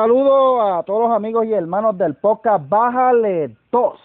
saludo 0.00 0.62
a 0.62 0.82
todos 0.84 1.08
los 1.08 1.12
amigos 1.12 1.44
y 1.44 1.52
hermanos 1.52 1.98
del 1.98 2.14
podcast 2.14 2.66
Bájale 2.66 3.54
2. 3.70 4.00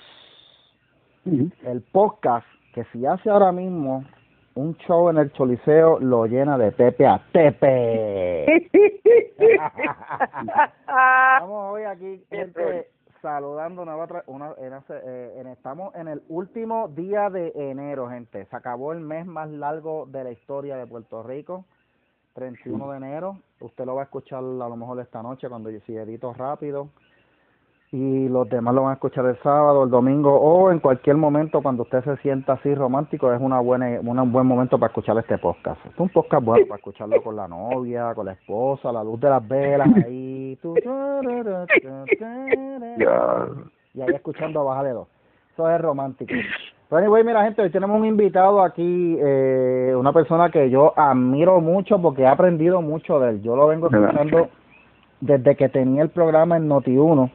El 1.63 1.81
podcast 1.83 2.45
que 2.73 2.83
si 2.91 3.05
hace 3.05 3.29
ahora 3.29 3.53
mismo 3.53 4.03
un 4.55 4.75
show 4.79 5.09
en 5.09 5.19
el 5.19 5.31
Choliseo 5.31 6.01
lo 6.01 6.25
llena 6.25 6.57
de 6.57 6.73
tepe 6.73 7.07
a 7.07 7.21
tepe. 7.31 8.67
Estamos 10.81 11.71
hoy 11.71 11.83
aquí, 11.83 12.21
gente, 12.29 12.89
saludando 13.21 13.81
una 13.81 13.95
otra, 13.95 14.25
una, 14.27 14.53
en, 14.57 14.73
eh, 14.73 15.33
en, 15.37 15.47
estamos 15.47 15.95
en 15.95 16.09
el 16.09 16.23
último 16.27 16.89
día 16.89 17.29
de 17.29 17.53
enero, 17.55 18.09
gente. 18.09 18.43
Se 18.47 18.55
acabó 18.57 18.91
el 18.91 18.99
mes 18.99 19.25
más 19.25 19.49
largo 19.49 20.07
de 20.07 20.25
la 20.25 20.31
historia 20.31 20.75
de 20.75 20.87
Puerto 20.87 21.23
Rico, 21.23 21.63
31 22.35 22.91
de 22.91 22.97
enero. 22.97 23.37
Usted 23.61 23.85
lo 23.85 23.95
va 23.95 24.01
a 24.01 24.05
escuchar 24.05 24.39
a 24.39 24.69
lo 24.69 24.75
mejor 24.75 24.99
esta 24.99 25.23
noche 25.23 25.49
cuando 25.49 25.71
yo 25.71 25.79
si 25.87 25.95
edito 25.95 26.33
rápido 26.33 26.89
y 27.91 28.27
los 28.27 28.49
demás 28.49 28.75
lo 28.75 28.81
van 28.81 28.91
a 28.91 28.93
escuchar 28.95 29.25
el 29.25 29.41
sábado, 29.41 29.85
el 29.85 29.89
domingo 29.89 30.35
o 30.35 30.69
en 30.69 30.79
cualquier 30.79 31.15
momento 31.15 31.61
cuando 31.61 31.83
usted 31.83 32.03
se 32.03 32.17
sienta 32.17 32.53
así 32.53 32.75
romántico 32.75 33.31
es 33.31 33.39
una 33.39 33.61
buena 33.61 34.01
un 34.01 34.31
buen 34.33 34.45
momento 34.45 34.77
para 34.77 34.89
escuchar 34.89 35.17
este 35.17 35.37
podcast. 35.37 35.79
Es 35.85 35.97
un 35.97 36.09
podcast 36.09 36.43
bueno 36.43 36.67
para 36.67 36.77
escucharlo 36.77 37.23
con 37.23 37.37
la 37.37 37.47
novia, 37.47 38.13
con 38.13 38.25
la 38.25 38.33
esposa, 38.33 38.91
la 38.91 39.01
luz 39.01 39.19
de 39.21 39.29
las 39.29 39.47
velas 39.47 39.87
ahí. 40.05 40.59
y 43.93 44.01
ahí 44.01 44.13
escuchando 44.13 44.69
a 44.69 44.83
de 44.83 44.91
dos. 44.91 45.07
Eso 45.53 45.69
es 45.69 45.79
romántico. 45.79 46.33
Pero 46.89 47.01
anyway, 47.01 47.23
mira 47.23 47.43
gente, 47.43 47.61
hoy 47.61 47.71
tenemos 47.71 47.99
un 47.99 48.05
invitado 48.05 48.61
aquí, 48.61 49.17
eh, 49.19 49.93
una 49.97 50.13
persona 50.13 50.51
que 50.51 50.69
yo 50.69 50.93
admiro 50.95 51.59
mucho 51.59 51.99
porque 51.99 52.21
he 52.21 52.27
aprendido 52.27 52.81
mucho 52.81 53.19
de 53.19 53.31
él. 53.31 53.41
Yo 53.41 53.55
lo 53.55 53.67
vengo 53.67 53.87
escuchando 53.87 54.49
desde 55.19 55.55
que 55.55 55.69
tenía 55.69 56.03
el 56.03 56.09
programa 56.09 56.57
en 56.57 56.69
Noti1 56.69 57.31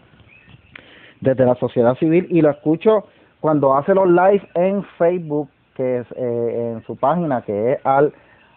desde 1.21 1.45
la 1.45 1.55
sociedad 1.57 1.97
civil 1.97 2.27
y 2.31 2.41
lo 2.41 2.51
escucho 2.51 3.05
cuando 3.41 3.77
hace 3.77 3.95
los 3.95 4.09
live 4.09 4.47
en 4.55 4.85
Facebook, 4.99 5.49
que 5.75 5.99
es 5.99 6.07
eh, 6.17 6.73
en 6.75 6.83
su 6.85 6.97
página, 6.97 7.43
que 7.43 7.73
es 7.73 7.87
al 7.87 8.13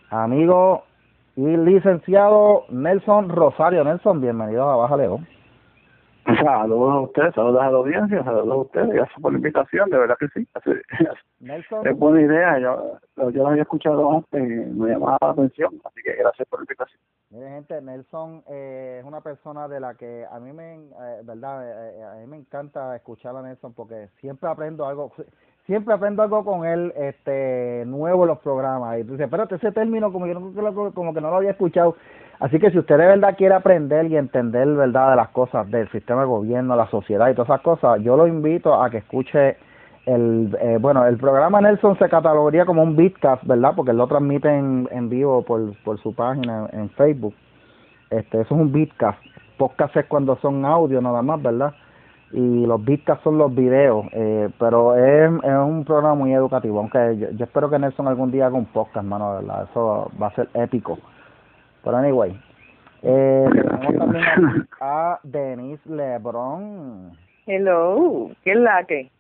amigo 0.10 0.84
y 1.36 1.58
licenciado 1.58 2.66
Nelson 2.70 3.30
Rosario. 3.30 3.84
Nelson, 3.84 4.22
bienvenido 4.22 4.70
a 4.70 4.76
Baja 4.76 4.98
León. 4.98 5.28
Saludos 6.26 6.94
a 6.94 7.00
ustedes, 7.02 7.36
saludos 7.36 7.62
a 7.62 7.72
la 7.72 7.78
audiencia, 7.78 8.24
saludos 8.24 8.50
a 8.50 8.56
ustedes, 8.56 8.90
gracias 8.90 9.22
por 9.22 9.32
la 9.34 9.38
invitación, 9.38 9.90
de 9.90 9.98
verdad 9.98 10.16
que 10.18 10.28
sí. 10.30 10.48
Nelson. 11.40 11.86
Es 11.86 11.98
buena 11.98 12.22
idea, 12.22 12.60
yo, 12.60 12.98
yo 13.18 13.44
lo 13.44 13.48
había 13.50 13.64
escuchado 13.64 14.10
antes 14.10 14.42
y 14.42 14.74
me 14.74 14.92
llamaba 14.92 15.18
la 15.22 15.30
atención, 15.32 15.74
así 15.84 16.02
que 16.02 16.14
gracias 16.14 16.48
por 16.48 16.60
la 16.60 16.64
invitación. 16.64 17.02
Mire, 17.30 17.50
gente, 17.50 17.82
Nelson 17.82 18.44
eh, 18.48 18.98
es 19.02 19.06
una 19.06 19.20
persona 19.22 19.68
de 19.68 19.80
la 19.82 19.96
que 19.96 20.26
a 20.32 20.40
mí 20.40 20.54
me, 20.54 20.76
eh, 20.76 21.22
verdad, 21.24 21.64
eh, 21.68 22.04
a 22.04 22.16
mí 22.22 22.28
me 22.28 22.38
encanta 22.38 22.96
escuchar 22.96 23.36
a 23.36 23.42
Nelson 23.42 23.74
porque 23.74 24.08
siempre 24.22 24.50
aprendo 24.50 24.86
algo, 24.86 25.12
siempre 25.66 25.94
aprendo 25.94 26.24
algo 26.24 26.46
con 26.46 26.66
él, 26.66 26.94
este, 26.96 27.84
nuevo 27.86 28.24
en 28.24 28.30
los 28.30 28.40
programas. 28.40 29.00
Y 29.00 29.04
dice, 29.04 29.26
espérate, 29.26 29.56
ese 29.56 29.72
término 29.74 30.14
como 30.14 30.26
que, 30.26 30.34
no, 30.34 30.94
como 30.94 31.14
que 31.14 31.22
no 31.22 31.30
lo 31.32 31.38
había 31.38 31.52
escuchado. 31.52 31.98
Así 32.44 32.60
que 32.60 32.72
si 32.72 32.78
usted 32.78 32.98
de 32.98 33.06
verdad 33.06 33.38
quiere 33.38 33.56
aprender 33.56 34.08
y 34.12 34.18
entender, 34.18 34.68
verdad, 34.68 35.12
de 35.12 35.16
las 35.16 35.30
cosas 35.30 35.72
del 35.72 35.90
sistema 35.92 36.24
de 36.24 36.28
gobierno, 36.28 36.76
la 36.76 36.90
sociedad 36.90 37.30
y 37.30 37.36
todas 37.36 37.48
esas 37.48 37.62
cosas, 37.62 38.02
yo 38.02 38.18
lo 38.18 38.28
invito 38.28 38.84
a 38.84 38.90
que 38.90 38.98
escuche 38.98 39.56
el 40.06 40.54
eh, 40.60 40.78
bueno 40.78 41.06
el 41.06 41.16
programa 41.16 41.62
Nelson 41.62 41.98
se 41.98 42.10
catalogaría 42.10 42.66
como 42.66 42.84
un 42.84 42.98
bitcast 42.98 43.42
verdad 43.46 43.72
porque 43.74 43.94
lo 43.94 44.06
transmite 44.08 44.50
en, 44.50 44.90
en 44.92 45.08
vivo 45.08 45.44
por, 45.44 45.74
por 45.86 45.98
su 46.02 46.14
página 46.14 46.68
en 46.74 46.90
Facebook. 46.90 47.34
Este 48.10 48.42
eso 48.42 48.56
es 48.56 48.60
un 48.60 48.74
bitcast 48.74 49.24
podcast 49.58 49.96
es 49.96 50.06
cuando 50.08 50.36
son 50.42 50.66
audio 50.66 51.00
nada 51.00 51.22
más 51.22 51.42
verdad 51.42 51.74
y 52.34 52.66
los 52.66 52.84
bitcasts 52.84 53.24
son 53.24 53.38
los 53.38 53.56
videos 53.56 54.06
eh, 54.12 54.50
pero 54.60 54.98
es, 54.98 55.32
es 55.46 55.58
un 55.66 55.86
programa 55.86 56.16
muy 56.16 56.34
educativo 56.34 56.80
aunque 56.80 57.18
yo, 57.38 57.46
espero 57.46 57.70
que 57.70 57.80
Nelson 57.80 58.10
algún 58.10 58.32
día 58.32 58.48
haga 58.48 58.58
un 58.58 58.66
podcast 58.66 59.06
mano 59.06 59.36
verdad. 59.36 59.70
Eso 59.72 60.12
va 60.22 60.28
a 60.28 60.36
ser 60.36 60.50
épico 60.56 61.00
pero 61.84 61.98
anyway 61.98 62.40
eh, 63.02 63.46
tenemos 63.52 63.96
también 63.98 64.68
a 64.82 65.20
Denise 65.24 65.90
Lebron 65.90 67.12
hello 67.46 68.32
¿qué 68.44 68.52
es 68.52 68.58
la 68.58 68.84
que 68.86 69.12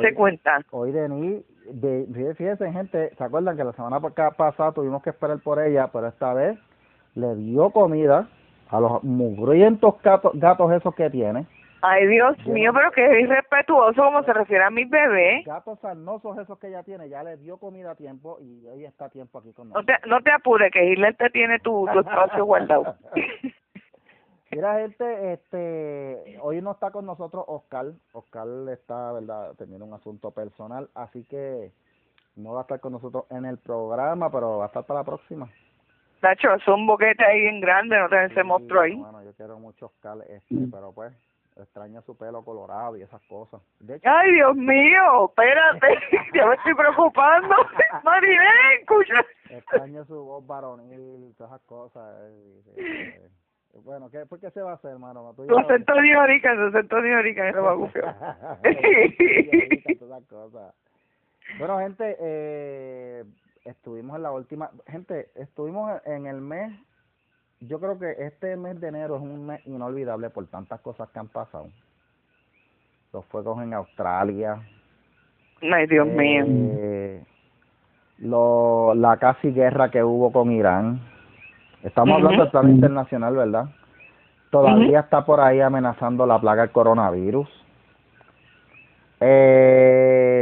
se 0.00 0.14
cuenta. 0.14 0.60
Hoy 0.70 0.92
Denis, 0.92 1.42
de, 1.70 2.34
fíjense 2.36 2.70
gente, 2.70 3.10
¿se 3.16 3.24
acuerdan 3.24 3.56
que 3.56 3.64
la 3.64 3.72
semana 3.72 4.00
pasada 4.00 4.72
tuvimos 4.72 5.02
que 5.02 5.10
esperar 5.10 5.38
por 5.40 5.60
ella, 5.60 5.88
pero 5.92 6.08
esta 6.08 6.34
vez 6.34 6.58
le 7.14 7.34
dio 7.36 7.70
comida 7.70 8.28
a 8.70 8.80
los 8.80 9.02
mugrientos 9.04 9.94
gatos, 10.02 10.32
gatos 10.34 10.72
esos 10.72 10.94
que 10.94 11.10
tiene. 11.10 11.46
Ay, 11.86 12.06
Dios 12.06 12.38
mío, 12.46 12.72
pero 12.72 12.90
que 12.92 13.04
es 13.04 13.24
irrespetuoso 13.24 14.02
como 14.02 14.22
se 14.22 14.32
refiere 14.32 14.64
a 14.64 14.70
mis 14.70 14.88
bebés. 14.88 15.44
Gatos 15.44 15.78
sarnosos 15.80 16.38
esos 16.38 16.58
que 16.58 16.68
ella 16.68 16.82
tiene, 16.82 17.10
ya 17.10 17.22
le 17.22 17.36
dio 17.36 17.58
comida 17.58 17.90
a 17.90 17.94
tiempo 17.94 18.38
y 18.40 18.66
ella 18.68 18.88
está 18.88 19.04
a 19.04 19.08
tiempo 19.10 19.38
aquí 19.38 19.52
con 19.52 19.68
nosotros. 19.68 19.98
No 20.00 20.00
te, 20.00 20.08
no 20.08 20.22
te 20.22 20.32
apures, 20.32 20.72
que 20.72 20.82
Hitler 20.82 21.14
te 21.14 21.28
tiene 21.28 21.58
tu, 21.58 21.86
tu 21.92 22.00
espacio 22.00 22.46
guardado. 22.46 22.96
Mira, 24.50 24.78
gente, 24.78 25.34
este, 25.34 26.38
hoy 26.40 26.62
no 26.62 26.72
está 26.72 26.90
con 26.90 27.04
nosotros 27.04 27.44
Oscar. 27.48 27.92
Oscar 28.12 28.48
está, 28.72 29.12
¿verdad?, 29.12 29.52
teniendo 29.58 29.84
un 29.84 29.92
asunto 29.92 30.30
personal, 30.30 30.88
así 30.94 31.22
que 31.24 31.70
no 32.36 32.54
va 32.54 32.60
a 32.60 32.62
estar 32.62 32.80
con 32.80 32.92
nosotros 32.92 33.26
en 33.28 33.44
el 33.44 33.58
programa, 33.58 34.30
pero 34.30 34.56
va 34.56 34.64
a 34.64 34.68
estar 34.68 34.84
para 34.84 35.00
la 35.00 35.04
próxima. 35.04 35.50
Nacho, 36.22 36.54
es 36.54 36.66
un 36.66 36.86
boquete 36.86 37.22
ahí 37.22 37.44
en 37.44 37.60
grande, 37.60 37.98
no 37.98 38.08
te 38.08 38.24
ese 38.24 38.42
monstruo 38.42 38.80
ahí. 38.80 38.94
Bueno, 38.94 39.22
yo 39.22 39.34
quiero 39.34 39.58
mucho 39.58 39.86
Oscar, 39.86 40.16
este, 40.30 40.56
pero 40.72 40.90
pues 40.92 41.12
extraña 41.56 42.02
su 42.02 42.16
pelo 42.16 42.44
colorado 42.44 42.96
y 42.96 43.02
esas 43.02 43.22
cosas. 43.22 43.60
Ay, 44.02 44.32
Dios 44.32 44.56
mío, 44.56 45.26
espérate, 45.28 45.86
ya 46.34 46.46
me 46.46 46.54
estoy 46.54 46.74
preocupando. 46.74 47.54
Marilén, 48.04 48.80
escucha. 48.80 49.24
Extraña 49.50 50.04
su 50.04 50.24
voz 50.24 50.46
varonil, 50.46 51.34
todas 51.36 51.52
esas 51.52 51.66
cosas. 51.66 52.16
Eh, 52.22 52.62
eh, 52.76 53.30
bueno, 53.82 54.08
¿qué, 54.10 54.26
¿por 54.26 54.40
qué 54.40 54.50
se 54.50 54.62
va 54.62 54.72
a 54.72 54.74
hacer, 54.74 54.92
hermano? 54.92 55.34
Tú 55.36 55.58
acento 55.58 55.94
de 55.94 56.16
Orica, 56.16 56.54
tu 56.54 56.62
acento 56.76 57.00
de 57.00 57.16
Orica, 57.16 57.48
eso 57.48 57.62
va 57.62 57.74
Bueno, 61.58 61.78
gente, 61.78 62.16
eh, 62.20 63.24
estuvimos 63.64 64.16
en 64.16 64.22
la 64.22 64.30
última, 64.30 64.70
gente, 64.86 65.28
estuvimos 65.34 66.00
en 66.04 66.26
el 66.26 66.40
mes, 66.40 66.72
yo 67.60 67.80
creo 67.80 67.98
que 67.98 68.14
este 68.18 68.56
mes 68.56 68.80
de 68.80 68.88
enero 68.88 69.16
es 69.16 69.22
un 69.22 69.46
mes 69.46 69.66
inolvidable 69.66 70.30
por 70.30 70.46
tantas 70.46 70.80
cosas 70.80 71.08
que 71.10 71.18
han 71.18 71.28
pasado. 71.28 71.68
Los 73.12 73.24
fuegos 73.26 73.62
en 73.62 73.74
Australia. 73.74 74.60
Ay, 75.62 75.86
Dios 75.86 76.06
mío. 76.06 76.44
Eh, 76.48 77.22
lo, 78.18 78.94
la 78.94 79.16
casi 79.16 79.50
guerra 79.52 79.90
que 79.90 80.02
hubo 80.02 80.32
con 80.32 80.52
Irán 80.52 81.00
Estamos 81.84 82.16
hablando 82.16 82.44
del 82.44 82.50
plano 82.50 82.70
internacional, 82.70 83.36
¿verdad? 83.36 83.66
Todavía 84.48 85.00
está 85.00 85.26
por 85.26 85.40
ahí 85.40 85.60
amenazando 85.60 86.24
la 86.24 86.40
plaga 86.40 86.62
del 86.62 86.70
coronavirus. 86.70 87.46
Eh, 89.20 90.33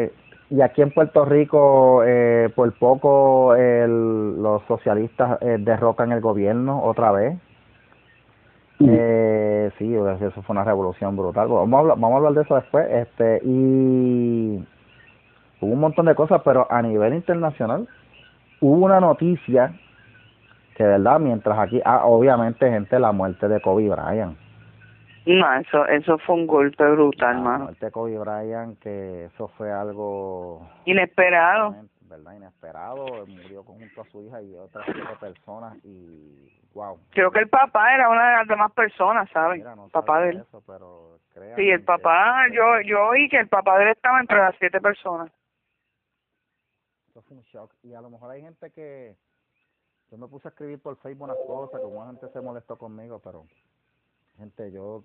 y 0.52 0.60
aquí 0.60 0.82
en 0.82 0.90
Puerto 0.90 1.24
Rico, 1.24 2.02
eh, 2.04 2.50
por 2.54 2.70
poco 2.74 3.54
el, 3.54 4.42
los 4.42 4.62
socialistas 4.64 5.38
eh, 5.40 5.56
derrocan 5.58 6.12
el 6.12 6.20
gobierno 6.20 6.82
otra 6.84 7.10
vez. 7.10 7.38
Eh, 8.78 9.70
sí, 9.78 9.94
eso 9.94 10.42
fue 10.42 10.52
una 10.52 10.64
revolución 10.64 11.16
brutal. 11.16 11.48
Vamos 11.48 11.72
a, 11.72 11.78
hablar, 11.78 11.96
vamos 11.98 12.12
a 12.12 12.16
hablar 12.18 12.34
de 12.34 12.42
eso 12.42 12.54
después. 12.56 12.86
Este 12.90 13.40
Y 13.44 14.62
hubo 15.62 15.72
un 15.72 15.80
montón 15.80 16.04
de 16.04 16.14
cosas, 16.14 16.42
pero 16.44 16.66
a 16.70 16.82
nivel 16.82 17.14
internacional 17.14 17.88
hubo 18.60 18.84
una 18.84 19.00
noticia 19.00 19.72
que 20.76 20.84
verdad, 20.84 21.18
mientras 21.18 21.58
aquí, 21.58 21.80
ah, 21.82 22.02
obviamente, 22.04 22.70
gente, 22.70 22.98
la 22.98 23.12
muerte 23.12 23.48
de 23.48 23.58
Kobe 23.62 23.88
Bryant. 23.88 24.36
No, 25.24 25.54
eso, 25.60 25.86
eso 25.86 26.18
fue 26.18 26.34
un 26.34 26.46
golpe 26.46 26.84
brutal, 26.84 27.44
La 27.44 27.58
muerte 27.58 27.86
de 27.86 27.92
Kobe 27.92 28.18
Bryant, 28.18 28.78
que 28.80 29.26
eso 29.26 29.48
fue 29.56 29.70
algo... 29.70 30.68
Inesperado. 30.84 31.76
¿Verdad? 32.02 32.32
Inesperado, 32.34 33.06
murió 33.26 33.62
junto 33.62 34.02
a 34.02 34.04
su 34.06 34.22
hija 34.22 34.42
y 34.42 34.54
otras 34.56 34.84
siete 34.84 35.16
personas 35.20 35.76
y 35.84 36.52
wow. 36.74 36.98
Creo 37.10 37.30
que 37.30 37.38
el 37.38 37.48
papá 37.48 37.94
era 37.94 38.08
una 38.08 38.30
de 38.30 38.36
las 38.38 38.48
demás 38.48 38.72
personas, 38.72 39.30
¿sabes? 39.30 39.64
papá 39.92 40.20
de 40.20 40.30
él. 40.30 40.44
sí, 41.56 41.70
el 41.70 41.82
papá, 41.84 42.48
yo 42.52 42.80
yo 42.84 43.06
oí 43.06 43.28
que 43.28 43.38
el 43.38 43.48
papá 43.48 43.78
de 43.78 43.84
él 43.84 43.90
estaba 43.90 44.20
entre 44.20 44.38
las 44.38 44.54
siete 44.58 44.80
personas. 44.80 45.32
Eso 47.08 47.22
fue 47.22 47.36
un 47.36 47.42
shock. 47.44 47.72
Y 47.82 47.94
a 47.94 48.00
lo 48.00 48.10
mejor 48.10 48.30
hay 48.30 48.42
gente 48.42 48.70
que 48.70 49.16
yo 50.10 50.18
me 50.18 50.28
puse 50.28 50.48
a 50.48 50.50
escribir 50.50 50.80
por 50.80 50.96
Facebook 50.98 51.24
unas 51.24 51.38
cosas, 51.46 51.80
como 51.80 52.06
gente 52.06 52.28
se 52.28 52.40
molestó 52.40 52.76
conmigo, 52.76 53.20
pero 53.24 53.46
gente, 54.42 54.72
yo... 54.72 55.04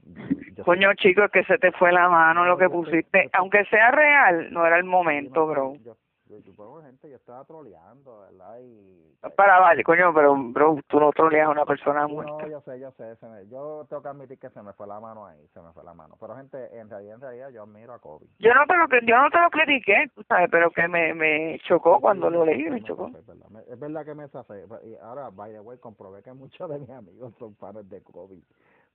Coño, 0.66 0.94
chico, 0.96 1.24
es 1.24 1.32
que 1.32 1.44
se 1.44 1.58
te 1.58 1.72
fue 1.72 1.92
la 1.92 2.10
mano 2.10 2.46
lo 2.46 2.58
que 2.58 2.70
pusiste. 2.70 3.30
Aunque 3.34 3.64
sea 3.66 3.92
real, 3.92 4.52
no 4.52 4.66
era 4.66 4.78
el 4.78 4.84
momento, 4.84 5.46
bro. 5.46 5.76
Yo, 5.84 5.96
yo, 6.30 6.82
gente, 6.82 7.10
yo 7.10 7.16
estaba 7.16 7.46
troleando, 7.46 8.20
¿verdad? 8.20 8.60
Y, 8.60 9.30
para, 9.36 9.60
vale, 9.60 9.84
coño, 9.84 10.14
pero 10.14 10.36
bro, 10.36 10.78
tú 10.88 11.00
no 11.00 11.12
troleas 11.12 11.48
a 11.48 11.52
una 11.52 11.66
persona 11.66 12.08
muerta. 12.08 12.44
No, 12.44 12.48
yo 12.50 12.62
sé, 12.62 12.80
yo 12.80 12.92
sé, 12.92 13.16
se 13.16 13.28
me, 13.28 13.48
yo 13.48 13.86
tengo 13.88 14.02
que 14.02 14.10
admitir 14.10 14.40
que 14.40 14.50
se 14.50 14.62
me 14.62 14.74
fue 14.74 14.88
la 14.88 15.00
mano 15.00 15.26
ahí, 15.26 15.40
se 15.54 15.62
me 15.62 15.72
fue 15.72 15.84
la 15.84 15.94
mano. 15.94 16.16
Pero 16.20 16.36
gente, 16.36 16.58
en 16.78 16.90
realidad, 16.90 17.16
en 17.16 17.22
realidad, 17.22 17.50
yo 17.52 17.64
admiro 17.64 17.94
a 17.94 18.00
Kobe. 18.00 18.26
Yo 18.40 18.54
no 18.54 18.66
te 18.66 18.76
lo, 18.76 18.88
yo 19.06 19.22
no 19.22 19.30
te 19.30 19.40
lo 19.40 19.50
critiqué, 19.50 20.12
tú 20.16 20.24
sabes, 20.24 20.50
pero 20.52 20.72
que 20.72 20.88
me, 20.88 21.14
me 21.14 21.60
chocó 21.68 22.00
cuando 22.02 22.30
lo 22.30 22.46
leí, 22.46 22.70
me 22.70 22.84
chocó. 22.84 23.08
Es 23.08 23.26
verdad, 23.26 23.48
es 23.70 23.80
verdad 23.80 24.06
que 24.06 24.16
me 24.16 24.28
zafé. 24.28 24.66
Y 24.84 24.96
ahora, 24.96 25.30
by 25.30 25.52
the 25.52 25.60
way, 25.60 25.78
comprobé 25.78 26.24
que 26.24 26.34
muchos 26.34 26.70
de 26.70 26.80
mis 26.80 26.90
amigos 26.90 27.34
son 27.40 27.56
fans 27.56 27.90
de 27.90 28.02
Kobe 28.02 28.42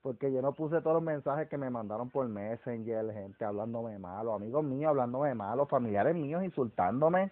porque 0.02 0.32
yo 0.32 0.42
no 0.42 0.52
puse 0.52 0.80
todos 0.80 0.94
los 0.94 1.02
mensajes 1.02 1.48
que 1.48 1.56
me 1.56 1.70
mandaron 1.70 2.10
por 2.10 2.28
Messenger, 2.28 3.12
gente 3.12 3.44
hablándome 3.44 3.98
malo, 3.98 4.34
amigos 4.34 4.64
míos 4.64 4.90
hablándome 4.90 5.34
malo, 5.34 5.66
familiares 5.66 6.16
míos 6.16 6.42
insultándome. 6.42 7.30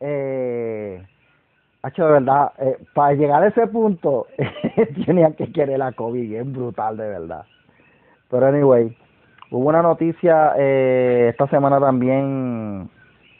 Eh, 0.00 1.00
hecho 1.86 2.04
de 2.06 2.12
verdad, 2.12 2.52
eh, 2.58 2.78
para 2.92 3.14
llegar 3.14 3.42
a 3.44 3.48
ese 3.48 3.68
punto, 3.68 4.26
tenían 5.06 5.34
que 5.34 5.52
querer 5.52 5.78
la 5.78 5.92
COVID, 5.92 6.28
bien 6.28 6.52
brutal, 6.52 6.96
de 6.96 7.08
verdad. 7.08 7.44
Pero 8.28 8.46
anyway, 8.46 8.96
hubo 9.52 9.68
una 9.68 9.82
noticia 9.82 10.54
eh, 10.58 11.28
esta 11.30 11.46
semana 11.48 11.78
también 11.78 12.90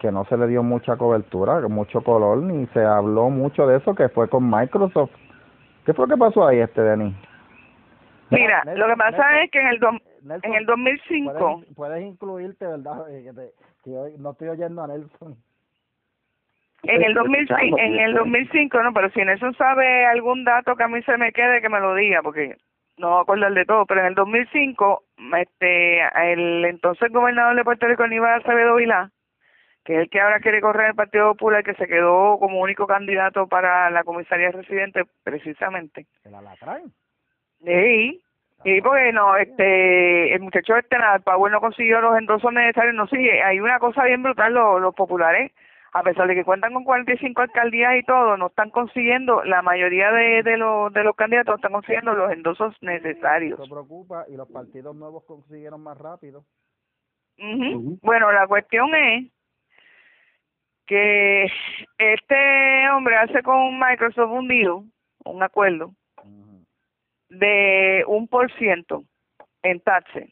que 0.00 0.12
no 0.12 0.24
se 0.26 0.36
le 0.36 0.46
dio 0.46 0.62
mucha 0.62 0.96
cobertura, 0.96 1.66
mucho 1.68 2.02
color, 2.02 2.38
ni 2.38 2.66
se 2.68 2.84
habló 2.84 3.28
mucho 3.28 3.66
de 3.66 3.78
eso, 3.78 3.94
que 3.94 4.08
fue 4.08 4.28
con 4.28 4.48
Microsoft. 4.48 5.12
¿Qué 5.84 5.94
fue 5.94 6.06
lo 6.06 6.14
que 6.14 6.18
pasó 6.18 6.46
ahí, 6.46 6.58
este, 6.58 6.80
Denis? 6.80 7.14
Mira, 8.32 8.64
lo 8.74 8.86
que 8.88 8.96
pasa 8.96 9.42
es 9.42 9.50
que 9.50 9.60
en 9.60 9.66
el, 9.68 9.80
en 10.42 10.54
el 10.54 10.66
2005... 10.66 11.32
Puedes, 11.32 11.74
puedes 11.74 12.02
incluirte, 12.04 12.66
¿verdad? 12.66 13.06
Eh, 13.10 13.52
que, 13.84 13.90
hoy 13.90 14.14
no 14.18 14.30
estoy 14.30 14.48
oyendo 14.48 14.82
a 14.82 14.86
Nelson. 14.86 15.36
En 16.84 17.02
el 17.02 17.14
2005, 17.14 17.78
en 17.78 17.98
el 17.98 18.14
2005, 18.14 18.82
no, 18.82 18.92
pero 18.92 19.10
si 19.10 19.24
Nelson 19.24 19.54
sabe 19.54 20.04
algún 20.06 20.44
dato 20.44 20.74
que 20.74 20.82
a 20.82 20.88
mí 20.88 21.02
se 21.02 21.16
me 21.16 21.32
quede, 21.32 21.60
que 21.60 21.68
me 21.68 21.80
lo 21.80 21.94
diga, 21.94 22.22
porque 22.22 22.56
no 22.98 23.18
acuerdo 23.18 23.50
de 23.50 23.64
todo, 23.64 23.86
pero 23.86 24.00
en 24.00 24.06
el 24.06 24.14
2005, 24.14 25.04
este, 25.38 26.00
el 26.32 26.64
entonces 26.64 27.12
gobernador 27.12 27.56
de 27.56 27.64
Puerto 27.64 27.86
Rico, 27.86 28.02
Aníbal 28.02 28.40
Acevedo 28.40 28.76
Vilá, 28.76 29.10
que 29.84 29.94
es 29.94 30.00
el 30.00 30.10
que 30.10 30.20
ahora 30.20 30.40
quiere 30.40 30.60
correr 30.60 30.90
el 30.90 30.94
Partido 30.94 31.32
Popular, 31.32 31.64
que 31.64 31.74
se 31.74 31.86
quedó 31.86 32.38
como 32.38 32.60
único 32.60 32.86
candidato 32.86 33.46
para 33.46 33.90
la 33.90 34.04
comisaría 34.04 34.50
residente, 34.50 35.04
precisamente. 35.24 36.06
¿El 36.24 36.34
Alacrán? 36.34 36.92
Sí, 37.64 38.22
y 38.64 38.80
porque 38.80 39.12
no, 39.12 39.36
este, 39.36 40.34
el 40.34 40.40
muchacho 40.40 40.76
este, 40.76 40.96
el 40.96 41.22
Power 41.22 41.52
no 41.52 41.60
consiguió 41.60 42.00
los 42.00 42.16
endosos 42.16 42.52
necesarios, 42.52 42.94
no 42.94 43.06
sigue. 43.06 43.42
Hay 43.42 43.60
una 43.60 43.78
cosa 43.78 44.04
bien 44.04 44.22
brutal, 44.22 44.54
los, 44.54 44.80
los 44.80 44.94
populares, 44.94 45.52
a 45.92 46.02
pesar 46.02 46.28
de 46.28 46.34
que 46.34 46.44
cuentan 46.44 46.72
con 46.72 46.84
45 46.84 47.42
alcaldías 47.42 47.96
y 47.96 48.02
todo, 48.04 48.36
no 48.36 48.46
están 48.46 48.70
consiguiendo, 48.70 49.42
la 49.44 49.62
mayoría 49.62 50.10
de, 50.12 50.42
de, 50.42 50.56
los, 50.56 50.92
de 50.92 51.04
los 51.04 51.16
candidatos 51.16 51.56
están 51.56 51.72
consiguiendo 51.72 52.14
los 52.14 52.32
endosos 52.32 52.74
necesarios. 52.80 53.58
Eso 53.60 53.68
preocupa 53.68 54.24
y 54.28 54.36
los 54.36 54.48
partidos 54.50 54.94
nuevos 54.96 55.24
consiguieron 55.24 55.82
más 55.82 55.98
rápido. 55.98 56.44
Bueno, 58.02 58.30
la 58.30 58.46
cuestión 58.46 58.94
es 58.94 59.32
que 60.86 61.50
este 61.98 62.90
hombre 62.90 63.16
hace 63.16 63.42
con 63.42 63.78
Microsoft 63.78 64.30
un 64.30 64.48
deal, 64.48 64.84
un 65.24 65.42
acuerdo, 65.42 65.92
de 67.32 68.04
un 68.06 68.28
por 68.28 68.52
ciento 68.52 69.04
en 69.62 69.80
taxes. 69.80 70.30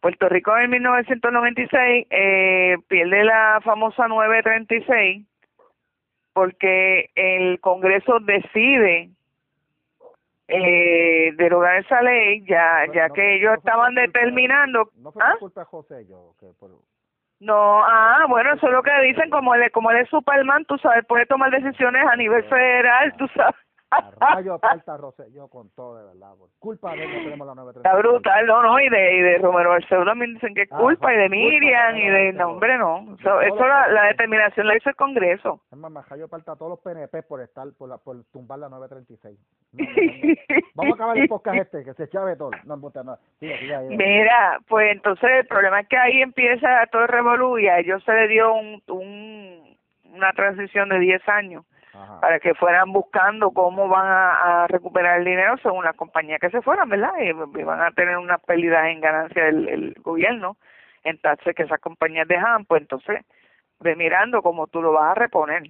Puerto 0.00 0.28
Rico 0.28 0.56
en 0.56 0.70
1996 0.70 2.06
eh, 2.10 2.76
pierde 2.88 3.24
la 3.24 3.60
famosa 3.64 4.06
936 4.06 5.26
porque 6.34 7.10
el 7.14 7.60
Congreso 7.60 8.18
decide 8.20 9.10
eh, 10.48 11.32
derogar 11.36 11.78
esa 11.78 12.02
ley 12.02 12.44
ya 12.46 12.84
ya 12.92 13.08
que 13.08 13.36
ellos 13.36 13.54
estaban 13.56 13.94
determinando 13.94 14.90
no 14.96 15.10
fue 15.10 15.22
¿Ah? 15.24 15.36
culpa 15.38 15.62
de 15.62 15.66
José 15.66 16.06
yo 16.06 16.34
que 16.38 16.48
no 17.40 17.82
ah 17.82 18.26
bueno 18.28 18.52
eso 18.52 18.66
es 18.66 18.72
lo 18.72 18.82
que 18.82 18.92
dicen 19.04 19.30
como 19.30 19.54
él 19.54 19.70
como 19.70 19.90
él 19.90 19.98
es 20.02 20.08
Superman 20.10 20.66
tú 20.66 20.76
sabes 20.78 21.06
puede 21.06 21.24
tomar 21.24 21.50
decisiones 21.50 22.06
a 22.06 22.16
nivel 22.16 22.44
federal 22.44 23.14
tú 23.16 23.26
sabes 23.28 23.63
Rayo 24.18 24.58
falta 24.58 24.98
yo 25.32 25.48
con 25.48 25.70
todo, 25.70 25.98
de 25.98 26.04
verdad. 26.06 26.34
Por 26.38 26.48
culpa 26.58 26.92
de 26.94 27.04
él 27.04 27.24
tenemos 27.24 27.46
la 27.46 27.54
930. 27.54 27.88
Está 27.88 27.98
brutal, 27.98 28.46
no, 28.46 28.62
no, 28.62 28.80
y 28.80 28.88
de, 28.88 29.16
y 29.16 29.20
de 29.20 29.38
Romero 29.38 29.70
Barcelona 29.70 30.10
también 30.12 30.34
dicen 30.34 30.54
que 30.54 30.62
es 30.62 30.72
ah, 30.72 30.78
culpa, 30.78 31.12
y 31.12 31.16
de 31.16 31.28
Miriam, 31.28 31.96
y 31.96 32.08
de, 32.08 32.32
no, 32.32 32.50
hombre, 32.50 32.78
no. 32.78 33.16
Eso, 33.18 33.40
eso 33.40 33.66
la, 33.66 33.88
la, 33.88 34.06
determinación 34.06 34.66
la 34.66 34.76
hizo 34.76 34.88
el 34.90 34.96
Congreso. 34.96 35.60
Es 35.70 35.78
más, 35.78 35.90
Majayo 35.90 36.28
falta 36.28 36.52
a 36.52 36.56
todos 36.56 36.70
los 36.70 36.80
PNP 36.80 37.22
por 37.22 37.40
estar, 37.40 37.66
por, 37.78 37.88
la, 37.88 37.98
por 37.98 38.24
tumbar 38.32 38.58
la 38.58 38.68
936. 38.68 39.38
Vamos 40.74 40.92
a 40.92 40.94
acabar 40.94 41.18
el 41.18 41.28
podcast 41.28 41.58
este, 41.58 41.84
que 41.84 41.94
se 41.94 42.08
chave 42.08 42.36
todo. 42.36 42.50
No, 42.64 42.76
no, 42.76 43.18
Mira, 43.40 44.60
pues 44.68 44.92
entonces 44.92 45.30
el 45.30 45.46
problema 45.46 45.80
es 45.80 45.88
que 45.88 45.96
ahí 45.96 46.20
empieza 46.20 46.86
todo 46.90 47.02
el 47.02 47.08
revolú 47.08 47.58
y 47.58 47.68
a 47.68 47.78
ellos 47.78 48.02
se 48.04 48.12
le 48.12 48.28
dio 48.28 48.52
un, 48.54 48.82
un 48.88 49.74
una 50.14 50.32
transición 50.32 50.88
de 50.88 51.00
10 51.00 51.28
años 51.28 51.64
para 52.20 52.40
que 52.40 52.54
fueran 52.54 52.92
buscando 52.92 53.50
cómo 53.50 53.88
van 53.88 54.06
a, 54.06 54.66
recuperar 54.68 55.18
el 55.18 55.24
dinero 55.24 55.56
según 55.62 55.84
la 55.84 55.92
compañía 55.92 56.38
que 56.38 56.50
se 56.50 56.62
fueran, 56.62 56.88
¿verdad? 56.88 57.12
Y, 57.20 57.32
van 57.32 57.80
a 57.80 57.90
tener 57.92 58.16
una 58.18 58.38
pérdida 58.38 58.90
en 58.90 59.00
ganancia 59.00 59.46
el, 59.48 59.68
el 59.68 59.94
gobierno 60.00 60.56
en 61.04 61.18
taxes 61.18 61.54
que 61.54 61.64
esas 61.64 61.80
compañías 61.80 62.26
dejan, 62.26 62.64
pues 62.64 62.82
entonces 62.82 63.20
ve 63.80 63.94
mirando 63.94 64.42
cómo 64.42 64.66
tú 64.66 64.82
lo 64.82 64.92
vas 64.92 65.12
a 65.12 65.14
reponer. 65.14 65.62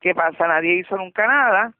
¿Qué 0.00 0.14
pasa? 0.14 0.46
Nadie 0.46 0.74
hizo 0.74 0.96
nunca 0.96 1.26
nada. 1.26 1.72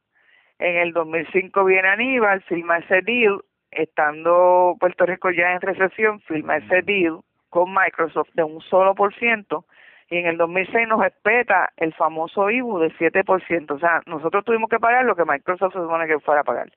En 0.59 0.77
el 0.77 0.93
2005 0.93 1.65
viene 1.65 1.89
Aníbal, 1.89 2.43
firma 2.43 2.79
ese 2.79 3.01
deal, 3.03 3.41
estando 3.71 4.77
Puerto 4.81 5.07
Rico 5.07 5.31
ya 5.31 5.53
en 5.53 5.61
recesión, 5.61 6.21
firma 6.23 6.57
ese 6.57 6.83
deal 6.83 7.21
con 7.49 7.73
Microsoft 7.73 8.31
de 8.35 8.43
un 8.43 8.61
solo 8.63 8.95
por 8.95 9.15
ciento 9.15 9.65
y 10.11 10.19
en 10.19 10.27
el 10.27 10.37
2006 10.39 10.89
nos 10.89 11.01
respeta 11.01 11.71
el 11.77 11.93
famoso 11.95 12.51
IBU 12.51 12.79
de 12.79 12.93
7%. 12.93 13.71
O 13.71 13.79
sea, 13.79 14.03
nosotros 14.07 14.45
tuvimos 14.45 14.71
que 14.71 14.79
pagar 14.79 15.05
lo 15.05 15.15
que 15.15 15.25
Microsoft 15.25 15.75
se 15.75 15.81
supone 15.81 16.07
que 16.07 16.19
fuera 16.21 16.41
a 16.41 16.45
pagar. 16.45 16.71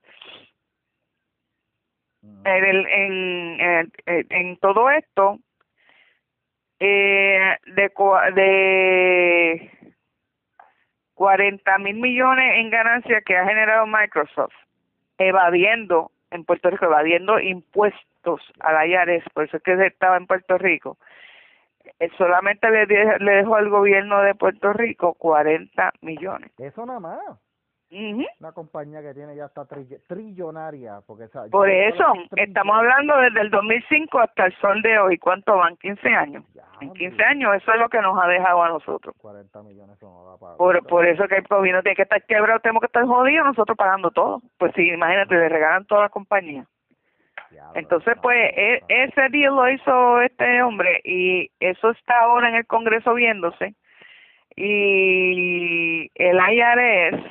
Mm. 2.22 2.46
En, 2.46 2.66
el, 2.66 2.88
en, 2.88 3.92
en, 4.06 4.58
todo 4.58 4.90
esto, 4.90 5.40
eh, 6.80 7.58
de, 7.68 7.92
de 8.34 9.72
40 11.14 11.78
mil 11.78 11.96
millones 11.96 12.54
en 12.58 12.70
ganancias 12.70 13.24
que 13.24 13.38
ha 13.38 13.48
generado 13.48 13.88
Microsoft, 13.88 14.56
evadiendo 15.18 16.12
en 16.32 16.44
Puerto 16.44 16.70
Rico, 16.70 16.86
evadiendo 16.86 17.40
impuestos 17.40 18.42
a 18.60 18.74
la 18.74 18.88
IARES, 18.88 19.24
por 19.34 19.46
eso 19.46 19.58
es 19.58 19.64
que 19.64 19.74
estaba 19.86 20.18
en 20.18 20.28
Puerto 20.28 20.58
Rico, 20.58 20.98
solamente 22.18 22.70
le, 22.70 22.86
le 22.86 23.32
dejó 23.32 23.56
al 23.56 23.70
gobierno 23.70 24.22
de 24.22 24.36
Puerto 24.36 24.74
Rico 24.74 25.14
40 25.16 25.94
millones. 26.02 26.52
Eso 26.58 26.86
nada 26.86 27.00
más. 27.00 27.20
Una 27.94 28.54
compañía 28.54 29.02
que 29.02 29.14
tiene 29.14 29.36
ya 29.36 29.46
hasta 29.46 29.66
trillonaria. 30.08 31.02
Porque, 31.06 31.28
Por 31.52 31.70
eso, 31.70 32.06
estamos 32.38 32.78
hablando 32.78 33.18
desde 33.18 33.42
el 33.42 33.50
2005 33.50 34.18
hasta 34.18 34.46
el 34.46 34.56
sol 34.60 34.82
de 34.82 34.98
hoy. 34.98 35.18
¿Cuánto 35.18 35.58
van? 35.58 35.76
15 35.76 36.08
años. 36.08 36.46
en 36.80 36.94
15 36.94 37.22
años, 37.22 37.54
eso 37.56 37.74
es 37.74 37.80
lo 37.80 37.90
que 37.90 38.00
nos 38.00 38.18
ha 38.18 38.28
dejado 38.28 38.64
a 38.64 38.70
nosotros. 38.70 39.14
40 39.18 39.64
millones 39.64 40.00
son 40.00 40.10
por, 40.58 40.88
por 40.88 41.06
eso 41.06 41.28
que 41.28 41.36
el 41.36 41.44
gobierno 41.44 41.82
tiene 41.82 41.98
que 41.98 42.04
estar 42.04 42.24
quebrado, 42.24 42.62
tenemos 42.62 42.80
que 42.80 42.86
estar 42.86 43.06
jodidos, 43.06 43.46
nosotros 43.46 43.78
pagando 43.78 44.10
todo. 44.10 44.42
Pues 44.58 44.72
sí, 44.74 44.88
imagínate, 44.88 45.36
le 45.36 45.50
regalan 45.50 45.86
toda 45.86 46.04
la 46.04 46.10
compañía. 46.10 46.66
Entonces, 47.76 48.16
pues, 48.22 48.38
e, 48.56 48.84
ese 48.88 49.30
deal 49.30 49.56
lo 49.56 49.70
hizo 49.70 50.22
este 50.22 50.62
hombre 50.64 51.02
y 51.04 51.50
eso 51.60 51.92
está 51.92 52.22
ahora 52.22 52.50
en 52.50 52.56
el 52.56 52.68
Congreso 52.68 53.14
viéndose. 53.14 53.76
Y 54.56 56.12
el 56.16 56.38
IRS 56.38 57.24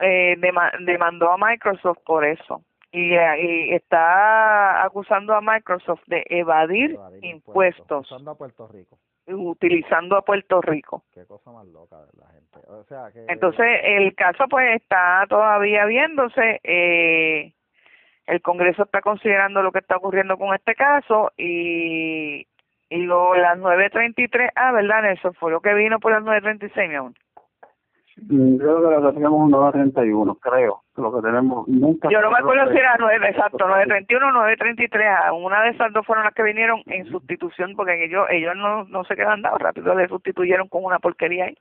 eh, 0.00 0.36
demandó 0.80 1.30
a 1.30 1.38
Microsoft 1.38 1.98
por 2.04 2.24
eso. 2.24 2.62
Y, 2.92 3.14
y, 3.14 3.74
está 3.74 4.82
acusando 4.82 5.34
a 5.34 5.40
Microsoft 5.40 6.02
de 6.06 6.24
evadir, 6.28 6.98
impuestos. 7.22 8.10
Usando 8.10 8.32
a 8.32 8.34
Puerto 8.34 8.66
Rico. 8.68 8.98
Utilizando 9.28 10.16
a 10.16 10.22
Puerto 10.22 10.60
Rico. 10.60 11.04
Qué 11.14 11.24
cosa 11.24 11.52
más 11.52 11.66
loca 11.68 11.98
la 12.18 12.26
gente. 12.28 12.58
O 12.66 12.82
sea, 12.84 13.10
que... 13.12 13.26
Entonces, 13.28 13.80
el 13.84 14.14
caso 14.16 14.48
pues 14.48 14.80
está 14.80 15.24
todavía 15.28 15.84
viéndose. 15.84 16.60
Eh, 16.64 17.52
el 18.30 18.40
Congreso 18.42 18.84
está 18.84 19.00
considerando 19.00 19.62
lo 19.62 19.72
que 19.72 19.80
está 19.80 19.96
ocurriendo 19.96 20.38
con 20.38 20.54
este 20.54 20.74
caso 20.74 21.32
y, 21.36 22.46
y 22.88 23.02
lo, 23.02 23.34
las 23.34 23.58
9.33, 23.58 24.50
ah, 24.54 24.72
¿verdad, 24.72 25.02
Nelson? 25.02 25.34
Fue 25.34 25.50
lo 25.50 25.60
que 25.60 25.74
vino 25.74 25.98
por 25.98 26.12
las 26.12 26.22
9.36, 26.22 26.88
mi 26.88 26.94
amor. 26.94 27.12
Mm, 28.28 28.58
creo 28.58 28.82
que 28.82 28.94
lo 28.94 29.08
que 29.08 29.14
tenemos 29.14 29.40
un 29.40 29.50
931, 29.50 30.34
creo. 30.36 30.82
Lo 30.96 31.14
que 31.14 31.22
tenemos 31.22 31.66
nunca. 31.68 32.08
Yo 32.10 32.20
no 32.20 32.30
me 32.30 32.38
acuerdo 32.38 32.70
si 32.70 32.78
era 32.78 32.96
9, 32.98 33.28
exacto, 33.28 33.66
931 33.66 34.28
o 34.28 34.32
933. 34.32 35.08
Una 35.32 35.62
de 35.62 35.70
esas 35.70 35.92
dos 35.92 36.06
fueron 36.06 36.24
las 36.24 36.34
que 36.34 36.42
vinieron 36.42 36.82
en 36.86 37.06
sustitución 37.06 37.74
porque 37.74 38.04
ellos 38.04 38.26
ellos 38.30 38.54
no, 38.56 38.84
no 38.84 39.04
se 39.04 39.16
quedan 39.16 39.42
dados, 39.42 39.60
rápido 39.60 39.94
le 39.94 40.08
sustituyeron 40.08 40.68
con 40.68 40.84
una 40.84 40.98
porquería 40.98 41.46
ahí 41.46 41.56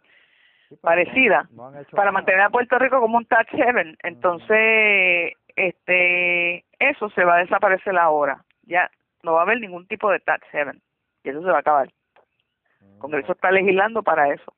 parecida 0.81 1.47
para 1.91 2.11
mantener 2.11 2.41
a 2.41 2.49
Puerto 2.49 2.77
Rico 2.77 2.99
como 2.99 3.17
un 3.17 3.25
tax 3.25 3.49
heaven. 3.51 3.97
Entonces, 4.03 5.33
este 5.67 6.65
eso 6.79 7.09
se 7.09 7.23
va 7.23 7.35
a 7.35 7.39
desaparecer 7.39 7.97
ahora. 7.97 8.43
Ya 8.63 8.89
no 9.23 9.33
va 9.33 9.39
a 9.39 9.43
haber 9.43 9.59
ningún 9.59 9.87
tipo 9.87 10.09
de 10.11 10.19
tax 10.19 10.47
heaven 10.51 10.81
y 11.23 11.29
eso 11.29 11.41
se 11.41 11.49
va 11.49 11.57
a 11.57 11.59
acabar. 11.59 11.91
El 12.81 12.99
Congreso 12.99 13.33
está 13.33 13.51
legislando 13.51 14.03
para 14.03 14.33
eso. 14.33 14.53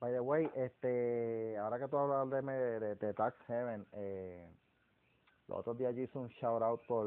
By 0.00 0.12
the 0.12 0.20
way, 0.20 0.48
este, 0.54 1.56
ahora 1.58 1.78
que 1.78 1.88
tú 1.88 1.98
hablas 1.98 2.30
de, 2.30 2.94
de, 2.94 3.14
Tax 3.14 3.36
Heaven, 3.48 3.84
eh, 3.94 4.46
los 5.48 5.58
otros 5.58 5.76
días 5.76 5.94
yo 5.96 6.02
hice 6.02 6.18
un 6.18 6.28
shout 6.28 6.62
out 6.62 6.86
por, 6.86 7.04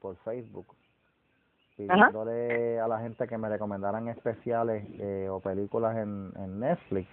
por 0.00 0.16
Facebook 0.18 0.66
pidiéndole 1.78 2.78
a 2.78 2.86
la 2.88 3.00
gente 3.00 3.26
que 3.26 3.38
me 3.38 3.48
recomendaran 3.48 4.08
especiales 4.08 4.84
eh, 4.98 5.28
o 5.30 5.40
películas 5.40 5.96
en, 5.96 6.30
en 6.36 6.60
Netflix 6.60 7.08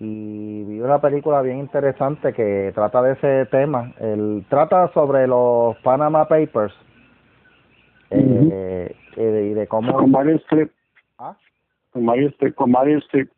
y 0.00 0.64
vi 0.64 0.80
una 0.80 0.98
película 0.98 1.42
bien 1.42 1.58
interesante 1.58 2.32
que 2.32 2.72
trata 2.74 3.02
de 3.02 3.12
ese 3.12 3.46
tema. 3.50 3.92
El, 3.98 4.46
trata 4.48 4.90
sobre 4.94 5.26
los 5.26 5.76
Panama 5.78 6.26
Papers 6.26 6.74
eh, 8.08 8.96
y, 9.16 9.22
de, 9.22 9.66
cómo... 9.68 9.92
Con 9.92 10.10
Mario 10.10 10.36
Streep. 10.36 10.72
¿Ah? 11.18 11.36
Con 11.92 12.06
Mario 12.06 12.28
Streep, 12.30 12.54
con 12.54 12.70
Mario 12.70 12.98
Streep. 12.98 13.30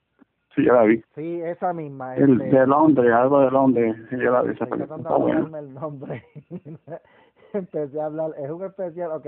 Sí, 0.55 0.65
ya 0.65 0.75
la 0.75 0.85
vi. 0.85 1.03
Sí, 1.17 1.41
esa 1.43 1.73
misma. 1.73 2.15
El 2.15 2.41
este, 2.41 2.57
de 2.57 2.67
Londres, 2.67 3.13
algo 3.13 3.41
de 3.41 3.51
Londres. 3.51 3.97
Sí, 4.09 4.17
ya 4.19 4.31
la 4.31 4.43
vi 4.43 4.53
esa 4.53 4.67
película. 4.67 4.97
Está 4.99 5.17
bueno. 5.17 5.59
el 5.59 5.75
nombre. 5.75 6.25
Empecé 7.53 8.01
a 8.01 8.07
hablar. 8.07 8.31
Es 8.39 8.51
un 8.51 8.63
especial, 8.65 9.11
ok. 9.13 9.27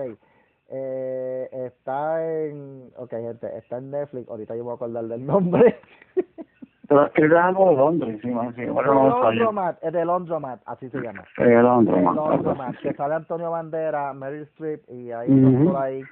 Eh, 0.69 1.49
está 1.53 2.25
en. 2.25 2.91
Ok, 2.97 3.11
gente, 3.11 3.57
está 3.57 3.79
en 3.79 3.91
Netflix. 3.91 4.29
Ahorita 4.29 4.55
yo 4.55 4.59
me 4.59 4.65
voy 4.65 4.73
a 4.73 4.75
acordar 4.77 5.05
del 5.05 5.27
nombre. 5.27 5.81
Pero 6.89 7.11
es 7.15 7.33
algo 7.33 7.71
de 7.71 7.77
Londres, 7.77 8.19
sí, 8.23 8.29
sí. 8.57 8.65
Bueno, 8.67 8.95
no 8.95 9.23
Londromat, 9.23 9.83
es 9.83 9.93
de 9.93 10.05
Londromat, 10.05 10.61
así 10.67 10.91
se 10.91 11.01
llama. 11.01 11.25
Es 11.39 11.47
de 11.47 11.63
Londromat. 11.63 12.15
Londromat, 12.15 12.77
que 12.77 12.93
sale 12.93 13.15
Antonio 13.15 13.51
Bandera, 13.51 14.13
Meryl 14.13 14.43
Streep 14.43 14.83
y 14.91 15.11
ahí 15.11 15.31
uh 15.31 15.65
por 15.65 15.83
ahí. 15.83 16.03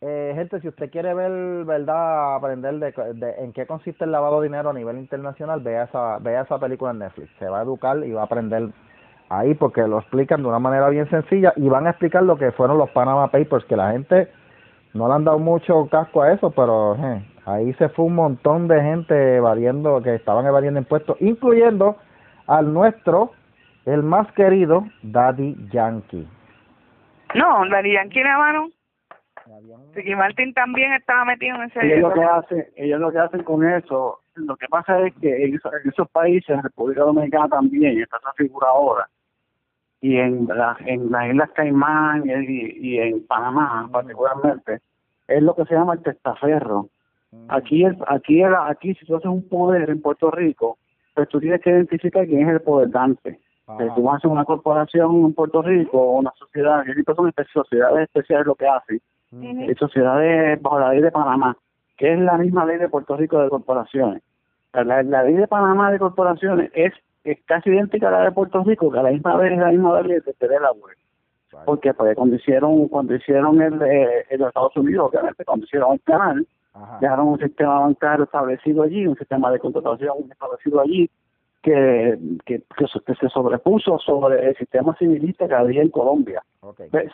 Eh, 0.00 0.32
gente, 0.36 0.60
si 0.60 0.68
usted 0.68 0.90
quiere 0.90 1.12
ver, 1.12 1.64
verdad, 1.64 2.36
aprender 2.36 2.78
de, 2.78 2.92
de, 3.14 3.34
en 3.42 3.52
qué 3.52 3.66
consiste 3.66 4.04
el 4.04 4.12
lavado 4.12 4.40
de 4.40 4.46
dinero 4.46 4.70
a 4.70 4.72
nivel 4.72 4.96
internacional, 4.98 5.60
vea 5.60 5.84
esa, 5.84 6.18
vea 6.18 6.42
esa 6.42 6.58
película 6.60 6.92
en 6.92 7.00
Netflix. 7.00 7.30
Se 7.40 7.48
va 7.48 7.58
a 7.58 7.62
educar 7.62 7.98
y 8.04 8.12
va 8.12 8.20
a 8.20 8.24
aprender 8.26 8.68
ahí 9.28 9.54
porque 9.54 9.82
lo 9.82 9.98
explican 9.98 10.42
de 10.42 10.48
una 10.48 10.60
manera 10.60 10.88
bien 10.88 11.10
sencilla 11.10 11.52
y 11.56 11.68
van 11.68 11.88
a 11.88 11.90
explicar 11.90 12.22
lo 12.22 12.36
que 12.36 12.52
fueron 12.52 12.78
los 12.78 12.90
Panama 12.90 13.28
Papers, 13.32 13.64
que 13.64 13.76
la 13.76 13.90
gente 13.90 14.28
no 14.94 15.08
le 15.08 15.14
han 15.14 15.24
dado 15.24 15.40
mucho 15.40 15.86
casco 15.90 16.22
a 16.22 16.32
eso, 16.32 16.50
pero 16.52 16.94
eh, 16.94 17.22
Ahí 17.48 17.72
se 17.74 17.88
fue 17.88 18.04
un 18.04 18.14
montón 18.14 18.68
de 18.68 18.78
gente 18.82 19.36
evadiendo, 19.36 20.02
que 20.02 20.14
estaban 20.14 20.44
evadiendo 20.44 20.80
impuestos, 20.80 21.16
incluyendo 21.18 21.96
al 22.46 22.74
nuestro, 22.74 23.32
el 23.86 24.02
más 24.02 24.30
querido, 24.32 24.84
Daddy 25.02 25.56
Yankee. 25.70 26.28
No, 27.34 27.66
Daddy 27.70 27.94
Yankee 27.94 28.22
mano. 28.22 28.68
Ricky 29.94 30.14
Martin 30.14 30.52
también 30.52 30.92
estaba 30.92 31.24
metido 31.24 31.56
en 31.56 31.62
ese... 31.62 31.86
Ellos 31.86 32.10
lo, 32.10 32.12
que 32.12 32.22
hacen, 32.22 32.66
ellos 32.76 33.00
lo 33.00 33.10
que 33.10 33.18
hacen 33.18 33.42
con 33.44 33.66
eso, 33.66 34.20
lo 34.34 34.54
que 34.58 34.66
pasa 34.68 35.00
es 35.06 35.14
que 35.14 35.46
en 35.46 35.58
esos, 35.86 36.10
países, 36.10 36.50
en 36.50 36.62
República 36.62 37.00
Dominicana 37.00 37.48
también, 37.48 37.98
está 37.98 38.18
esa 38.18 38.32
figura 38.34 38.68
ahora, 38.68 39.08
y 40.02 40.18
en, 40.18 40.46
la, 40.48 40.76
en 40.84 41.10
las 41.10 41.30
Islas 41.30 41.50
Caimán 41.54 42.24
y, 42.26 42.90
y 42.90 42.98
en 42.98 43.26
Panamá 43.26 43.88
particularmente, 43.90 44.80
es 45.26 45.42
lo 45.42 45.56
que 45.56 45.64
se 45.64 45.74
llama 45.74 45.94
el 45.94 46.02
testaferro 46.02 46.90
Aquí, 47.48 47.84
el, 47.84 47.96
aquí, 48.06 48.42
el, 48.42 48.54
aquí 48.54 48.94
si 48.94 49.04
tú 49.04 49.16
haces 49.16 49.28
un 49.28 49.46
poder 49.48 49.90
en 49.90 50.00
Puerto 50.00 50.30
Rico, 50.30 50.78
pues 51.14 51.28
tú 51.28 51.40
tienes 51.40 51.60
que 51.60 51.70
identificar 51.70 52.26
quién 52.26 52.48
es 52.48 52.54
el 52.54 52.60
poder 52.60 52.90
dante. 52.90 53.38
Si 53.78 53.84
tú 53.94 54.10
haces 54.10 54.30
una 54.30 54.46
corporación 54.46 55.26
en 55.26 55.34
Puerto 55.34 55.60
Rico 55.60 55.98
o 55.98 56.18
una 56.20 56.32
sociedad, 56.38 56.84
que 56.84 57.14
son 57.14 57.32
sociedades 57.52 58.04
especiales 58.04 58.46
lo 58.46 58.54
que 58.54 58.66
hacen, 58.66 59.00
sociedades 59.78 60.60
bajo 60.62 60.80
la 60.80 60.92
ley 60.92 61.02
de 61.02 61.10
Panamá, 61.10 61.54
que 61.98 62.14
es 62.14 62.18
la 62.18 62.38
misma 62.38 62.64
ley 62.64 62.78
de 62.78 62.88
Puerto 62.88 63.16
Rico 63.16 63.42
de 63.42 63.50
corporaciones. 63.50 64.22
La, 64.72 65.02
ley 65.02 65.34
de 65.34 65.48
Panamá 65.48 65.90
de 65.90 65.98
corporaciones 65.98 66.70
es, 66.74 66.94
es 67.24 67.38
casi 67.44 67.68
idéntica 67.68 68.08
a 68.08 68.12
la 68.12 68.22
de 68.22 68.32
Puerto 68.32 68.64
Rico, 68.64 68.90
que 68.90 68.98
a 68.98 69.02
la 69.02 69.10
misma 69.10 69.36
vez 69.36 69.52
es 69.52 69.58
la 69.58 69.70
misma 69.70 70.00
ley 70.00 70.18
de 70.20 70.60
la 70.60 70.72
web. 70.72 70.96
Porque 71.64 71.92
pues, 71.92 72.14
cuando 72.16 72.36
hicieron 72.36 72.88
cuando 72.88 73.14
hicieron 73.14 73.60
el, 73.60 73.82
eh, 73.82 74.24
el, 74.30 74.42
Estados 74.42 74.76
Unidos, 74.76 75.10
obviamente, 75.10 75.44
cuando 75.44 75.66
hicieron 75.66 75.94
el 75.94 76.02
canal, 76.02 76.46
dejaron 77.00 77.28
un 77.28 77.38
sistema 77.38 77.80
bancario 77.80 78.24
establecido 78.24 78.82
allí, 78.82 79.06
un 79.06 79.16
sistema 79.16 79.50
de 79.50 79.58
contratación 79.58 80.16
establecido 80.30 80.80
allí, 80.80 81.10
que, 81.62 82.18
que, 82.46 82.62
que, 82.76 83.14
se 83.14 83.28
sobrepuso 83.28 83.98
sobre 83.98 84.48
el 84.48 84.56
sistema 84.56 84.94
civilista 84.96 85.48
que 85.48 85.54
había 85.54 85.82
en 85.82 85.90
Colombia. 85.90 86.42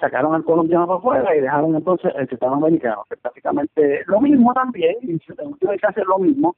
Sacaron 0.00 0.35
al 0.35 0.44
colombiano 0.44 0.87
para 0.87 0.99
afuera 0.99 1.37
y 1.37 1.40
dejaron 1.40 1.75
entonces 1.75 2.12
el 2.16 2.28
sistema 2.28 2.56
americano, 2.56 3.04
que 3.09 3.16
prácticamente 3.16 4.02
lo 4.06 4.21
mismo 4.21 4.52
también, 4.52 4.97
y 5.02 5.18
tiene 5.18 5.78
que 5.78 5.87
hacer 5.87 6.04
lo 6.06 6.18
mismo, 6.18 6.54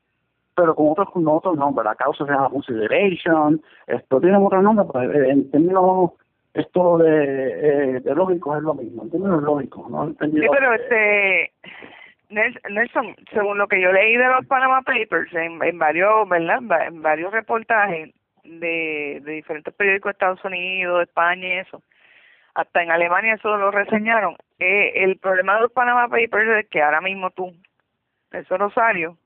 pero 0.54 0.74
con 0.74 0.88
otros, 0.88 1.10
con 1.10 1.28
otros 1.28 1.56
nombres. 1.56 1.84
La 1.84 1.94
causa 1.94 2.24
se 2.24 2.32
llama 2.32 2.50
consideration, 2.50 3.60
esto 3.86 4.20
tiene 4.20 4.38
otro 4.38 4.62
nombre, 4.62 4.86
pero 4.92 5.24
en 5.24 5.50
términos 5.50 6.12
esto 6.54 6.98
de, 6.98 7.96
eh, 7.96 8.00
de 8.00 8.14
lógico 8.14 8.56
es 8.56 8.62
lo 8.62 8.74
mismo, 8.74 9.02
en 9.02 9.10
términos 9.10 9.42
lógicos. 9.42 9.90
¿no? 9.90 10.08
Sí, 10.08 10.16
pero 10.50 10.72
este 10.74 11.52
Nelson, 12.28 13.14
según 13.32 13.58
lo 13.58 13.68
que 13.68 13.80
yo 13.80 13.92
leí 13.92 14.16
de 14.16 14.26
los 14.26 14.46
Panama 14.46 14.82
Papers 14.82 15.32
en, 15.34 15.62
en 15.62 15.78
varios, 15.78 16.28
¿verdad? 16.28 16.58
En 16.86 17.02
varios 17.02 17.32
reportajes 17.32 18.12
de, 18.44 19.20
de 19.24 19.32
diferentes 19.32 19.72
periódicos 19.74 20.10
de 20.10 20.12
Estados 20.12 20.44
Unidos, 20.44 21.02
España 21.02 21.48
y 21.48 21.58
eso, 21.58 21.82
hasta 22.54 22.82
en 22.82 22.90
Alemania 22.90 23.34
eso 23.34 23.56
lo 23.56 23.70
reseñaron. 23.70 24.36
Eh, 24.58 25.04
el 25.04 25.18
problema 25.18 25.56
de 25.56 25.62
los 25.62 25.72
Panama 25.72 26.08
Papers 26.08 26.64
es 26.64 26.68
que 26.68 26.82
ahora 26.82 27.00
mismo 27.00 27.30
tú, 27.30 27.52
Nelson 28.32 28.58
Rosario, 28.58 29.16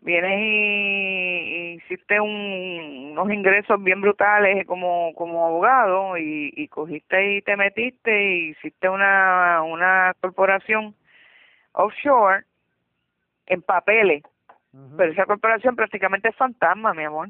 vienes 0.00 0.38
y, 0.38 1.74
hiciste 1.74 2.20
un, 2.20 3.10
unos 3.12 3.32
ingresos 3.32 3.82
bien 3.82 4.00
brutales 4.00 4.66
como 4.66 5.12
como 5.14 5.46
abogado 5.46 6.16
y, 6.18 6.52
y 6.54 6.68
cogiste 6.68 7.36
y 7.36 7.42
te 7.42 7.56
metiste 7.56 8.22
y 8.22 8.50
hiciste 8.50 8.88
una 8.88 9.62
una 9.62 10.14
corporación 10.20 10.94
offshore 11.74 12.44
en 13.46 13.62
papeles. 13.62 14.22
Pero 14.96 15.12
esa 15.12 15.26
corporación 15.26 15.76
prácticamente 15.76 16.28
es 16.28 16.36
fantasma, 16.36 16.94
mi 16.94 17.04
amor. 17.04 17.28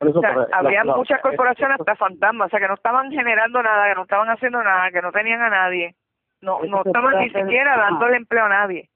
o 0.00 0.20
sea, 0.20 0.46
había 0.52 0.84
muchas 0.84 1.22
corporaciones 1.22 1.80
hasta 1.80 1.96
fantasmas, 1.96 2.48
o 2.48 2.50
sea, 2.50 2.60
que 2.60 2.68
no 2.68 2.74
estaban 2.74 3.10
generando 3.10 3.62
nada, 3.62 3.88
que 3.88 3.94
no 3.94 4.02
estaban 4.02 4.28
haciendo 4.28 4.62
nada, 4.62 4.90
que 4.90 5.00
no 5.00 5.10
tenían 5.10 5.40
a 5.40 5.48
nadie. 5.48 5.94
No, 6.42 6.60
no 6.64 6.82
estaban 6.84 7.18
ni 7.18 7.30
siquiera 7.30 7.76
dándole 7.78 8.16
empleo 8.16 8.44
a 8.44 8.48
nadie. 8.48 8.90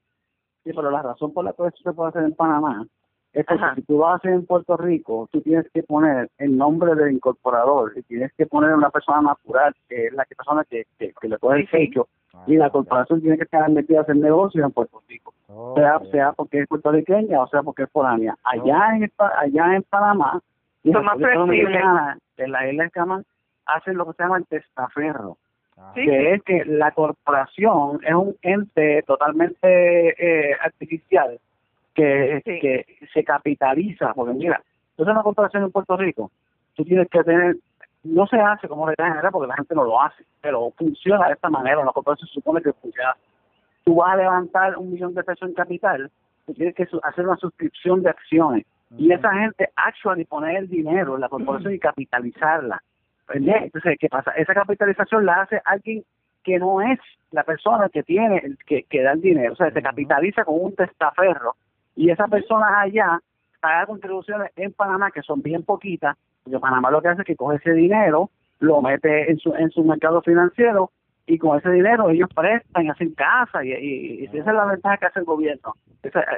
Sí, 0.65 0.73
pero 0.75 0.91
la 0.91 1.01
razón 1.01 1.33
por 1.33 1.45
la 1.45 1.53
que 1.53 1.69
eso 1.69 1.79
se 1.83 1.93
puede 1.93 2.11
hacer 2.11 2.25
en 2.25 2.35
Panamá 2.35 2.85
es 3.33 3.47
que 3.47 3.55
si 3.77 3.83
tú 3.83 3.99
lo 3.99 4.09
haces 4.09 4.33
en 4.33 4.47
Puerto 4.47 4.77
Rico, 4.77 5.29
tú 5.31 5.43
tienes 5.43 5.71
que 5.73 5.83
poner 5.83 6.31
el 6.39 6.57
nombre 6.57 6.95
del 6.95 7.13
incorporador 7.13 7.93
y 7.95 8.03
tienes 8.03 8.33
que 8.33 8.47
poner 8.47 8.75
una 8.75 8.91
persona 8.91 9.21
natural, 9.21 9.75
que 9.89 10.07
es 10.07 10.13
la 10.13 10.25
persona 10.25 10.65
que, 10.65 10.87
que, 10.99 11.29
le 11.29 11.39
coge 11.39 11.61
el 11.61 11.69
pecho 11.69 12.09
y 12.47 12.57
la 12.57 12.71
corporación 12.71 13.21
tiene 13.21 13.37
que 13.37 13.45
estar 13.45 13.69
metida 13.71 14.05
en 14.09 14.21
negocios 14.21 14.65
en 14.65 14.73
Puerto 14.73 15.03
Rico, 15.09 15.33
sea 15.75 16.01
sea 16.11 16.33
porque 16.33 16.61
es 16.61 16.69
puertorriqueña 16.69 17.41
o 17.41 17.49
sea 17.49 17.63
porque 17.63 17.85
es 17.85 17.91
foránea. 17.91 18.37
Allá 18.45 18.97
en 18.97 19.11
allá 19.19 19.77
en 19.77 19.83
Panamá, 19.85 20.41
más. 20.85 22.19
En 22.37 22.53
la 22.53 22.71
isla 22.71 22.85
de 22.85 22.91
Camán 22.91 23.25
hacen 23.67 23.97
lo 23.97 24.07
que 24.07 24.13
se 24.13 24.23
llama 24.23 24.39
el 24.39 24.47
testaferro, 24.47 25.39
que 25.95 26.35
es 26.35 26.43
que 26.43 26.65
la 26.65 26.93
corporación 26.93 28.01
es 28.05 28.15
un 28.15 28.37
ente 28.43 29.03
totalmente 29.03 30.51
eh, 30.51 30.57
artificial 30.63 31.39
que, 31.95 32.43
que 32.45 32.87
se 33.13 33.25
capitaliza, 33.25 34.13
porque 34.15 34.35
mira, 34.35 34.63
tú 34.95 35.03
eres 35.03 35.13
una 35.13 35.23
corporación 35.23 35.65
en 35.65 35.73
Puerto 35.73 35.97
Rico, 35.97 36.31
tú 36.75 36.85
tienes 36.85 37.09
que 37.09 37.25
tener 37.25 37.57
no 38.07 38.27
se 38.27 38.39
hace 38.41 38.69
como 38.69 38.87
regla 38.87 39.09
general 39.09 39.33
porque 39.33 39.49
la 39.49 39.57
gente 39.57 39.75
no 39.75 39.85
lo 39.85 40.01
hace, 40.01 40.25
pero 40.41 40.71
funciona 40.77 41.27
de 41.27 41.35
esta 41.35 41.49
manera. 41.49 41.81
Una 41.81 41.93
corporación 41.93 42.29
se 42.29 42.35
supone 42.35 42.63
que 42.63 42.73
funciona. 42.73 43.17
Tú 43.85 43.97
vas 43.97 44.13
a 44.13 44.17
levantar 44.17 44.77
un 44.79 44.93
millón 44.93 45.15
de 45.15 45.23
pesos 45.23 45.49
en 45.49 45.55
capital, 45.55 46.11
tú 46.47 46.55
tienes 46.55 46.75
que 46.75 46.89
hacer 47.03 47.27
una 47.27 47.37
suscripción 47.37 48.03
de 48.03 48.11
acciones. 48.11 48.67
Y 48.97 49.13
esa 49.13 49.33
gente 49.33 49.69
actually 49.77 50.25
poner 50.25 50.57
el 50.57 50.69
dinero 50.69 51.17
en 51.17 51.21
la 51.21 51.29
corporación 51.29 51.75
y 51.75 51.79
capitalizarla. 51.79 52.83
Entonces, 53.29 53.97
¿qué 53.99 54.09
pasa? 54.09 54.31
Esa 54.33 54.55
capitalización 54.55 55.27
la 55.27 55.43
hace 55.43 55.61
alguien 55.65 56.05
que 56.45 56.59
no 56.59 56.81
es 56.81 56.99
la 57.33 57.43
persona 57.43 57.89
que 57.89 58.05
tiene, 58.05 58.41
que, 58.67 58.85
que 58.85 59.03
da 59.03 59.13
el 59.13 59.21
dinero. 59.21 59.53
O 59.53 59.57
sea, 59.57 59.73
se 59.73 59.83
capitaliza 59.83 60.45
con 60.45 60.61
un 60.61 60.75
testaferro. 60.77 61.57
Y 61.97 62.11
esa 62.11 62.29
persona 62.29 62.81
allá 62.81 63.21
paga 63.61 63.87
contribuciones 63.87 64.53
en 64.55 64.73
Panamá 64.73 65.11
que 65.11 65.23
son 65.23 65.43
bien 65.43 65.65
poquitas, 65.65 66.17
porque 66.47 66.61
Panamá 66.61 66.93
lo 66.93 67.03
que 67.03 67.09
hace 67.09 67.23
es 67.23 67.27
que 67.27 67.35
coge 67.35 67.57
ese 67.57 67.73
dinero, 67.73 68.31
lo 68.61 68.81
mete 68.81 69.31
en 69.31 69.39
su, 69.39 69.53
en 69.55 69.69
su 69.71 69.83
mercado 69.83 70.23
financiero 70.23 70.91
y 71.27 71.39
con 71.39 71.59
ese 71.59 71.71
dinero 71.71 72.09
ellos 72.09 72.29
prestan, 72.33 72.89
hacen 72.89 73.15
casa 73.15 73.65
y, 73.65 73.73
y, 73.73 74.25
esa 74.27 74.51
es 74.51 74.57
la 74.57 74.65
ventaja 74.65 74.97
que 74.97 75.07
hace 75.07 75.19
el 75.19 75.25
gobierno. 75.25 75.75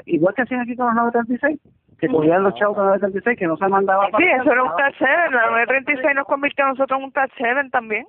igual 0.06 0.34
que 0.34 0.42
hacían 0.42 0.62
aquí 0.62 0.74
con 0.76 0.86
los 0.86 0.94
936, 0.94 1.60
que 2.00 2.08
cogían 2.08 2.42
los 2.42 2.54
chavos 2.54 2.76
con 2.76 2.86
los 2.86 3.00
936 3.02 3.38
que 3.38 3.46
no 3.46 3.58
se 3.58 3.68
mandaban. 3.68 4.10
Sí, 4.16 4.24
eso 4.24 4.50
era 4.50 4.62
un 4.62 4.76
tax 4.76 4.96
haven, 5.02 5.34
la 5.34 5.50
936 5.50 6.16
nos 6.16 6.26
convirtió 6.26 6.64
a 6.64 6.68
nosotros 6.68 6.98
en 6.98 7.04
un 7.04 7.12
tax 7.12 7.34
haven 7.38 7.70
también. 7.70 8.06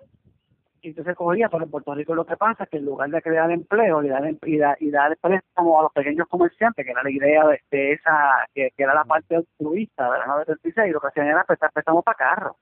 Y 0.82 0.90
entonces 0.90 1.16
cogía, 1.16 1.50
pero 1.50 1.64
en 1.64 1.72
Puerto 1.72 1.94
Rico 1.94 2.16
lo 2.16 2.26
que 2.26 2.38
pasa 2.38 2.64
es 2.64 2.70
que 2.70 2.78
en 2.78 2.86
lugar 2.86 3.10
de 3.10 3.22
crear 3.22 3.52
empleo 3.52 4.04
y 4.04 4.10
dar, 4.10 4.24
y 4.46 4.58
dar, 4.58 4.78
y 4.80 4.92
dar 4.92 5.18
préstamo 5.18 5.80
a 5.80 5.84
los 5.84 5.92
pequeños 5.92 6.28
comerciantes, 6.28 6.86
que 6.86 6.92
era 6.92 7.04
la 7.04 7.12
idea 7.12 7.44
de, 7.46 7.92
esa, 7.92 8.48
que, 8.54 8.72
era 8.78 8.94
la 8.94 9.04
parte 9.04 9.36
altruista 9.36 10.12
de 10.12 10.20
la 10.20 10.26
936, 10.26 10.94
lo 10.94 11.00
que 11.02 11.08
hacían 11.08 11.28
era 11.28 11.44
prestar 11.44 11.72
préstamos 11.72 12.04
para 12.04 12.18
carros. 12.18 12.56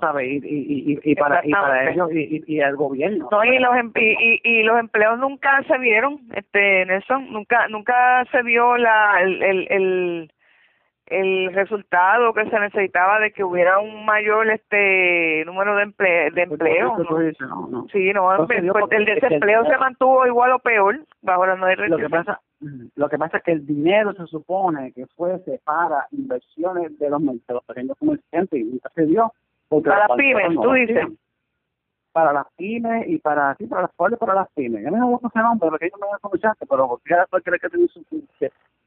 ¿sabes? 0.00 0.28
Y, 0.28 0.36
y, 0.44 1.00
y, 1.02 1.14
para, 1.14 1.40
y 1.46 1.50
para 1.50 1.90
ellos 1.90 2.10
y, 2.12 2.44
y, 2.46 2.60
el 2.60 2.76
gobierno. 2.76 3.28
No, 3.30 3.44
y 3.44 3.58
los, 3.58 3.74
y, 3.94 4.40
y, 4.42 4.62
los 4.62 4.78
empleos 4.78 5.18
nunca 5.18 5.62
se 5.66 5.78
vieron, 5.78 6.20
este 6.34 6.84
Nelson, 6.84 7.32
nunca 7.32 7.66
nunca 7.68 8.24
se 8.30 8.42
vio 8.42 8.76
la 8.76 9.22
el, 9.22 9.42
el, 9.42 9.66
el, 9.70 10.32
resultado 11.52 12.34
que 12.34 12.48
se 12.50 12.58
necesitaba 12.58 13.20
de 13.20 13.32
que 13.32 13.44
hubiera 13.44 13.78
un 13.78 14.04
mayor 14.04 14.50
este 14.50 15.44
número 15.46 15.76
de, 15.76 15.82
emple 15.84 16.30
de 16.32 16.42
empleo. 16.42 16.96
¿no? 16.98 17.86
Sí, 17.92 18.12
no, 18.12 18.46
pues, 18.46 18.60
el 18.90 19.04
desempleo 19.04 19.64
se 19.64 19.76
mantuvo 19.78 20.26
igual 20.26 20.52
o 20.52 20.58
peor 20.58 20.98
bajo 21.22 21.46
la 21.46 21.56
nueva 21.56 21.86
Lo 21.86 21.98
que 21.98 22.08
pasa 22.08 22.40
lo 22.94 23.08
que 23.08 23.18
pasa 23.18 23.36
es 23.36 23.42
que 23.42 23.52
el 23.52 23.66
dinero 23.66 24.14
se 24.14 24.26
supone 24.26 24.92
que 24.92 25.06
fuese 25.08 25.60
para 25.64 26.06
inversiones 26.10 26.98
de 26.98 27.10
los, 27.10 27.22
de 27.22 27.54
los 27.54 27.64
pequeños 27.64 27.96
comerciantes 27.98 28.60
y 28.60 28.64
nunca 28.64 28.90
se 28.94 29.04
dio 29.04 29.30
para 29.68 30.08
las 30.08 30.16
pymes, 30.16 30.54
tú 30.54 30.72
dices. 30.72 31.06
Para 32.12 32.32
las 32.32 32.46
pymes 32.56 33.08
y 33.08 33.18
para, 33.18 33.54
sí, 33.56 33.66
para 33.66 33.82
las 33.82 33.92
cuales 33.94 34.18
para 34.18 34.34
las 34.34 34.48
pymes. 34.52 34.82
Yo 34.82 34.90
no 34.90 35.20
sé 35.32 35.38
nombre 35.38 35.68
porque 35.68 35.90
yo 35.90 35.98
no 35.98 36.06
me 36.06 36.14
escuchaste, 36.14 36.66
pero 36.66 36.88
porque 36.88 37.10
cada 37.10 37.26
cual 37.26 37.42
cree 37.42 37.58
que 37.58 37.68
tiene 37.68 37.88
su, 37.88 38.02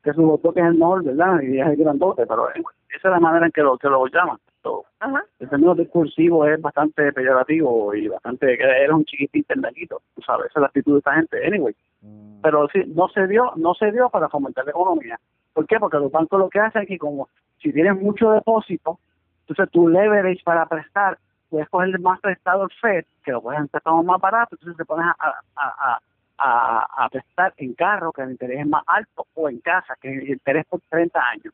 que, 0.04 0.14
su 0.14 0.22
voto 0.24 0.54
que 0.54 0.60
es 0.60 0.66
el 0.66 0.78
¿verdad? 0.78 1.42
Y 1.42 1.60
es 1.60 1.68
el 1.68 1.76
grandote, 1.78 2.26
pero 2.26 2.50
esa 2.50 2.68
es 2.90 3.04
la 3.04 3.20
manera 3.20 3.46
en 3.46 3.52
que 3.52 3.62
lo, 3.62 3.78
que 3.78 3.90
lo 3.90 4.06
llaman. 4.08 4.38
Ajá. 5.00 5.24
El 5.40 5.50
término 5.50 5.74
discursivo 5.74 6.46
es 6.46 6.62
bastante 6.62 7.14
peyorativo 7.14 7.94
y 7.96 8.10
bastante, 8.10 8.58
que 8.58 8.64
eres 8.64 8.92
un 8.92 9.06
chiquitín 9.06 9.44
tendalito, 9.46 10.02
tú 10.16 10.22
sabes, 10.22 10.48
esa 10.48 10.60
es 10.60 10.62
la 10.62 10.68
actitud 10.68 10.94
de 10.94 11.00
esta 11.00 11.14
gente, 11.14 11.48
anyway. 11.48 11.74
Mm. 12.02 12.42
Pero 12.42 12.68
sí, 12.68 12.84
no 12.88 13.08
se 13.08 13.26
dio, 13.28 13.54
no 13.56 13.74
se 13.74 13.92
dio 13.92 14.10
para 14.10 14.28
fomentar 14.28 14.66
la 14.66 14.72
economía. 14.72 15.18
¿Por 15.54 15.66
qué? 15.66 15.80
Porque 15.80 15.98
los 15.98 16.12
bancos 16.12 16.40
lo 16.40 16.50
que 16.50 16.60
hacen 16.60 16.82
es 16.82 16.88
que 16.90 16.98
como 16.98 17.30
si 17.62 17.72
tienen 17.72 18.00
mucho 18.00 18.32
depósito, 18.32 19.00
entonces, 19.50 19.72
tu 19.72 19.88
leverage 19.88 20.44
para 20.44 20.68
prestar, 20.68 21.18
puedes 21.50 21.68
coger 21.70 22.00
más 22.00 22.20
prestado 22.20 22.66
el 22.66 22.70
FED, 22.80 23.06
que 23.24 23.32
lo 23.32 23.42
puedes 23.42 23.68
prestar 23.70 23.94
más 24.04 24.22
barato, 24.22 24.56
entonces 24.56 24.78
te 24.78 24.86
pones 24.86 25.08
a, 25.08 25.30
a, 25.56 25.94
a, 25.96 26.00
a, 26.40 27.10
prestar 27.12 27.54
en 27.58 27.74
carro, 27.74 28.12
que 28.12 28.22
el 28.22 28.32
interés 28.32 28.62
es 28.62 28.68
más 28.68 28.84
alto, 28.88 29.26
o 29.34 29.50
en 29.50 29.60
casa, 29.60 29.96
que 30.02 30.10
el 30.10 30.30
interés 30.30 30.66
por 30.66 30.82
30 30.90 31.20
años. 31.20 31.54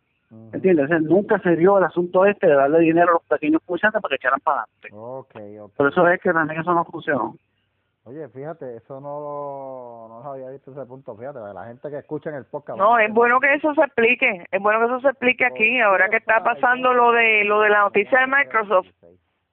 ¿Entiendes? 0.51 0.89
nunca 1.03 1.39
se 1.39 1.55
dio 1.55 1.77
el 1.77 1.85
asunto 1.85 2.25
este 2.25 2.47
de 2.47 2.55
darle 2.55 2.79
dinero 2.79 3.09
a 3.09 3.13
los 3.13 3.23
pequeños 3.23 3.61
comerciantes 3.65 4.01
para 4.01 4.09
que 4.09 4.15
echaran 4.15 4.39
para 4.41 4.63
adelante. 4.63 4.89
Okay, 4.91 5.59
okay. 5.59 5.75
Por 5.77 5.87
eso 5.87 6.07
es 6.09 6.21
que 6.21 6.33
también 6.33 6.59
eso 6.59 6.73
no 6.73 6.83
funcionó. 6.83 7.35
Oye, 8.07 8.27
fíjate, 8.29 8.75
eso 8.75 8.99
no, 9.01 10.21
no 10.21 10.31
había 10.31 10.51
visto 10.51 10.71
ese 10.71 10.85
punto, 10.85 11.15
fíjate, 11.15 11.39
la 11.39 11.65
gente 11.65 11.89
que 11.89 11.97
escucha 11.97 12.29
en 12.29 12.35
el 12.35 12.45
podcast. 12.45 12.77
No, 12.77 12.99
es 12.99 13.11
bueno 13.11 13.39
que 13.39 13.51
eso 13.53 13.73
se 13.73 13.81
explique, 13.81 14.45
es 14.51 14.61
bueno 14.61 14.79
que 14.79 14.85
eso 14.85 14.99
se 14.99 15.09
explique 15.09 15.43
aquí, 15.43 15.79
ahora 15.81 16.07
que 16.09 16.17
está 16.17 16.43
pasando 16.43 16.93
lo 16.93 17.11
de 17.13 17.43
lo 17.45 17.61
de 17.61 17.69
la 17.69 17.81
noticia 17.81 18.19
de 18.19 18.27
Microsoft, 18.27 18.87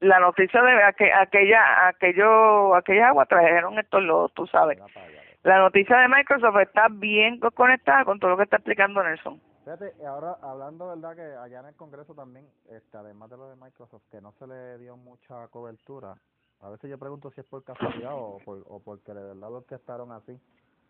la 0.00 0.18
noticia 0.20 0.60
de 0.60 0.82
aquella, 0.82 1.88
aquello, 1.88 2.74
aquella 2.74 3.08
agua 3.08 3.24
trajeron 3.24 3.78
estos 3.78 4.02
los, 4.02 4.34
tú 4.34 4.46
sabes. 4.48 4.78
La 5.42 5.58
noticia 5.58 5.98
de 5.98 6.08
Microsoft 6.08 6.56
está 6.60 6.86
bien 6.88 7.40
conectada 7.54 8.04
con 8.04 8.20
todo 8.20 8.30
lo 8.30 8.36
que 8.36 8.44
está 8.44 8.56
explicando 8.56 9.02
Nelson. 9.02 9.40
Fíjate, 9.64 9.92
ahora 10.06 10.36
hablando, 10.40 10.88
¿verdad? 10.88 11.16
Que 11.16 11.36
allá 11.36 11.60
en 11.60 11.66
el 11.66 11.74
Congreso 11.74 12.14
también, 12.14 12.46
este, 12.70 12.96
además 12.96 13.28
de 13.30 13.36
lo 13.36 13.48
de 13.48 13.56
Microsoft, 13.56 14.02
que 14.10 14.20
no 14.20 14.32
se 14.38 14.46
le 14.46 14.78
dio 14.78 14.96
mucha 14.96 15.48
cobertura, 15.48 16.14
a 16.60 16.70
veces 16.70 16.90
yo 16.90 16.98
pregunto 16.98 17.30
si 17.32 17.40
es 17.40 17.46
por 17.46 17.64
casualidad 17.64 18.12
o, 18.14 18.38
por, 18.44 18.62
o 18.68 18.80
porque 18.80 19.12
de 19.12 19.22
verdad 19.22 19.50
lo 19.50 19.64
estaron 19.68 20.12
así. 20.12 20.38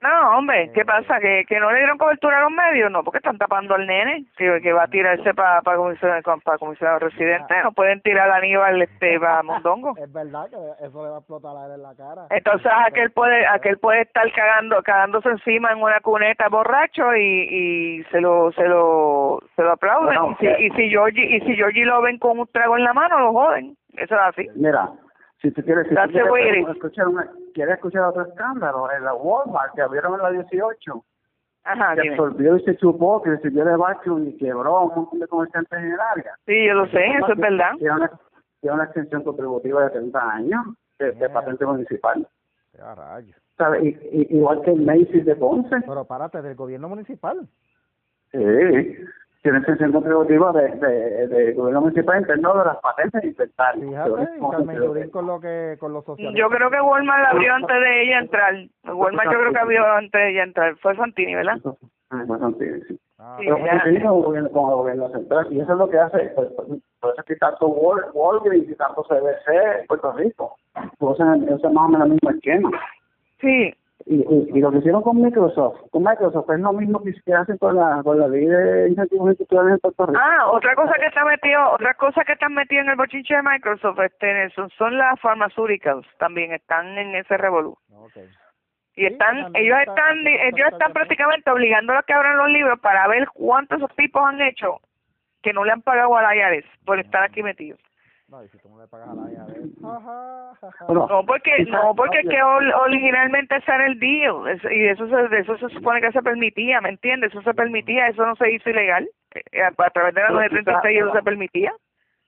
No, 0.03 0.39
hombre, 0.39 0.69
¿qué 0.75 0.81
eh, 0.81 0.85
pasa? 0.85 1.21
¿Que, 1.21 1.45
¿Que 1.47 1.61
no 1.61 1.71
le 1.71 1.79
dieron 1.79 1.97
cobertura 1.97 2.39
a 2.39 2.43
los 2.43 2.51
medios? 2.51 2.91
No, 2.91 3.05
porque 3.05 3.19
están 3.19 3.39
tapando 3.39 3.77
al 3.77 3.87
nene, 3.87 4.25
que, 4.37 4.61
que 4.61 4.73
va 4.73 4.85
a 4.85 4.89
tirarse 4.89 5.33
para 5.33 5.63
pa 5.63 5.77
comisionado, 5.77 6.23
para 6.43 6.59
comisionado 6.59 6.99
residente. 6.99 7.55
No 7.63 7.71
pueden 7.73 8.01
tirar 8.01 8.29
a 8.29 8.37
Aníbal 8.37 8.83
este, 8.83 9.21
para 9.21 9.43
Mondongo. 9.45 9.95
Es 9.97 10.13
verdad 10.13 10.51
que 10.51 10.85
eso 10.85 11.05
le 11.05 11.11
va 11.11 11.17
a 11.17 11.19
explotar 11.21 11.57
a 11.57 11.67
él 11.67 11.73
en 11.75 11.83
la 11.83 11.95
cara. 11.95 12.27
Entonces 12.31 12.73
aquel 12.85 13.13
puede 13.13 13.47
aquel 13.47 13.79
puede 13.79 14.03
estar 14.03 14.31
cagando 14.33 14.83
cagándose 14.83 15.29
encima 15.29 15.71
en 15.71 15.81
una 15.81 16.01
cuneta 16.01 16.49
borracho 16.49 17.15
y, 17.15 18.01
y 18.01 18.05
se 18.11 18.21
lo 18.21 18.51
se 18.53 18.67
lo 18.67 19.39
se 19.55 19.63
lo 19.63 19.71
aplauden. 19.71 20.19
y, 20.33 20.35
si, 20.35 20.65
y 20.65 20.71
si 20.71 20.91
Georgie 20.91 21.37
y 21.37 21.41
si 21.43 21.55
Georgie 21.55 21.85
lo 21.85 22.03
ven 22.03 22.19
con 22.19 22.41
un 22.41 22.49
trago 22.49 22.77
en 22.77 22.83
la 22.83 22.93
mano, 22.93 23.21
lo 23.21 23.33
joden. 23.33 23.77
Eso 23.93 24.15
es 24.17 24.21
así. 24.21 24.49
Mira, 24.57 24.89
si 25.41 25.53
tú 25.53 25.63
quieres, 25.63 25.87
si 25.89 25.95
quieres 25.95 26.69
escuchar, 26.69 27.07
una, 27.07 27.29
quieres 27.53 27.75
escuchar 27.75 28.03
otro 28.05 28.23
escándalo, 28.23 28.91
en 28.93 29.05
la 29.05 29.15
Walmart 29.15 29.75
que 29.75 29.83
abrieron 29.83 30.15
en 30.15 30.23
la 30.23 30.31
18, 30.31 31.05
Ajá, 31.65 31.95
que 31.95 32.11
absorbió 32.11 32.57
y 32.57 32.65
se 32.65 32.77
chupó, 32.77 33.23
que 33.23 33.31
recibió 33.31 33.65
de 33.65 33.77
vacuum 33.77 34.29
y 34.29 34.37
quebró 34.37 34.87
un 34.87 34.95
montón 34.95 35.21
de 35.21 35.29
comerciantes 35.29 35.79
en 35.79 35.93
el 35.93 36.01
área. 36.01 36.35
Sí, 36.47 36.67
yo 36.67 36.75
lo 36.75 36.87
sé, 36.89 37.05
eso 37.07 37.33
es 37.33 37.39
verdad. 37.39 37.73
Tiene 37.79 37.95
una, 37.95 38.11
tiene 38.61 38.75
una 38.75 38.85
extensión 38.85 39.23
contributiva 39.23 39.85
de 39.85 39.91
30 39.91 40.31
años 40.31 40.65
de, 40.99 41.13
patente 41.31 41.65
municipal. 41.65 42.27
¿Sabe? 43.57 43.89
Y, 43.89 44.37
igual 44.37 44.63
que 44.63 44.71
el 44.73 44.83
Macy's 44.83 45.25
de 45.25 45.37
Ponce. 45.37 45.77
Pero 45.87 46.05
párate, 46.05 46.43
del 46.43 46.57
gobierno 46.57 46.89
municipal. 46.89 47.47
Sí 48.33 48.39
tiene 49.43 49.59
extensión 49.59 49.93
contributiva 49.93 50.53
de, 50.53 50.69
de, 50.69 51.27
de, 51.27 51.53
gobierno 51.53 51.81
municipal 51.81 52.21
interno 52.21 52.57
de 52.59 52.65
las 52.65 52.77
patentes 52.77 53.25
inventarias. 53.25 53.89
Fíjate, 53.89 55.11
con 55.11 55.27
lo 55.27 55.41
que 55.41 55.77
con 55.81 55.93
los 55.93 56.05
socialistas. 56.05 56.39
Yo 56.39 56.49
creo 56.49 56.71
que 56.71 56.81
Walmart 56.81 57.23
la 57.23 57.31
abrió 57.31 57.55
antes 57.55 57.81
de 57.81 58.03
ella 58.03 58.21
entrar. 58.21 58.55
Walmart 58.85 59.33
yo 59.33 59.41
creo 59.41 59.53
que 59.53 59.59
abrió 59.59 59.87
antes 59.87 60.13
de 60.13 60.31
ella 60.31 60.45
entrar. 60.45 60.77
Fue 60.77 60.95
Santini, 60.95 61.35
¿verdad? 61.35 61.59
Fue 61.63 62.39
Santini, 62.39 62.81
sí. 62.87 62.99
Ah, 63.19 63.37
Pero 63.39 63.57
con 63.57 63.69
el 63.69 64.03
gobierno, 64.03 64.51
con 64.51 64.71
el 64.71 64.77
gobierno 64.77 65.09
central. 65.11 65.47
Y 65.51 65.61
eso 65.61 65.73
es 65.73 65.79
lo 65.79 65.89
que 65.89 65.99
hace. 65.99 66.19
Por, 66.31 66.47
eso 66.47 67.15
es 67.19 67.25
que 67.25 67.37
tanto 67.37 67.67
Wal, 67.67 68.05
Walgreens 68.15 68.69
y 68.69 68.75
tanto 68.75 69.03
CBC 69.05 69.81
en 69.81 69.87
Puerto 69.87 70.13
Rico. 70.13 70.57
Usan, 70.99 71.53
usan 71.53 71.75
más 71.75 71.85
o 71.85 71.89
menos 71.89 72.07
el 72.07 72.13
mismo 72.15 72.31
esquema. 72.31 72.71
Sí, 73.41 73.75
y, 74.07 74.25
y, 74.57 74.61
lo 74.61 74.71
que 74.71 74.79
hicieron 74.79 75.03
con 75.03 75.21
Microsoft, 75.21 75.81
con 75.91 76.03
Microsoft 76.03 76.51
es 76.51 76.61
lo 76.61 76.73
mismo 76.73 77.03
que 77.03 77.35
hacen 77.35 77.59
con 77.59 77.77
la, 77.77 78.03
con 78.03 78.19
la 78.19 78.29
ley 78.29 78.47
de 78.47 78.89
incentivos 78.89 79.31
institucionales 79.31 79.75
en 79.75 79.81
Puerto 79.81 80.07
Rico. 80.07 80.21
Ah, 80.23 80.51
otra 80.51 80.75
cosa 80.75 80.93
que 80.95 81.07
está 81.07 81.25
metido, 81.25 81.71
otra 81.73 81.95
cosa 81.95 82.25
que 82.25 82.33
están 82.33 82.55
metido 82.55 82.83
en 82.83 82.89
el 82.91 82.97
bochinche 82.97 83.35
de 83.35 83.43
Microsoft, 83.43 83.99
este, 84.01 84.51
son, 84.51 84.71
son 84.71 84.99
las 84.99 85.21
farmacéuticas, 85.21 86.05
también 86.19 86.53
están 86.53 86.99
en 86.99 87.15
ese 87.15 87.37
revolú. 87.37 87.77
Y 88.95 89.07
están, 89.07 89.55
ellos 89.55 89.79
están, 89.87 90.27
ellos 90.27 90.69
están 90.71 90.93
prácticamente 90.93 91.51
obligando 91.51 91.95
a 91.95 92.03
que 92.03 92.13
abran 92.13 92.37
los 92.37 92.49
libros 92.49 92.79
para 92.81 93.09
ver 93.09 93.27
cuántos 93.33 93.79
esos 93.79 93.95
tipos 93.97 94.23
han 94.23 94.41
hecho 94.43 94.81
que 95.43 95.53
no 95.53 95.65
le 95.65 95.73
han 95.73 95.83
pagado 95.83 96.17
a 96.17 96.23
la 96.23 96.37
IARES 96.37 96.65
por 96.85 96.99
estar 96.99 97.23
aquí 97.23 97.43
metidos. 97.43 97.81
No, 98.29 98.43
y 98.45 98.49
si 98.49 98.59
tú 98.59 98.69
no 98.69 98.81
le 98.81 98.89
pagas 98.89 99.09
a 99.09 99.15
la 99.15 99.31
no, 99.83 101.25
porque, 101.27 101.65
no, 101.69 101.95
porque 101.95 102.23
que 102.23 102.43
originalmente 102.43 103.57
ese 103.57 103.73
era 103.73 103.87
el 103.87 103.99
deal. 103.99 104.61
Y 104.71 104.87
eso 104.87 105.09
se, 105.09 105.39
eso 105.39 105.59
se 105.59 105.69
supone 105.75 106.01
que 106.01 106.13
se 106.13 106.23
permitía, 106.23 106.81
¿me 106.81 106.91
entiendes? 106.91 107.33
Eso 107.33 107.43
se 107.43 107.53
permitía, 107.53 108.07
eso 108.07 108.25
no 108.25 108.37
se 108.37 108.53
hizo 108.53 108.71
ilegal. 108.71 109.09
Eh, 109.35 109.63
a, 109.63 109.91
través 109.91 110.15
de 110.15 110.21
la 110.21 110.31
936 110.31 110.99
eso 110.99 111.13
se 111.13 111.23
permitía. 111.23 111.73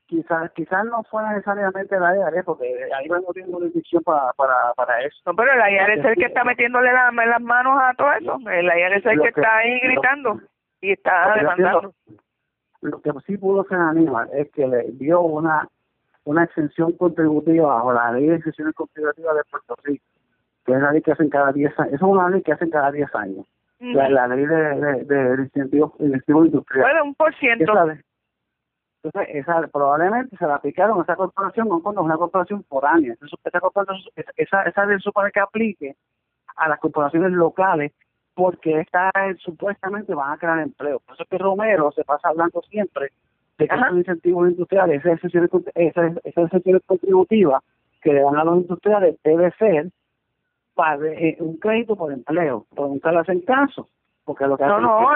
Quizás 0.07 0.51
quizás 0.53 0.85
no 0.85 1.03
fue 1.05 1.23
necesariamente 1.29 1.99
la 1.99 2.17
IARES, 2.17 2.45
porque 2.45 2.67
ahí 2.97 3.09
no 3.09 3.21
tiene 3.33 3.49
una 3.49 3.67
decisión 3.67 4.03
para, 4.03 4.33
para, 4.33 4.75
para 4.75 5.01
eso. 5.03 5.17
No, 5.27 5.35
pero 5.35 5.55
la 5.57 5.71
IARES 5.71 6.01
es 6.01 6.05
el 6.05 6.15
que 6.17 6.27
está 6.27 6.45
metiéndole 6.45 6.93
la, 6.93 7.11
las 7.11 7.41
manos 7.41 7.81
a 7.81 7.95
todo 7.95 8.13
eso. 8.13 8.39
La 8.45 8.79
IARES 8.79 9.07
es 9.07 9.13
el 9.13 9.21
que, 9.21 9.29
está 9.29 9.57
ahí 9.59 9.81
gritando 9.81 10.41
y 10.81 10.93
está 10.93 11.35
demandando. 11.37 11.95
Lo 12.83 13.01
que 13.01 13.13
sí 13.27 13.39
pudo 13.39 13.63
hacer 13.63 13.79
Aníbal 13.79 14.29
es 14.35 14.51
que 14.51 14.67
le 14.67 14.93
dio 14.93 15.23
una 15.23 15.67
una 16.25 16.45
exención 16.45 16.93
contributiva 16.93 17.75
bajo 17.75 17.93
la 17.93 18.13
ley 18.13 18.27
de 18.27 18.37
exenciones 18.37 18.75
contributivas 18.75 19.37
de 19.37 19.43
Puerto 19.51 19.77
Rico, 19.85 20.05
que 20.65 20.73
es 20.73 20.81
la 20.81 20.93
ley 20.93 21.03
que 21.03 21.13
hacen 21.13 21.29
cada 21.29 21.53
10 21.53 21.79
años. 21.79 21.95
Eso 21.95 22.07
es 22.07 22.13
una 22.13 22.29
ley 22.31 22.43
que 22.43 22.53
hacen 22.53 22.71
cada 22.71 22.91
10 22.91 23.15
años. 23.15 23.47
la, 23.81 24.27
ley 24.29 24.47
de, 24.47 25.05
de, 25.05 25.43
incentivo, 25.43 25.95
industrial. 25.99 26.85
Bueno, 26.85 27.05
un 27.05 27.15
por 27.15 27.35
ciento. 27.37 27.65
Entonces, 27.65 29.29
esa, 29.35 29.67
probablemente 29.69 30.35
se 30.39 30.47
la 30.47 30.55
aplicaron 30.55 30.99
a 30.99 31.03
esa 31.03 31.17
corporación, 31.17 31.69
no 31.69 31.83
cuando 31.83 32.01
es 32.01 32.07
una 32.07 32.17
corporación 32.17 32.65
foránea. 32.65 33.13
Entonces, 33.13 33.39
esa, 33.45 34.33
esa, 34.37 34.63
esa 34.63 34.87
ley 34.87 34.99
supone 35.01 35.31
que 35.31 35.41
aplique 35.41 35.97
a 36.57 36.69
las 36.69 36.79
corporaciones 36.79 37.33
locales 37.33 37.93
porque 38.35 38.81
esta 38.81 39.11
supuestamente 39.39 40.15
van 40.15 40.33
a 40.33 40.39
crear 40.39 40.59
empleo. 40.59 41.01
Por 41.01 41.15
eso 41.15 41.23
es 41.23 41.29
que 41.29 41.39
Romero 41.39 41.93
se 41.93 42.05
pasa 42.05 42.29
hablando 42.29 42.63
siempre 42.63 43.13
de 43.59 43.69
que 43.69 43.75
esos 43.75 43.97
incentivos 43.97 44.51
industriales, 44.51 45.03
esa 45.05 46.13
exención 46.25 46.81
contributiva 46.87 47.63
que 48.03 48.13
le 48.13 48.21
dan 48.21 48.37
a 48.37 48.45
los 48.45 48.59
industriales 48.59 49.17
debe 49.23 49.51
ser 49.53 49.91
para 50.75 51.07
eh, 51.07 51.37
un 51.41 51.57
crédito 51.57 51.97
por 51.97 52.13
empleo, 52.13 52.67
por 52.75 52.89
nunca 52.89 53.13
le 53.13 53.19
hacen 53.19 53.41
caso 53.41 53.89
porque 54.25 54.47
lo 54.47 54.57
que 54.57 54.65
no 54.65 54.81
no 54.81 55.07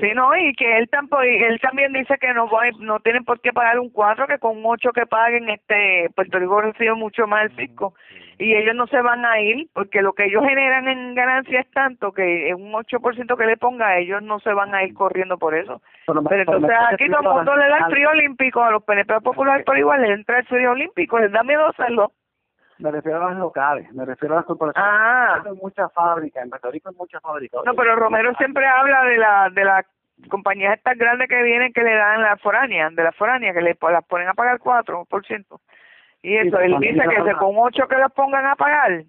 sí 0.00 0.12
no 0.14 0.36
y 0.36 0.54
que 0.54 0.78
él 0.78 0.88
tampoco 0.88 1.22
él 1.22 1.58
también 1.60 1.92
dice 1.92 2.16
que 2.18 2.32
no 2.32 2.48
no 2.78 3.00
tienen 3.00 3.24
por 3.24 3.40
qué 3.40 3.52
pagar 3.52 3.78
un 3.78 3.90
cuatro 3.90 4.26
que 4.26 4.38
con 4.38 4.60
ocho 4.64 4.92
que 4.92 5.06
paguen 5.06 5.48
este 5.48 6.08
Puerto 6.14 6.38
Rico 6.38 6.60
recibe 6.60 6.94
mucho 6.94 7.26
más 7.26 7.44
el 7.44 7.50
fisco. 7.52 7.94
Y 8.38 8.54
ellos 8.54 8.74
no 8.74 8.86
se 8.86 9.02
van 9.02 9.26
a 9.26 9.38
ir 9.38 9.68
porque 9.74 10.00
lo 10.00 10.14
que 10.14 10.24
ellos 10.24 10.42
generan 10.42 10.88
en 10.88 11.14
ganancias 11.14 11.66
es 11.66 11.70
tanto 11.72 12.12
que 12.12 12.54
un 12.54 12.74
ocho 12.74 12.98
por 12.98 13.14
ciento 13.14 13.36
que 13.36 13.44
le 13.44 13.58
ponga 13.58 13.98
ellos 13.98 14.22
no 14.22 14.40
se 14.40 14.54
van 14.54 14.74
a 14.74 14.82
ir 14.82 14.94
corriendo 14.94 15.36
por 15.36 15.54
eso. 15.54 15.82
Pero, 16.06 16.20
entonces 16.40 16.70
aquí 16.90 17.06
todo 17.10 17.20
el 17.20 17.36
mundo 17.36 17.56
le 17.56 17.68
da 17.68 17.78
el 17.78 17.92
frío 17.92 18.08
olímpico 18.10 18.62
a 18.62 18.70
los 18.70 18.82
PNP 18.84 19.20
populares 19.20 19.66
por 19.66 19.76
igual 19.76 20.00
les 20.00 20.12
entra 20.12 20.38
el 20.38 20.46
frío 20.46 20.70
olímpico 20.70 21.18
les 21.18 21.30
da 21.32 21.42
miedo 21.42 21.66
hacerlo 21.66 22.12
me 22.80 22.90
refiero 22.90 23.22
a 23.22 23.30
las 23.30 23.38
locales, 23.38 23.92
me 23.92 24.04
refiero 24.04 24.34
a 24.34 24.38
las 24.38 24.46
corporaciones. 24.46 24.90
Ah. 24.90 25.42
Hay 25.44 25.52
muchas 25.54 25.92
fábricas, 25.92 26.44
en 26.44 26.50
Puerto 26.50 26.70
Rico 26.70 26.88
hay 26.88 26.96
muchas 26.96 27.22
fábricas. 27.22 27.60
No, 27.64 27.74
pero 27.74 27.96
Romero 27.96 28.34
siempre 28.34 28.66
habla 28.66 29.04
de 29.04 29.18
la 29.18 29.50
de 29.50 29.64
las 29.64 29.86
compañías 30.28 30.76
estas 30.76 30.98
grandes 30.98 31.28
que 31.28 31.42
vienen 31.42 31.72
que 31.72 31.82
le 31.82 31.94
dan 31.94 32.22
la 32.22 32.36
foránea, 32.36 32.90
de 32.90 33.02
la 33.02 33.12
foránea, 33.12 33.52
que 33.52 33.62
le 33.62 33.76
las 33.80 34.04
ponen 34.04 34.28
a 34.28 34.34
pagar 34.34 34.58
4%. 34.58 35.60
Y 36.22 36.36
eso, 36.36 36.58
él 36.60 36.76
dice 36.80 37.00
que 37.08 37.32
con 37.34 37.54
8 37.56 37.88
que 37.88 37.96
las 37.96 38.12
pongan 38.12 38.46
a 38.46 38.56
pagar, 38.56 39.04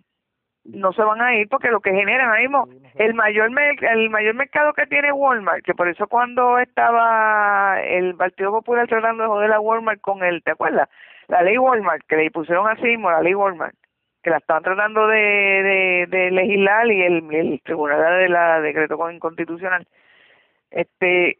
no 0.64 0.94
se 0.94 1.02
van 1.02 1.22
a 1.22 1.36
ir 1.36 1.50
porque 1.50 1.72
lo 1.72 1.80
que 1.80 1.92
generan 1.92 2.30
ahora 2.30 2.42
mismo 2.42 2.68
el 2.96 3.14
mayor 3.14 3.50
el 3.82 4.10
mayor 4.10 4.36
mercado 4.36 4.74
que 4.74 4.86
tiene 4.86 5.12
Walmart 5.12 5.64
que 5.64 5.74
por 5.74 5.88
eso 5.88 6.08
cuando 6.08 6.60
estaba 6.60 7.82
el 7.82 8.16
Partido 8.16 8.52
Popular 8.52 8.88
tratando 8.88 9.24
de 9.24 9.30
joder 9.30 9.52
a 9.54 9.60
Walmart 9.60 10.02
con 10.02 10.24
el 10.24 10.44
¿te 10.44 10.52
acuerdas? 10.52 10.88
La 11.32 11.42
ley 11.44 11.58
Walmart, 11.58 12.06
que 12.08 12.18
le 12.18 12.30
pusieron 12.30 12.68
así 12.68 12.84
mismo 12.84 13.10
la 13.10 13.22
ley 13.22 13.34
Walmart, 13.34 13.76
que 14.22 14.30
la 14.30 14.38
estaban 14.38 14.64
tratando 14.64 15.08
de, 15.08 16.06
de, 16.10 16.32
legislar 16.32 16.92
y 16.92 17.02
el, 17.02 17.34
el 17.34 17.62
tribunal 17.64 18.20
de 18.20 18.30
la 18.30 18.60
decreto 18.60 19.10
inconstitucional. 19.10 19.88
Este, 20.70 21.38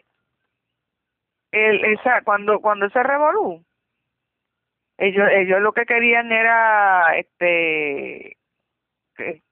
el, 1.52 1.84
esa, 1.86 2.22
cuando, 2.24 2.62
cuando 2.62 2.90
se 2.90 3.04
revolú, 3.04 3.62
ellos, 4.98 5.28
ellos 5.30 5.60
lo 5.60 5.74
que 5.74 5.86
querían 5.86 6.32
era, 6.32 7.14
este, 7.18 8.38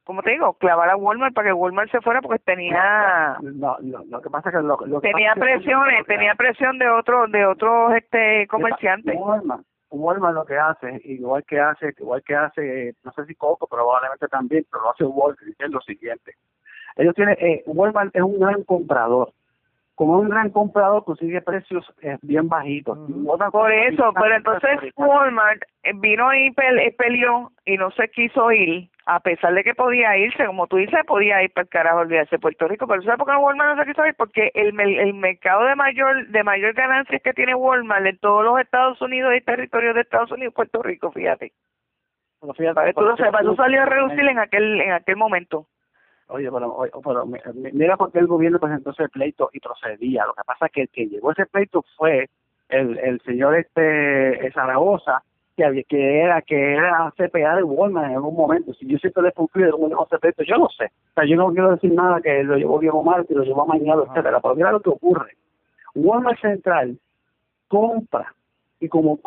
como 0.06 0.24
te 0.24 0.32
digo, 0.32 0.54
clavar 0.54 0.90
a 0.90 0.96
Walmart 0.96 1.34
para 1.34 1.50
que 1.50 1.54
Walmart 1.54 1.92
se 1.92 2.00
fuera 2.00 2.22
porque 2.22 2.40
tenía 2.40 3.38
no, 3.42 3.78
lo 3.82 4.22
que 4.22 4.30
pasa 4.30 4.52
que 4.52 4.60
lo, 4.62 5.02
tenía 5.02 5.36
presiones, 5.36 6.06
tenía 6.06 6.34
presión 6.36 6.78
de 6.78 6.90
otros 6.90 7.30
de 7.32 7.46
otros 7.46 7.94
este 7.96 8.48
comerciantes. 8.48 9.16
Walmart 9.18 9.69
lo 9.92 10.46
que 10.46 10.58
hace, 10.58 11.02
igual 11.06 11.44
que 11.46 11.60
hace, 11.60 11.94
igual 11.98 12.24
que 12.24 12.36
hace, 12.36 12.96
no 13.04 13.12
sé 13.14 13.26
si 13.26 13.36
Coco, 13.36 13.68
probablemente 13.68 14.28
también, 14.28 14.66
pero 14.72 14.84
lo 14.84 14.92
hace 14.92 15.04
Walmart, 15.04 15.40
es 15.58 15.70
lo 15.70 15.82
siguiente. 15.82 16.36
Ellos 16.96 17.16
tienen, 17.16 17.38
eh, 17.40 17.64
Walmart 17.66 18.16
es 18.16 18.22
un 18.22 18.40
gran 18.40 18.64
comprador. 18.64 19.34
Como 20.00 20.18
un 20.18 20.30
gran 20.30 20.50
comprador, 20.52 21.04
consigue 21.04 21.42
precios 21.42 21.86
eh, 22.02 22.18
bien 22.22 22.48
bajitos. 22.48 22.98
Por 23.52 23.70
eso, 23.70 24.14
pero 24.14 24.34
entonces 24.34 24.94
Walmart 24.96 25.62
eh, 25.84 25.92
vino 25.94 26.34
y 26.34 26.52
peleó 26.52 27.52
y 27.66 27.76
no 27.76 27.92
se 27.92 28.08
quiso 28.08 28.50
ir 28.54 28.90
a 29.06 29.20
pesar 29.20 29.54
de 29.54 29.62
que 29.62 29.76
podía 29.76 30.16
irse, 30.16 30.46
como 30.46 30.68
tú 30.68 30.78
dices, 30.78 31.02
podía 31.06 31.44
ir 31.44 31.52
para 31.52 31.64
el 31.64 31.70
carajo 31.70 32.00
olvidarse 32.00 32.38
de 32.38 32.40
Puerto 32.40 32.70
Rico, 32.70 32.88
pero 32.88 33.02
¿sabes 33.02 33.18
por 33.18 33.28
qué 33.28 33.36
Walmart 33.36 33.76
no 33.76 33.84
se 33.84 33.90
quiso 33.90 34.06
ir? 34.06 34.16
Porque 34.16 34.52
el, 34.54 34.80
el 34.80 35.14
mercado 35.16 35.66
de 35.66 35.76
mayor 35.76 36.28
de 36.28 36.44
mayor 36.46 36.74
ganancias 36.76 37.22
que 37.22 37.34
tiene 37.34 37.54
Walmart 37.54 38.06
en 38.06 38.20
todos 38.20 38.46
los 38.46 38.58
Estados 38.58 39.02
Unidos 39.02 39.34
y 39.36 39.42
territorios 39.42 39.96
de 39.96 40.02
Estados 40.02 40.32
Unidos 40.32 40.54
Puerto 40.54 40.82
Rico, 40.82 41.12
fíjate. 41.12 41.52
Bueno, 42.40 42.54
fíjate, 42.54 42.94
tú 42.94 43.02
lo 43.02 43.18
sepas, 43.18 43.44
tú 43.44 43.54
salió 43.58 43.82
a 43.82 43.86
reducir 43.86 44.22
en 44.22 44.40
aquel 44.40 44.80
en 44.80 44.94
aquel 44.94 45.18
momento. 45.18 45.68
Oye, 46.30 46.52
pero, 46.52 46.78
pero 47.04 47.26
mira 47.74 47.98
por 47.98 48.12
qué 48.12 48.20
el 48.20 48.28
gobierno 48.28 48.60
presentó 48.60 48.92
ese 48.92 49.10
pleito 49.10 49.50
y 49.52 49.60
procedía. 49.60 50.26
Lo 50.26 50.34
que 50.34 50.44
pasa 50.46 50.68
es 50.68 50.72
que 50.72 50.82
el 50.84 50.90
que 50.90 51.08
llevó 51.08 51.32
ese 51.32 51.48
pleito 51.48 51.84
fue 51.98 52.30
el, 52.70 53.00
el 53.00 53.20
señor 53.22 53.56
este 53.56 54.52
Zaragoza, 54.54 55.24
que, 55.56 55.84
que 55.86 56.22
era 56.22 56.42
que 56.44 56.74
era 56.74 57.12
CPA 57.18 57.56
de 57.56 57.64
Walmart 57.64 58.10
en 58.10 58.16
algún 58.16 58.36
momento. 58.36 58.74
Si 58.76 58.86
yo 58.86 59.00
siempre 59.00 59.24
le 59.24 59.32
confío 59.32 59.66
de 59.66 59.74
un 59.74 59.90
CPA, 59.90 60.44
yo 60.46 60.58
no 60.58 60.70
sé. 60.70 60.86
O 60.86 61.14
sea, 61.16 61.26
yo 61.26 61.36
no 61.36 61.52
quiero 61.52 61.72
decir 61.72 61.92
nada 61.94 62.22
que 62.22 62.44
lo 62.44 62.58
llevó 62.58 62.80
Diego 62.80 63.04
Mar, 63.04 63.26
que 63.26 63.34
lo 63.34 63.44
llevó 63.44 63.66
Mañana, 63.66 64.04
etcétera. 64.08 64.40
Pero 64.40 64.56
mira 64.56 64.72
lo 64.72 64.82
que 64.82 64.90
ocurre. 64.90 65.36
Walmart 65.96 66.40
Central 66.40 67.00
compra 67.68 68.36
y 68.80 68.88
como 68.88 69.20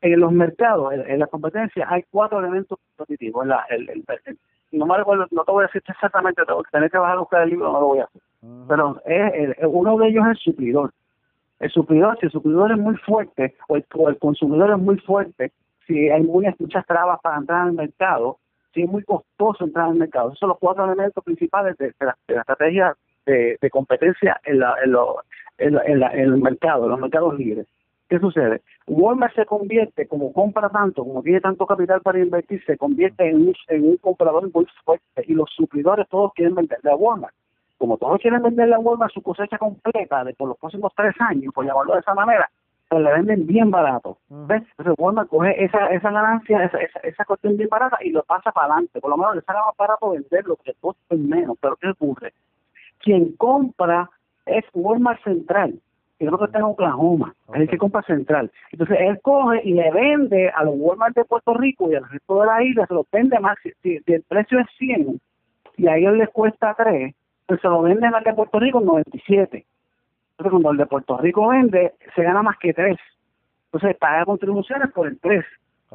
en 0.00 0.20
los 0.20 0.32
mercados, 0.32 0.92
en, 0.92 1.18
la 1.18 1.26
competencia, 1.26 1.86
hay 1.88 2.04
cuatro 2.10 2.40
elementos 2.40 2.78
competitivos. 2.96 3.46
La, 3.46 3.64
el, 3.68 3.88
el, 3.90 4.04
no 4.72 4.86
me 4.86 4.96
recuerdo, 4.96 5.26
no 5.30 5.44
te 5.44 5.52
voy 5.52 5.64
a 5.64 5.66
decir 5.66 5.82
exactamente, 5.86 6.44
tengo 6.44 6.62
que 6.62 6.70
tener 6.70 6.90
que 6.90 6.98
bajar 6.98 7.16
a 7.16 7.20
buscar 7.20 7.42
el 7.42 7.50
libro, 7.50 7.72
no 7.72 7.80
lo 7.80 7.86
voy 7.86 7.98
a 8.00 8.04
hacer. 8.04 8.22
Pero 8.68 9.00
es, 9.04 9.56
uno 9.64 9.98
de 9.98 10.08
ellos 10.08 10.24
es 10.24 10.30
el 10.30 10.36
suplidor 10.36 10.92
el 11.60 11.70
suplidor, 11.70 12.18
si 12.18 12.26
el 12.26 12.32
suplidor 12.32 12.72
es 12.72 12.78
muy 12.78 12.96
fuerte 12.96 13.54
o 13.68 13.76
el, 13.76 14.18
consumidor 14.18 14.70
es 14.72 14.78
muy 14.78 14.98
fuerte, 14.98 15.52
si 15.86 16.08
hay 16.08 16.22
muchas 16.22 16.86
trabas 16.86 17.20
para 17.22 17.36
entrar 17.36 17.66
al 17.66 17.74
mercado, 17.74 18.38
si 18.72 18.82
es 18.82 18.88
muy 18.88 19.04
costoso 19.04 19.64
entrar 19.64 19.88
al 19.88 19.96
mercado. 19.96 20.28
Esos 20.28 20.38
son 20.38 20.48
los 20.48 20.58
cuatro 20.58 20.86
elementos 20.86 21.22
principales 21.22 21.76
de, 21.76 21.92
la, 22.00 22.16
estrategia 22.28 22.96
de, 23.26 23.58
competencia 23.70 24.40
en, 24.44 24.60
la, 24.60 24.74
en, 25.58 25.76
en, 25.84 26.02
el 26.18 26.36
mercado, 26.38 26.84
en 26.84 26.90
los 26.90 27.00
mercados 27.00 27.38
libres. 27.38 27.66
¿Qué 28.10 28.18
sucede? 28.18 28.60
Walmart 28.86 29.34
se 29.34 29.46
convierte, 29.46 30.06
como 30.06 30.32
compra 30.32 30.68
tanto, 30.68 31.04
como 31.04 31.22
tiene 31.22 31.40
tanto 31.40 31.64
capital 31.64 32.02
para 32.02 32.18
invertir, 32.18 32.62
se 32.66 32.76
convierte 32.76 33.30
en 33.30 33.36
un, 33.36 33.54
en 33.68 33.84
un 33.84 33.96
comprador 33.96 34.50
muy 34.52 34.66
fuerte 34.84 35.24
y 35.26 35.32
los 35.32 35.48
suplidores 35.50 36.08
todos 36.08 36.32
quieren 36.34 36.54
venderle 36.54 36.90
a 36.90 36.96
Walmart 36.96 37.34
como 37.80 37.96
todos 37.96 38.20
quieren 38.20 38.42
vender 38.42 38.68
la 38.68 38.78
Walmart 38.78 39.10
su 39.10 39.22
cosecha 39.22 39.56
completa 39.56 40.22
de 40.22 40.34
por 40.34 40.48
los 40.48 40.58
próximos 40.58 40.92
tres 40.94 41.14
años, 41.18 41.54
por 41.54 41.64
llamarlo 41.64 41.94
de 41.94 42.00
esa 42.00 42.12
manera, 42.12 42.50
pues 42.86 43.02
le 43.02 43.10
venden 43.10 43.46
bien 43.46 43.70
barato. 43.70 44.18
¿ves? 44.28 44.62
Entonces 44.76 44.94
Walmart 44.98 45.30
coge 45.30 45.64
esa, 45.64 45.86
esa 45.86 46.10
ganancia, 46.10 46.62
esa, 46.62 46.76
esa, 46.76 46.98
esa 47.00 47.24
cuestión 47.24 47.56
bien 47.56 47.70
barata 47.70 47.96
y 48.02 48.10
lo 48.10 48.22
pasa 48.24 48.52
para 48.52 48.74
adelante. 48.74 49.00
Por 49.00 49.08
lo 49.08 49.16
menos 49.16 49.36
le 49.36 49.40
sale 49.42 49.60
más 49.60 49.74
barato 49.78 50.10
venderlo, 50.10 50.58
que 50.62 50.74
costa 50.78 51.14
menos. 51.16 51.56
Pero 51.58 51.76
¿qué 51.76 51.88
ocurre? 51.88 52.34
Quien 52.98 53.32
compra 53.36 54.10
es 54.44 54.64
Walmart 54.74 55.24
Central, 55.24 55.80
que 56.20 56.26
creo 56.26 56.38
que 56.38 56.44
está 56.44 56.58
en 56.58 56.64
Oklahoma, 56.64 57.34
es 57.54 57.62
el 57.62 57.68
que 57.68 57.78
compra 57.78 58.02
Central. 58.02 58.50
Entonces 58.72 58.98
él 59.00 59.18
coge 59.22 59.62
y 59.64 59.72
le 59.72 59.90
vende 59.90 60.50
a 60.50 60.64
los 60.64 60.74
Walmart 60.76 61.16
de 61.16 61.24
Puerto 61.24 61.54
Rico 61.54 61.90
y 61.90 61.94
al 61.94 62.06
resto 62.06 62.40
de 62.40 62.46
la 62.46 62.62
isla, 62.62 62.86
se 62.86 62.92
lo 62.92 63.06
vende 63.10 63.40
más, 63.40 63.56
si, 63.62 63.98
si 64.00 64.12
el 64.12 64.22
precio 64.22 64.60
es 64.60 64.66
100 64.76 65.18
y 65.78 65.88
a 65.88 65.96
ellos 65.96 66.14
les 66.18 66.28
cuesta 66.28 66.74
3, 66.76 67.14
pues 67.46 67.58
se 67.62 67.68
lo 67.68 67.80
venden 67.80 68.14
al 68.14 68.22
de 68.22 68.34
Puerto 68.34 68.60
Rico 68.60 68.80
en 68.80 68.86
97. 68.86 69.64
Entonces, 70.32 70.50
cuando 70.50 70.70
el 70.72 70.76
de 70.76 70.86
Puerto 70.86 71.16
Rico 71.16 71.48
vende, 71.48 71.94
se 72.14 72.22
gana 72.22 72.42
más 72.42 72.58
que 72.58 72.74
3. 72.74 72.98
Entonces, 73.72 73.96
paga 73.96 74.26
contribuciones 74.26 74.92
por 74.92 75.06
el 75.06 75.18
3. 75.20 75.42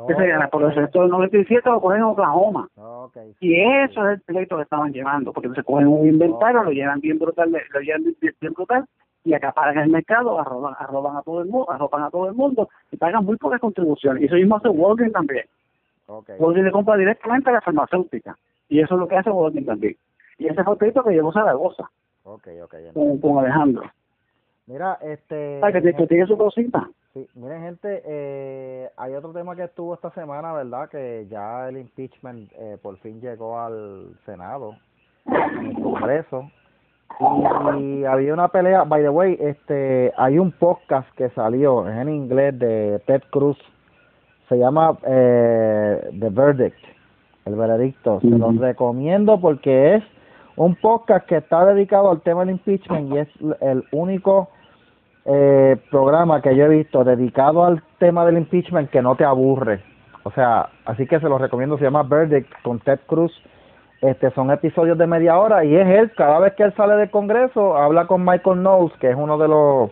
que 0.08 0.16
se 0.16 0.28
gana 0.28 0.48
por 0.48 0.64
el 0.64 0.74
resto 0.74 1.02
del 1.02 1.12
97 1.12 1.70
lo 1.70 1.80
cogen 1.80 2.00
en 2.00 2.04
Oklahoma. 2.04 2.68
Y 3.40 3.62
eso 3.62 4.10
es 4.10 4.16
el 4.16 4.22
pleito 4.22 4.58
que 4.58 4.64
estaban 4.64 4.92
llevando, 4.92 5.32
porque 5.32 5.50
se 5.50 5.64
cogen 5.64 5.88
un 5.88 6.08
inventario, 6.08 6.64
lo 6.64 6.72
llevan 6.72 7.00
bien 7.00 7.20
brutal, 7.20 7.52
lo 7.52 7.80
llevan 7.80 8.04
bien, 8.20 8.54
brutal, 8.54 8.86
y 9.26 9.34
acaparan 9.34 9.78
el 9.80 9.90
mercado, 9.90 10.40
arroban, 10.40 10.76
arroban 10.78 11.18
a 11.18 11.24
todo 11.24 11.42
el 11.42 11.48
mundo, 11.48 11.72
arroban 11.72 12.04
a 12.04 12.12
todo 12.12 12.28
el 12.28 12.36
mundo, 12.36 12.70
y 12.92 12.98
pagan 12.98 13.26
muy 13.26 13.36
pocas 13.38 13.60
contribuciones. 13.60 14.22
Y 14.22 14.28
eso 14.28 14.36
mismo 14.36 14.56
hace 14.56 14.70
Walgreens 14.70 15.14
también. 15.14 15.46
Okay. 16.06 16.36
Walgreens 16.40 16.68
le 16.68 16.72
compra 16.72 16.96
directamente 16.96 17.50
a 17.50 17.54
la 17.54 17.62
farmacéutica. 17.62 18.38
Y 18.70 18.80
eso 18.80 18.94
es 18.94 19.00
lo 19.00 19.08
que 19.08 19.18
hace 19.18 19.32
Walgreens 19.32 19.66
también. 19.66 19.98
Y 20.38 20.48
ese 20.48 20.64
fue 20.64 20.78
el 20.80 20.94
que 20.94 21.12
llevó 21.12 21.34
Zaragoza. 21.34 21.90
Ok, 22.24 22.48
ok. 22.64 22.76
Con, 22.94 23.18
con, 23.20 23.40
Alejandro. 23.40 23.84
Mira, 24.68 25.00
este... 25.02 25.60
Para 25.60 25.82
que, 25.82 25.94
que 25.94 26.08
tiene 26.08 26.28
su 26.28 26.38
cosita. 26.38 26.88
Sí, 27.14 27.28
miren 27.34 27.62
gente, 27.64 28.04
eh, 28.06 28.90
hay 28.98 29.14
otro 29.14 29.32
tema 29.32 29.56
que 29.56 29.64
estuvo 29.64 29.94
esta 29.94 30.12
semana, 30.12 30.54
¿verdad? 30.54 30.90
Que 30.90 31.26
ya 31.30 31.70
el 31.70 31.78
impeachment 31.78 32.52
eh, 32.54 32.78
por 32.82 32.98
fin 32.98 33.22
llegó 33.22 33.58
al 33.58 34.18
Senado, 34.26 34.76
en 35.26 35.68
el 35.68 35.82
Congreso. 35.82 36.52
Y, 37.80 38.04
había 38.04 38.34
una 38.34 38.50
pelea, 38.50 38.84
by 38.84 39.02
the 39.02 39.10
way, 39.10 39.38
este, 39.39 40.12
hay 40.18 40.38
un 40.38 40.52
podcast 40.52 41.08
que 41.15 41.30
salió 41.30 41.88
en 41.88 42.10
inglés 42.10 42.58
de 42.60 43.02
Ted 43.06 43.22
Cruz, 43.32 43.58
se 44.50 44.58
llama 44.58 44.98
eh, 45.08 46.10
The 46.20 46.30
Verdict, 46.30 46.78
el 47.46 47.56
veredicto. 47.56 48.20
Se 48.22 48.28
los 48.28 48.58
recomiendo 48.58 49.39
porque 49.39 49.96
es 49.96 50.04
un 50.56 50.76
podcast 50.76 51.26
que 51.26 51.38
está 51.38 51.65
dedicado 51.65 52.12
al 52.12 52.22
tema 52.22 52.41
del 52.41 52.52
impeachment 52.52 53.13
y 53.13 53.18
es 53.20 53.28
el 53.62 53.84
único 53.91 54.50
eh, 55.26 55.78
programa 55.89 56.41
que 56.41 56.56
yo 56.56 56.65
he 56.65 56.70
visto 56.70 57.04
dedicado 57.04 57.65
al 57.65 57.82
tema 57.98 58.26
del 58.26 58.38
impeachment 58.38 58.89
que 58.89 59.02
no 59.02 59.15
te 59.15 59.26
aburre. 59.26 59.82
O 60.24 60.32
sea, 60.32 60.70
así 60.86 61.08
que 61.08 61.20
se 61.20 61.30
los 61.30 61.39
recomiendo, 61.39 61.78
se 61.78 61.84
llama 61.84 62.04
Verdict 62.04 62.52
con 62.62 62.80
Ted 62.80 63.00
Cruz. 63.08 63.32
Este 64.08 64.32
son 64.32 64.52
episodios 64.52 64.98
de 64.98 65.08
media 65.08 65.38
hora 65.38 65.63
y 65.63 65.76
es 65.76 65.88
él 65.88 66.12
cada 66.15 66.39
vez 66.39 66.54
que 66.54 66.63
él 66.63 66.74
sale 66.76 66.96
del 66.96 67.10
Congreso 67.10 67.78
habla 67.78 68.08
con 68.08 68.24
Michael 68.26 68.60
Knowles 68.60 68.94
que 69.00 69.10
es 69.10 69.15
uno 69.15 69.38
de 69.38 69.48
los 69.48 69.91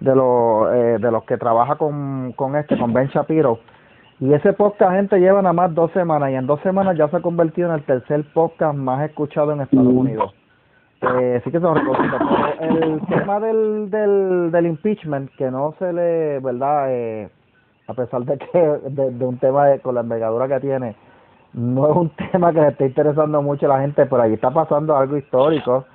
de 0.00 0.14
los 0.14 0.72
eh, 0.72 0.98
de 1.00 1.10
los 1.10 1.24
que 1.24 1.36
trabaja 1.36 1.76
con, 1.76 2.32
con 2.32 2.56
este 2.56 2.78
con 2.78 2.92
Ben 2.92 3.08
Shapiro. 3.08 3.58
Y 4.20 4.32
ese 4.32 4.52
podcast 4.52 4.92
gente 4.92 5.18
lleva 5.18 5.42
nada 5.42 5.52
más 5.52 5.74
dos 5.74 5.90
semanas 5.92 6.30
y 6.30 6.34
en 6.34 6.46
dos 6.46 6.60
semanas 6.60 6.96
ya 6.96 7.08
se 7.08 7.16
ha 7.16 7.20
convertido 7.20 7.68
en 7.68 7.74
el 7.74 7.84
tercer 7.84 8.24
podcast 8.32 8.76
más 8.76 9.08
escuchado 9.08 9.52
en 9.52 9.62
Estados 9.62 9.92
mm. 9.92 9.98
Unidos. 9.98 10.34
Eh, 11.02 11.40
sí 11.44 11.50
que 11.50 11.60
se 11.60 11.66
el 12.60 13.00
tema 13.08 13.40
del, 13.40 13.90
del 13.90 14.50
del 14.50 14.66
impeachment 14.66 15.30
que 15.36 15.50
no 15.50 15.74
se 15.78 15.92
le 15.92 16.38
verdad 16.40 16.86
eh, 16.88 17.28
a 17.86 17.94
pesar 17.94 18.22
de 18.24 18.38
que 18.38 18.58
de, 18.58 19.24
un 19.24 19.36
tema 19.38 19.76
con 19.82 19.96
la 19.96 20.00
envergadura 20.00 20.48
que 20.48 20.60
tiene 20.60 20.96
no 21.54 21.90
es 21.90 21.96
un 21.96 22.10
tema 22.32 22.52
que 22.52 22.60
le 22.60 22.68
esté 22.68 22.86
interesando 22.86 23.40
mucho 23.40 23.66
a 23.66 23.76
la 23.76 23.80
gente, 23.80 24.04
pero 24.06 24.22
allí 24.22 24.34
está 24.34 24.50
pasando 24.50 24.96
algo 24.96 25.16
histórico. 25.16 25.86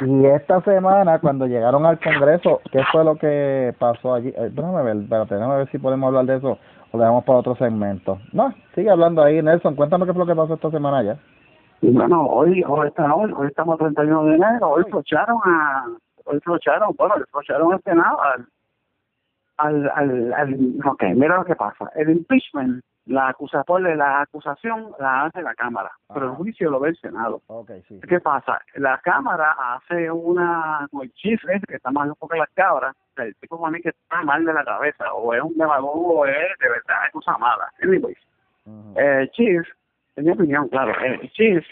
Y 0.00 0.26
esta 0.26 0.60
semana, 0.60 1.18
cuando 1.20 1.46
llegaron 1.46 1.86
al 1.86 1.98
Congreso, 1.98 2.60
¿qué 2.70 2.84
fue 2.92 3.02
lo 3.02 3.16
que 3.16 3.74
pasó 3.78 4.14
allí? 4.14 4.28
Eh, 4.28 4.50
déjame 4.52 4.82
ver, 4.82 4.96
espérate, 4.98 5.34
déjame 5.34 5.56
ver 5.56 5.70
si 5.70 5.78
podemos 5.78 6.08
hablar 6.08 6.26
de 6.26 6.36
eso 6.36 6.58
o 6.92 6.98
le 6.98 7.04
damos 7.04 7.24
para 7.24 7.38
otro 7.38 7.56
segmento. 7.56 8.18
No, 8.32 8.52
sigue 8.74 8.90
hablando 8.90 9.22
ahí, 9.22 9.40
Nelson. 9.42 9.74
Cuéntame 9.74 10.04
qué 10.04 10.12
fue 10.12 10.20
lo 10.20 10.26
que 10.26 10.36
pasó 10.36 10.54
esta 10.54 10.70
semana 10.70 11.02
ya. 11.02 11.18
bueno, 11.80 12.26
hoy, 12.26 12.62
hoy, 12.66 12.88
está, 12.88 13.12
hoy, 13.14 13.32
hoy 13.32 13.46
estamos 13.46 13.78
31 13.78 14.24
de 14.24 14.34
enero, 14.34 14.68
hoy 14.68 14.84
flocharon 14.90 15.38
a, 15.46 15.86
hoy 16.26 16.40
flocharon, 16.40 16.94
bueno, 16.98 17.16
le 17.16 17.24
flocharon 17.26 17.72
el 17.72 17.80
Senado 17.80 18.18
al, 18.20 18.46
al, 19.56 19.90
al, 19.94 20.34
al, 20.34 20.54
ok, 20.84 21.04
mira 21.14 21.38
lo 21.38 21.44
que 21.46 21.56
pasa. 21.56 21.90
El 21.94 22.10
impeachment 22.10 22.84
la 23.06 23.28
acusación, 23.28 23.96
la 23.96 24.20
acusación 24.20 24.92
la 24.98 25.24
hace 25.24 25.40
la 25.40 25.54
Cámara, 25.54 25.92
pero 26.12 26.26
el 26.26 26.32
juicio 26.32 26.70
lo 26.70 26.80
ve 26.80 26.90
el 26.90 26.96
Senado. 26.96 27.40
Okay, 27.46 27.82
sí. 27.88 28.00
¿Qué 28.08 28.20
pasa? 28.20 28.60
La 28.74 28.98
Cámara 28.98 29.56
hace 29.58 30.10
una, 30.10 30.88
el 31.00 31.12
chief 31.14 31.40
que 31.68 31.76
está 31.76 31.90
más 31.90 32.08
loco 32.08 32.28
que 32.28 32.36
las 32.36 32.50
cabras, 32.50 32.96
el 33.16 33.34
tipo 33.36 33.60
para 33.60 33.70
mí 33.70 33.80
que 33.80 33.90
está 33.90 34.22
mal 34.22 34.44
de 34.44 34.52
la 34.52 34.64
cabeza, 34.64 35.12
o 35.14 35.32
es 35.32 35.42
un 35.42 35.56
demagogo, 35.56 36.20
o 36.20 36.26
es 36.26 36.58
de 36.58 36.68
verdad, 36.68 37.06
es 37.06 37.12
cosa 37.12 37.38
mala. 37.38 37.70
Anyways, 37.82 38.18
uh 38.66 39.26
chief, 39.32 39.66
en 40.16 40.24
mi 40.24 40.32
opinión, 40.32 40.68
claro, 40.68 40.92
el 41.00 41.30
chief 41.30 41.64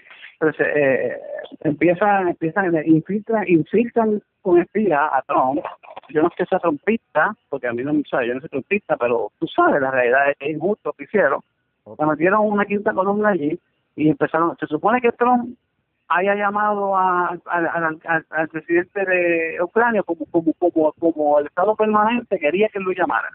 pues, 0.45 0.57
eh, 0.61 1.17
empiezan, 1.61 2.29
empiezan, 2.29 2.75
infiltran, 2.87 3.45
infiltran 3.49 4.23
con 4.43 4.61
espía 4.61 5.07
a 5.07 5.23
Trump. 5.23 5.61
Yo 6.11 6.23
no 6.23 6.29
sé 6.31 6.37
que 6.39 6.47
sea 6.47 6.59
trompista, 6.59 7.35
porque 7.49 7.67
a 7.67 7.73
mí 7.73 7.83
no 7.83 7.93
me 7.93 8.03
sabe, 8.05 8.29
yo 8.29 8.35
no 8.35 8.41
soy 8.41 8.51
trompista, 8.51 8.97
pero 8.97 9.33
tú 9.39 9.47
sabes, 9.47 9.81
la 9.81 9.91
realidad 9.91 10.31
es 10.31 10.37
que 10.39 10.47
es 10.47 10.57
injusto 10.57 10.93
que 10.93 11.05
hicieron. 11.05 11.41
Okay. 11.85 12.07
metieron 12.07 12.41
una 12.47 12.65
quinta 12.65 12.95
columna 12.95 13.31
allí 13.31 13.59
y 13.95 14.09
empezaron, 14.09 14.57
se 14.59 14.67
supone 14.67 15.01
que 15.01 15.13
Trump 15.13 15.57
haya 16.09 16.35
llamado 16.35 16.97
a, 16.97 17.39
al, 17.47 18.01
al, 18.31 18.49
presidente 18.49 19.05
de 19.05 19.63
Ucrania 19.63 20.03
como 20.03 20.27
como 20.27 20.53
como 20.53 20.93
como 20.93 21.39
el 21.39 21.47
Estado 21.47 21.75
permanente 21.77 22.39
quería 22.39 22.69
que 22.69 22.81
lo 22.81 22.93
llamaran. 22.93 23.33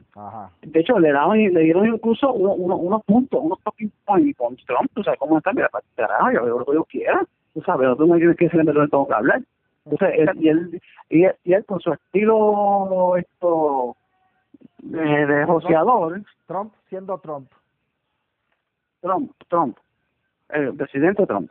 De 0.62 0.80
hecho, 0.80 1.00
le 1.00 1.12
daban 1.12 1.40
le 1.40 1.62
dieron 1.62 1.88
incluso 1.88 2.32
uno, 2.32 2.54
uno, 2.54 2.76
unos 2.78 3.04
puntos, 3.06 3.40
unos 3.42 3.60
talking 3.64 3.92
points 4.06 4.38
con 4.38 4.56
Trump, 4.58 4.92
tú 4.94 5.04
sabes 5.04 5.20
cómo 5.20 5.38
está, 5.38 5.52
mira, 5.54 5.70
para 5.70 5.84
carajo, 5.96 6.32
yo 6.32 6.46
veo 6.46 6.60
lo 6.60 6.66
que 6.66 6.74
yo 6.74 6.84
quiera, 6.86 7.26
tú 7.54 7.62
sabes, 7.62 7.88
no 7.98 8.16
tienes 8.16 8.38
que 8.38 8.50
ser 8.50 8.60
el 8.60 8.90
tengo 8.90 9.08
que 9.08 9.14
hablar. 9.14 9.42
Entonces, 9.86 10.20
él, 10.20 10.30
y, 10.36 10.50
él, 10.50 10.82
y, 11.10 11.24
él, 11.24 11.36
y 11.44 11.54
él 11.54 11.66
con 11.66 11.80
su 11.80 11.92
estilo 11.92 13.16
esto 13.18 13.96
de, 14.80 15.26
de. 15.26 15.46
Trump 16.46 16.74
siendo 16.88 17.18
Trump. 17.18 17.50
Trump, 19.02 19.32
Trump, 19.48 19.78
el 20.50 20.76
presidente 20.76 21.26
Trump 21.26 21.50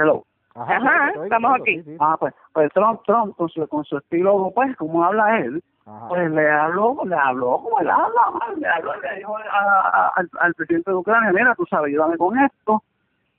Hello. 0.00 0.24
Ajá, 0.54 1.12
estamos 1.22 1.60
aquí. 1.60 1.82
Ah, 2.00 2.16
pues, 2.18 2.34
pues 2.52 2.72
Trump, 2.72 3.02
Trump 3.06 3.36
con 3.36 3.48
su, 3.50 3.66
con 3.68 3.84
su 3.84 3.98
estilo, 3.98 4.50
pues, 4.54 4.74
como 4.76 5.04
habla 5.04 5.38
él, 5.40 5.62
pues 6.08 6.30
le 6.30 6.50
habló, 6.50 6.96
le 7.04 7.14
habló 7.14 7.58
como 7.58 7.80
él 7.80 7.90
habla, 7.90 8.22
le 8.56 8.66
habló, 8.66 8.92
le 9.00 9.16
dijo 9.16 9.36
al, 9.36 10.28
al 10.40 10.54
presidente 10.54 10.90
de 10.90 10.96
Ucrania, 10.96 11.32
mira, 11.32 11.54
tú 11.54 11.66
sabes, 11.66 11.88
ayúdame 11.92 12.16
con 12.16 12.38
esto. 12.38 12.82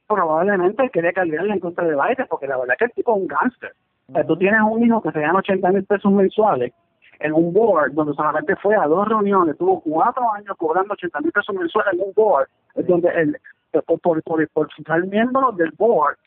Probablemente 0.07 0.83
él 0.83 0.91
quería 0.91 1.13
cambiarle 1.13 1.53
en 1.53 1.59
contra 1.59 1.85
de 1.85 1.95
Biden, 1.95 2.27
porque 2.29 2.47
la 2.47 2.57
verdad 2.57 2.73
es 2.73 2.79
que 2.79 2.85
el 2.85 2.91
tipo 2.91 3.15
es 3.15 3.21
un 3.21 3.27
gángster. 3.27 3.73
O 4.09 4.13
sea, 4.13 4.25
tú 4.25 4.37
tienes 4.37 4.61
un 4.61 4.83
hijo 4.83 5.01
que 5.01 5.11
se 5.11 5.21
gana 5.21 5.39
80 5.39 5.69
mil 5.71 5.85
pesos 5.85 6.11
mensuales 6.11 6.73
en 7.19 7.33
un 7.33 7.53
board 7.53 7.93
donde 7.93 8.13
solamente 8.13 8.55
fue 8.57 8.75
a 8.75 8.87
dos 8.87 9.07
reuniones, 9.07 9.57
tuvo 9.57 9.79
cuatro 9.81 10.23
años 10.33 10.55
cobrando 10.57 10.93
80 10.93 11.21
mil 11.21 11.31
pesos 11.31 11.55
mensuales 11.55 11.93
en 11.93 12.01
un 12.01 12.13
board, 12.13 12.47
donde 12.75 13.09
el, 13.09 13.37
por, 13.71 13.99
por, 13.99 14.23
por, 14.23 14.49
por 14.49 14.67
ser 14.73 15.07
miembros 15.07 15.55
del 15.57 15.71
board, 15.77 16.17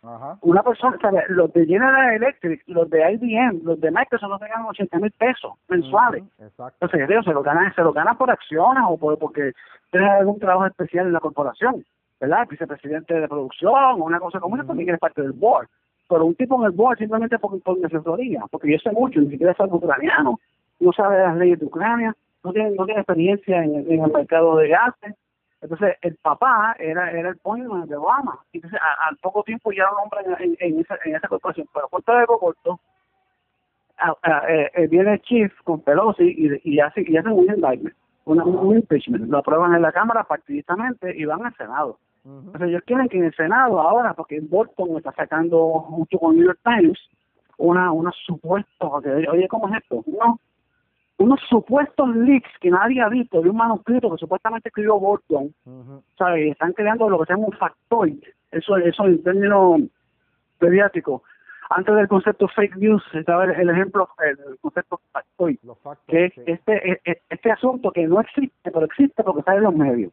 una 0.41 0.63
persona, 0.63 0.97
los 1.29 1.53
de 1.53 1.67
General 1.67 2.15
Electric, 2.15 2.63
los 2.67 2.89
de 2.89 3.13
IBM, 3.13 3.61
los 3.65 3.81
de 3.81 3.91
Microsoft 3.91 4.31
no 4.31 4.39
se 4.39 4.49
ganan 4.49 4.67
80 4.67 4.99
mil 4.99 5.11
pesos 5.13 5.53
mensuales. 5.69 6.25
Entonces, 6.39 7.25
se 7.25 7.33
lo 7.33 7.43
ganan, 7.43 7.75
se 7.75 7.83
lo 7.83 7.93
ganan 7.93 8.17
por 8.17 8.31
acciones 8.31 8.83
o 8.89 8.97
por, 8.97 9.19
porque 9.19 9.53
tienen 9.91 10.09
algún 10.09 10.39
trabajo 10.39 10.67
especial 10.67 11.07
en 11.07 11.13
la 11.13 11.21
corporación, 11.21 11.85
¿verdad? 12.21 12.47
Vicepresidente 12.49 13.15
de 13.15 13.29
producción 13.29 13.75
o 13.75 14.05
una 14.05 14.21
cosa 14.21 14.41
como 14.41 14.57
esa 14.57 14.67
también 14.67 14.91
es 14.91 14.99
parte 14.99 15.23
del 15.23 15.33
board. 15.33 15.69
Pero 16.09 16.27
un 16.27 16.35
tipo 16.35 16.59
en 16.61 16.67
el 16.67 16.73
board 16.73 16.99
simplemente 16.99 17.39
por, 17.39 17.61
por 17.63 17.85
asesoría, 17.85 18.45
porque 18.51 18.73
yo 18.73 18.79
sé 18.79 18.91
mucho, 18.93 19.21
ni 19.21 19.31
siquiera 19.31 19.55
algo 19.59 19.77
ucraniano, 19.77 20.39
no 20.81 20.93
sabe 20.93 21.19
las 21.19 21.37
leyes 21.37 21.59
de 21.61 21.67
Ucrania, 21.67 22.15
no 22.43 22.53
tiene, 22.53 22.71
no 22.73 22.85
tiene 22.85 23.01
experiencia 23.01 23.65
en, 23.65 23.91
en 23.91 24.05
el 24.05 24.13
mercado 24.13 24.57
de 24.57 24.69
gases, 24.69 25.15
entonces, 25.65 25.97
el 26.03 26.17
papá 26.17 26.77
era, 26.79 27.11
era 27.11 27.31
el 27.31 27.39
point 27.39 27.65
de 27.65 27.97
Obama. 27.97 28.39
Entonces, 28.53 28.79
al 29.09 29.17
poco 29.17 29.43
tiempo 29.45 29.73
ya 29.73 29.85
un 29.91 29.97
hombre 29.99 30.45
en, 30.45 30.57
en, 30.61 30.81
esa, 30.81 30.99
en 31.07 31.17
esa 31.17 31.27
corporación. 31.27 31.67
Pero 31.73 31.89
corto 31.89 32.15
de 32.15 32.27
corto, 32.27 32.81
eh, 34.45 34.71
eh, 34.75 34.87
viene 34.89 35.15
el 35.15 35.23
chief 35.23 35.51
con 35.63 35.81
Pelosi 35.81 36.23
y, 36.23 36.61
y, 36.71 36.81
hace, 36.81 37.03
y 37.07 37.17
hace 37.17 37.31
un 37.31 37.47
indictment, 37.47 37.97
un 38.27 38.77
impeachment. 38.77 39.31
Lo 39.31 39.39
aprueban 39.39 39.75
en 39.75 39.81
la 39.81 39.91
Cámara 39.91 40.25
partidistamente 40.25 41.17
y 41.17 41.25
van 41.25 41.47
al 41.47 41.57
Senado. 41.57 41.99
Entonces, 42.27 42.69
ellos 42.69 42.83
quieren 42.85 43.09
que 43.09 43.17
en 43.17 43.25
el 43.25 43.35
Senado 43.35 43.81
ahora, 43.81 44.13
porque 44.13 44.41
Bolton 44.41 44.99
está 44.99 45.13
sacando 45.13 45.87
mucho 45.89 46.19
con 46.19 46.37
New 46.37 46.45
York 46.45 46.61
Times, 46.63 46.99
una, 47.57 47.91
una 47.91 48.13
supuesto, 48.27 49.01
oye, 49.31 49.49
¿cómo 49.49 49.69
es 49.71 49.83
esto? 49.83 50.05
No, 50.09 50.39
unos 51.19 51.41
supuestos 51.49 52.15
leaks 52.17 52.51
que 52.61 52.71
nadie 52.71 53.01
ha 53.01 53.09
visto 53.09 53.41
de 53.41 53.49
un 53.49 53.57
manuscrito 53.57 54.11
que 54.11 54.19
supuestamente 54.19 54.69
escribió 54.69 54.99
Bolton, 54.99 55.55
¿sabes? 56.19 56.53
Están 56.53 56.73
creando 56.73 57.09
lo 57.09 57.19
que 57.21 57.27
se 57.27 57.33
llama 57.35 57.47
un 57.47 57.57
factoid, 57.57 58.23
eso, 58.51 58.77
eso 58.77 59.07
en 59.07 59.23
términos 59.23 59.83
mediáticos. 60.61 61.23
Antes 61.71 61.95
del 61.95 62.09
concepto 62.09 62.47
fake 62.49 62.77
news 62.77 63.03
estaba 63.15 63.45
el, 63.45 63.71
ejemplo, 63.71 64.09
el, 64.19 64.59
concepto 64.61 65.01
factoid, 65.13 65.59
que 66.09 66.27
es 66.27 66.33
este, 66.47 66.93
e, 66.93 67.01
e, 67.05 67.23
este 67.31 67.51
asunto 67.51 67.91
que 67.91 68.07
no 68.07 68.21
existe, 68.21 68.71
pero 68.71 68.85
existe 68.85 69.23
porque 69.23 69.41
está 69.41 69.55
en 69.55 69.63
los 69.63 69.75
medios. 69.75 70.13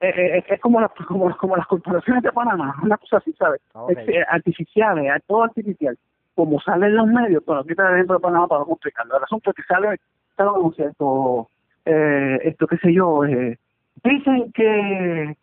Eh, 0.00 0.08
eh, 0.08 0.44
es, 0.48 0.60
como, 0.60 0.86
como, 1.06 1.36
como 1.36 1.56
las 1.56 1.66
corporaciones 1.66 2.22
de 2.22 2.32
Panamá, 2.32 2.74
una 2.82 2.96
cosa 2.96 3.18
así, 3.18 3.32
¿sabes? 3.34 3.60
Eh, 3.88 4.24
artificiales, 4.28 5.22
todo 5.26 5.44
artificial 5.44 5.96
como 6.34 6.60
sale 6.60 6.86
en 6.86 6.96
los 6.96 7.06
medios, 7.06 7.42
pero 7.46 7.60
aquí 7.60 7.70
está 7.70 7.90
dentro 7.90 8.16
de 8.16 8.20
Panamá 8.20 8.48
para 8.48 8.60
no 8.60 8.66
complicarlo. 8.66 9.16
El 9.16 9.24
asunto 9.24 9.50
es 9.50 9.56
que 9.56 9.62
sale, 9.62 10.00
sale 10.36 10.50
esto, 10.78 11.48
eh, 11.84 12.38
esto 12.42 12.66
qué 12.66 12.76
sé 12.78 12.92
yo, 12.92 13.24
eh, 13.24 13.58
dicen 14.02 14.52
que 14.52 15.36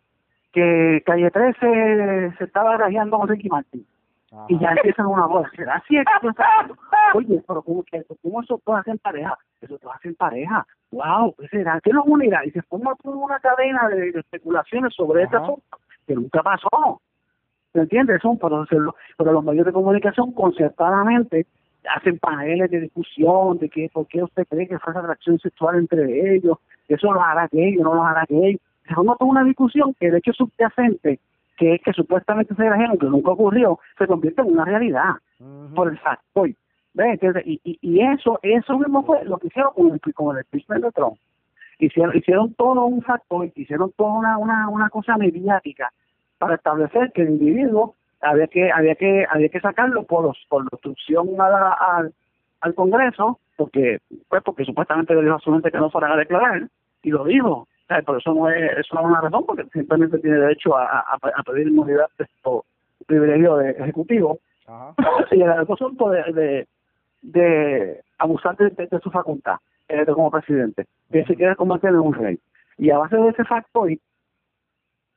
que 0.52 1.02
Calle 1.04 1.30
13 1.30 2.34
se 2.36 2.44
estaba 2.44 2.76
grajeando 2.76 3.18
con 3.18 3.28
Ricky 3.28 3.48
Martin. 3.48 3.86
Y 4.48 4.58
ya 4.58 4.70
empiezan 4.70 5.06
una 5.06 5.26
voz, 5.26 5.46
¿será 5.54 5.82
cierto? 5.86 6.10
Oye, 7.14 7.42
pero 7.46 7.60
¿cómo, 7.60 7.82
que, 7.82 8.02
¿cómo 8.22 8.40
eso 8.40 8.56
puede 8.58 8.80
hacer 8.80 8.98
pareja? 8.98 9.36
Eso 9.60 9.76
te 9.78 9.86
hace 9.92 10.08
en 10.08 10.14
pareja. 10.14 10.66
¡Wow! 10.90 11.34
¿Qué 11.38 11.48
será? 11.48 11.78
¿Qué 11.82 11.92
nos 11.92 12.06
unirá? 12.06 12.44
Y 12.46 12.50
se 12.50 12.62
forma 12.62 12.94
toda 13.02 13.16
una 13.16 13.38
cadena 13.40 13.88
de, 13.88 14.08
especulaciones 14.08 14.94
sobre 14.94 15.24
este 15.24 15.36
asunto 15.36 15.62
que 16.06 16.14
nunca 16.14 16.42
pasó. 16.42 17.02
¿Me 17.74 17.82
entiendes? 17.82 18.20
Son 18.20 18.38
para 18.38 18.62
hacerlo, 18.62 18.94
pero 19.16 19.32
los 19.32 19.44
medios 19.44 19.64
de 19.66 19.72
comunicación 19.72 20.32
concertadamente 20.32 21.46
hacen 21.96 22.18
paneles 22.18 22.70
de 22.70 22.80
discusión 22.80 23.58
de 23.58 23.68
que 23.68 23.88
por 23.92 24.06
qué 24.06 24.22
usted 24.22 24.46
cree 24.48 24.68
que 24.68 24.78
fue 24.78 24.92
esa 24.92 25.00
atracción 25.00 25.38
sexual 25.38 25.76
entre 25.76 26.36
ellos, 26.36 26.58
eso 26.88 27.12
lo 27.12 27.22
hará 27.22 27.48
gay 27.50 27.76
o 27.78 27.84
no 27.84 27.94
lo 27.94 28.04
hará 28.04 28.24
gay. 28.28 28.58
Se 28.86 28.94
forma 28.94 29.16
toda 29.16 29.30
una 29.30 29.44
discusión 29.44 29.94
que 29.98 30.10
de 30.10 30.18
hecho 30.18 30.32
subyacente, 30.32 31.18
que 31.56 31.74
es 31.74 31.82
que 31.82 31.92
supuestamente 31.92 32.54
se 32.54 32.62
dijeron 32.62 32.98
que 32.98 33.06
nunca 33.06 33.30
ocurrió, 33.30 33.78
se 33.98 34.06
convierte 34.06 34.42
en 34.42 34.52
una 34.52 34.64
realidad 34.64 35.14
por 35.74 35.88
el 35.88 35.98
factor. 35.98 36.48
y, 36.48 36.56
y, 37.64 37.78
y, 37.80 38.00
eso 38.00 38.38
eso 38.42 38.78
mismo 38.78 39.02
fue 39.04 39.24
lo 39.24 39.38
que 39.38 39.46
hicieron 39.46 39.72
con 39.72 39.92
el, 39.92 40.14
con 40.14 40.36
el 40.36 40.44
impeachment 40.44 40.84
de 40.84 40.92
Trump. 40.92 41.16
Hicieron, 41.78 42.16
hicieron 42.16 42.54
todo 42.54 42.84
un 42.84 43.02
factor, 43.02 43.50
hicieron 43.56 43.90
toda 43.96 44.12
una, 44.12 44.38
una, 44.38 44.68
una 44.68 44.88
cosa 44.90 45.16
mediática 45.16 45.90
para 46.42 46.56
establecer 46.56 47.12
que 47.12 47.22
el 47.22 47.30
individuo 47.30 47.94
había 48.20 48.48
que 48.48 48.72
había 48.72 48.96
que 48.96 49.24
había 49.30 49.48
que 49.48 49.60
sacarlo 49.60 50.02
por 50.02 50.34
por 50.48 50.64
instrucción 50.72 51.28
al, 51.40 52.12
al 52.60 52.74
Congreso 52.74 53.38
porque 53.56 54.00
pues 54.28 54.42
porque 54.42 54.64
supuestamente 54.64 55.14
le 55.14 55.22
dijo 55.22 55.36
a 55.36 55.38
su 55.38 55.52
gente 55.52 55.70
que 55.70 55.78
no 55.78 55.88
fuera 55.88 56.12
a 56.12 56.16
declarar 56.16 56.68
y 57.04 57.10
lo 57.10 57.24
dijo 57.24 57.68
Por 58.06 58.18
eso 58.18 58.34
no 58.34 58.48
es, 58.48 58.72
eso 58.78 58.94
no 58.96 59.02
es 59.02 59.06
una 59.06 59.20
razón, 59.20 59.44
porque 59.46 59.64
simplemente 59.72 60.18
tiene 60.18 60.38
derecho 60.38 60.76
a, 60.76 61.00
a, 61.00 61.42
pedir 61.44 61.68
inmunidad 61.68 62.08
esto, 62.18 62.64
privilegio 63.06 63.56
de 63.56 63.70
ejecutivo. 63.70 64.38
Ajá. 64.66 64.94
Y 65.30 65.42
el 65.42 65.50
asunto 65.50 66.10
de, 66.10 66.22
de, 66.32 66.68
de 67.22 68.00
abusar 68.18 68.56
de, 68.56 69.00
su 69.02 69.10
facultad 69.10 69.56
eh, 69.88 70.06
como 70.06 70.30
presidente, 70.30 70.86
que 71.10 71.24
se 71.24 71.36
quiere 71.36 71.54
convertir 71.56 71.90
en 71.90 72.00
un 72.00 72.14
rey. 72.14 72.38
Y 72.78 72.90
a 72.90 72.98
base 72.98 73.16
de 73.16 73.28
ese 73.28 73.44
factor, 73.44 73.90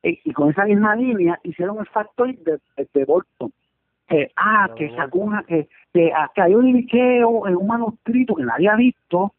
y, 0.06 0.20
y 0.24 0.34
con 0.34 0.50
esa 0.50 0.66
misma 0.66 0.96
línea, 0.96 1.40
hicieron 1.44 1.80
el 1.80 1.88
factor 1.88 2.34
de, 2.36 2.60
de, 2.94 3.06
Bolton. 3.06 3.52
Que, 4.08 4.32
ah, 4.36 4.70
que 4.76 4.96
sacó 4.96 5.20
una, 5.20 5.44
que, 5.44 5.68
que, 5.92 6.12
ah, 6.14 6.32
que 6.34 6.42
hay 6.42 6.54
un 6.54 6.72
liqueo 6.72 7.48
en 7.48 7.56
un 7.56 7.68
manuscrito 7.68 8.36
que 8.36 8.44
nadie 8.44 8.70
ha 8.70 8.76
visto, 8.76 9.34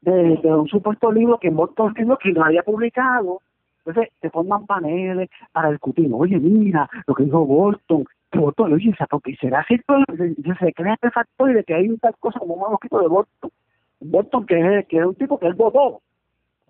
de, 0.00 0.38
un 0.52 0.68
supuesto 0.68 1.10
libro 1.12 1.38
que 1.38 1.50
Bolton 1.50 1.88
escribió 1.88 2.16
que 2.18 2.32
no 2.32 2.44
había 2.44 2.62
publicado. 2.62 3.40
Entonces 3.84 4.12
se 4.20 4.30
forman 4.30 4.66
paneles 4.66 5.28
para 5.52 5.70
discutir. 5.70 6.10
Oye, 6.12 6.38
mira 6.38 6.88
lo 7.06 7.14
que 7.14 7.24
dijo 7.24 7.44
Bolton. 7.44 8.04
Que 8.30 8.38
Bolton, 8.38 8.72
oye, 8.72 8.92
¿será 9.40 9.64
cierto? 9.64 9.94
Se, 10.58 10.72
crea 10.72 10.94
este 10.94 11.10
factor 11.10 11.52
de 11.52 11.64
que 11.64 11.74
hay 11.74 11.96
tal 11.98 12.14
cosa 12.18 12.38
como 12.38 12.54
un 12.54 12.60
manuscrito 12.62 12.98
de 12.98 13.08
Bolton. 13.08 13.50
Bolton, 14.00 14.46
que 14.46 14.78
es, 14.78 14.86
que 14.88 14.98
es 14.98 15.06
un 15.06 15.14
tipo 15.14 15.38
que 15.38 15.46
él 15.46 15.54
votó. 15.54 16.00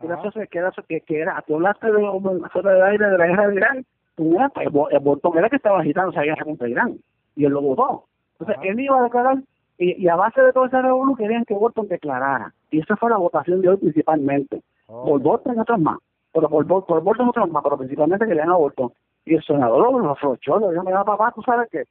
Que 0.00 0.06
era, 0.06 0.20
que, 0.22 0.58
era, 0.58 0.72
que, 0.88 1.00
que 1.00 1.20
era, 1.20 1.42
tú 1.46 1.54
hablaste 1.54 1.86
de, 1.86 1.92
de, 1.92 2.82
aire 2.82 3.08
de 3.08 3.18
la 3.18 3.26
guerra 3.26 3.48
de 3.48 3.54
Irán. 3.54 3.86
Tú, 4.16 4.36
pues, 4.54 5.02
Bolton 5.02 5.38
era 5.38 5.48
que 5.48 5.56
estaba 5.56 5.80
agitando 5.80 6.10
esa 6.10 6.22
guerra 6.22 6.44
contra 6.44 6.68
Irán. 6.68 6.98
Y 7.36 7.44
él 7.44 7.52
lo 7.52 7.62
votó. 7.62 8.04
Entonces, 8.38 8.56
él 8.68 8.80
iba 8.80 8.98
a 8.98 9.04
declarar 9.04 9.38
y, 9.78 10.06
a 10.08 10.16
base 10.16 10.40
de 10.40 10.52
toda 10.52 10.68
esa 10.68 10.82
revolución 10.82 11.16
querían 11.16 11.44
que 11.44 11.54
Bolton 11.54 11.88
declarara. 11.88 12.52
Y 12.70 12.80
esa 12.80 12.96
fue 12.96 13.10
la 13.10 13.16
votación 13.16 13.60
de 13.60 13.70
hoy 13.70 13.76
principalmente. 13.76 14.62
Oh. 14.86 15.04
Por 15.04 15.20
Bolton 15.20 15.56
y 15.56 15.58
otros 15.58 15.80
más. 15.80 15.98
Pero 16.32 16.48
por, 16.48 16.66
por 16.66 17.02
Bolton 17.02 17.26
y 17.26 17.28
otros 17.30 17.50
más, 17.50 17.62
pero 17.62 17.78
principalmente 17.78 18.26
querían 18.26 18.50
a 18.50 18.56
Bolton. 18.56 18.92
Y 19.24 19.34
el 19.34 19.42
senador 19.42 19.90
lo 19.92 20.10
afrochó, 20.10 20.58
le 20.58 20.70
dijo, 20.70 20.84
mira 20.84 21.04
papá, 21.04 21.32
tú 21.34 21.42
sabes 21.42 21.70
que 21.70 21.84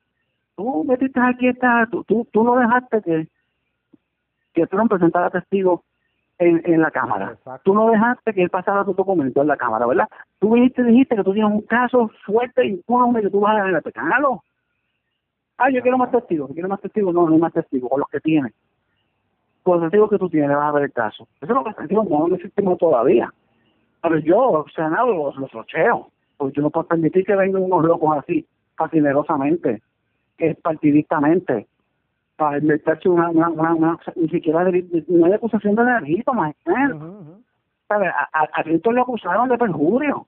tú 0.55 0.83
metiste 0.83 1.19
aquí 1.19 1.47
esta, 1.47 1.87
tú, 1.89 2.03
tú, 2.03 2.27
tú 2.31 2.43
no 2.43 2.55
dejaste 2.55 3.01
que, 3.01 3.27
que 4.53 4.67
Trump 4.67 4.89
presentara 4.89 5.29
testigos 5.29 5.81
en, 6.43 6.61
en 6.65 6.81
la 6.81 6.91
Cámara. 6.91 7.37
Tú 7.63 7.73
no 7.73 7.89
dejaste 7.89 8.33
que 8.33 8.43
él 8.43 8.49
pasara 8.49 8.85
tu 8.85 8.93
documento 8.93 9.41
en 9.41 9.47
la 9.47 9.57
Cámara, 9.57 9.85
¿verdad? 9.85 10.07
Tú 10.39 10.53
viniste 10.53 10.81
y 10.81 10.85
dijiste 10.85 11.15
que 11.15 11.23
tú 11.23 11.33
tienes 11.33 11.51
un 11.51 11.61
caso 11.61 12.09
fuerte 12.25 12.65
y 12.65 12.77
que 12.77 13.29
tú 13.29 13.39
vas 13.39 13.55
a 13.55 13.63
ganar. 13.63 13.83
Cállalo. 13.83 14.43
Ah, 15.57 15.69
yo 15.69 15.81
quiero 15.81 15.97
más 15.97 16.11
testigos, 16.11 16.51
quiero 16.53 16.67
más 16.67 16.81
testigos, 16.81 17.13
no, 17.13 17.27
no 17.27 17.33
hay 17.33 17.39
más 17.39 17.53
testigos, 17.53 17.89
con 17.89 17.99
los 17.99 18.09
que 18.09 18.19
tienes. 18.19 18.53
Con 19.61 19.79
los 19.79 19.83
testigos 19.83 20.09
que 20.09 20.17
tú 20.17 20.29
tienes 20.29 20.55
vas 20.55 20.69
a 20.69 20.71
ver 20.71 20.83
el 20.83 20.91
caso. 20.91 21.27
Eso 21.41 21.45
es 21.45 21.49
lo 21.49 21.63
que 21.63 21.73
testigos 21.73 22.09
no 22.09 22.27
lo 22.27 22.35
existimos 22.35 22.77
todavía. 22.77 23.31
Pero 24.01 24.17
yo, 24.17 24.65
Senado, 24.75 25.13
los, 25.13 25.35
los 25.37 25.51
rocheo. 25.51 26.09
Porque 26.37 26.55
yo 26.57 26.63
no 26.63 26.69
puedo 26.69 26.87
permitir 26.87 27.23
que 27.25 27.35
vengan 27.35 27.63
unos 27.63 27.85
locos 27.85 28.17
así, 28.17 28.45
fascinerosamente, 28.75 29.81
partidistamente, 30.61 31.67
para 32.35 32.57
inventarse 32.57 33.09
una, 33.09 33.29
una, 33.29 33.49
una, 33.49 33.99
ni 34.15 34.29
siquiera 34.29 34.63
de, 34.65 35.03
no 35.07 35.25
hay 35.25 35.33
acusación 35.33 35.75
de 35.75 35.83
delito, 35.83 36.33
más 36.33 36.55
uh 36.67 37.41
¿Sabes? 37.87 38.09
A, 38.09 38.39
a, 38.41 38.49
a 38.53 38.63
le 38.63 39.01
acusaron 39.01 39.49
de 39.49 39.57
perjurio. 39.57 40.25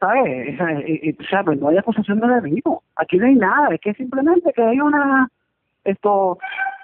¿sabes? 0.00 0.58
Y, 0.86 1.16
no 1.58 1.68
hay 1.68 1.78
acusación 1.78 2.20
de 2.20 2.40
delito. 2.40 2.82
Aquí 2.96 3.18
no 3.18 3.26
hay 3.26 3.34
nada, 3.34 3.74
es 3.74 3.80
que 3.80 3.94
simplemente 3.94 4.52
que 4.52 4.62
hay 4.62 4.80
una 4.80 5.28
esto 5.84 6.38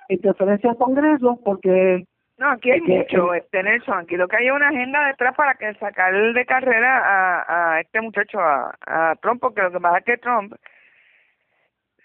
interferencia 0.09 0.71
al 0.71 0.77
Congreso 0.77 1.39
porque 1.45 2.05
no, 2.39 2.51
aquí 2.51 2.71
hay 2.71 2.81
mucho, 2.83 3.33
este 3.33 3.63
Nelson, 3.63 4.01
aquí 4.01 4.17
lo 4.17 4.29
que 4.29 4.37
hay 4.37 4.47
es 4.47 4.53
una 4.53 4.69
agenda 4.69 5.07
detrás 5.07 5.35
para 5.35 5.55
que 5.55 5.73
sacar 5.75 6.13
de 6.15 6.45
carrera 6.45 6.99
a, 6.99 7.77
a 7.77 7.81
este 7.81 8.01
muchacho, 8.03 8.39
a, 8.39 8.75
a 8.87 9.17
Trump, 9.17 9.41
porque 9.41 9.63
lo 9.63 9.73
que 9.73 9.81
pasa 9.81 9.99
es 9.99 10.05
que 10.05 10.19
Trump 10.19 10.55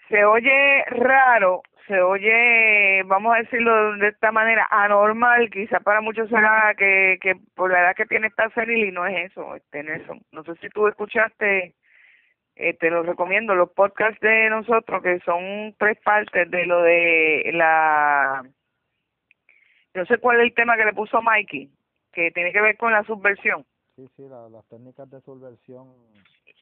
se 0.08 0.24
oye 0.24 0.84
raro 0.86 1.62
se 1.86 2.00
oye, 2.00 3.02
vamos 3.04 3.34
a 3.34 3.38
decirlo 3.38 3.96
de 3.96 4.08
esta 4.08 4.32
manera, 4.32 4.66
anormal, 4.70 5.50
quizá 5.50 5.80
para 5.80 6.00
muchos 6.00 6.28
será 6.28 6.74
que, 6.76 7.18
que 7.20 7.36
por 7.54 7.70
la 7.70 7.80
edad 7.80 7.96
que 7.96 8.06
tiene 8.06 8.28
está 8.28 8.48
senil 8.50 8.88
y 8.88 8.92
no 8.92 9.06
es 9.06 9.30
eso, 9.30 9.56
este 9.56 9.82
Nelson. 9.82 10.22
No 10.32 10.44
sé 10.44 10.54
si 10.56 10.68
tú 10.68 10.86
escuchaste, 10.86 11.74
eh, 12.56 12.74
te 12.74 12.90
lo 12.90 13.02
recomiendo, 13.02 13.54
los 13.54 13.70
podcasts 13.70 14.20
de 14.20 14.48
nosotros, 14.50 15.02
que 15.02 15.18
son 15.20 15.74
tres 15.78 15.98
partes 16.04 16.50
de 16.50 16.66
lo 16.66 16.82
de 16.82 17.50
la... 17.52 18.42
No 19.94 20.06
sé 20.06 20.18
cuál 20.18 20.40
es 20.40 20.44
el 20.44 20.54
tema 20.54 20.76
que 20.76 20.84
le 20.84 20.94
puso 20.94 21.20
Mikey, 21.20 21.68
que 22.12 22.30
tiene 22.30 22.52
que 22.52 22.60
ver 22.60 22.76
con 22.76 22.92
la 22.92 23.02
subversión. 23.04 23.64
Sí, 23.96 24.08
sí, 24.16 24.22
las 24.28 24.66
técnicas 24.68 25.10
de 25.10 25.20
subversión 25.20 25.88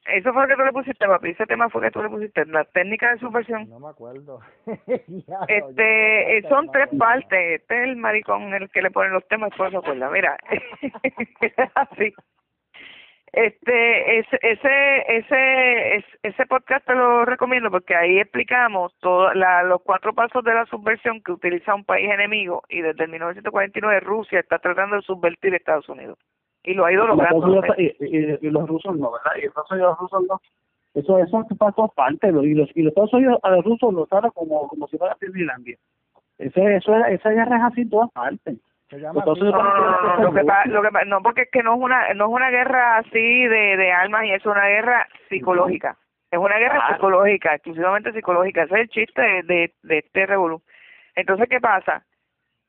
eso 0.05 0.33
fue 0.33 0.41
lo 0.41 0.47
que 0.47 0.55
tú 0.55 0.65
le 0.65 0.71
pusiste, 0.71 1.07
papi. 1.07 1.29
Ese 1.29 1.45
tema 1.45 1.69
fue 1.69 1.81
que 1.81 1.91
tú 1.91 2.01
le 2.01 2.09
pusiste. 2.09 2.45
La 2.45 2.63
técnica 2.65 3.11
de 3.11 3.19
subversión. 3.19 3.69
No 3.69 3.79
me 3.79 3.89
acuerdo. 3.89 4.39
este, 5.47 6.41
son 6.49 6.71
tres 6.71 6.89
partes. 6.97 7.61
Este 7.61 7.83
es 7.83 7.89
el 7.89 7.97
maricón 7.97 8.53
el 8.53 8.69
que 8.71 8.81
le 8.81 8.91
pone 8.91 9.09
los 9.09 9.27
temas, 9.27 9.51
por 9.55 9.67
eso 9.67 9.79
acuerda. 9.79 10.09
Mira, 10.09 10.37
así. 11.75 12.13
Este, 13.33 14.19
ese, 14.19 14.39
ese, 14.41 15.17
ese, 15.17 16.05
ese 16.21 16.45
podcast 16.47 16.85
te 16.85 16.93
lo 16.93 17.23
recomiendo 17.23 17.71
porque 17.71 17.95
ahí 17.95 18.19
explicamos 18.19 18.93
todo, 18.99 19.33
la, 19.33 19.63
los 19.63 19.81
cuatro 19.83 20.13
pasos 20.13 20.43
de 20.43 20.53
la 20.53 20.65
subversión 20.65 21.21
que 21.23 21.31
utiliza 21.31 21.73
un 21.73 21.85
país 21.85 22.09
enemigo 22.11 22.63
y 22.67 22.81
desde 22.81 23.05
el 23.05 23.09
1949 23.09 24.01
Rusia 24.01 24.41
está 24.41 24.59
tratando 24.59 24.97
de 24.97 25.03
subvertir 25.03 25.55
Estados 25.55 25.87
Unidos 25.87 26.19
y 26.63 26.73
lo 26.73 26.85
ha 26.85 26.91
ido 26.91 27.07
logrando. 27.07 27.63
Y, 27.77 27.95
y, 27.99 28.49
los 28.49 28.67
rusos 28.67 28.95
no, 28.97 29.11
¿verdad? 29.11 29.31
Y 29.41 29.45
Estados 29.45 29.71
Unidos 29.71 29.89
los 29.91 29.99
rusos 29.99 30.27
no. 30.27 30.41
Eso, 30.93 31.17
eso 31.19 31.47
pasó 31.57 31.87
parte, 31.95 32.27
y 32.27 32.53
los, 32.53 32.69
y 32.75 32.81
los 32.81 32.91
Estados 32.91 33.13
Unidos 33.13 33.39
a 33.43 33.51
los 33.51 33.63
rusos 33.63 33.93
lo 33.93 34.05
tratan 34.07 34.31
como, 34.31 34.67
como 34.67 34.87
si 34.87 34.97
fuera 34.97 35.15
Finlandia. 35.15 35.77
Ese, 36.37 36.75
eso, 36.75 36.95
esa 37.05 37.29
guerra 37.29 37.57
es 37.57 37.63
así 37.63 37.81
en 37.81 37.89
todas 37.89 38.11
partes. 38.11 38.57
no, 38.91 39.13
no, 39.13 39.13
no, 39.13 40.21
lo 40.21 40.33
que, 40.33 40.43
lo 40.69 40.81
que, 40.81 41.05
no, 41.05 41.21
porque 41.21 41.43
es 41.43 41.49
que 41.51 41.63
no 41.63 41.75
es 41.75 41.81
una, 41.81 42.13
no 42.13 42.25
es 42.25 42.31
una 42.31 42.49
guerra 42.49 42.97
así 42.97 43.47
de, 43.47 43.77
de 43.77 43.91
armas 43.91 44.25
y 44.25 44.31
es 44.31 44.45
una 44.45 44.65
guerra 44.67 45.07
psicológica. 45.29 45.97
Es 46.29 46.39
una 46.39 46.57
guerra 46.57 46.93
psicológica, 46.93 47.55
exclusivamente 47.55 48.11
psicológica. 48.11 48.63
Ese 48.63 48.75
es 48.75 48.81
el 48.81 48.89
chiste 48.89 49.21
de, 49.21 49.43
de, 49.43 49.73
de 49.83 49.97
este 49.99 50.25
revolú. 50.25 50.61
Entonces, 51.15 51.47
¿qué 51.49 51.59
pasa? 51.59 52.03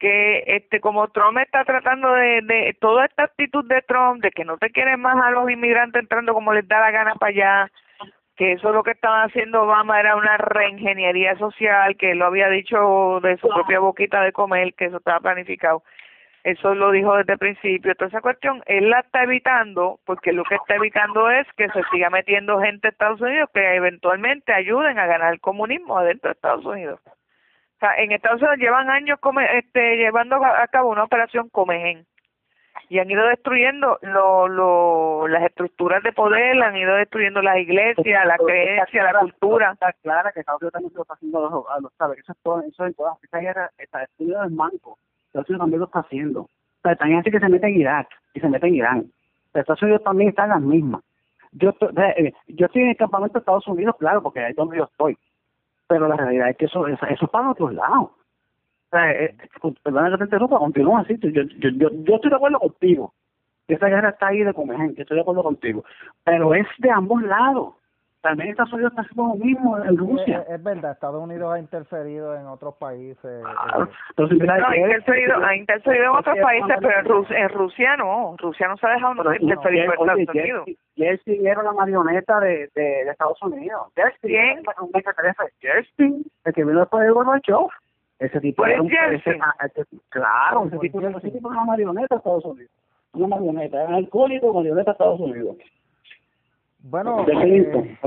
Que 0.03 0.43
este 0.49 0.81
como 0.81 1.07
Trump 1.09 1.39
está 1.39 1.65
tratando 1.65 2.13
de, 2.13 2.43
de 2.43 2.77
toda 2.81 3.05
esta 3.05 3.23
actitud 3.23 3.65
de 3.69 3.83
Trump 3.83 4.21
de 4.21 4.33
que 4.33 4.45
no 4.45 4.59
te 4.59 4.71
quieren 4.71 5.01
más 5.01 5.15
a 5.25 5.31
los 5.31 5.49
inmigrantes 5.49 6.03
entrando 6.03 6.35
como 6.35 6.53
les 6.53 6.67
da 6.67 6.81
la 6.81 6.91
gana 6.91 7.15
para 7.15 7.31
allá 7.31 7.71
que 8.37 8.55
eso 8.55 8.71
es 8.71 8.75
lo 8.75 8.83
que 8.83 8.91
estaba 8.91 9.23
haciendo 9.23 9.63
Obama 9.63 10.01
era 10.01 10.17
una 10.17 10.39
reingeniería 10.39 11.39
social 11.39 11.97
que 11.97 12.17
lo 12.17 12.27
había 12.27 12.49
dicho 12.49 13.21
de 13.23 13.37
su 13.37 13.47
propia 13.47 13.79
boquita 13.79 14.23
de 14.23 14.33
comer 14.33 14.75
que 14.75 14.87
eso 14.87 14.97
estaba 14.97 15.21
planificado. 15.21 15.85
Eso 16.43 16.75
lo 16.75 16.91
dijo 16.91 17.15
desde 17.15 17.35
el 17.35 17.39
principio. 17.39 17.95
Toda 17.95 18.09
esa 18.09 18.21
cuestión 18.21 18.61
él 18.67 18.91
la 18.91 19.01
está 19.01 19.23
evitando 19.23 20.01
porque 20.05 20.33
lo 20.33 20.43
que 20.43 20.57
está 20.57 20.75
evitando 20.75 21.31
es 21.31 21.47
que 21.57 21.69
se 21.69 21.83
siga 21.93 22.11
metiendo 22.11 22.61
gente 22.61 22.89
a 22.89 22.91
Estados 22.91 23.21
Unidos 23.21 23.49
que 23.55 23.77
eventualmente 23.77 24.53
ayuden 24.53 24.99
a 24.99 25.07
ganar 25.07 25.33
el 25.33 25.41
comunismo 25.41 25.97
adentro 25.97 26.31
de 26.31 26.35
Estados 26.35 26.65
Unidos 26.65 26.99
sea, 27.87 27.95
en 27.99 28.13
Estados 28.13 28.41
Unidos 28.41 28.59
llevan 28.59 28.91
años 28.91 29.19
este, 29.55 29.97
llevando 29.97 30.37
a 30.37 30.67
cabo 30.69 30.91
una 30.91 31.05
operación 31.05 31.49
Comegen 31.51 32.07
y 32.89 32.99
han 32.99 33.11
ido 33.11 33.27
destruyendo 33.27 33.99
lo, 34.03 34.49
lo, 34.49 35.29
las 35.29 35.45
estructuras 35.45 36.03
de 36.03 36.13
poder, 36.13 36.63
han 36.63 36.77
ido 36.77 36.95
destruyendo 36.97 37.41
las 37.41 37.59
iglesias, 37.59 38.27
la 38.27 38.37
creencia, 38.37 39.03
la 39.05 39.19
cultura. 39.19 39.73
Está 39.73 39.95
clara 40.03 40.31
que 40.31 40.41
Estados 40.41 40.61
Unidos 40.61 40.73
también 40.75 40.93
lo 40.95 41.03
está 41.03 41.15
haciendo, 41.15 41.71
a 41.71 41.81
los, 41.81 41.93
¿sabes? 41.95 42.19
Eso 42.19 42.33
es 42.33 42.39
todo, 42.43 42.61
eso 42.61 42.85
es 42.85 42.95
todas, 42.95 43.17
esa 43.25 43.39
guerra 43.39 43.71
está 43.79 44.01
destruyendo 44.01 44.45
el 44.45 44.51
manco. 44.51 44.99
Estados 45.27 45.49
Unidos 45.49 45.63
también 45.63 45.81
lo 45.81 45.87
está 45.87 46.01
haciendo. 46.01 46.41
O 46.43 46.49
sea, 46.83 46.97
también 46.97 47.21
así 47.21 47.31
que 47.31 47.41
se 47.41 47.49
mete 47.49 47.67
en 47.67 47.81
Irak 47.81 48.09
y 48.35 48.41
se 48.41 48.49
mete 48.49 48.67
en 48.67 48.75
Irán. 48.75 49.13
Estados 49.55 49.83
Unidos 49.83 50.03
también 50.05 50.29
está 50.29 50.45
en 50.45 50.51
las 50.51 50.61
mismas. 50.61 51.03
Yo, 51.53 51.75
eh, 51.97 52.35
yo 52.49 52.67
estoy 52.67 52.83
en 52.83 52.89
el 52.91 52.97
campamento 52.97 53.35
de 53.35 53.39
Estados 53.41 53.67
Unidos, 53.69 53.97
claro, 53.99 54.23
porque 54.23 54.41
ahí 54.41 54.51
es 54.51 54.57
donde 54.57 54.79
yo 54.79 54.85
estoy 54.85 55.17
pero 55.93 56.09
la 56.09 56.17
realidad 56.17 56.49
es 56.49 56.57
que 56.57 56.65
eso, 56.65 56.87
eso, 56.87 57.05
eso 57.05 57.27
para 57.27 57.51
otros 57.51 57.75
lados. 57.75 58.09
O 58.09 58.91
sea, 58.91 59.13
eh, 59.13 59.37
perdona 59.83 60.11
que 60.11 60.17
te 60.17 60.25
interrumpa, 60.25 60.59
continúa 60.59 61.01
así. 61.01 61.19
Yo, 61.21 61.29
yo, 61.43 61.69
yo, 61.69 61.91
yo 61.91 62.15
estoy 62.15 62.31
de 62.31 62.37
acuerdo 62.37 62.61
contigo. 62.61 63.13
Esa 63.69 63.89
guerra 63.89 64.09
está 64.09 64.29
ahí 64.29 64.43
de 64.43 64.55
comer 64.55 64.79
gente, 64.79 65.03
estoy 65.03 65.17
de 65.17 65.21
acuerdo 65.21 65.43
contigo. 65.43 65.85
Pero 66.25 66.55
es 66.55 66.67
de 66.79 66.91
ambos 66.91 67.23
lados. 67.23 67.75
También 68.23 68.51
Estados 68.51 68.73
Unidos 68.73 68.93
está 68.93 69.03
haciendo 69.03 69.35
lo 69.35 69.45
mismo 69.45 69.79
en 69.79 69.97
Rusia. 69.97 70.45
Es, 70.49 70.63
verdad, 70.63 70.93
Estados 70.93 71.21
Unidos 71.21 71.53
ha 71.53 71.59
interferido 71.59 72.37
en 72.37 72.47
otros 72.47 72.77
países. 72.77 73.43
Claro. 73.43 73.89
Entonces, 74.11 74.39
mira, 74.39 74.59
no, 74.59 74.69
ha, 74.69 74.77
interferido, 74.77 75.45
ha 75.45 75.57
interferido 75.57 76.05
en 76.05 76.11
otros 76.11 76.39
países, 76.39 76.77
pero 76.81 76.99
en 77.01 77.05
Rusia, 77.05 77.39
en 77.39 77.49
Rusia 77.49 77.97
no. 77.97 78.37
Rusia 78.39 78.69
no 78.69 78.77
se 78.77 78.87
ha 78.87 78.91
dejado 78.91 79.15
pero, 79.17 79.35
interferir 79.35 79.87
no, 79.87 79.95
por 79.95 80.21
Estados 80.21 80.37
Unidos. 80.37 80.69
Era 80.97 81.63
la 81.65 81.73
marioneta 81.73 82.39
de, 82.39 82.71
de, 82.77 82.83
de 82.83 83.11
Estados 83.11 83.43
Unidos. 83.43 83.89
¿Quién? 84.21 84.63
Jersey, 85.61 86.25
el 86.45 86.55
que 86.55 86.65
vino 86.65 86.79
después 86.79 87.05
de 87.05 87.11
Gorbachev. 87.11 87.67
Ese 88.21 88.41
tipo 88.41 88.65
era 88.65 88.81
un, 88.81 88.89
ese, 88.89 89.37
claro, 90.11 90.67
ese 90.67 90.79
tipo, 90.79 91.01
ese 91.01 91.31
tipo 91.33 91.51
era 91.51 91.61
una 91.61 91.73
marioneta 91.73 92.15
de 92.15 92.19
Estados 92.19 92.45
Unidos. 92.45 92.71
una 93.15 93.27
marioneta, 93.27 93.83
es 93.83 93.91
alcohólico 93.91 94.53
marioneta 94.55 94.93
a 94.93 94.93
Estados 94.93 95.19
Unidos. 95.19 95.57
Bueno, 96.85 97.25
eh, 97.29 97.99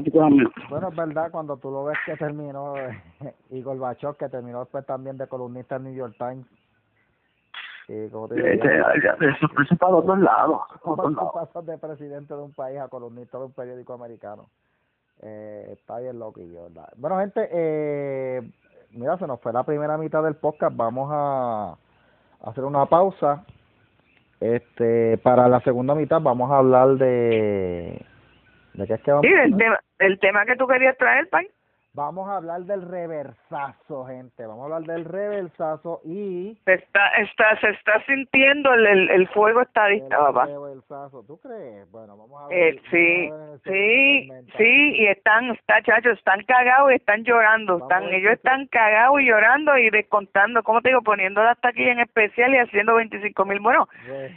bueno, 0.69 0.89
es 0.89 0.95
verdad, 0.95 1.32
cuando 1.32 1.55
tú 1.55 1.71
lo 1.71 1.86
ves 1.86 1.97
que 2.05 2.17
terminó, 2.17 2.73
y 3.49 3.61
Gorbachov, 3.61 4.17
que 4.17 4.28
terminó 4.28 4.59
después 4.59 4.86
también 4.86 5.17
de 5.17 5.28
columnista 5.28 5.78
en 5.78 5.84
New 5.86 5.93
York 5.93 6.15
Times. 6.17 6.45
Y 7.88 8.09
como 8.09 8.28
te 8.28 8.36
digo, 8.36 8.65
eso, 8.65 9.47
eso 9.63 9.76
para 9.78 9.95
otros 9.95 10.19
lados. 10.19 10.61
pasas 11.34 11.65
de 11.65 11.78
presidente 11.78 12.34
de 12.34 12.41
un 12.41 12.53
país 12.53 12.80
a 12.80 12.89
columnista 12.89 13.38
de 13.38 13.45
un 13.45 13.53
periódico 13.53 13.93
americano. 13.93 14.47
Eh, 15.21 15.69
está 15.71 15.99
bien 15.99 16.19
loquillo, 16.19 16.63
¿verdad? 16.63 16.89
Bueno, 16.97 17.19
gente, 17.19 17.47
eh, 17.51 18.41
mira, 18.91 19.17
se 19.17 19.28
nos 19.28 19.39
fue 19.39 19.53
la 19.53 19.63
primera 19.63 19.97
mitad 19.97 20.21
del 20.21 20.36
podcast. 20.36 20.76
Vamos 20.76 21.09
a 21.13 21.78
hacer 22.43 22.65
una 22.65 22.88
pausa. 22.88 23.45
Este, 24.41 25.17
para 25.19 25.47
la 25.47 25.61
segunda 25.61 25.95
mitad 25.95 26.19
vamos 26.21 26.51
a 26.51 26.57
hablar 26.57 26.97
de 26.97 28.05
¿De 28.78 28.88
qué 28.88 28.93
es 28.93 29.01
que 29.01 29.11
vamos 29.11 29.26
sí, 29.26 29.34
el 29.34 29.57
tema, 29.57 29.80
el 29.99 30.19
tema 30.19 30.45
que 30.45 30.55
tú 30.55 30.67
querías 30.67 30.97
traer, 30.97 31.30
Pai. 31.30 31.47
Vamos 31.95 32.27
a 32.27 32.35
hablar 32.35 32.63
del 32.63 32.81
reversazo, 32.81 34.05
gente. 34.05 34.45
Vamos 34.45 34.63
a 34.63 34.75
hablar 34.75 34.95
del 34.95 35.05
reversazo 35.05 36.01
y... 36.03 36.57
está, 36.65 37.07
está, 37.19 37.57
se 37.61 37.69
está 37.69 38.03
sintiendo 38.05 38.73
el, 38.73 39.09
el, 39.09 39.27
fuego 39.29 39.61
estadista, 39.61 40.17
papá. 40.17 40.43
El 40.43 40.59
reversazo, 40.59 41.23
¿tú 41.25 41.37
crees? 41.37 41.89
Bueno, 41.91 42.17
vamos 42.17 42.43
a 42.43 42.47
ver. 42.49 42.75
Eh, 42.75 42.81
sí, 42.91 43.31
sí, 43.63 44.29
sí, 44.57 44.95
y 44.97 45.07
están, 45.07 45.51
está, 45.51 45.81
chacho, 45.83 46.09
están 46.09 46.43
cagados 46.43 46.91
y 46.91 46.95
están 46.95 47.23
llorando. 47.23 47.77
están 47.77 48.03
Ellos 48.13 48.33
están 48.33 48.67
cagados 48.67 49.21
y 49.21 49.27
llorando 49.27 49.77
y 49.77 49.89
descontando, 49.89 50.63
¿cómo 50.63 50.81
te 50.81 50.89
digo? 50.89 51.01
Poniendo 51.01 51.39
hasta 51.43 51.69
aquí 51.69 51.87
en 51.87 52.01
especial 52.01 52.53
y 52.55 52.57
haciendo 52.57 52.95
25 52.95 53.45
mil. 53.45 53.61
Bueno, 53.61 53.87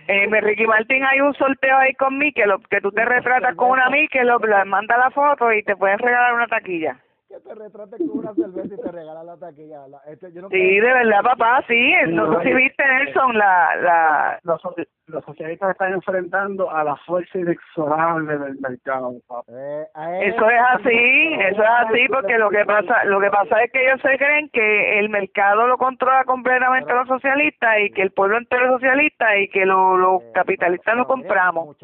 eh, 0.07 0.29
Ricky 0.41 0.65
Martín, 0.65 1.03
hay 1.05 1.21
un 1.21 1.35
sorteo 1.35 1.77
ahí 1.77 1.93
con 1.95 2.19
mí 2.19 2.33
que, 2.33 2.47
lo, 2.47 2.61
que 2.61 2.81
tú 2.81 2.93
te 2.93 3.05
retratas 3.05 3.57
con 3.57 3.71
una 3.71 3.91
mí 3.91 4.07
que 4.07 4.23
lo, 4.23 4.39
manda 4.65 4.97
la 4.97 5.11
foto 5.11 5.53
y 5.53 5.65
te 5.65 5.75
pueden 5.75 5.99
regalar 5.99 6.35
una 6.35 6.47
taquilla 6.47 7.01
que 7.39 7.49
te 7.49 7.55
retrate 7.55 7.97
con 7.99 8.19
una 8.19 8.35
cerveza 8.35 8.75
y 8.75 8.81
te 8.81 8.93
regala 8.93 9.25
la 9.25 9.37
taquilla. 9.37 9.85
este, 10.07 10.33
yo 10.33 10.43
no 10.43 10.49
sí, 10.49 10.81
de 10.81 10.93
verdad, 10.93 11.23
papá, 11.23 11.63
sí. 11.67 11.93
No, 12.09 12.39
sé 12.39 12.49
si 12.49 12.55
viste, 12.55 12.85
Nelson, 12.85 13.37
la... 13.37 13.77
la... 13.77 14.41
Los, 14.43 14.63
los 15.09 15.25
socialistas 15.25 15.71
están 15.71 15.93
enfrentando 15.95 16.71
a 16.71 16.85
la 16.85 16.97
fuerza 16.97 17.39
inexorable 17.39 18.39
del 18.39 18.59
mercado. 18.61 19.13
Eh, 19.49 19.87
eso 20.23 20.51
es 20.51 20.61
así, 20.71 21.35
eso 21.49 21.63
es 21.63 21.71
así, 21.79 22.07
porque 22.09 22.39
lo 22.39 22.51
que 22.51 22.65
pasa 22.65 23.05
lo 23.05 23.21
que 23.21 23.31
pasa 23.31 23.63
es 23.63 23.73
que 23.73 23.87
ellos 23.87 24.01
se 24.03 24.19
creen 24.19 24.51
que 24.51 24.99
el 24.99 25.09
mercado 25.09 25.67
lo 25.67 25.79
controla 25.79 26.25
completamente 26.25 26.93
los 26.93 27.09
socialistas 27.09 27.79
y 27.81 27.91
que 27.91 28.03
el 28.03 28.13
pueblo 28.13 28.37
entero 28.37 28.67
es 28.67 28.73
socialista 28.73 29.37
y 29.39 29.49
que 29.49 29.65
los 29.65 30.23
eh, 30.23 30.31
capitalistas 30.35 30.97
lo 30.97 31.07
compramos 31.07 31.77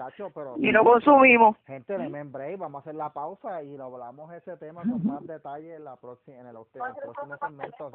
y 0.58 0.70
no 0.70 0.84
consumimos. 0.84 1.56
Gente 1.66 1.96
de 1.96 2.08
Membrane, 2.08 2.56
vamos 2.56 2.80
a 2.80 2.82
hacer 2.82 2.94
la 2.94 3.10
pausa 3.10 3.62
y 3.62 3.76
lo 3.76 3.84
hablamos 3.84 4.32
ese 4.34 4.56
tema 4.56 4.82
con 4.82 5.06
más 5.06 5.26
detalle 5.26 5.43
en, 5.44 5.84
la 5.84 5.96
próxima, 5.96 6.38
en 6.38 6.46
el, 6.46 6.54
próximo 6.54 7.36
segmento. 7.38 7.90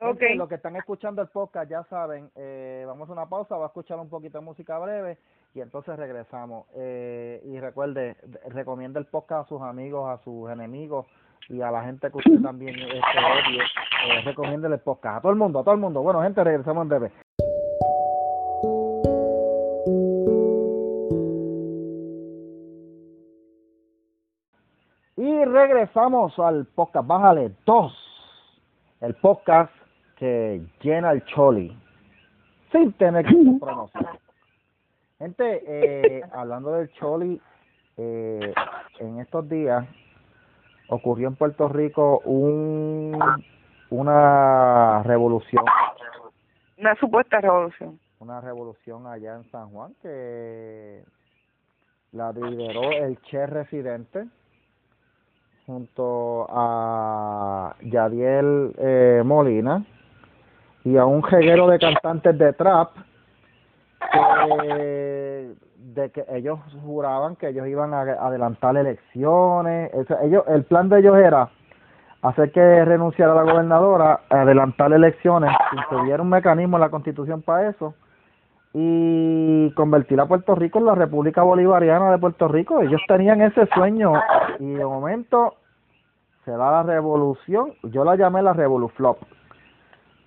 Okay. 0.00 0.36
Los 0.36 0.48
que 0.48 0.54
están 0.54 0.76
escuchando 0.76 1.22
el 1.22 1.28
podcast 1.28 1.68
ya 1.68 1.82
saben, 1.84 2.30
eh, 2.36 2.84
vamos 2.86 3.08
a 3.08 3.12
una 3.12 3.28
pausa, 3.28 3.56
va 3.56 3.64
a 3.64 3.66
escuchar 3.68 3.98
un 3.98 4.08
poquito 4.08 4.38
de 4.38 4.44
música 4.44 4.78
breve 4.78 5.18
y 5.54 5.60
entonces 5.60 5.96
regresamos. 5.96 6.66
Eh, 6.76 7.42
y 7.44 7.58
recuerde, 7.58 8.16
recomienda 8.46 9.00
el 9.00 9.06
podcast 9.06 9.46
a 9.46 9.48
sus 9.48 9.60
amigos, 9.60 10.08
a 10.08 10.22
sus 10.22 10.48
enemigos 10.50 11.06
y 11.48 11.62
a 11.62 11.72
la 11.72 11.82
gente 11.82 12.12
que 12.12 12.18
usted 12.18 12.40
también 12.42 12.76
este. 12.78 12.94
Eh, 12.94 14.22
recomienda 14.24 14.68
el 14.68 14.78
podcast 14.78 15.16
a 15.16 15.20
todo 15.20 15.32
el 15.32 15.38
mundo, 15.38 15.58
a 15.58 15.64
todo 15.64 15.74
el 15.74 15.80
mundo. 15.80 16.00
Bueno, 16.00 16.22
gente, 16.22 16.44
regresamos 16.44 16.82
en 16.82 16.88
breve. 16.88 17.12
Regresamos 25.48 26.38
al 26.38 26.66
podcast, 26.66 27.06
bájale 27.06 27.52
dos. 27.64 27.92
El 29.00 29.14
podcast 29.14 29.72
que 30.16 30.60
llena 30.80 31.12
el 31.12 31.24
choli 31.26 31.76
sin 32.72 32.92
tener 32.94 33.24
que 33.24 33.34
pronunciar. 33.60 34.18
Gente, 35.18 35.62
eh, 35.66 36.22
hablando 36.32 36.72
del 36.72 36.92
choli, 36.92 37.40
eh, 37.96 38.54
en 39.00 39.20
estos 39.20 39.48
días 39.48 39.86
ocurrió 40.88 41.28
en 41.28 41.36
Puerto 41.36 41.68
Rico 41.68 42.20
un 42.24 43.18
una 43.90 45.02
revolución. 45.02 45.64
Una 46.76 46.94
supuesta 46.96 47.40
revolución. 47.40 47.98
Una 48.20 48.40
revolución 48.40 49.06
allá 49.06 49.36
en 49.36 49.50
San 49.50 49.70
Juan 49.70 49.94
que 50.02 51.04
la 52.12 52.32
lideró 52.32 52.90
el 52.92 53.20
Che 53.22 53.46
residente 53.46 54.26
junto 55.68 56.46
a 56.48 57.74
Yadiel 57.82 58.72
eh, 58.78 59.22
Molina 59.22 59.84
y 60.82 60.96
a 60.96 61.04
un 61.04 61.22
jeguero 61.22 61.68
de 61.68 61.78
cantantes 61.78 62.38
de 62.38 62.54
trap 62.54 62.92
de 65.76 66.10
que 66.10 66.24
ellos 66.30 66.58
juraban 66.86 67.36
que 67.36 67.48
ellos 67.48 67.66
iban 67.66 67.92
a 67.92 68.00
adelantar 68.00 68.78
elecciones. 68.78 69.90
Ellos 70.22 70.44
el 70.48 70.64
plan 70.64 70.88
de 70.88 71.00
ellos 71.00 71.18
era 71.18 71.50
hacer 72.22 72.50
que 72.50 72.84
renunciara 72.86 73.34
la 73.34 73.42
gobernadora 73.42 74.20
adelantar 74.30 74.90
elecciones 74.94 75.54
tuviera 75.90 76.22
un 76.22 76.30
mecanismo 76.30 76.78
en 76.78 76.80
la 76.80 76.88
constitución 76.88 77.42
para 77.42 77.68
eso 77.68 77.94
y 78.74 79.72
convertir 79.72 80.20
a 80.20 80.26
Puerto 80.26 80.54
Rico 80.54 80.78
en 80.78 80.86
la 80.86 80.94
República 80.94 81.42
Bolivariana 81.42 82.10
de 82.10 82.18
Puerto 82.18 82.48
Rico. 82.48 82.80
Ellos 82.80 83.00
tenían 83.08 83.40
ese 83.40 83.66
sueño 83.74 84.12
y 84.58 84.72
de 84.72 84.84
momento 84.84 85.54
se 86.44 86.50
da 86.52 86.70
la 86.70 86.82
revolución. 86.82 87.72
Yo 87.84 88.04
la 88.04 88.16
llamé 88.16 88.42
la 88.42 88.52
Revoluflop. 88.52 89.18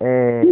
Eh, 0.00 0.42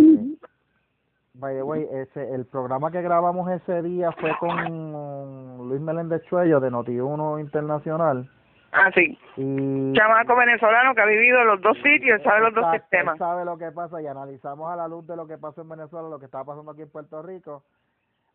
by 1.35 1.55
the 1.55 1.63
way, 1.63 1.87
ese, 1.93 2.35
el 2.35 2.47
programa 2.47 2.91
que 2.91 3.03
grabamos 3.03 3.51
ese 3.51 3.83
día 3.83 4.13
fue 4.13 4.37
con 4.39 5.69
Luis 5.69 5.81
Meléndez 5.81 6.23
Chuello 6.25 6.61
de 6.61 6.71
Noti1 6.71 7.41
Internacional. 7.41 8.29
Ah, 8.73 8.91
sí. 8.95 9.19
Y, 9.37 9.93
Chamaco 9.95 10.37
venezolano 10.37 10.95
que 10.95 11.01
ha 11.01 11.07
vivido 11.07 11.43
los 11.45 11.61
dos 11.61 11.77
sitios, 11.83 12.23
sabe 12.23 12.41
los 12.41 12.55
dos 12.55 12.65
sistemas. 12.73 13.19
Sabe 13.19 13.45
lo 13.45 13.59
que 13.59 13.73
pasa 13.73 14.01
y 14.01 14.07
analizamos 14.07 14.71
a 14.71 14.77
la 14.77 14.87
luz 14.87 15.07
de 15.07 15.17
lo 15.17 15.27
que 15.27 15.39
pasó 15.39 15.63
en 15.63 15.71
Venezuela, 15.71 16.09
lo 16.09 16.21
que 16.21 16.27
está 16.27 16.45
pasando 16.45 16.71
aquí 16.71 16.83
en 16.83 16.91
Puerto 16.91 17.21
Rico. 17.23 17.65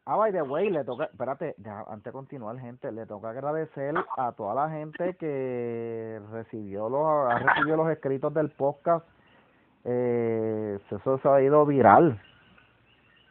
Ah, 0.07 0.17
by 0.17 0.31
the 0.31 0.43
way, 0.43 0.69
le 0.69 0.83
toca, 0.83 1.05
espérate, 1.05 1.55
antes 1.87 2.03
de 2.03 2.11
continuar, 2.11 2.59
gente, 2.59 2.91
le 2.91 3.07
toca 3.07 3.31
agradecer 3.31 3.95
a 4.17 4.31
toda 4.33 4.53
la 4.53 4.69
gente 4.69 5.15
que 5.15 6.21
recibió 6.31 6.89
los, 6.89 7.31
ha 7.31 7.39
recibido 7.39 7.77
los 7.77 7.89
escritos 7.89 8.33
del 8.33 8.51
podcast 8.51 9.05
eh, 9.85 10.79
eso 10.89 11.19
se 11.19 11.29
ha 11.29 11.41
ido 11.41 11.65
viral. 11.65 12.19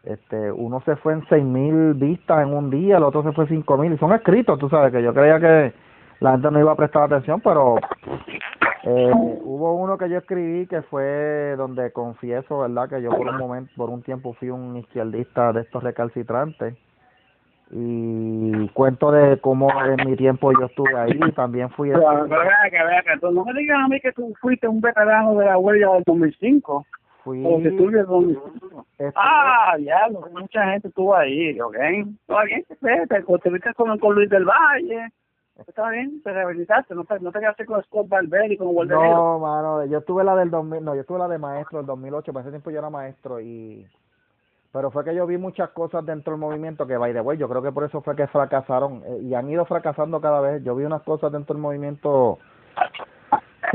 Este, 0.05 0.53
uno 0.53 0.81
se 0.83 0.97
fue 0.97 1.15
en 1.15 1.27
seis 1.29 1.45
mil 1.45 1.95
vistas 1.95 2.47
en 2.47 2.55
un 2.55 2.71
día, 2.71 2.99
el 2.99 3.03
otro 3.03 3.23
se 3.23 3.33
fue 3.33 3.49
cinco 3.49 3.77
mil, 3.77 3.93
y 3.93 3.99
son 3.99 4.13
escritos, 4.13 4.59
tú 4.59 4.69
sabes, 4.69 4.93
que 4.93 5.03
yo 5.03 5.13
creía 5.15 5.41
que 5.41 5.73
la 6.21 6.33
gente 6.33 6.51
no 6.51 6.61
iba 6.61 6.73
a 6.73 6.77
prestar 6.77 7.05
atención, 7.05 7.41
pero 7.41 7.77
eh, 8.87 9.13
hubo 9.43 9.75
uno 9.75 9.97
que 9.97 10.11
yo 10.11 10.19
escribí 10.19 10.67
que 10.67 10.83
fue 10.83 11.55
donde 11.57 11.91
confieso, 11.93 12.59
¿verdad? 12.61 12.89
Que 12.89 13.03
yo 13.03 13.11
por 13.11 13.27
un 13.27 13.39
momento, 13.39 13.73
por 13.77 13.91
un 13.91 14.03
tiempo 14.03 14.35
fui 14.35 14.51
un 14.51 14.77
izquierdista 14.77 15.53
de 15.53 15.63
estos 15.63 15.83
recalcitrantes 15.83 16.75
y 17.71 18.69
cuento 18.69 19.11
de 19.11 19.39
cómo 19.41 19.69
en 19.85 20.09
mi 20.09 20.17
tiempo 20.17 20.53
yo 20.53 20.67
estuve 20.67 20.95
ahí 20.97 21.19
también 21.35 21.71
fui 21.71 21.91
pero, 21.91 22.29
vea 22.29 22.71
que 22.71 22.77
vea 22.77 23.03
que 23.03 23.19
tú 23.21 23.31
no 23.33 23.45
me 23.45 23.55
digas 23.55 23.79
a 23.83 23.89
mí 23.89 23.99
que 24.01 24.13
tú 24.13 24.35
fuiste 24.41 24.69
un 24.69 24.81
veterano 24.81 25.35
de 25.35 25.47
la 25.47 25.59
huelga 25.59 25.95
del 25.95 26.03
2005 26.05 26.87
fui 27.25 27.43
o 27.45 27.63
que 27.63 27.71
tú 27.71 27.89
este, 28.99 29.13
ah 29.17 29.77
ya 29.81 30.09
mucha 30.31 30.71
gente 30.73 30.89
estuvo 30.89 31.17
ahí 31.17 31.59
¿ok? 31.59 31.77
está 32.21 32.45
bien 32.45 32.65
te 33.43 33.51
viste 33.51 33.75
con, 33.75 33.99
con 33.99 34.15
Luis 34.15 34.29
del 34.29 34.45
Valle 34.45 35.09
está 35.67 35.91
bien, 35.91 36.23
te 36.23 36.33
rehabilitaste, 36.33 36.95
no 36.95 37.05
te, 37.05 37.21
no 37.21 37.31
te 37.33 37.41
quedaste 37.41 37.67
con 37.67 37.83
Scott 37.85 38.09
Barber 38.09 38.51
y 38.51 38.57
con 38.57 38.69
Walter 38.69 38.97
No, 38.97 39.39
mano, 39.39 39.85
yo 39.87 40.03
tuve 40.03 40.25
la 40.25 40.35
del 40.37 40.51
2000, 40.51 40.85
no, 40.85 40.95
yo 40.95 41.05
tuve 41.05 41.19
la 41.19 41.29
de 41.29 41.39
maestro 41.39 41.79
del 41.79 41.87
2008, 41.87 42.33
para 42.33 42.43
ese 42.43 42.51
tiempo 42.51 42.71
yo 42.71 42.79
era 42.79 42.91
maestro 42.91 43.41
y 43.41 43.87
pero 44.75 44.91
fue 44.91 45.05
que 45.05 45.15
yo 45.15 45.25
vi 45.25 45.39
muchas 45.39 45.71
cosas 45.71 46.05
dentro 46.05 46.33
del 46.33 46.41
movimiento 46.41 46.85
que, 46.85 46.97
by 46.97 47.13
the 47.13 47.21
way, 47.21 47.39
yo 47.39 47.49
creo 47.49 47.63
que 47.63 47.71
por 47.71 47.85
eso 47.85 48.03
fue 48.03 48.17
que 48.17 48.27
fracasaron 48.27 49.05
eh, 49.07 49.21
y 49.23 49.33
han 49.33 49.49
ido 49.49 49.65
fracasando 49.67 50.21
cada 50.21 50.41
vez. 50.41 50.65
Yo 50.65 50.75
vi 50.75 50.85
unas 50.85 51.03
cosas 51.03 51.31
dentro 51.31 51.55
del 51.55 51.63
movimiento 51.63 52.41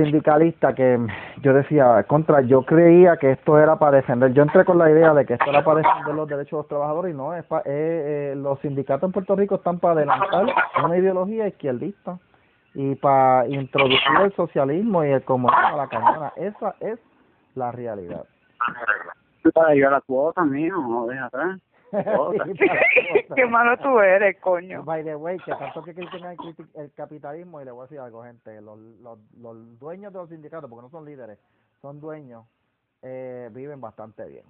sindicalista 0.03 0.73
que 0.73 0.97
yo 1.41 1.53
decía, 1.53 2.03
contra, 2.03 2.41
yo 2.41 2.63
creía 2.63 3.17
que 3.17 3.31
esto 3.31 3.59
era 3.59 3.77
para 3.77 3.97
defender, 3.97 4.33
yo 4.33 4.43
entré 4.43 4.65
con 4.65 4.77
la 4.77 4.89
idea 4.89 5.13
de 5.13 5.25
que 5.25 5.33
esto 5.33 5.49
era 5.49 5.63
para 5.63 5.79
defender 5.79 6.15
los 6.15 6.27
derechos 6.27 6.51
de 6.51 6.57
los 6.57 6.67
trabajadores 6.67 7.13
y 7.13 7.17
no, 7.17 7.33
es 7.33 7.43
para, 7.45 7.63
eh, 7.65 8.33
los 8.37 8.59
sindicatos 8.59 9.07
en 9.07 9.11
Puerto 9.11 9.35
Rico 9.35 9.55
están 9.55 9.79
para 9.79 9.95
adelantar 9.95 10.45
una 10.83 10.97
ideología 10.97 11.47
izquierdista 11.47 12.17
y 12.73 12.95
para 12.95 13.47
introducir 13.47 14.21
el 14.23 14.33
socialismo 14.35 15.03
y 15.03 15.09
el 15.09 15.23
comunismo 15.23 15.67
a 15.67 15.77
la 15.77 15.87
cañona. 15.87 16.33
Esa 16.37 16.75
es 16.79 16.99
la 17.55 17.71
realidad 17.71 18.25
para 19.53 19.73
llevar 19.73 19.93
la 19.93 20.01
cuota, 20.01 20.43
mijo, 20.43 20.81
no 20.81 21.07
deja 21.07 21.25
atrás. 21.25 21.59
Qué 23.35 23.45
malo 23.45 23.77
tú 23.77 23.99
eres, 23.99 24.39
coño. 24.39 24.83
By 24.83 25.03
the 25.03 25.15
way, 25.15 25.37
que 25.39 25.51
tanto 25.51 25.83
que 25.83 25.93
critican 25.93 26.35
el, 26.75 26.91
capitalismo, 26.93 27.61
y 27.61 27.65
le 27.65 27.71
voy 27.71 27.81
a 27.81 27.83
decir 27.83 27.99
algo, 27.99 28.23
gente, 28.23 28.61
los, 28.61 28.77
los, 28.77 29.19
los 29.39 29.79
dueños 29.79 30.13
de 30.13 30.19
los 30.19 30.29
sindicatos, 30.29 30.69
porque 30.69 30.83
no 30.83 30.89
son 30.89 31.05
líderes, 31.05 31.39
son 31.81 31.99
dueños, 31.99 32.45
eh, 33.01 33.49
viven 33.51 33.81
bastante 33.81 34.25
bien. 34.25 34.45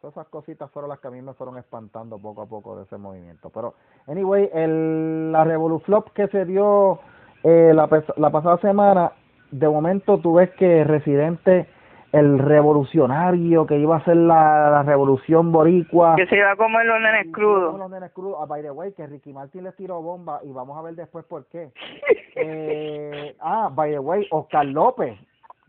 Todas 0.00 0.16
esas 0.16 0.28
cositas 0.28 0.70
fueron 0.72 0.88
las 0.88 0.98
que 0.98 1.08
a 1.08 1.12
mí 1.12 1.22
me 1.22 1.34
fueron 1.34 1.58
espantando 1.58 2.18
poco 2.18 2.42
a 2.42 2.46
poco 2.46 2.76
de 2.76 2.84
ese 2.84 2.96
movimiento. 2.96 3.50
Pero, 3.50 3.74
anyway, 4.08 4.50
el, 4.52 5.30
la 5.30 5.44
Revoluflop 5.44 6.10
que 6.12 6.26
se 6.28 6.44
dio 6.44 6.98
eh, 7.44 7.72
la, 7.72 7.88
la 8.16 8.30
pasada 8.30 8.58
semana, 8.58 9.12
de 9.52 9.68
momento 9.68 10.18
tú 10.18 10.34
ves 10.34 10.50
que 10.58 10.82
Residente 10.82 11.68
el 12.12 12.38
revolucionario 12.38 13.66
que 13.66 13.78
iba 13.78 13.96
a 13.96 13.98
hacer 13.98 14.16
la, 14.16 14.82
revolución 14.82 15.50
boricua. 15.50 16.14
Que 16.16 16.26
se 16.26 16.36
iba 16.36 16.52
a 16.52 16.56
comer 16.56 16.84
los 16.84 17.00
nenes 17.00 17.32
crudos. 17.32 17.78
Los 17.78 17.90
nenes 17.90 18.12
crudos. 18.12 18.38
Ah, 18.40 18.46
by 18.46 18.62
the 18.62 18.70
way, 18.70 18.92
que 18.92 19.06
Ricky 19.06 19.32
Martin 19.32 19.64
les 19.64 19.74
tiró 19.76 20.02
bomba 20.02 20.40
y 20.44 20.52
vamos 20.52 20.78
a 20.78 20.82
ver 20.82 20.94
después 20.94 21.24
por 21.24 21.46
qué. 21.46 21.72
eh, 22.36 23.34
ah, 23.40 23.70
by 23.72 23.90
the 23.90 23.98
way, 23.98 24.26
Oscar 24.30 24.66
López, 24.66 25.18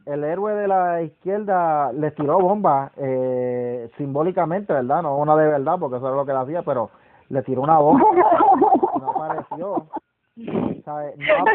el 0.06 0.24
héroe 0.26 0.54
de 0.54 0.68
la 0.68 1.02
izquierda, 1.02 1.94
les 1.94 2.14
tiró 2.14 2.40
bomba 2.40 2.92
eh, 2.98 3.90
simbólicamente, 3.98 4.74
¿verdad? 4.74 5.02
No 5.02 5.18
una 5.18 5.38
de 5.38 5.48
verdad, 5.48 5.78
porque 5.80 5.98
eso 5.98 6.10
es 6.10 6.16
lo 6.16 6.26
que 6.26 6.34
le 6.34 6.40
hacía, 6.40 6.62
pero 6.64 6.90
le 7.30 7.42
tiró 7.44 7.62
una 7.62 7.78
bomba. 7.78 8.04
no 9.00 9.12
apareció. 9.12 9.88
¿Sabes? 10.84 11.16
No, 11.34 11.46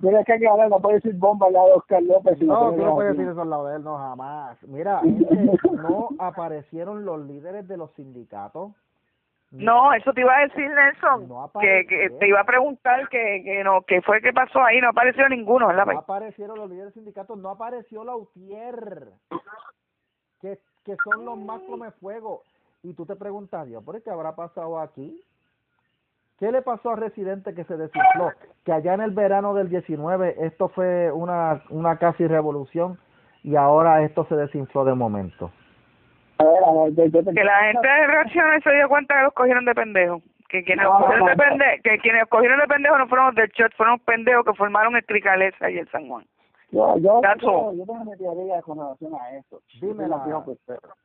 Tienes 0.00 0.26
que 0.26 0.32
aclarar, 0.32 0.68
no 0.68 0.80
puede 0.80 0.96
decir 0.96 1.14
bomba 1.16 1.46
al 1.46 1.52
lado 1.52 1.66
de 1.66 1.72
Oscar 1.74 2.02
López. 2.02 2.40
No, 2.42 2.72
tú 2.72 2.84
no 2.84 2.94
puedes 2.94 3.16
decir 3.16 3.30
eso 3.30 3.42
al 3.42 3.50
lado 3.50 3.66
de 3.66 3.76
él, 3.76 3.84
no, 3.84 3.98
jamás. 3.98 4.62
Mira, 4.64 5.00
no 5.72 6.08
aparecieron 6.18 7.04
los 7.04 7.20
líderes 7.26 7.68
de 7.68 7.76
los 7.76 7.92
sindicatos. 7.92 8.72
No, 9.50 9.92
eso 9.92 10.12
te 10.12 10.22
iba 10.22 10.36
a 10.36 10.40
decir 10.40 10.68
Nelson, 10.68 11.28
que, 11.60 11.86
que, 11.88 12.10
te 12.18 12.26
iba 12.26 12.40
a 12.40 12.44
preguntar 12.44 13.08
que, 13.08 13.42
que 13.44 13.62
no, 13.62 13.82
que 13.82 14.02
fue 14.02 14.20
que 14.20 14.32
pasó 14.32 14.60
ahí, 14.60 14.80
no 14.80 14.88
apareció 14.88 15.28
ninguno, 15.28 15.68
¿verdad? 15.68 15.86
No 15.86 16.00
aparecieron 16.00 16.58
los 16.58 16.68
líderes 16.68 16.86
del 16.86 16.94
sindicato, 16.94 17.36
no 17.36 17.50
apareció 17.50 18.02
la 18.02 18.16
UTIER, 18.16 19.10
que, 20.40 20.58
que 20.84 20.96
son 21.04 21.24
los 21.24 21.38
más 21.38 21.60
come 21.62 21.92
fuego. 21.92 22.42
Y 22.82 22.94
tú 22.94 23.06
te 23.06 23.14
preguntas, 23.14 23.66
Dios, 23.66 23.84
¿por 23.84 24.02
qué 24.02 24.10
habrá 24.10 24.34
pasado 24.34 24.80
aquí? 24.80 25.22
¿Qué 26.38 26.50
le 26.50 26.62
pasó 26.62 26.90
a 26.90 26.96
Residente 26.96 27.54
que 27.54 27.64
se 27.64 27.76
desinfló? 27.76 28.32
Que 28.64 28.72
allá 28.72 28.94
en 28.94 29.02
el 29.02 29.12
verano 29.12 29.54
del 29.54 29.68
19 29.68 30.36
esto 30.40 30.68
fue 30.68 31.12
una, 31.12 31.62
una 31.70 31.96
casi 31.98 32.26
revolución 32.26 32.98
y 33.44 33.56
ahora 33.56 34.02
esto 34.02 34.26
se 34.28 34.34
desinfló 34.34 34.84
de 34.84 34.94
momento. 34.94 35.52
Que 36.38 37.44
la 37.44 37.62
gente 37.64 38.06
reaccionó 38.06 38.56
y 38.56 38.62
se 38.62 38.74
dio 38.74 38.88
cuenta 38.88 39.14
que 39.16 39.22
los 39.22 39.34
cogieron 39.34 39.64
de 39.64 39.74
pendejo. 39.74 40.22
Que 40.48 40.64
quienes, 40.64 40.86
cogieron 40.86 41.26
de 41.26 41.36
pendejo, 41.36 41.82
que 41.82 41.98
quienes 41.98 42.24
cogieron 42.28 42.58
de 42.60 42.66
pendejo 42.66 42.98
no 42.98 43.08
fueron 43.08 43.26
los 43.26 43.34
del 43.36 43.50
fueron 43.76 43.94
los 43.94 44.02
pendejos 44.02 44.44
que 44.44 44.54
formaron 44.54 44.96
el 44.96 45.04
Tricalesa 45.04 45.70
y 45.70 45.78
el 45.78 45.88
San 45.90 46.08
Juan. 46.08 46.24
Yo, 46.74 46.98
yo, 46.98 47.22
yo, 47.22 47.72
yo 47.72 47.86
tengo 47.86 48.04
mi 48.04 48.16
teoría 48.16 48.60
con 48.62 48.78
relación 48.78 49.14
a 49.14 49.30
eso. 49.36 49.62
Dime 49.80 50.08
la 50.08 50.44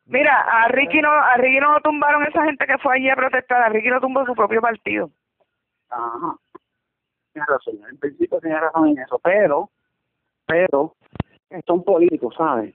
Mira, 0.07 0.41
a 0.41 0.67
Ricky 0.69 0.99
no, 0.99 1.11
a 1.11 1.37
Ricky 1.37 1.59
no 1.59 1.79
tumbaron 1.81 2.25
esa 2.25 2.43
gente 2.43 2.65
que 2.65 2.79
fue 2.79 2.95
allí 2.95 3.07
a 3.07 3.15
protestar, 3.15 3.61
a 3.61 3.69
Ricky 3.69 3.89
lo 3.89 4.01
tumbó 4.01 4.25
su 4.25 4.33
propio 4.33 4.61
partido. 4.61 5.11
Ajá. 5.91 6.35
Tienes 7.33 7.47
razón, 7.47 7.75
en 7.87 7.97
principio 7.97 8.39
tiene 8.39 8.59
razón 8.59 8.87
en 8.87 8.97
eso, 8.97 9.19
pero, 9.23 9.69
pero, 10.47 10.95
son 11.67 11.83
políticos, 11.83 12.33
¿sabes? 12.35 12.73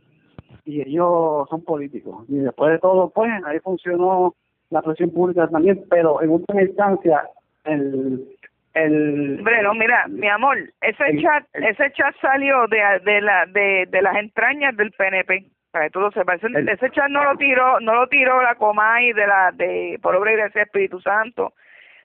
Y 0.64 0.80
ellos 0.80 1.48
son 1.50 1.64
políticos. 1.64 2.24
Y 2.28 2.36
después 2.36 2.70
de 2.70 2.78
todo, 2.78 3.10
pues, 3.10 3.32
ahí 3.44 3.58
funcionó 3.58 4.36
la 4.70 4.82
presión 4.82 5.10
pública 5.10 5.48
también, 5.48 5.84
pero 5.90 6.22
en 6.22 6.30
última 6.30 6.62
instancia, 6.62 7.28
el 7.64 8.36
el 8.74 9.40
bueno 9.42 9.74
mira 9.74 10.06
mi 10.08 10.28
amor 10.28 10.58
ese 10.80 11.22
chat 11.22 11.46
ese 11.54 11.92
chat 11.92 12.14
salió 12.20 12.66
de, 12.66 12.82
de 13.04 13.20
la 13.20 13.46
de, 13.46 13.86
de 13.88 14.02
las 14.02 14.16
entrañas 14.16 14.76
del 14.76 14.90
PNP 14.92 15.46
para 15.70 15.86
que 15.86 15.90
tú 15.90 15.98
lo 15.98 16.12
sepas. 16.12 16.42
Ese, 16.42 16.70
ese 16.70 16.90
chat 16.90 17.08
no 17.08 17.24
lo 17.24 17.36
tiró 17.36 17.80
no 17.80 17.94
lo 17.94 18.06
tiró 18.08 18.42
la 18.42 18.54
Comay 18.56 19.12
de 19.12 19.26
la 19.26 19.50
de 19.52 19.98
por 20.02 20.14
obra 20.14 20.32
y 20.32 20.40
ese 20.40 20.62
Espíritu 20.62 21.00
Santo 21.00 21.54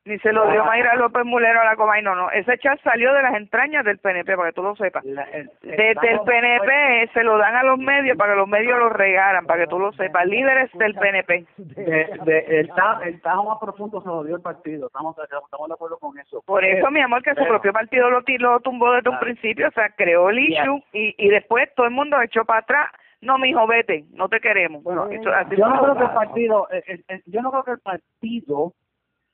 ni 0.10 0.18
se 0.20 0.34
lo 0.34 0.49
dio 0.49 0.66
Mayra 0.66 0.95
López 0.95 1.24
Mulero 1.24 1.62
a 1.62 1.66
la 1.66 1.76
Comay, 1.76 2.01
no, 2.01 2.16
no, 2.16 2.32
ese 2.32 2.57
chat 2.57 2.82
salió 2.82 3.14
de 3.14 3.22
las 3.22 3.36
entrañas 3.36 3.86
del 3.86 3.99
PNP, 3.99 4.36
para 4.36 4.49
que 4.49 4.55
tú 4.55 4.64
lo 4.64 4.76
sepas. 4.76 5.03
Desde 5.03 5.91
el 5.91 6.20
PNP 6.22 7.12
se 7.14 7.24
lo 7.24 7.38
dan 7.38 7.55
a 7.55 7.64
los 7.64 7.78
medios 7.78 8.18
para 8.18 8.34
que 8.34 8.39
los 8.39 8.47
medios 8.47 8.80
lo 8.80 8.89
regaran, 8.89 9.45
para 9.45 9.62
que 9.62 9.68
tú 9.68 9.78
lo 9.78 9.93
sepas, 9.93 10.26
líderes 10.26 10.72
del 10.74 10.95
PNP. 10.95 11.45
De, 11.57 11.86
de, 12.24 12.39
el, 12.60 12.72
el 13.03 13.22
tajo 13.22 13.43
más 13.45 13.60
profundo 13.60 14.01
se 14.01 14.07
lo 14.07 14.24
dio 14.24 14.36
el 14.36 14.41
partido, 14.41 14.88
estamos, 14.88 15.16
estamos 15.18 15.68
de 15.68 15.74
acuerdo 15.74 15.97
con 15.99 16.18
eso. 16.18 16.41
Por 16.45 16.66
eso, 16.66 16.89
mi 16.89 17.01
amor, 17.01 17.22
que 17.22 17.36
su 17.36 17.45
propio 17.45 17.72
partido 17.72 18.10
lo, 18.10 18.24
lo 18.39 18.60
tumbó 18.62 18.91
desde 18.93 19.12
un 19.12 19.20
principio, 19.20 19.68
o 19.68 19.72
sea, 19.72 19.89
creó 19.89 20.32
el 20.32 20.39
issue 20.39 20.84
y, 20.91 21.14
y 21.18 21.30
después 21.30 21.70
todo 21.76 21.86
el 21.86 21.93
mundo 21.93 22.20
echó 22.22 22.45
para 22.45 22.62
atrás 22.62 22.88
no 23.22 23.38
mijo 23.38 23.68
vete 23.68 24.05
no 24.14 24.30
te 24.30 24.39
queremos 24.39 24.82
bueno, 24.82 25.10
yo 25.12 25.68
no 25.68 25.82
creo 25.82 25.97
que 25.97 26.03
el 26.03 26.12
partido 26.12 26.68
eh, 26.72 27.03
eh, 27.10 27.22
yo 27.26 27.41
no 27.41 27.51
creo 27.51 27.64
que 27.64 27.72
el 27.72 27.80
partido 27.80 28.74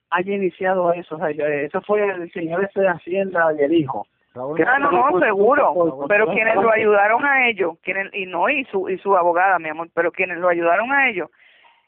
haya 0.10 0.34
iniciado 0.34 0.94
eso. 0.94 1.16
O 1.16 1.20
sea, 1.20 1.30
eso 1.30 1.82
fue 1.82 2.04
el 2.04 2.32
señor 2.32 2.64
ese 2.64 2.82
de 2.82 2.90
Hacienda 2.90 3.54
y 3.58 3.64
el 3.64 3.74
hijo. 3.74 4.06
Ah, 4.36 4.80
no, 4.80 4.92
no, 4.92 5.20
seguro. 5.20 6.06
pero 6.10 6.28
quienes 6.28 6.56
lo 6.56 6.70
ayudaron 6.70 7.26
a 7.26 7.48
ellos, 7.48 7.78
quienes, 7.82 8.14
y 8.14 8.26
no, 8.26 8.50
y 8.50 8.66
su, 8.66 8.90
y 8.90 8.98
su 8.98 9.16
abogada, 9.16 9.60
mi 9.60 9.70
amor, 9.70 9.88
pero 9.94 10.12
quienes 10.12 10.38
lo 10.40 10.50
ayudaron 10.50 10.92
a 10.92 11.10
ellos, 11.10 11.30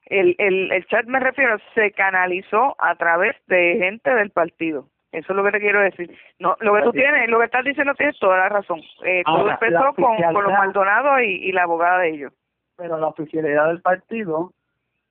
el, 0.06 0.34
el, 0.38 0.72
el 0.72 0.86
chat 0.88 1.06
me 1.08 1.20
refiero, 1.20 1.58
se 1.76 1.92
canalizó 1.92 2.76
a 2.80 2.96
través 2.96 3.36
de 3.48 3.78
gente 3.80 4.14
del 4.14 4.30
partido. 4.30 4.88
Eso 5.12 5.34
es 5.34 5.36
lo 5.36 5.44
que 5.44 5.52
te 5.52 5.60
quiero 5.60 5.82
decir. 5.82 6.18
No, 6.40 6.56
lo 6.60 6.74
que 6.76 6.82
tú 6.84 6.92
tienes, 6.92 7.30
lo 7.30 7.40
que 7.40 7.46
estás 7.46 7.66
diciendo 7.66 7.94
tienes 7.96 8.18
toda 8.20 8.38
la 8.38 8.50
razón. 8.50 8.82
Eh, 9.04 9.24
todo 9.26 9.50
empezó 9.50 9.94
con, 9.96 10.16
con 10.16 10.44
los 10.44 10.54
Maldonado 10.54 11.20
y, 11.20 11.48
y 11.48 11.52
la 11.52 11.64
abogada 11.64 12.00
de 12.00 12.10
ellos. 12.10 12.34
Pero 12.78 12.98
la 12.98 13.08
oficialidad 13.08 13.68
del 13.68 13.82
partido 13.82 14.52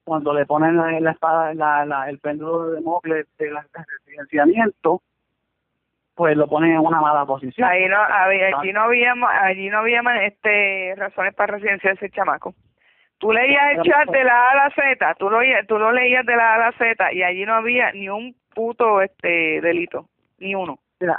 cuando 0.07 0.33
le 0.33 0.47
ponen 0.47 0.77
la, 0.77 1.01
la 1.01 1.11
espada, 1.11 1.53
la, 1.53 1.85
la, 1.85 2.09
el 2.09 2.21
péndulo 2.21 2.71
de 2.71 2.81
Mocles 2.81 3.27
del 3.39 3.57
residenciamiento, 4.07 5.03
pues 6.15 6.37
lo 6.37 6.47
ponen 6.47 6.75
en 6.75 6.79
una 6.79 7.01
mala 7.01 7.27
posición. 7.27 7.69
Ahí 7.69 7.89
no, 7.89 7.97
allí 8.01 8.73
no 8.73 8.83
había, 8.83 9.15
allí 9.43 9.69
no 9.69 9.79
había 9.79 10.01
este 10.23 10.95
razones 10.97 11.35
para 11.35 11.55
residenciar 11.55 11.95
ese 11.95 12.09
chamaco. 12.11 12.55
Tú 13.19 13.33
leías 13.33 13.73
el 13.73 13.83
chat 13.83 14.09
de 14.09 14.23
la 14.23 14.33
A 14.33 14.51
a 14.53 14.55
la 14.55 14.71
Z, 14.77 15.15
tú 15.19 15.29
lo, 15.29 15.41
tú 15.67 15.77
lo 15.77 15.91
leías 15.91 16.25
de 16.25 16.37
la 16.37 16.53
A 16.53 16.55
a 16.55 16.59
la 16.71 16.73
Z 16.79 17.13
y 17.13 17.25
allí 17.25 17.45
no 17.45 17.55
había 17.55 17.91
ni 17.91 18.09
un 18.09 18.37
puto 18.55 19.03
este 19.03 19.61
delito, 19.61 20.07
ni 20.39 20.55
uno. 20.55 20.79
Mira, 21.01 21.19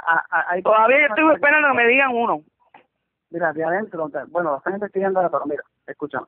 Todavía 0.64 1.08
estoy 1.08 1.34
esperando 1.34 1.68
que 1.68 1.74
me 1.74 1.88
digan 1.88 2.10
uno. 2.14 2.40
Mira, 3.30 3.52
de 3.52 3.62
adentro, 3.62 4.08
bueno, 4.28 4.52
lo 4.52 4.56
están 4.56 4.72
investigando 4.72 5.20
pero 5.30 5.44
mira, 5.44 5.62
escúchame 5.86 6.26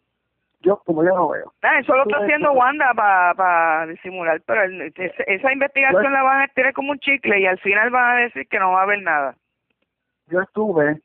yo 0.63 0.77
como 0.85 1.03
yo 1.03 1.17
lo 1.17 1.29
veo. 1.31 1.53
Ah, 1.63 1.79
eso 1.79 1.95
lo 1.95 2.03
está 2.03 2.19
haciendo 2.19 2.53
Wanda 2.53 2.93
para 2.95 3.35
pa 3.35 3.87
disimular, 3.87 4.41
pero 4.47 4.63
esa 4.65 5.53
investigación 5.53 6.13
la 6.13 6.23
van 6.23 6.43
a 6.43 6.49
tirar 6.49 6.73
como 6.73 6.93
un 6.93 6.99
chicle 6.99 7.41
y 7.41 7.47
al 7.47 7.59
final 7.59 7.91
van 7.91 8.17
a 8.17 8.21
decir 8.21 8.47
que 8.49 8.59
no 8.59 8.73
va 8.73 8.81
a 8.81 8.83
haber 8.85 9.03
nada. 9.03 9.35
Yo 10.29 10.41
estuve 10.41 11.01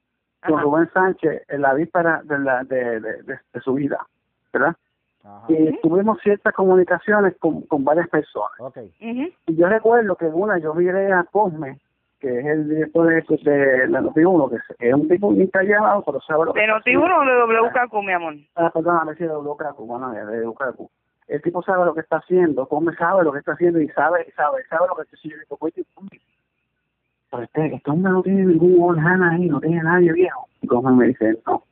con 0.46 0.62
Rubén 0.62 0.90
Sánchez 0.94 1.44
en 1.48 1.62
la 1.62 1.74
víspera 1.74 2.22
de, 2.24 2.40
la, 2.40 2.64
de, 2.64 3.00
de, 3.00 3.62
su 3.62 3.74
vida, 3.74 4.06
¿verdad? 4.54 4.76
Y 5.48 5.76
tuvimos 5.82 6.20
ciertas 6.22 6.54
comunicaciones 6.54 7.36
con, 7.40 7.64
con 7.64 7.84
varias 7.84 8.08
personas. 8.10 8.60
Okay. 8.60 8.94
Y 9.00 9.34
yo 9.48 9.68
recuerdo 9.68 10.16
que 10.16 10.26
una 10.26 10.60
yo 10.60 10.76
miré 10.76 11.12
a 11.12 11.24
Cosme 11.24 11.80
que 12.26 12.40
es 12.40 12.46
el 12.46 12.68
director 12.68 13.06
de, 13.06 13.52
de 13.52 13.88
la 13.88 14.02
Noti1, 14.02 14.50
que 14.50 14.88
es 14.88 14.94
un 14.96 15.08
tipo 15.08 15.30
muy 15.30 15.48
callado, 15.50 16.04
pero 16.04 16.20
sabe 16.22 16.46
lo 16.46 16.54
que 16.54 16.62
¿De 16.62 16.68
Noti1 16.68 16.98
o 16.98 17.48
de 17.48 17.62
WKQ, 17.62 17.94
mi 18.04 18.14
amor? 18.14 18.34
Ah, 18.56 18.72
perdón, 18.74 19.16
si 19.16 19.24
de 19.24 19.30
WKQ, 19.30 19.78
bueno, 19.86 20.12
de 20.12 20.44
WKQ. 20.48 20.90
El 21.28 21.42
tipo 21.44 21.62
sabe 21.62 21.86
lo 21.86 21.94
que 21.94 22.02
está 22.02 22.18
haciendo, 22.18 22.68
Come 22.68 22.96
sabe 22.96 23.24
lo 23.24 23.32
que 23.32 23.40
está 23.40 23.54
haciendo 23.54 23.80
y 23.80 23.90
sabe, 23.90 24.32
sabe, 24.36 24.64
sabe 24.70 24.88
lo 24.88 24.96
que 24.96 25.04
está 25.04 25.18
haciendo. 25.18 25.58
Pues, 25.60 25.74
pero 27.30 27.44
este, 27.44 27.76
este 27.76 27.92
hombre 27.92 28.12
no 28.12 28.24
tiene 28.24 28.46
ningún 28.46 28.82
orjana 28.82 29.32
ahí, 29.32 29.48
no 29.48 29.60
tiene 29.60 29.84
nadie 29.84 30.12
viejo. 30.12 30.48
Y 30.62 30.68
Come 30.68 30.94
me 30.94 31.08
dice, 31.08 31.38
no. 31.46 31.64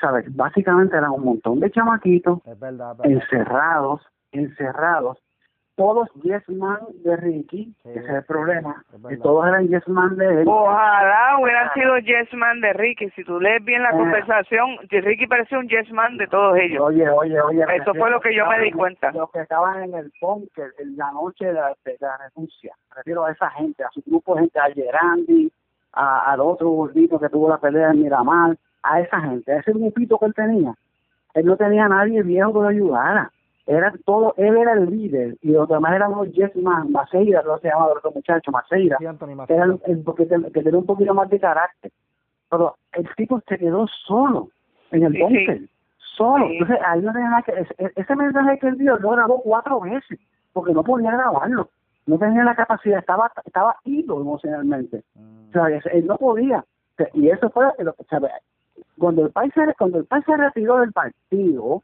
¿Sabes? 0.00 0.24
Básicamente 0.36 0.96
eran 0.96 1.10
un 1.10 1.24
montón 1.24 1.58
de 1.58 1.70
chamaquitos 1.72 2.40
encerrados, 3.02 4.02
encerrados 4.30 5.18
todos 5.78 6.08
yes 6.24 6.42
man 6.48 6.80
de 7.04 7.16
Ricky, 7.16 7.72
ese 7.84 8.00
es 8.00 8.08
el 8.08 8.24
problema, 8.24 8.84
y 9.08 9.16
todos 9.18 9.46
eran 9.46 9.68
yes 9.68 9.86
man 9.86 10.16
de 10.16 10.42
él. 10.42 10.48
Ojalá 10.48 11.38
hubieran 11.40 11.72
sido 11.72 11.96
yes 11.98 12.34
man 12.34 12.60
de 12.60 12.72
Ricky, 12.72 13.08
si 13.10 13.22
tú 13.22 13.38
lees 13.38 13.64
bien 13.64 13.84
la 13.84 13.90
eh. 13.90 13.96
conversación, 13.96 14.76
Ricky 14.90 15.28
parecía 15.28 15.56
un 15.56 15.68
yes 15.68 15.88
man 15.92 16.16
de 16.16 16.26
todos 16.26 16.58
ellos. 16.58 16.82
Oye, 16.82 17.08
oye, 17.08 17.40
oye. 17.40 17.64
Eso 17.76 17.94
fue 17.94 18.10
lo 18.10 18.20
que 18.20 18.34
yo 18.34 18.44
me 18.46 18.58
di 18.58 18.72
cuenta. 18.72 19.12
Los 19.12 19.30
que 19.30 19.40
estaban 19.40 19.84
en 19.84 19.94
el 19.94 20.12
bunker 20.20 20.72
en 20.80 20.96
la 20.96 21.12
noche 21.12 21.46
de 21.46 21.52
la, 21.52 21.72
de 21.84 21.96
la 22.00 22.16
renuncia, 22.16 22.74
me 22.90 22.96
refiero 22.96 23.24
a 23.24 23.30
esa 23.30 23.48
gente, 23.50 23.84
a 23.84 23.90
su 23.90 24.02
grupo 24.04 24.34
de 24.34 24.40
gente, 24.40 24.58
a 24.58 24.72
Gerandi, 24.74 25.52
a, 25.92 26.32
al 26.32 26.40
otro 26.40 26.70
gordito 26.70 27.20
que 27.20 27.28
tuvo 27.28 27.48
la 27.48 27.58
pelea 27.58 27.90
en 27.90 28.02
Miramar, 28.02 28.56
a 28.82 29.00
esa 29.00 29.20
gente, 29.20 29.52
a 29.52 29.60
ese 29.60 29.72
grupito 29.72 30.18
que 30.18 30.26
él 30.26 30.34
tenía. 30.34 30.74
Él 31.34 31.46
no 31.46 31.56
tenía 31.56 31.86
nadie 31.86 32.20
viejo 32.24 32.52
que 32.52 32.58
lo 32.58 32.66
ayudara 32.66 33.30
era 33.68 33.92
todo, 34.06 34.32
él 34.38 34.56
era 34.56 34.72
el 34.72 34.90
líder 34.90 35.36
y 35.42 35.50
los 35.50 35.68
demás 35.68 35.94
eran 35.94 36.12
los 36.12 36.32
Yes 36.32 36.56
Man, 36.56 36.90
Maceira, 36.90 37.42
no 37.42 37.58
se 37.58 37.68
llamaba 37.68 37.92
el 37.92 37.98
otro 37.98 38.12
muchacho, 38.12 38.50
Maceira, 38.50 38.96
era 38.98 39.64
el, 39.64 39.80
el, 39.84 40.04
que, 40.16 40.26
que 40.26 40.62
tenía 40.62 40.78
un 40.78 40.86
poquito 40.86 41.12
más 41.12 41.28
de 41.28 41.38
carácter. 41.38 41.92
Pero 42.50 42.76
el 42.92 43.06
tipo 43.14 43.40
se 43.46 43.58
quedó 43.58 43.86
solo 44.06 44.48
en 44.90 45.02
el 45.02 45.12
sí, 45.12 45.68
solo. 46.16 46.46
Entonces, 46.46 46.78
ahí 46.86 47.02
no 47.02 47.12
tenía 47.12 47.28
nada 47.28 47.42
que. 47.42 47.52
Ese, 47.52 47.92
ese 47.94 48.16
mensaje 48.16 48.58
que 48.58 48.68
él 48.68 48.78
dio 48.78 48.96
lo 48.96 49.10
grabó 49.10 49.42
cuatro 49.42 49.80
veces, 49.80 50.18
porque 50.54 50.72
no 50.72 50.82
podía 50.82 51.12
grabarlo. 51.12 51.68
No 52.06 52.18
tenía 52.18 52.44
la 52.44 52.54
capacidad, 52.54 53.00
estaba 53.00 53.30
estaba 53.44 53.76
ido 53.84 54.18
emocionalmente. 54.18 55.04
O 55.50 55.52
sea, 55.52 55.66
él 55.92 56.06
no 56.06 56.16
podía. 56.16 56.64
Y 57.12 57.28
eso 57.28 57.50
fue. 57.50 57.66
Lo, 57.80 57.94
cuando 58.98 59.26
el 59.26 59.30
país 59.30 59.52
se, 59.54 59.74
cuando 59.74 59.98
el 59.98 60.06
país 60.06 60.24
se 60.24 60.36
retiró 60.36 60.78
del 60.78 60.92
partido, 60.92 61.82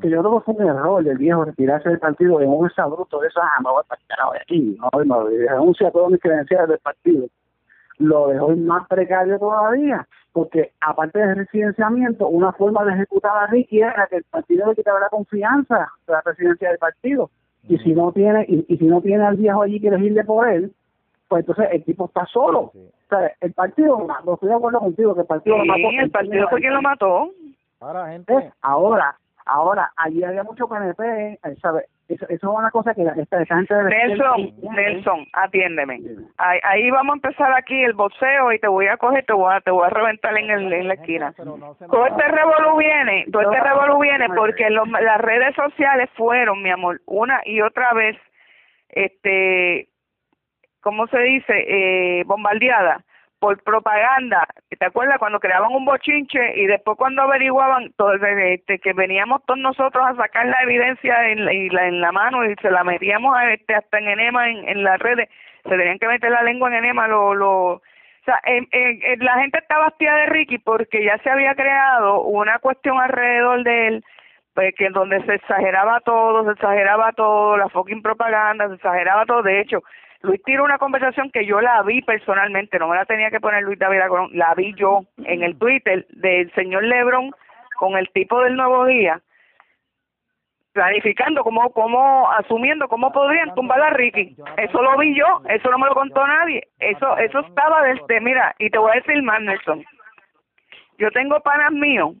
que 0.00 0.10
yo 0.10 0.20
creo 0.20 0.38
que 0.38 0.44
fue 0.44 0.54
un 0.54 0.68
error 0.68 1.02
del 1.02 1.18
viejo 1.18 1.44
retirarse 1.44 1.88
del 1.88 1.98
partido 1.98 2.40
en 2.40 2.48
un 2.48 2.70
sabroso 2.70 3.20
de 3.20 3.28
eso, 3.28 3.40
ah, 3.42 3.60
me 3.62 3.70
voy 3.70 3.82
a 3.88 4.32
de 4.32 4.38
aquí, 4.40 4.78
no, 4.78 5.04
no, 5.04 5.28
renuncia 5.28 5.88
a 5.88 5.90
todas 5.90 6.10
mis 6.10 6.20
credenciales 6.20 6.68
del 6.68 6.78
partido. 6.78 7.26
Lo 7.98 8.28
dejó 8.28 8.54
más 8.56 8.86
precario 8.86 9.38
todavía, 9.38 10.06
porque 10.32 10.72
aparte 10.80 11.18
del 11.18 11.36
residenciamiento, 11.36 12.28
una 12.28 12.52
forma 12.52 12.84
de 12.84 12.92
ejecutar 12.92 13.36
a 13.36 13.46
Ricky 13.48 13.80
era 13.80 14.06
que 14.08 14.16
el 14.16 14.24
partido 14.24 14.68
le 14.68 14.76
quitara 14.76 15.00
la 15.00 15.08
confianza 15.08 15.88
de 16.06 16.12
la 16.12 16.22
presidencia 16.22 16.68
del 16.68 16.78
partido. 16.78 17.30
Y 17.68 17.76
si 17.78 17.92
no 17.92 18.12
tiene, 18.12 18.46
y, 18.48 18.76
si 18.76 18.84
no 18.84 19.00
tiene 19.00 19.26
al 19.26 19.36
viejo 19.36 19.62
allí 19.62 19.80
que 19.80 19.88
elegirle 19.88 20.22
por 20.24 20.48
él, 20.48 20.72
pues 21.26 21.40
entonces 21.40 21.68
el 21.72 21.84
tipo 21.84 22.06
está 22.06 22.24
solo. 22.26 22.60
O 22.60 23.08
sea, 23.08 23.32
el 23.40 23.52
partido, 23.52 24.06
no 24.24 24.34
estoy 24.34 24.48
de 24.48 24.54
acuerdo 24.54 24.78
contigo, 24.78 25.14
que 25.14 25.22
el 25.22 25.26
partido 25.26 25.58
lo 25.58 25.64
mató. 25.64 25.88
el 26.00 26.10
partido 26.10 26.48
fue 26.48 26.60
quien 26.60 26.74
lo 26.74 26.82
mató. 26.82 27.30
Ahora, 27.80 28.08
gente. 28.08 28.52
ahora, 28.60 29.16
Ahora, 29.48 29.90
allí 29.96 30.22
había 30.22 30.42
mucho 30.42 30.68
PNP, 30.68 31.02
eh, 31.02 31.38
¿sabes? 31.62 31.86
Eso, 32.08 32.24
eso, 32.28 32.34
es 32.34 32.42
una 32.42 32.70
cosa 32.70 32.94
que 32.94 33.02
esta, 33.02 33.44
gente 33.44 33.74
Nelson, 33.74 34.54
Nelson, 34.62 35.26
atiéndeme. 35.32 36.00
Ahí, 36.38 36.58
ahí, 36.62 36.90
vamos 36.90 37.14
a 37.14 37.16
empezar 37.16 37.52
aquí 37.54 37.82
el 37.82 37.92
boxeo 37.92 38.52
y 38.52 38.58
te 38.58 38.68
voy 38.68 38.86
a 38.86 38.96
coger, 38.96 39.24
te 39.26 39.32
voy 39.32 39.54
a, 39.54 39.60
te 39.60 39.70
voy 39.70 39.86
a 39.86 39.90
reventar 39.90 40.36
en, 40.38 40.50
el, 40.50 40.72
en 40.72 40.88
la 40.88 40.94
esquina. 40.94 41.32
todo 41.34 42.06
este 42.06 42.28
revolú 42.28 42.78
viene, 42.78 43.26
todo 43.30 43.42
este 43.42 43.60
revolú 43.60 44.00
viene 44.00 44.26
porque 44.34 44.70
las 44.70 45.20
redes 45.20 45.54
sociales 45.54 46.08
fueron, 46.14 46.62
mi 46.62 46.70
amor, 46.70 47.00
una 47.06 47.40
y 47.44 47.60
otra 47.60 47.92
vez, 47.92 48.16
este, 48.88 49.88
¿cómo 50.80 51.06
se 51.08 51.18
dice? 51.18 51.52
Eh, 52.20 52.24
bombardeada 52.24 53.04
por 53.38 53.62
propaganda. 53.62 54.46
¿Te 54.68 54.84
acuerdas 54.84 55.18
cuando 55.18 55.40
creaban 55.40 55.72
un 55.72 55.84
bochinche 55.84 56.56
y 56.56 56.66
después 56.66 56.96
cuando 56.96 57.22
averiguaban 57.22 57.92
todo, 57.96 58.14
este, 58.14 58.78
que 58.78 58.92
veníamos 58.92 59.44
todos 59.46 59.60
nosotros 59.60 60.04
a 60.06 60.16
sacar 60.16 60.46
la 60.46 60.62
evidencia 60.62 61.28
en 61.28 61.44
la, 61.44 61.52
en 61.86 62.00
la 62.00 62.12
mano 62.12 62.44
y 62.44 62.54
se 62.56 62.70
la 62.70 62.84
metíamos 62.84 63.36
a 63.36 63.52
este, 63.52 63.74
hasta 63.74 63.98
en 63.98 64.08
enema 64.08 64.48
en, 64.48 64.68
en 64.68 64.82
las 64.82 64.98
redes, 64.98 65.28
se 65.64 65.70
tenían 65.70 65.98
que 65.98 66.08
meter 66.08 66.30
la 66.30 66.42
lengua 66.42 66.68
en 66.68 66.84
enema, 66.84 67.08
lo, 67.08 67.34
lo, 67.34 67.80
o 68.28 68.30
sea, 68.30 68.40
la 69.18 69.34
gente 69.40 69.58
estaba 69.58 69.86
hastía 69.86 70.14
de 70.14 70.26
Ricky 70.26 70.58
porque 70.58 71.04
ya 71.04 71.18
se 71.18 71.30
había 71.30 71.54
creado 71.54 72.22
una 72.22 72.58
cuestión 72.58 73.00
alrededor 73.00 73.62
de 73.64 73.86
él, 73.88 74.04
pues 74.54 74.74
que 74.76 74.90
donde 74.90 75.24
se 75.24 75.34
exageraba 75.34 76.00
todo, 76.00 76.44
se 76.44 76.52
exageraba 76.52 77.12
todo, 77.12 77.56
la 77.56 77.68
fucking 77.68 78.02
propaganda, 78.02 78.68
se 78.68 78.74
exageraba 78.74 79.24
todo, 79.24 79.42
de 79.42 79.60
hecho, 79.60 79.82
Luis 80.22 80.42
tiró 80.44 80.64
una 80.64 80.78
conversación 80.78 81.30
que 81.30 81.46
yo 81.46 81.60
la 81.60 81.82
vi 81.82 82.02
personalmente, 82.02 82.78
no 82.78 82.88
me 82.88 82.96
la 82.96 83.04
tenía 83.04 83.30
que 83.30 83.40
poner 83.40 83.62
Luis 83.62 83.78
David 83.78 84.00
Colón, 84.08 84.30
la 84.32 84.54
vi 84.54 84.74
yo 84.74 85.02
en 85.18 85.42
el 85.42 85.56
Twitter 85.56 86.06
del 86.10 86.52
señor 86.54 86.84
Lebron 86.84 87.30
con 87.76 87.96
el 87.96 88.10
tipo 88.10 88.42
del 88.42 88.56
Nuevo 88.56 88.86
Día, 88.86 89.20
planificando 90.72 91.44
cómo, 91.44 91.70
cómo, 91.70 92.30
asumiendo 92.32 92.88
cómo 92.88 93.12
podrían 93.12 93.54
tumbar 93.54 93.80
a 93.80 93.90
Ricky. 93.90 94.36
Eso 94.56 94.82
lo 94.82 94.98
vi 94.98 95.14
yo, 95.14 95.42
eso 95.48 95.70
no 95.70 95.78
me 95.78 95.86
lo 95.86 95.94
contó 95.94 96.26
nadie, 96.26 96.66
eso, 96.80 97.16
eso 97.18 97.40
estaba 97.40 97.82
desde, 97.82 98.20
mira, 98.20 98.54
y 98.58 98.70
te 98.70 98.78
voy 98.78 98.90
a 98.90 99.00
decir 99.00 99.22
más, 99.22 99.40
Nelson, 99.40 99.84
yo 100.98 101.10
tengo 101.12 101.40
panas 101.40 101.70
míos 101.72 102.16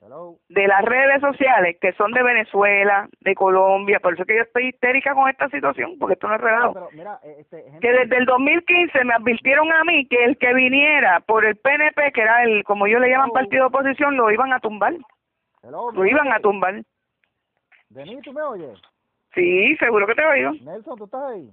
de 0.48 0.68
las 0.68 0.84
redes 0.84 1.20
sociales 1.20 1.76
que 1.80 1.92
son 1.94 2.12
de 2.12 2.22
Venezuela, 2.22 3.08
de 3.20 3.34
Colombia, 3.34 3.98
por 3.98 4.14
eso 4.14 4.22
es 4.22 4.28
que 4.28 4.36
yo 4.36 4.42
estoy 4.42 4.68
histérica 4.68 5.14
con 5.14 5.28
esta 5.28 5.48
situación, 5.48 5.98
porque 5.98 6.14
esto 6.14 6.28
no 6.28 6.36
es 6.36 6.40
regalo. 6.40 6.88
Eh, 6.92 7.36
este, 7.40 7.64
que 7.80 7.90
desde 7.90 8.16
el 8.16 8.24
2015 8.24 9.04
me 9.04 9.14
advirtieron 9.14 9.72
a 9.72 9.82
mí 9.82 10.06
que 10.06 10.24
el 10.24 10.38
que 10.38 10.54
viniera 10.54 11.20
por 11.20 11.44
el 11.44 11.56
PNP, 11.56 12.12
que 12.12 12.20
era 12.20 12.44
el, 12.44 12.62
como 12.62 12.86
ellos 12.86 13.00
le 13.00 13.10
llaman 13.10 13.30
partido 13.30 13.64
de 13.64 13.68
oposición, 13.68 14.16
lo 14.16 14.30
iban 14.30 14.52
a 14.52 14.60
tumbar. 14.60 14.94
lo 15.64 16.06
iban 16.06 16.32
a 16.32 16.38
tumbar. 16.38 16.82
Denis, 17.88 18.22
¿tú 18.22 18.32
me 18.32 18.42
oyes? 18.42 18.78
Sí, 19.34 19.76
seguro 19.76 20.06
que 20.06 20.14
te 20.14 20.24
oigo. 20.24 20.52
Nelson, 20.62 20.96
¿tú 20.96 21.04
estás 21.04 21.32
ahí? 21.32 21.50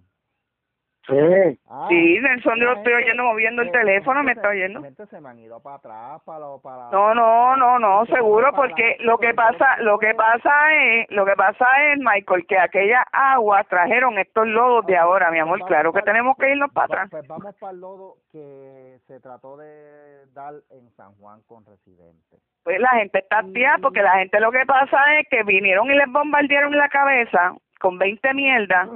Sí. 1.08 1.60
Ah, 1.70 1.86
sí, 1.88 2.20
Nelson, 2.20 2.58
yo 2.58 2.66
lo 2.66 2.74
estoy 2.78 2.94
oyendo 2.94 3.24
moviendo 3.24 3.62
el 3.62 3.72
teléfono, 3.72 4.24
me 4.24 4.32
está 4.32 4.50
oyendo. 4.50 4.82
se 4.82 5.22
me 5.22 5.30
han 5.30 5.40
ido 5.40 5.62
para 5.62 5.76
atrás, 5.76 6.22
para, 6.26 6.46
para... 6.64 6.90
No, 6.92 7.14
no, 7.14 7.56
no, 7.56 7.78
no, 7.78 8.06
seguro, 8.08 8.52
porque 8.56 8.98
lo 9.02 9.20
que 9.20 9.34
pasa, 9.36 9.78
lo 9.82 10.00
que 10.00 10.16
pasa 10.16 10.52
es, 10.74 11.12
lo 11.12 11.26
que 11.26 11.36
pasa 11.36 11.66
es, 11.92 12.00
Michael, 12.00 12.48
que 12.48 12.58
aquella 12.58 13.06
agua 13.12 13.64
trajeron 13.66 14.18
estos 14.18 14.48
lodos 14.48 14.86
de 14.88 14.98
ahora, 14.98 15.30
mi 15.30 15.38
amor, 15.40 15.64
claro 15.66 15.94
que 15.94 16.02
tenemos 16.02 16.36
que 16.38 16.50
irnos 16.50 16.72
para 16.72 16.86
atrás. 16.86 17.08
Pues 17.12 17.28
vamos 17.28 17.56
para 17.60 17.74
el 17.74 17.82
lodo 17.82 18.16
que 18.32 18.98
se 19.06 19.20
trató 19.20 19.58
de 19.58 20.26
dar 20.34 20.56
en 20.72 20.90
San 20.96 21.14
Juan 21.16 21.42
con 21.48 21.66
residentes. 21.66 22.40
Pues 22.64 22.80
la 22.80 22.90
gente 22.98 23.20
está 23.20 23.44
tía, 23.54 23.78
porque 23.80 24.02
la 24.02 24.18
gente 24.18 24.40
lo 24.40 24.52
que 24.52 24.66
pasa 24.66 24.98
es 25.20 25.28
que 25.30 25.44
vinieron 25.44 25.86
y 25.92 25.96
les 25.96 26.12
bombardearon 26.12 26.76
la 26.76 26.90
cabeza 26.90 27.54
con 27.86 28.00
20 28.00 28.34
mierdas, 28.34 28.90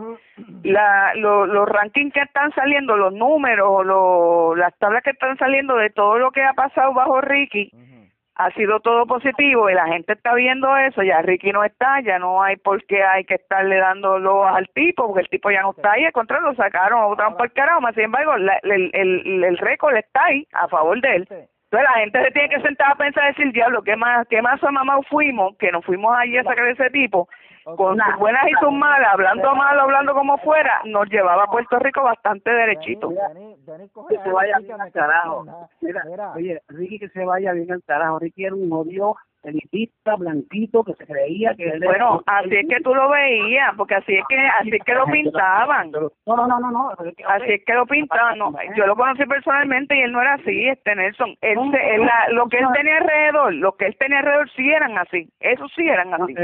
la, 0.64 1.14
los 1.14 1.70
rankings 1.70 2.12
que 2.12 2.22
están 2.22 2.52
saliendo, 2.56 2.98
los 2.98 3.14
números, 3.14 3.86
lo, 3.86 4.56
las 4.56 4.76
tablas 4.80 5.04
que 5.04 5.12
están 5.12 5.38
saliendo 5.38 5.76
de 5.76 5.92
todo 5.92 6.18
lo 6.18 6.32
que 6.32 6.42
ha 6.42 6.54
pasado 6.54 6.92
bajo 6.96 7.22
Ricky, 7.22 7.72
ha 8.34 8.50
sido 8.54 8.80
todo 8.80 9.06
positivo 9.06 9.70
y 9.70 9.76
la 9.76 9.86
gente 9.86 10.14
está 10.14 10.34
viendo 10.34 10.76
eso, 10.76 11.04
ya 11.04 11.22
Ricky 11.22 11.52
no 11.52 11.64
está, 11.64 12.02
ya 12.02 12.18
no 12.18 12.42
hay 12.42 12.56
por 12.56 12.84
qué 12.86 13.04
hay 13.04 13.26
que 13.26 13.36
estarle 13.36 13.76
dándolo 13.76 14.44
al 14.48 14.68
tipo, 14.70 15.06
porque 15.06 15.22
el 15.22 15.30
tipo 15.30 15.52
ya 15.52 15.62
no 15.62 15.70
está 15.78 15.92
ahí, 15.92 16.06
al 16.06 16.12
contrario, 16.12 16.48
lo 16.48 16.56
sacaron, 16.56 17.02
lo 17.02 17.10
botaron 17.10 17.38
por 17.38 17.46
el 17.46 17.54
carajo, 17.54 17.82
sin 17.94 18.06
embargo, 18.06 18.34
el, 18.34 18.50
el, 18.92 19.44
el 19.44 19.58
récord 19.60 19.96
está 19.98 20.26
ahí 20.26 20.48
a 20.52 20.68
favor 20.68 21.00
de 21.00 21.16
él. 21.16 21.28
Entonces 21.30 21.90
la 21.94 22.00
gente 22.00 22.24
se 22.24 22.32
tiene 22.32 22.50
que 22.50 22.62
sentar 22.62 22.92
a 22.92 22.96
pensar 22.96 23.24
y 23.26 23.28
decir, 23.28 23.54
diablo, 23.54 23.84
¿qué 23.84 23.96
más, 23.96 24.28
qué 24.28 24.42
más 24.42 24.64
a 24.64 24.72
mamá 24.72 25.00
fuimos? 25.08 25.56
Que 25.58 25.72
nos 25.72 25.86
fuimos 25.86 26.18
allí 26.18 26.36
a 26.36 26.44
sacar 26.44 26.68
ese 26.68 26.90
tipo 26.90 27.30
con 27.76 27.98
sus 27.98 28.20
buenas 28.20 28.44
y 28.48 28.54
sus 28.64 28.72
malas, 28.72 29.14
hablando 29.14 29.56
mal, 29.56 29.80
hablando 29.80 30.14
como 30.14 30.38
fuera, 30.38 30.82
nos 30.86 31.10
llevaba 31.10 31.44
a 31.44 31.52
Puerto 31.52 31.80
Rico 31.80 32.04
bastante 32.04 32.52
derechito. 32.52 33.10
que 34.10 34.18
se 34.18 34.32
vaya 34.32 34.58
bien 34.60 34.82
al 34.82 34.92
carajo. 34.92 35.46
oye, 36.36 36.62
Ricky 36.68 37.00
que 37.00 37.10
se 37.10 37.26
vaya 37.26 37.54
bien 37.54 37.72
al 37.72 37.84
carajo. 37.84 38.20
Ricky 38.20 38.46
era 38.46 38.56
un 38.56 38.72
odio 38.72 39.16
elitista, 39.44 40.16
blanquito, 40.16 40.84
que 40.84 40.94
se 40.94 41.06
creía 41.06 41.56
que 41.56 41.64
él 41.70 41.82
Bueno, 41.84 42.22
así 42.26 42.56
es 42.56 42.68
que 42.68 42.82
tú 42.82 42.94
lo 42.94 43.10
veías, 43.10 43.74
porque 43.78 43.96
así 43.96 44.16
es 44.16 44.24
que 44.28 44.38
así 44.38 44.72
es 44.74 44.84
que 44.84 44.94
lo 44.94 45.06
pintaban. 45.06 45.92
No, 46.26 46.36
no, 46.36 46.48
no, 46.48 46.60
no, 46.60 46.72
no. 46.72 46.90
Así 47.28 47.52
es 47.52 47.66
que 47.66 47.74
lo 47.74 47.88
pintaban. 47.88 48.38
No, 48.38 48.54
yo 48.76 48.86
lo 48.86 48.96
conocí 48.96 49.26
personalmente 49.26 49.96
y 49.96 50.02
él 50.02 50.12
no 50.12 50.22
era 50.22 50.36
así, 50.36 50.68
este 50.68 50.96
Nelson. 50.96 51.36
Él, 51.42 51.58
lo 52.32 52.48
que 52.48 52.60
él 52.60 52.68
tenía 52.74 52.98
alrededor, 52.98 53.54
lo 53.56 53.76
que 53.76 53.88
él 53.88 53.98
tenía 53.98 54.20
alrededor 54.20 54.50
sí 54.52 54.70
eran 54.70 54.98
así. 54.98 55.28
Eso 55.40 55.68
sí 55.76 55.88
eran 55.88 56.14
así. 56.14 56.36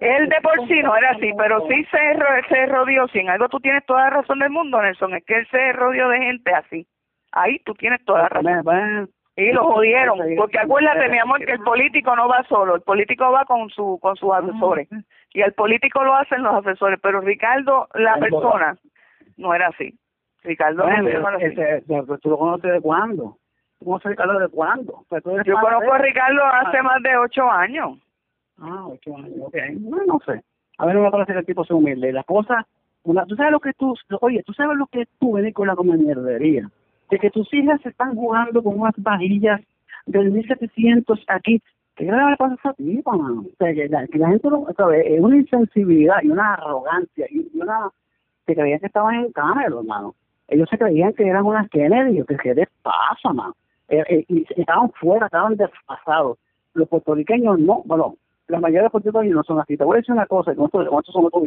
Él 0.00 0.28
de 0.28 0.40
por 0.42 0.66
sí 0.66 0.82
no 0.82 0.96
era 0.96 1.10
así, 1.10 1.30
pero 1.38 1.66
sí 1.68 1.84
se, 1.84 2.48
se 2.48 2.66
rodeó. 2.66 3.06
Si 3.08 3.20
en 3.20 3.30
algo 3.30 3.48
tú 3.48 3.60
tienes 3.60 3.84
toda 3.86 4.02
la 4.02 4.10
razón 4.10 4.40
del 4.40 4.50
mundo, 4.50 4.82
Nelson, 4.82 5.14
es 5.14 5.24
que 5.24 5.38
él 5.38 5.46
se 5.50 5.72
rodeó 5.72 6.08
de 6.08 6.18
gente 6.18 6.52
así. 6.52 6.86
Ahí 7.32 7.60
tú 7.60 7.74
tienes 7.74 8.04
toda 8.04 8.22
la 8.22 8.28
razón. 8.28 9.10
Y 9.36 9.52
lo 9.52 9.64
jodieron, 9.64 10.18
porque 10.36 10.58
acuérdate, 10.58 11.08
mi 11.08 11.18
amor, 11.18 11.44
que 11.44 11.52
el 11.52 11.60
político 11.60 12.14
no 12.16 12.28
va 12.28 12.44
solo, 12.48 12.74
el 12.74 12.82
político 12.82 13.30
va 13.30 13.44
con 13.44 13.70
su 13.70 13.98
con 14.00 14.16
sus 14.16 14.32
asesores. 14.32 14.88
Y 15.32 15.40
el 15.42 15.52
político 15.52 16.02
lo 16.02 16.14
hacen 16.14 16.42
los 16.42 16.54
asesores, 16.54 16.98
pero 17.00 17.20
Ricardo, 17.20 17.88
la 17.94 18.16
persona, 18.16 18.76
no 19.36 19.54
era 19.54 19.68
así. 19.68 19.96
Ricardo 20.42 20.84
no 20.84 21.08
era 21.08 21.36
así. 21.36 21.86
¿Tú 22.20 22.30
lo 22.30 22.38
conoces 22.38 22.72
de 22.72 22.80
cuándo? 22.80 23.36
¿Tú 23.78 23.84
conoces 23.84 24.10
Ricardo 24.10 24.38
de 24.40 24.48
cuándo? 24.48 25.04
Pues 25.08 25.22
Yo 25.44 25.54
conozco 25.54 25.92
a 25.92 25.98
Ricardo 25.98 26.44
hace 26.44 26.78
ah. 26.78 26.82
más 26.82 27.02
de 27.02 27.16
ocho 27.16 27.50
años. 27.50 27.98
Ah, 28.58 28.88
ocho 28.88 29.16
años, 29.16 29.32
ok. 29.40 29.56
No, 29.78 30.04
no 30.04 30.20
sé. 30.26 30.42
A 30.78 30.86
ver, 30.86 30.96
no 30.96 31.02
me 31.02 31.10
parece 31.10 31.32
que 31.32 31.38
el 31.38 31.46
tipo 31.46 31.64
sea 31.64 31.76
humilde. 31.76 32.12
La 32.12 32.24
cosa, 32.24 32.66
una, 33.04 33.24
tú 33.26 33.36
sabes 33.36 33.52
lo 33.52 33.60
que 33.60 33.72
tú, 33.74 33.94
oye, 34.20 34.42
tú 34.44 34.52
sabes 34.52 34.76
lo 34.76 34.86
que 34.86 35.06
tú 35.18 35.32
venís 35.32 35.54
con 35.54 35.68
la 35.68 35.76
como 35.76 35.92
mierdería 35.94 36.68
de 37.10 37.18
que 37.18 37.30
tus 37.30 37.52
hijas 37.52 37.84
están 37.84 38.14
jugando 38.14 38.62
con 38.62 38.80
unas 38.80 38.94
vajillas 38.98 39.60
del 40.06 40.30
1700 40.30 41.24
aquí. 41.28 41.62
¿Qué 41.96 42.06
grave 42.06 42.36
pasa 42.36 42.70
a 42.70 42.72
ti, 42.74 43.02
O 43.04 43.44
sea, 43.58 43.74
que 43.74 43.88
la, 43.88 44.06
gente 44.06 44.48
lo 44.48 44.66
sabe, 44.76 45.14
es 45.14 45.20
una 45.20 45.36
insensibilidad 45.36 46.22
y 46.22 46.30
una 46.30 46.54
arrogancia 46.54 47.26
y 47.30 47.50
una 47.54 47.90
se 48.46 48.54
creían 48.54 48.80
que 48.80 48.86
estaban 48.86 49.14
en 49.16 49.32
cámara, 49.32 49.66
hermano. 49.66 50.14
Ellos 50.48 50.68
se 50.70 50.78
creían 50.78 51.12
que 51.12 51.26
eran 51.26 51.44
unas 51.44 51.68
Kennedy, 51.68 52.24
que 52.24 52.36
qué 52.36 52.54
les 52.54 52.68
pasa. 52.82 53.52
Eh, 53.88 54.02
eh, 54.08 54.24
y 54.28 54.46
estaban 54.56 54.90
fuera, 54.92 55.26
estaban 55.26 55.56
desfasados. 55.56 56.38
Los 56.74 56.88
puertorriqueños 56.88 57.58
no, 57.58 57.82
bueno, 57.84 58.16
la 58.48 58.60
mayoría 58.60 58.80
de 58.80 58.84
los 58.84 58.92
puertorriqueños 58.92 59.36
no 59.36 59.44
son 59.44 59.60
así. 59.60 59.76
Te 59.76 59.84
voy 59.84 59.96
a 59.96 59.98
decir 59.98 60.14
una 60.14 60.26
cosa, 60.26 60.54
con 60.54 60.66
esto, 60.66 60.84
con 60.88 61.04
son 61.04 61.26
otros. 61.26 61.44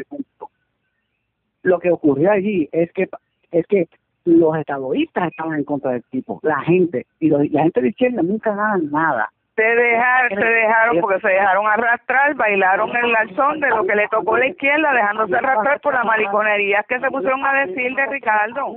Lo 1.64 1.80
que 1.80 1.92
ocurrió 1.92 2.32
allí 2.32 2.70
es 2.72 2.92
que 2.94 3.10
es 3.52 3.66
que 3.68 3.88
los 4.26 4.58
estadoístas 4.58 5.28
estaban 5.30 5.58
en 5.58 5.64
contra 5.64 5.92
del 5.92 6.04
tipo, 6.04 6.40
la 6.44 6.62
gente, 6.62 7.06
y 7.20 7.30
la 7.30 7.64
gente 7.64 7.82
de 7.82 7.90
izquierda 7.90 8.22
nunca 8.22 8.56
ganan 8.56 8.90
nada. 8.92 9.30
Se 9.56 9.62
dejaron, 9.62 10.40
se 10.40 10.46
dejaron 10.46 11.00
porque 11.00 11.20
se 11.20 11.28
dejaron 11.28 11.68
arrastrar, 11.68 12.34
bailaron 12.36 12.90
el 12.96 13.16
alzón 13.16 13.60
de 13.60 13.70
lo 13.70 13.86
que 13.86 13.96
le 13.96 14.08
tocó 14.08 14.36
a 14.36 14.40
la 14.40 14.48
izquierda, 14.48 14.94
dejándose 14.94 15.36
arrastrar 15.36 15.80
por 15.82 15.94
la 15.94 16.04
mariconería 16.04 16.84
que 16.90 17.00
se 17.00 17.12
pusieron 17.12 17.46
a 17.46 17.66
decir 17.66 17.94
de 17.94 18.06
Ricardo. 18.08 18.74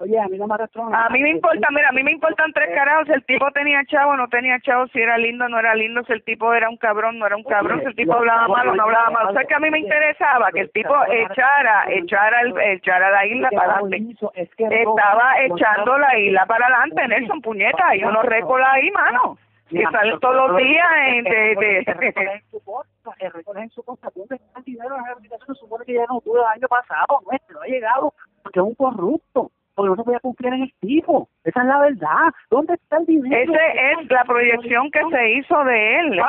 Oye, 0.00 0.16
a 0.16 0.28
mí 0.28 0.38
no 0.38 0.46
me 0.46 0.54
arrastró. 0.54 0.88
A 0.94 1.08
mí 1.08 1.20
me 1.20 1.30
importa, 1.30 1.66
mira, 1.72 1.88
a 1.88 1.92
mí 1.92 2.04
me 2.04 2.12
importan 2.12 2.52
tres 2.52 2.68
carajos 2.72 3.08
si 3.08 3.14
el 3.14 3.24
tipo 3.24 3.50
tenía 3.50 3.84
chavo 3.86 4.12
o 4.12 4.16
no 4.16 4.28
tenía 4.28 4.60
chavo, 4.60 4.86
si 4.88 5.00
era 5.00 5.18
lindo 5.18 5.46
o 5.46 5.48
no 5.48 5.58
era 5.58 5.74
lindo, 5.74 6.04
si 6.04 6.12
el 6.12 6.22
tipo 6.22 6.54
era 6.54 6.68
un 6.68 6.76
cabrón 6.76 7.18
no 7.18 7.26
era 7.26 7.34
un 7.34 7.42
cabrón, 7.42 7.80
si 7.80 7.86
el 7.86 7.96
tipo 7.96 8.14
hablaba 8.14 8.46
mal 8.46 8.68
o 8.68 8.76
no 8.76 8.84
hablaba 8.84 9.10
mal. 9.10 9.28
O 9.28 9.32
sea 9.32 9.42
que 9.42 9.54
a 9.54 9.58
mí 9.58 9.70
me 9.70 9.80
interesaba 9.80 10.52
que 10.52 10.60
el 10.60 10.70
tipo 10.70 10.94
echara, 11.10 11.86
echara, 11.88 12.42
el, 12.42 12.54
echara 12.76 13.10
la 13.10 13.26
isla 13.26 13.50
para 13.50 13.74
adelante. 13.78 14.16
Estaba 14.70 15.40
echando 15.40 15.98
la 15.98 16.16
isla 16.16 16.46
para 16.46 16.66
adelante, 16.66 17.08
Nelson, 17.08 17.40
puñeta, 17.40 17.96
y 17.96 18.04
uno 18.04 18.22
récord 18.22 18.62
ahí, 18.62 18.92
mano. 18.92 19.36
Y 19.70 19.82
salen 19.82 20.18
todos 20.20 20.48
los 20.48 20.56
días 20.58 20.88
en, 21.08 21.24
de, 21.24 21.30
de, 21.56 21.78
el 21.78 23.32
récord 23.32 23.58
en 23.58 23.70
su 23.70 23.82
costa, 23.82 24.10
¿dónde 24.14 24.36
está 24.36 24.60
el 24.60 24.64
dinero 24.64 24.94
de 24.94 24.96
la 24.96 25.06
rehabilitación? 25.06 25.56
Supone 25.56 25.84
que 25.84 25.94
ya 25.94 26.06
no 26.08 26.20
tuvo 26.20 26.38
el 26.38 26.44
año 26.54 26.68
pasado, 26.68 27.20
no 27.26 27.60
ha 27.60 27.66
llegado, 27.66 28.14
porque 28.42 28.60
es 28.60 28.64
un 28.64 28.74
corrupto 28.76 29.50
porque 29.78 29.90
no 29.90 29.96
se 29.96 30.02
podía 30.02 30.20
cumplir 30.20 30.52
en 30.52 30.62
el 30.62 30.74
tipo. 30.80 31.28
Esa 31.44 31.60
es 31.60 31.66
la 31.66 31.78
verdad. 31.78 32.34
¿Dónde 32.50 32.74
está 32.74 32.96
el 32.96 33.06
dinero? 33.06 33.52
Esa 33.54 33.92
es 33.92 34.10
la 34.10 34.24
proyección 34.24 34.90
que 34.90 35.00
se 35.08 35.30
hizo 35.34 35.64
de 35.64 35.96
él. 36.00 36.20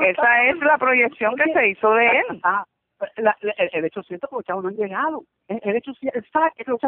Esa 0.00 0.44
es 0.44 0.58
la 0.58 0.76
proyección 0.76 1.34
que 1.36 1.50
se 1.50 1.68
hizo 1.68 1.94
de 1.94 2.06
él. 2.06 2.40
Ah, 2.42 2.64
la, 3.16 3.36
el, 3.72 3.84
hecho 3.84 4.02
cierto 4.02 4.28
que 4.28 4.36
los 4.36 4.44
chavos 4.44 4.64
no 4.64 4.68
han 4.68 4.76
llegado. 4.76 5.22
El, 5.46 5.76
hecho 5.76 5.94
cierto 5.94 6.20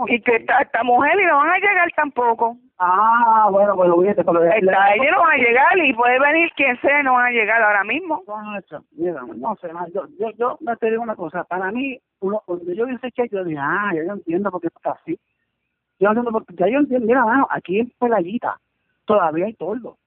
Y 0.09 0.21
que 0.21 0.37
esta, 0.37 0.59
esta 0.59 0.83
mujer 0.83 1.19
y 1.19 1.25
no 1.25 1.39
van 1.39 1.51
a 1.51 1.59
llegar 1.59 1.89
tampoco. 1.97 2.57
Ah, 2.79 3.49
bueno, 3.51 3.75
bueno, 3.75 4.01
fíjate, 4.03 4.23
pero... 4.23 4.45
Está, 4.45 4.95
ellos 4.95 5.13
no 5.13 5.23
van 5.23 5.33
a 5.33 5.43
llegar 5.43 5.79
y 5.79 5.95
puede 5.95 6.21
venir 6.21 6.51
quien 6.57 6.79
sea, 6.81 7.03
no 7.03 7.15
van 7.15 7.27
a 7.27 7.31
llegar 7.31 7.63
ahora 7.63 7.85
mismo. 7.85 8.23
Mira, 8.93 9.23
no 9.35 9.57
sé, 9.57 9.71
yo, 9.95 10.07
yo, 10.19 10.59
yo 10.61 10.77
te 10.77 10.91
digo 10.91 11.03
una 11.03 11.17
cosa, 11.17 11.45
para 11.45 11.71
mí, 11.73 11.99
uno, 12.21 12.43
cuando 12.45 12.71
yo 12.73 12.87
vi 12.87 12.97
ese 12.97 13.13
cheque, 13.13 13.37
yo 13.37 13.45
dije, 13.45 13.61
ah, 13.61 13.93
yo 13.95 14.13
entiendo 14.13 14.51
por 14.51 14.61
qué 14.61 14.67
está 14.67 14.91
así. 14.91 15.19
Yo 16.01 16.13
ya 16.13 16.69
yo 16.69 16.79
entiendo, 16.79 17.07
mira, 17.07 17.25
mano, 17.25 17.47
aquí 17.51 17.79
en 17.79 17.93
Pelayita 17.99 18.59
todavía 19.05 19.47
hay 19.47 19.55
toldo. 19.55 19.99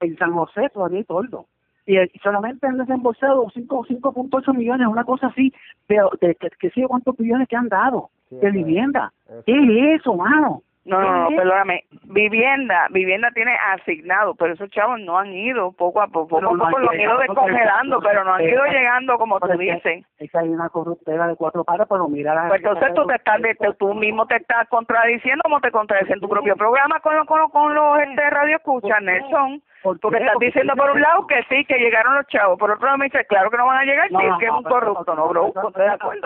En 0.00 0.16
San 0.16 0.32
José 0.32 0.70
todavía 0.72 0.98
hay 0.98 1.04
toldo. 1.04 1.46
Y, 1.86 1.96
solamente 2.22 2.66
han 2.66 2.78
desembolsado 2.78 3.44
5.8 3.44 4.54
millones, 4.56 4.88
una 4.88 5.04
cosa 5.04 5.26
así, 5.26 5.52
pero 5.86 6.10
de, 6.20 6.34
que, 6.34 6.48
que 6.58 6.70
sé 6.70 6.86
cuántos 6.88 7.18
millones 7.18 7.46
que 7.46 7.56
han 7.56 7.68
dado 7.68 8.08
de 8.30 8.50
vivienda. 8.50 9.12
¿Qué 9.44 9.52
es 9.52 10.00
eso, 10.00 10.14
mano? 10.14 10.62
No, 10.84 11.00
no, 11.00 11.30
no, 11.30 11.36
perdóname. 11.36 11.84
Vivienda, 12.04 12.88
vivienda 12.90 13.30
tiene 13.32 13.56
asignado, 13.72 14.34
pero 14.34 14.52
esos 14.52 14.68
chavos 14.70 15.00
no 15.00 15.18
han 15.18 15.32
ido 15.32 15.72
poco 15.72 16.02
a 16.02 16.08
poco, 16.08 16.40
poco 16.40 16.46
a 16.46 16.58
poco 16.58 16.78
lo 16.78 16.90
han 16.90 17.00
ido 17.00 17.18
descongelando, 17.18 18.00
pero 18.00 18.22
no 18.22 18.34
han 18.34 18.42
ido 18.42 18.64
llegando 18.66 19.16
como 19.16 19.40
tú 19.40 19.56
dices. 19.56 20.04
Es 20.18 20.30
que 20.30 20.38
hay 20.38 20.48
una 20.48 20.68
corruptela 20.68 21.26
de 21.28 21.36
cuatro 21.36 21.64
patas, 21.64 21.86
pero 21.88 22.06
mira 22.08 22.48
Pues 22.48 22.62
entonces 22.62 22.92
tú 22.94 23.06
te 23.06 23.14
estás, 23.14 23.40
tú 23.78 23.94
mismo 23.94 24.26
te 24.26 24.36
estás 24.36 24.68
contradiciendo 24.68 25.42
como 25.44 25.60
te 25.60 25.70
contradices 25.70 26.14
en 26.14 26.20
tu 26.20 26.28
propio 26.28 26.54
programa 26.56 27.00
con, 27.00 27.24
con, 27.26 27.48
con 27.50 27.74
los 27.74 27.98
de 27.98 28.30
radio 28.30 28.56
escucha, 28.56 29.00
Nelson. 29.00 29.62
Porque 29.84 30.16
estás 30.16 30.38
diciendo 30.40 30.72
por 30.76 30.90
un 30.90 31.00
lado 31.00 31.26
que 31.26 31.42
sí, 31.50 31.62
que 31.66 31.78
llegaron 31.78 32.14
los 32.14 32.26
chavos, 32.28 32.58
por 32.58 32.70
otro 32.70 32.86
lado 32.86 32.96
me 32.96 33.04
dices, 33.04 33.26
claro 33.28 33.50
que 33.50 33.58
no 33.58 33.66
van 33.66 33.80
a 33.80 33.84
llegar, 33.84 34.10
no, 34.10 34.20
es 34.20 34.38
que 34.38 34.46
es 34.46 34.50
un 34.50 34.62
corrupto, 34.62 35.14
no, 35.14 35.28
bro. 35.28 35.52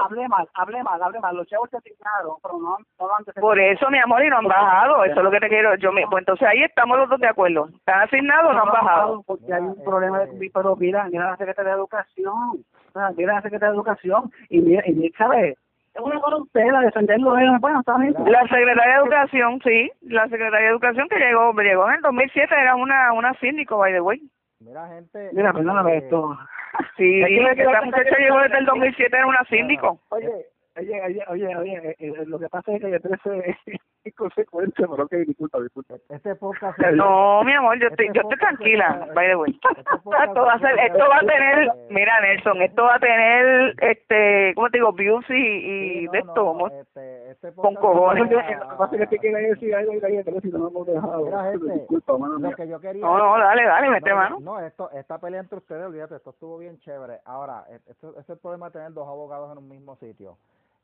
Hable 0.05 0.29
mal, 0.29 0.49
hable 0.55 0.83
mal, 0.85 1.03
hable 1.03 1.19
mal, 1.19 1.37
los 1.37 1.47
chavos 1.49 1.69
se 1.71 1.79
asignaron, 1.79 2.37
pero 2.41 2.55
no, 2.55 2.77
no 3.01 3.17
han 3.17 3.25
Por 3.41 3.59
eso, 3.59 3.91
mi 3.91 3.99
amor, 3.99 4.25
y 4.25 4.31
no 4.31 4.39
han 4.39 4.48
bajado, 4.49 5.05
eso 5.05 5.17
es 5.19 5.23
lo 5.23 5.31
que 5.31 5.41
te 5.41 5.49
quiero, 5.49 5.75
yo 5.77 5.93
me, 5.93 6.07
pues 6.07 6.23
entonces 6.23 6.49
ahí 6.49 6.63
estamos 6.63 6.99
los 6.99 7.09
dos 7.09 7.21
de 7.21 7.29
acuerdo, 7.29 7.69
están 7.77 8.03
asignados 8.03 8.51
o 8.51 8.55
no 8.55 8.63
han 8.63 8.73
bajado. 8.73 9.23
Porque 9.27 9.53
hay 9.53 9.63
un 9.63 9.83
problema, 9.85 10.21
de, 10.21 10.51
pero 10.53 10.77
mira, 10.77 11.05
mira 11.11 11.31
la 11.31 11.37
Secretaría 11.37 11.73
de 11.73 11.79
Educación, 11.79 12.65
mira 13.17 13.35
la 13.35 13.43
Secretaría 13.43 13.71
de 13.71 13.77
Educación, 13.77 14.33
y 14.49 14.61
mira, 14.61 14.83
y 14.87 15.11
¿sabes? 15.17 15.57
una 16.01 16.21
corruptela 16.21 16.81
defenderlo 16.81 17.35
bueno 17.61 17.83
la 18.27 18.43
secretaria 18.43 18.95
de 18.95 19.03
educación 19.03 19.61
sí 19.65 19.91
la 20.03 20.29
secretaria 20.29 20.69
de 20.69 20.73
educación 20.73 21.09
que 21.09 21.19
llegó 21.19 21.53
llegó 21.55 21.89
en 21.89 21.97
el 21.97 22.03
2007 22.03 22.55
era 22.55 22.77
una 22.77 23.13
una 23.13 23.35
síndico 23.41 23.79
by 23.79 23.93
the 23.93 24.01
way. 24.01 24.23
Mira 24.61 24.87
gente 24.87 25.31
mira 25.33 25.53
perdóname 25.53 25.95
eh, 25.95 25.99
esto. 25.99 26.39
Sí 26.97 27.21
esa 27.21 27.83
muchacha 27.83 28.17
llegó 28.17 28.39
desde 28.39 28.59
el 28.59 28.67
2007 28.67 29.17
era 29.17 29.27
una 29.27 29.45
síndico. 29.49 29.99
Oye 30.11 30.31
Oye, 30.79 31.03
oye, 31.03 31.25
oye, 31.29 31.57
oye, 31.57 31.91
eh, 31.91 31.97
eh, 31.99 32.25
lo 32.27 32.39
que 32.39 32.49
pasa 32.49 32.73
es 32.73 32.81
que 32.81 32.91
yo 32.91 33.01
13 33.01 33.55
es 34.05 34.15
consecuencia, 34.17 34.87
pero 34.89 35.05
ok, 35.05 35.13
disculpa, 35.27 35.61
disculpa. 35.61 35.95
Este 36.09 36.35
podcast... 36.37 36.79
No, 36.95 37.43
mi 37.45 37.53
amor, 37.53 37.79
yo 37.79 37.89
estoy, 37.89 38.09
yo 38.13 38.23
estoy 38.23 38.39
tranquila, 38.39 39.09
by 39.15 39.27
the 39.29 39.37
way. 39.37 39.61
Este 39.77 39.81
esto 40.25 40.41
va 40.43 40.53
a 40.55 40.59
ser, 40.59 40.79
esto 40.79 41.05
va 41.09 41.17
a 41.17 41.21
tener, 41.21 41.69
mira 41.91 42.21
Nelson, 42.21 42.63
esto 42.63 42.83
va 42.85 42.95
a 42.97 43.01
tener, 43.01 43.75
este, 43.81 44.53
¿cómo 44.55 44.71
te 44.71 44.79
digo? 44.79 44.93
Views 44.93 45.25
y, 45.31 45.35
y 45.35 46.09
de 46.09 46.19
esto, 46.19 46.35
como, 46.35 46.69
este, 46.69 47.31
este 47.31 47.53
con 47.55 47.75
cojones. 47.75 48.31
Lo 48.31 48.39
que 48.39 48.77
pasa 48.77 48.97
es 48.97 49.01
que 49.01 49.07
te 49.07 49.19
quiere 49.19 49.49
decir 49.49 49.75
algo 49.75 49.93
y 49.95 50.01
calle 50.01 50.25
13 50.25 50.49
no 50.49 50.59
me 50.59 50.69
hemos 50.69 50.87
dejado. 50.87 51.25
Mira, 51.25 51.53
este, 51.53 51.73
disculpa, 51.73 52.19
mano. 52.19 52.39
Lo 52.39 52.51
que 52.53 52.69
yo 52.69 52.81
quería... 52.81 53.03
No, 53.03 53.19
no, 53.19 53.39
dale, 53.39 53.65
dale, 53.65 53.91
mete 53.91 54.15
mano. 54.15 54.39
No, 54.41 54.61
esto, 54.61 54.91
esta 54.93 55.19
pelea 55.19 55.41
entre 55.41 55.59
ustedes, 55.59 55.87
olvídate, 55.87 56.17
esto 56.17 56.31
estuvo 56.31 56.59
bien 56.59 56.79
chévere. 56.81 57.21
Ahora, 57.25 57.65
esto, 57.87 58.19
es 58.19 58.29
el 58.29 58.39
problema 58.39 58.67
de 58.67 58.73
tener 58.73 58.93
dos 58.93 59.09
abogados 59.09 59.53
en 59.53 59.59
un 59.59 59.69
mismo 59.69 59.97
sitio. 59.97 60.37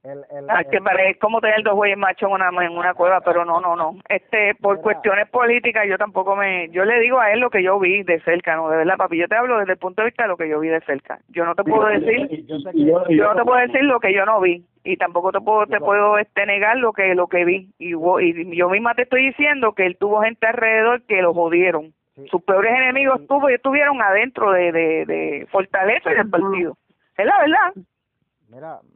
El, 0.05 0.19
el, 0.37 0.51
ah, 0.51 0.63
que 0.65 0.83
parece 0.83 1.19
como 1.19 1.41
tener 1.41 1.63
dos 1.63 1.75
güeyes 1.75 1.97
machos 1.97 2.29
en 2.29 2.35
una, 2.35 2.51
en 2.63 2.77
una 2.77 2.93
cueva, 2.93 3.23
pero 3.23 3.47
no, 3.47 3.59
no, 3.59 3.75
no. 3.75 3.97
Este, 4.07 4.55
por 4.57 4.83
cuestiones 4.83 5.31
políticas, 5.31 5.87
yo 5.89 5.97
tampoco 5.97 6.37
me. 6.37 6.69
Yo 6.69 6.85
le 6.85 7.01
digo 7.01 7.19
a 7.19 7.33
él 7.33 7.41
lo 7.41 7.49
que 7.49 7.63
yo 7.63 7.81
vi 7.81 8.03
de 8.03 8.21
cerca, 8.21 8.55
¿no? 8.55 8.69
De 8.69 8.77
verdad, 8.77 8.99
papi, 8.99 9.17
yo 9.17 9.29
te 9.29 9.35
hablo 9.37 9.59
desde 9.59 9.73
el 9.73 9.79
punto 9.79 10.03
de 10.03 10.09
vista 10.09 10.25
de 10.25 10.29
lo 10.29 10.37
que 10.37 10.47
yo 10.47 10.61
vi 10.61 10.69
de 10.69 10.83
cerca. 10.83 11.21
Yo 11.29 11.47
no 11.47 11.55
te 11.55 11.65
puedo 11.65 11.87
decir. 11.87 12.45
Yo, 12.47 13.29
no 13.29 13.35
te 13.35 13.45
puedo 13.45 13.61
decir 13.61 13.83
lo 13.85 13.99
que 13.99 14.13
yo 14.13 14.27
no 14.27 14.43
vi. 14.43 14.63
Y 14.85 14.99
tampoco 14.99 15.33
te 15.33 15.41
puedo 15.41 15.67
te 15.67 15.81
puedo 15.81 16.19
este 16.19 16.45
negar 16.45 16.77
lo 16.77 16.93
que 16.93 17.15
lo 17.15 17.27
que 17.29 17.47
vi. 17.47 17.71
Y, 17.79 17.95
y 17.95 18.57
yo 18.57 18.69
misma 18.69 18.95
te 18.95 19.03
estoy 19.05 19.29
diciendo 19.29 19.73
que 19.73 19.87
él 19.87 19.97
tuvo 19.97 20.21
gente 20.21 20.47
alrededor 20.47 21.03
que 21.07 21.23
lo 21.23 21.33
jodieron. 21.33 21.95
Sus 22.31 22.43
peores 22.43 22.75
enemigos 22.75 23.23
estuvo, 23.23 23.49
estuvieron 23.49 24.03
adentro 24.03 24.53
de, 24.53 24.71
de, 24.71 25.07
de 25.07 25.47
Fortaleza 25.51 26.13
y 26.13 26.15
del 26.15 26.29
partido. 26.29 26.77
Es 27.17 27.25
la 27.25 27.39
verdad. 27.39 27.85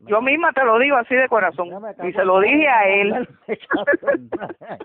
Yo 0.03 0.23
misma 0.23 0.53
te 0.53 0.65
lo 0.65 0.79
digo 0.79 0.97
así 0.97 1.15
de 1.15 1.29
corazón. 1.29 1.69
Y 2.03 2.13
se 2.13 2.25
lo 2.25 2.41
dije 2.41 2.69
a 2.69 2.89
él. 2.89 3.29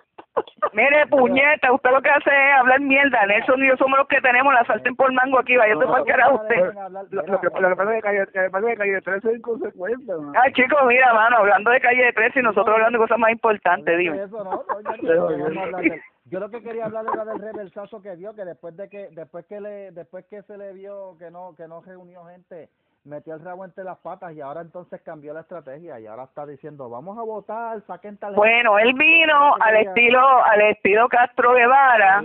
Mire, 0.73 1.05
puñeta, 1.07 1.71
usted 1.71 1.91
lo 1.91 2.01
que 2.01 2.09
hace 2.09 2.29
es 2.29 2.53
hablar 2.57 2.79
mierda. 2.79 3.25
Nelson 3.27 3.63
y 3.63 3.67
yo 3.67 3.77
somos 3.77 3.99
los 3.99 4.07
que 4.07 4.21
tenemos 4.21 4.51
la 4.53 4.65
sartén 4.65 4.95
por 4.95 5.11
mango 5.13 5.37
aquí. 5.37 5.55
Vaya, 5.55 5.77
te 5.77 5.85
para 5.85 6.03
carajo 6.03 6.41
usted. 6.41 6.73
Lo 7.11 7.39
que 7.39 7.49
pasa 7.75 7.97
es 7.97 8.03
que 8.03 8.77
calle 8.77 8.93
de 8.93 9.01
13 9.01 9.29
es 9.29 9.35
inconsecuente. 9.37 10.11
Ay, 10.41 10.53
chicos, 10.53 10.79
mira, 10.87 11.13
mano, 11.13 11.37
hablando 11.37 11.69
de 11.69 11.81
calle 11.81 12.05
de 12.05 12.13
13 12.13 12.39
y 12.39 12.43
nosotros 12.43 12.73
hablando 12.73 12.97
de 12.97 13.03
cosas 13.03 13.19
más 13.19 13.31
importantes, 13.31 13.97
dime. 13.97 14.25
Yo 16.25 16.39
lo 16.39 16.49
que 16.49 16.63
quería 16.63 16.85
hablar 16.85 17.05
era 17.13 17.25
del 17.25 17.39
reversazo 17.39 18.01
que 18.01 18.15
dio, 18.15 18.33
que 18.33 18.45
después 18.45 18.75
de 18.75 18.89
que 18.89 19.09
después 19.11 19.45
que 19.45 19.59
le 19.59 19.91
después 19.91 20.25
que 20.25 20.41
se 20.43 20.57
le 20.57 20.73
vio 20.73 21.17
que 21.19 21.29
no 21.29 21.53
que 21.55 21.67
no 21.67 21.81
reunió 21.81 22.23
gente 22.25 22.69
metió 23.05 23.33
el 23.33 23.43
rabo 23.43 23.65
entre 23.65 23.83
las 23.83 23.97
patas 23.99 24.33
y 24.33 24.41
ahora 24.41 24.61
entonces 24.61 25.01
cambió 25.01 25.33
la 25.33 25.41
estrategia 25.41 25.99
y 25.99 26.07
ahora 26.07 26.23
está 26.23 26.45
diciendo 26.45 26.89
vamos 26.89 27.17
a 27.17 27.23
votar, 27.23 27.81
saquen 27.85 28.17
tal 28.17 28.35
Bueno, 28.35 28.79
él 28.79 28.93
vino 28.93 29.55
al 29.59 29.75
estilo 29.75 30.19
al 30.19 30.61
estilo 30.61 31.07
Castro 31.09 31.53
Guevara 31.53 32.23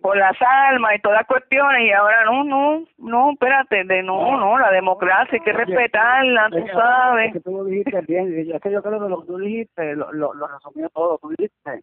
por 0.00 0.16
las 0.16 0.36
almas 0.40 0.96
y 0.96 1.00
todas 1.00 1.18
las 1.20 1.26
cuestiones 1.26 1.82
y 1.82 1.92
ahora 1.92 2.24
no, 2.26 2.44
no, 2.44 2.84
no, 2.98 3.30
espérate, 3.32 3.84
de 3.84 4.02
no, 4.02 4.38
no, 4.38 4.58
la 4.58 4.70
democracia 4.70 5.38
hay 5.38 5.40
que 5.40 5.52
respetarla, 5.52 6.50
tú 6.50 6.62
sabes. 6.74 7.28
Es 7.28 7.32
que 7.32 7.40
tú 7.40 7.52
lo 7.52 7.64
dijiste 7.64 8.00
bien, 8.02 8.50
es 8.52 8.60
que 8.60 8.70
yo 8.70 8.82
creo 8.82 9.02
que 9.02 9.08
lo 9.08 9.20
que 9.22 9.26
tú 9.26 9.38
dijiste 9.38 9.96
lo, 9.96 10.12
lo, 10.12 10.34
lo 10.34 10.46
resumió 10.46 10.90
todo, 10.90 11.18
tú 11.22 11.30
dijiste, 11.30 11.82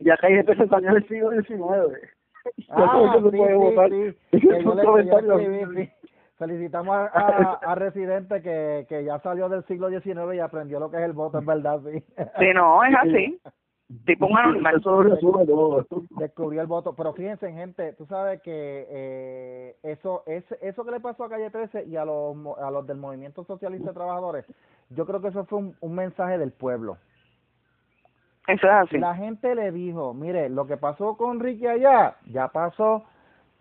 ya 0.00 0.16
que 0.16 0.26
hay 0.26 0.34
gente 0.34 0.52
en 0.52 0.88
el 0.88 1.08
siglo 1.08 1.30
XIX. 1.30 2.16
Ah, 2.70 3.14
sí, 4.32 4.40
sí, 4.40 4.48
sí. 5.74 5.90
Felicitamos 6.38 6.94
a, 6.94 7.60
a, 7.62 7.74
Residente 7.74 8.42
que, 8.42 8.84
que 8.88 9.04
ya 9.04 9.18
salió 9.20 9.48
del 9.48 9.64
siglo 9.64 9.88
XIX 9.88 10.34
y 10.34 10.40
aprendió 10.40 10.78
lo 10.78 10.90
que 10.90 10.98
es 10.98 11.02
el 11.02 11.14
voto, 11.14 11.38
es 11.38 11.46
verdad, 11.46 11.80
sí. 11.84 12.04
Sí, 12.38 12.46
no, 12.54 12.84
es 12.84 12.94
así. 12.94 13.40
Tipo 14.04 14.26
un 14.26 14.36
animal. 14.36 14.82
Descubrió 16.18 16.60
el 16.60 16.66
voto. 16.66 16.94
Pero 16.94 17.12
fíjense, 17.14 17.52
gente, 17.52 17.92
tú 17.92 18.04
sabes 18.06 18.42
que 18.42 18.86
eh, 18.90 19.76
eso 19.84 20.24
es 20.26 20.44
eso 20.60 20.84
que 20.84 20.90
le 20.90 21.00
pasó 21.00 21.24
a 21.24 21.28
Calle 21.28 21.50
13 21.50 21.84
y 21.84 21.96
a 21.96 22.04
los, 22.04 22.36
a 22.58 22.70
los 22.70 22.86
del 22.86 22.96
Movimiento 22.98 23.44
Socialista 23.44 23.90
de 23.90 23.94
Trabajadores, 23.94 24.44
yo 24.90 25.06
creo 25.06 25.22
que 25.22 25.28
eso 25.28 25.44
fue 25.44 25.60
un, 25.60 25.76
un 25.80 25.94
mensaje 25.94 26.36
del 26.36 26.52
pueblo. 26.52 26.98
Eso 28.48 28.66
es 28.66 28.72
así. 28.72 28.98
La 28.98 29.14
gente 29.14 29.54
le 29.54 29.70
dijo, 29.70 30.14
mire, 30.14 30.48
lo 30.48 30.66
que 30.66 30.76
pasó 30.76 31.16
con 31.16 31.40
Ricky 31.40 31.66
allá, 31.66 32.16
ya 32.26 32.48
pasó 32.48 33.04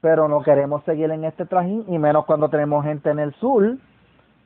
pero 0.05 0.27
no 0.27 0.43
queremos 0.43 0.83
seguir 0.83 1.09
en 1.09 1.23
este 1.23 1.47
trajín 1.47 1.83
y 1.87 1.97
menos 1.97 2.25
cuando 2.25 2.47
tenemos 2.47 2.85
gente 2.85 3.09
en 3.09 3.17
el 3.17 3.33
sur 3.39 3.75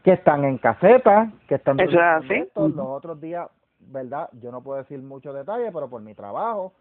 que 0.06 0.14
están 0.14 0.46
en 0.46 0.58
caseta, 0.58 1.34
que 1.50 1.56
están 1.56 1.78
Eso 1.82 2.00
así. 2.00 2.46
los 2.56 2.78
otros 2.78 3.20
días, 3.20 3.50
¿verdad? 3.82 4.30
Yo 4.42 4.54
no 4.54 4.62
puedo 4.62 4.78
decir 4.78 5.02
mucho 5.02 5.34
detalle, 5.34 5.70
pero 5.74 5.90
por 5.90 6.02
mi 6.02 6.14
trabajo, 6.14 6.72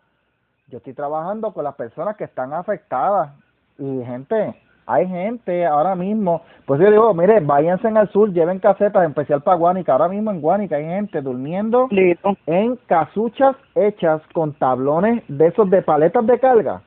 yo 0.69 0.79
estoy 0.79 0.95
trabajando 0.95 1.53
con 1.53 1.65
las 1.65 1.75
personas 1.75 2.17
que 2.17 2.23
están 2.23 2.53
afectadas. 2.53 3.33
Y 3.79 4.05
gente, 4.05 4.55
hay 4.87 5.09
gente 5.09 5.67
ahora 5.67 5.97
mismo, 5.97 6.43
pues 6.65 6.81
yo 6.81 6.89
digo, 6.89 7.13
mire, 7.15 7.41
váyanse 7.41 7.89
al 7.89 8.09
sur, 8.11 8.33
lleven 8.33 8.61
casetas, 8.61 9.03
en 9.03 9.11
especial 9.11 9.43
para 9.43 9.57
Guanica, 9.57 9.91
ahora 9.91 10.07
mismo 10.07 10.31
en 10.31 10.41
Guanica 10.41 10.77
hay 10.77 10.85
gente 10.85 11.21
durmiendo 11.21 11.89
en 11.91 12.77
casuchas 12.87 13.57
hechas 13.75 14.23
con 14.33 14.53
tablones 14.53 15.25
de 15.27 15.49
esos 15.49 15.69
de 15.69 15.83
paletas 15.83 16.25
de 16.25 16.39
carga 16.39 16.83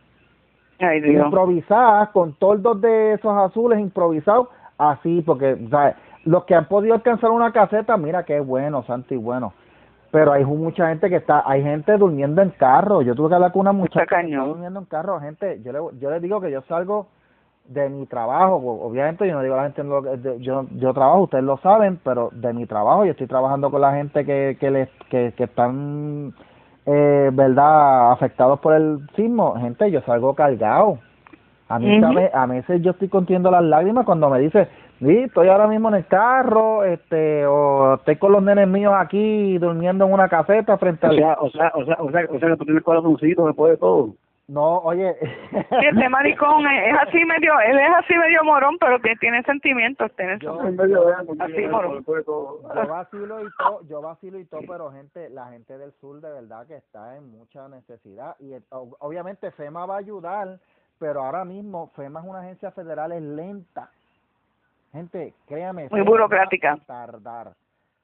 improvisadas, 0.81 2.09
con 2.09 2.33
toldos 2.33 2.81
de 2.81 3.13
esos 3.13 3.37
azules 3.37 3.79
improvisados, 3.79 4.49
así, 4.77 5.21
porque 5.21 5.57
los 6.25 6.45
que 6.45 6.55
han 6.55 6.67
podido 6.67 6.95
alcanzar 6.95 7.31
una 7.31 7.51
caseta, 7.51 7.97
mira 7.97 8.23
qué 8.23 8.39
bueno, 8.39 8.83
Santi, 8.83 9.15
bueno. 9.15 9.53
Pero 10.11 10.33
hay 10.33 10.43
mucha 10.43 10.89
gente 10.89 11.09
que 11.09 11.15
está, 11.17 11.43
hay 11.45 11.63
gente 11.63 11.97
durmiendo 11.97 12.41
en 12.41 12.49
carro. 12.49 13.01
Yo 13.01 13.15
tuve 13.15 13.29
que 13.29 13.35
hablar 13.35 13.53
con 13.53 13.61
una 13.61 13.71
muchacha 13.71 14.21
durmiendo 14.21 14.79
en 14.81 14.85
carro. 14.85 15.21
Gente, 15.21 15.61
yo 15.63 15.71
le, 15.71 15.79
yo 15.99 16.11
les 16.11 16.21
digo 16.21 16.41
que 16.41 16.51
yo 16.51 16.61
salgo 16.63 17.07
de 17.65 17.89
mi 17.89 18.05
trabajo, 18.05 18.55
obviamente 18.55 19.25
yo 19.25 19.33
no 19.33 19.41
digo 19.41 19.53
a 19.55 19.63
la 19.63 19.71
gente, 19.71 19.83
yo, 20.39 20.65
yo 20.71 20.93
trabajo, 20.93 21.21
ustedes 21.21 21.43
lo 21.43 21.57
saben, 21.57 21.99
pero 22.03 22.29
de 22.33 22.51
mi 22.53 22.65
trabajo 22.65 23.05
yo 23.05 23.11
estoy 23.11 23.27
trabajando 23.27 23.71
con 23.71 23.79
la 23.79 23.93
gente 23.93 24.25
que, 24.25 24.57
que, 24.59 24.71
les, 24.71 24.89
que, 25.09 25.33
que 25.37 25.43
están 25.45 26.33
eh, 26.85 27.29
¿verdad?, 27.31 28.11
afectados 28.11 28.59
por 28.59 28.73
el 28.73 28.99
sismo, 29.15 29.55
gente, 29.55 29.89
yo 29.91 30.01
salgo 30.01 30.33
cargado. 30.33 30.99
A 31.69 31.79
mí, 31.79 32.01
a 32.33 32.45
veces 32.47 32.81
yo 32.81 32.91
estoy 32.91 33.07
contiendo 33.07 33.49
las 33.49 33.63
lágrimas 33.63 34.05
cuando 34.05 34.29
me 34.29 34.39
dice, 34.39 34.67
sí, 34.99 35.17
estoy 35.19 35.47
ahora 35.47 35.67
mismo 35.67 35.87
en 35.87 35.95
el 35.95 36.05
carro, 36.05 36.83
este, 36.83 37.45
o 37.45 37.93
estoy 37.93 38.17
con 38.17 38.33
los 38.33 38.43
nenes 38.43 38.67
míos 38.67 38.93
aquí 38.97 39.57
durmiendo 39.57 40.05
en 40.05 40.11
una 40.11 40.27
caseta 40.27 40.77
frente 40.77 41.07
a... 41.07 41.11
O 41.11 41.13
sea, 41.13 41.37
o 41.39 41.49
sea, 41.49 41.71
o 41.75 41.85
sea, 41.85 41.95
o 41.99 42.11
sea, 42.11 42.25
o 42.29 42.39
sea 42.39 42.49
que 42.49 42.57
tú 42.57 42.65
tienes 42.65 42.83
corazoncito 42.83 43.47
después 43.47 43.71
de 43.71 43.77
todo. 43.77 44.15
No, 44.51 44.79
oye. 44.79 45.15
este 45.51 46.09
maricón 46.09 46.67
es, 46.67 46.93
así 46.99 47.23
medio, 47.23 47.57
él 47.61 47.79
es 47.79 47.89
así 47.99 48.13
medio 48.17 48.43
morón, 48.43 48.77
pero 48.81 48.99
que 48.99 49.15
tiene 49.15 49.41
sentimientos, 49.43 50.11
tiene 50.17 50.39
yo, 50.39 50.61
medio 50.63 51.07
así 51.39 51.67
morón. 51.67 52.03
Yo 52.05 52.59
vacilo 52.89 53.47
y 53.47 53.49
todo, 53.57 53.81
yo 53.87 54.01
vacilo 54.01 54.39
y 54.39 54.45
todo, 54.45 54.59
pero 54.67 54.91
gente, 54.91 55.29
la 55.29 55.47
gente 55.51 55.77
del 55.77 55.93
sur 56.01 56.19
de 56.19 56.33
verdad 56.33 56.67
que 56.67 56.75
está 56.75 57.15
en 57.15 57.31
mucha 57.31 57.69
necesidad 57.69 58.35
y 58.41 58.51
obviamente 58.69 59.51
FEMA 59.51 59.85
va 59.85 59.95
a 59.95 59.99
ayudar, 59.99 60.59
pero 60.99 61.23
ahora 61.23 61.45
mismo 61.45 61.89
FEMA 61.95 62.19
es 62.19 62.25
una 62.27 62.39
agencia 62.41 62.71
federal 62.71 63.13
es 63.13 63.21
lenta. 63.21 63.89
Gente, 64.91 65.33
créame. 65.47 65.87
Muy 65.89 66.01
burocrática. 66.01 66.77
tardar 66.85 67.53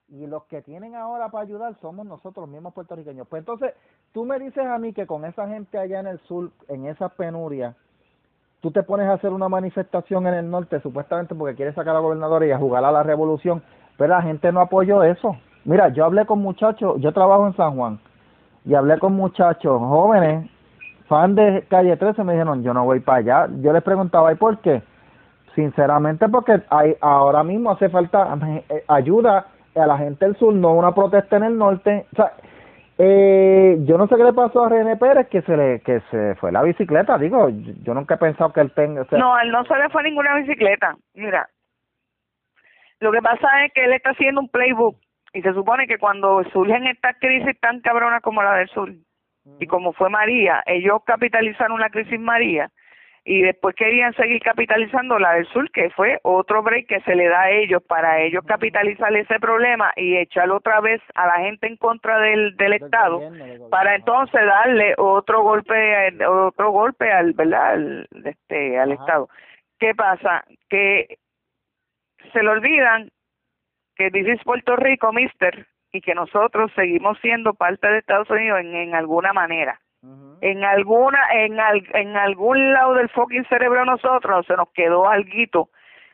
y 0.09 0.25
los 0.25 0.43
que 0.45 0.61
tienen 0.61 0.95
ahora 0.95 1.29
para 1.29 1.43
ayudar 1.43 1.75
somos 1.81 2.05
nosotros 2.05 2.47
mismos 2.47 2.73
puertorriqueños. 2.73 3.27
Pues 3.27 3.41
entonces, 3.41 3.73
tú 4.13 4.25
me 4.25 4.39
dices 4.39 4.65
a 4.65 4.77
mí 4.77 4.93
que 4.93 5.05
con 5.05 5.25
esa 5.25 5.47
gente 5.47 5.77
allá 5.77 5.99
en 5.99 6.07
el 6.07 6.19
sur, 6.19 6.51
en 6.69 6.85
esas 6.85 7.11
penurias, 7.13 7.75
tú 8.61 8.71
te 8.71 8.83
pones 8.83 9.07
a 9.07 9.13
hacer 9.13 9.31
una 9.31 9.49
manifestación 9.49 10.27
en 10.27 10.33
el 10.35 10.49
norte 10.49 10.79
supuestamente 10.81 11.35
porque 11.35 11.55
quieres 11.55 11.75
sacar 11.75 11.91
a 11.91 11.95
la 11.95 11.99
gobernadora 11.99 12.45
y 12.45 12.51
a 12.51 12.57
jugar 12.57 12.85
a 12.85 12.91
la 12.91 13.03
revolución, 13.03 13.61
pero 13.97 14.13
la 14.13 14.21
gente 14.21 14.51
no 14.51 14.61
apoyó 14.61 15.03
eso. 15.03 15.35
Mira, 15.65 15.89
yo 15.89 16.05
hablé 16.05 16.25
con 16.25 16.39
muchachos, 16.39 16.95
yo 16.99 17.11
trabajo 17.11 17.45
en 17.45 17.55
San 17.57 17.75
Juan, 17.75 17.99
y 18.63 18.73
hablé 18.75 18.99
con 18.99 19.13
muchachos 19.13 19.79
jóvenes, 19.79 20.49
fan 21.07 21.35
de 21.35 21.65
Calle 21.69 21.97
13, 21.97 22.23
me 22.23 22.33
dijeron, 22.33 22.63
yo 22.63 22.73
no 22.73 22.85
voy 22.85 22.99
para 22.99 23.17
allá. 23.19 23.53
Yo 23.61 23.73
les 23.73 23.83
preguntaba, 23.83 24.31
¿y 24.31 24.35
por 24.35 24.59
qué? 24.59 24.83
Sinceramente 25.55 26.29
porque 26.29 26.61
hay, 26.69 26.95
ahora 27.01 27.43
mismo 27.43 27.71
hace 27.71 27.89
falta 27.89 28.37
eh, 28.69 28.83
ayuda 28.87 29.47
a 29.79 29.87
la 29.87 29.97
gente 29.97 30.25
del 30.25 30.35
sur, 30.37 30.53
no 30.53 30.73
una 30.73 30.93
protesta 30.93 31.37
en 31.37 31.43
el 31.43 31.57
norte. 31.57 32.05
O 32.13 32.15
sea, 32.15 32.33
eh, 32.97 33.77
yo 33.81 33.97
no 33.97 34.07
sé 34.07 34.15
qué 34.15 34.23
le 34.23 34.33
pasó 34.33 34.65
a 34.65 34.69
René 34.69 34.97
Pérez 34.97 35.27
que 35.27 35.41
se 35.43 35.55
le 35.55 35.81
que 35.81 36.01
se 36.11 36.35
fue 36.35 36.51
la 36.51 36.63
bicicleta. 36.63 37.17
Digo, 37.17 37.49
yo, 37.49 37.93
nunca 37.93 38.15
he 38.15 38.17
pensado 38.17 38.51
que 38.53 38.61
él 38.61 38.71
tenga. 38.73 39.05
no, 39.11 39.39
él 39.39 39.51
no 39.51 39.63
se 39.65 39.75
le 39.75 39.89
fue 39.89 40.03
ninguna 40.03 40.35
bicicleta. 40.35 40.95
Mira, 41.13 41.47
lo 42.99 43.11
que 43.11 43.21
pasa 43.21 43.65
es 43.65 43.73
que 43.73 43.85
él 43.85 43.93
está 43.93 44.11
haciendo 44.11 44.41
un 44.41 44.49
playbook 44.49 44.97
y 45.33 45.41
se 45.41 45.53
supone 45.53 45.85
que 45.85 45.99
cuando 45.99 46.43
surgen 46.51 46.87
estas 46.87 47.15
crisis 47.19 47.59
tan 47.59 47.81
cabronas 47.81 48.21
como 48.23 48.41
la 48.41 48.55
del 48.55 48.69
sur 48.69 48.91
y 49.59 49.67
como 49.67 49.93
fue 49.93 50.09
María, 50.09 50.63
ellos 50.65 51.01
capitalizaron 51.05 51.79
la 51.79 51.89
crisis 51.89 52.19
María 52.19 52.69
y 53.29 53.41
después 53.41 53.75
querían 53.75 54.13
seguir 54.13 54.41
capitalizando 54.41 55.19
la 55.19 55.33
del 55.33 55.45
sur, 55.47 55.69
que 55.71 55.89
fue 55.89 56.17
otro 56.23 56.63
break 56.63 56.87
que 56.87 57.01
se 57.01 57.13
le 57.13 57.27
da 57.27 57.41
a 57.41 57.51
ellos 57.51 57.83
para 57.83 58.21
ellos 58.21 58.41
capitalizar 58.45 59.13
ese 59.17 59.37
problema 59.41 59.91
y 59.97 60.15
echarlo 60.15 60.55
otra 60.55 60.79
vez 60.79 61.01
a 61.13 61.27
la 61.27 61.39
gente 61.39 61.67
en 61.67 61.75
contra 61.75 62.19
del, 62.19 62.55
del 62.55 62.71
Estado, 62.71 63.19
para 63.69 63.95
entonces 63.95 64.39
darle 64.45 64.95
otro 64.97 65.41
golpe, 65.43 66.25
otro 66.25 66.71
golpe 66.71 67.11
al, 67.11 67.33
¿verdad? 67.33 67.71
Al, 67.71 68.07
este, 68.23 68.79
al 68.79 68.93
Estado. 68.93 69.27
¿Qué 69.77 69.93
pasa? 69.93 70.45
Que 70.69 71.17
se 72.31 72.41
le 72.41 72.47
olvidan 72.47 73.09
que 73.97 74.09
dice 74.09 74.37
Puerto 74.45 74.77
Rico, 74.77 75.11
mister, 75.11 75.67
y 75.91 75.99
que 75.99 76.15
nosotros 76.15 76.71
seguimos 76.77 77.19
siendo 77.19 77.55
parte 77.55 77.87
de 77.87 77.97
Estados 77.97 78.29
Unidos 78.29 78.61
en, 78.61 78.73
en 78.73 78.95
alguna 78.95 79.33
manera 79.33 79.81
en 80.41 80.63
alguna 80.63 81.19
en 81.33 81.57
en 81.93 82.17
algún 82.17 82.73
lado 82.73 82.93
del 82.95 83.09
fucking 83.09 83.45
cerebro 83.45 83.85
nosotros 83.85 84.45
se 84.45 84.55
nos 84.55 84.69
quedó 84.69 85.07
algo 85.07 85.69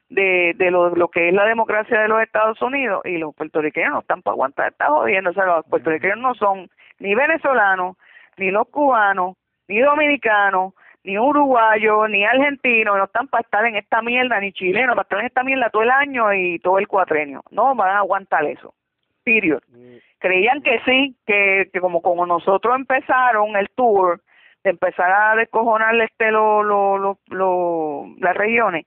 de, 0.09 0.53
de 0.55 0.71
lo, 0.71 0.95
lo 0.95 1.07
que 1.09 1.30
es 1.30 1.34
la 1.34 1.45
democracia 1.45 2.01
de 2.01 2.07
los 2.07 2.21
Estados 2.21 2.61
Unidos 2.61 3.01
y 3.05 3.17
los 3.17 3.34
puertorriqueños 3.36 3.91
no 3.91 3.99
están 3.99 4.21
para 4.21 4.34
aguantar, 4.34 4.71
está 4.71 4.88
jodiendo, 4.88 5.32
o 5.32 5.34
sea, 5.34 5.45
los 5.45 5.65
puertorriqueños 5.65 6.19
no 6.19 6.36
son 6.36 6.69
ni 6.99 7.15
venezolanos, 7.15 7.97
ni 8.38 8.51
los 8.51 8.67
cubanos, 8.69 9.36
ni 9.67 9.80
dominicanos, 9.80 10.74
ni 11.03 11.17
uruguayos, 11.17 12.09
ni 12.09 12.24
argentinos, 12.24 12.97
no 12.97 13.05
están 13.05 13.28
para 13.28 13.41
estar 13.41 13.65
en 13.65 13.76
esta 13.76 14.01
mierda, 14.01 14.39
ni 14.39 14.53
chilenos, 14.53 14.95
para 14.95 15.03
estar 15.03 15.19
en 15.19 15.26
esta 15.26 15.43
mierda 15.43 15.69
todo 15.69 15.84
el 15.84 15.91
año 15.91 16.34
y 16.34 16.59
todo 16.59 16.78
el 16.78 16.88
cuatrenio, 16.88 17.43
no 17.51 17.76
van 17.76 17.89
a 17.89 17.99
aguantar 17.99 18.45
eso, 18.45 18.74
period 19.24 19.61
creían 20.24 20.61
que 20.61 20.80
sí, 20.86 21.17
que, 21.28 21.69
que 21.71 21.82
como 21.82 22.01
como 22.01 22.26
nosotros 22.26 22.74
empezaron 22.78 23.57
el 23.57 23.67
tour 23.76 24.21
de 24.63 24.69
empezar 24.69 25.11
a 25.11 25.36
descojonar 25.36 25.99
este 25.99 26.32
lo, 26.32 26.63
lo, 26.63 26.97
lo, 26.97 27.19
lo, 27.28 28.05
las 28.19 28.34
regiones, 28.34 28.86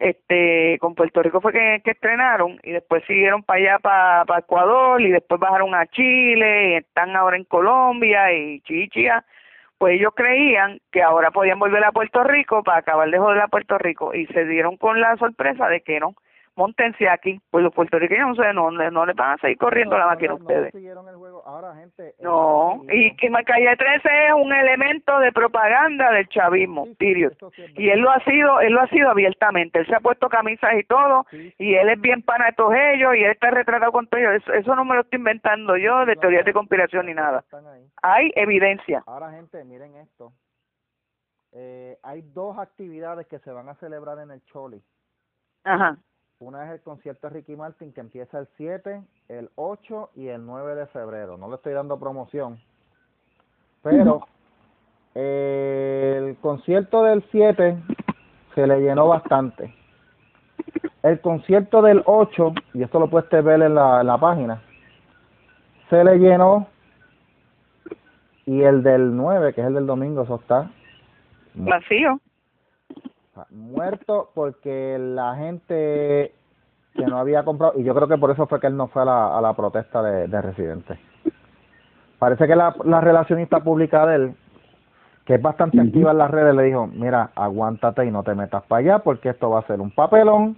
este 0.00 0.76
con 0.80 0.96
Puerto 0.96 1.22
Rico 1.22 1.40
fue 1.40 1.52
que, 1.52 1.80
que 1.84 1.92
estrenaron 1.92 2.58
y 2.64 2.72
después 2.72 3.04
siguieron 3.06 3.44
para 3.44 3.60
allá 3.60 3.78
para, 3.78 4.24
para 4.24 4.40
Ecuador 4.40 5.00
y 5.00 5.12
después 5.12 5.40
bajaron 5.40 5.76
a 5.76 5.86
Chile 5.86 6.70
y 6.70 6.74
están 6.74 7.14
ahora 7.14 7.36
en 7.36 7.44
Colombia 7.44 8.32
y 8.32 8.60
chichia. 8.62 9.24
Pues 9.78 9.94
ellos 9.94 10.12
creían 10.16 10.80
que 10.90 11.02
ahora 11.02 11.30
podían 11.30 11.60
volver 11.60 11.84
a 11.84 11.92
Puerto 11.92 12.24
Rico 12.24 12.64
para 12.64 12.78
acabar 12.78 13.08
de 13.08 13.18
joder 13.18 13.42
a 13.42 13.48
Puerto 13.48 13.78
Rico 13.78 14.12
y 14.12 14.26
se 14.26 14.44
dieron 14.44 14.76
con 14.76 15.00
la 15.00 15.16
sorpresa 15.18 15.68
de 15.68 15.82
que 15.82 16.00
no 16.00 16.14
montense 16.56 17.08
aquí, 17.08 17.40
pues 17.50 17.64
los 17.64 17.74
puertorriqueños 17.74 18.38
no, 18.38 18.70
no, 18.70 18.90
no 18.90 19.06
le 19.06 19.12
van 19.12 19.32
a 19.32 19.36
seguir 19.38 19.58
corriendo 19.58 19.98
la 19.98 20.06
máquina 20.06 20.32
a 20.32 20.36
ustedes. 20.36 20.72
no, 22.20 22.82
y 22.90 23.14
que 23.16 23.30
Calle 23.44 23.76
13 23.76 24.08
es 24.28 24.32
un 24.34 24.52
elemento 24.52 25.18
de 25.18 25.32
propaganda 25.32 26.10
del 26.12 26.28
chavismo, 26.28 26.86
y 26.98 27.88
él 27.90 28.00
lo 28.00 28.10
ha 28.10 28.20
sido, 28.24 28.60
él 28.60 28.72
lo 28.72 28.80
ha 28.80 28.88
sido 28.88 29.10
abiertamente, 29.10 29.80
él 29.80 29.86
se 29.86 29.94
ha 29.94 30.00
puesto 30.00 30.28
camisas 30.28 30.72
y 30.78 30.84
todo, 30.84 31.26
y 31.58 31.74
él 31.74 31.88
es 31.90 32.00
bien 32.00 32.22
pana 32.22 32.46
de 32.46 32.52
todos 32.52 32.74
ellos, 32.74 33.14
y 33.16 33.24
él 33.24 33.32
está 33.32 33.50
retratado 33.50 33.92
con 33.92 34.06
todos 34.06 34.22
ellos, 34.22 34.42
eso, 34.54 34.74
no 34.74 34.84
me 34.84 34.94
lo 34.94 35.02
estoy 35.02 35.18
inventando 35.18 35.76
yo 35.76 36.06
de 36.06 36.16
teorías 36.16 36.44
de 36.44 36.52
conspiración 36.52 37.06
ni 37.06 37.14
nada. 37.14 37.44
Hay 38.02 38.30
evidencia. 38.34 39.02
Ahora 39.06 39.30
gente, 39.30 39.62
miren 39.64 39.96
esto. 39.96 40.32
Eh, 41.52 41.98
hay 42.02 42.22
dos 42.22 42.58
actividades 42.58 43.26
que 43.28 43.38
se 43.38 43.50
van 43.50 43.68
a 43.68 43.74
celebrar 43.76 44.18
en 44.18 44.30
el 44.30 44.44
Choli. 44.46 44.82
Ajá. 45.64 45.98
Una 46.40 46.66
es 46.66 46.72
el 46.72 46.80
concierto 46.80 47.28
de 47.28 47.34
Ricky 47.34 47.56
Martin 47.56 47.92
que 47.92 48.00
empieza 48.00 48.38
el 48.38 48.48
7, 48.56 49.02
el 49.28 49.50
8 49.54 50.10
y 50.16 50.28
el 50.28 50.44
9 50.44 50.74
de 50.74 50.86
febrero. 50.86 51.36
No 51.36 51.48
le 51.48 51.56
estoy 51.56 51.72
dando 51.72 51.98
promoción. 51.98 52.58
Pero 53.82 54.26
el 55.14 56.36
concierto 56.40 57.04
del 57.04 57.24
7 57.30 57.76
se 58.54 58.66
le 58.66 58.80
llenó 58.80 59.08
bastante. 59.08 59.74
El 61.02 61.20
concierto 61.20 61.82
del 61.82 62.02
8, 62.06 62.54
y 62.74 62.82
esto 62.82 62.98
lo 62.98 63.08
puedes 63.08 63.30
ver 63.30 63.62
en 63.62 63.74
la, 63.74 64.00
en 64.00 64.06
la 64.06 64.18
página, 64.18 64.62
se 65.90 66.02
le 66.02 66.18
llenó. 66.18 66.66
Y 68.46 68.62
el 68.62 68.82
del 68.82 69.16
9, 69.16 69.54
que 69.54 69.60
es 69.60 69.66
el 69.66 69.74
del 69.74 69.86
domingo, 69.86 70.22
eso 70.22 70.36
está 70.36 70.70
vacío 71.54 72.20
muerto 73.50 74.30
porque 74.34 74.96
la 74.98 75.36
gente 75.36 76.32
que 76.94 77.06
no 77.06 77.18
había 77.18 77.44
comprado, 77.44 77.74
y 77.76 77.84
yo 77.84 77.94
creo 77.94 78.06
que 78.06 78.18
por 78.18 78.30
eso 78.30 78.46
fue 78.46 78.60
que 78.60 78.68
él 78.68 78.76
no 78.76 78.88
fue 78.88 79.02
a 79.02 79.06
la, 79.06 79.38
a 79.38 79.40
la 79.40 79.54
protesta 79.54 80.02
de, 80.02 80.28
de 80.28 80.42
residentes. 80.42 80.98
Parece 82.18 82.46
que 82.46 82.54
la, 82.54 82.74
la 82.84 83.00
relacionista 83.00 83.60
pública 83.60 84.06
de 84.06 84.14
él 84.16 84.34
que 85.24 85.34
es 85.34 85.42
bastante 85.42 85.80
activa 85.80 86.10
en 86.10 86.18
las 86.18 86.30
redes, 86.30 86.54
le 86.54 86.64
dijo, 86.64 86.86
mira, 86.86 87.30
aguántate 87.34 88.04
y 88.04 88.10
no 88.10 88.22
te 88.22 88.34
metas 88.34 88.62
para 88.64 88.80
allá 88.80 88.98
porque 88.98 89.30
esto 89.30 89.50
va 89.50 89.60
a 89.60 89.66
ser 89.66 89.80
un 89.80 89.90
papelón 89.90 90.56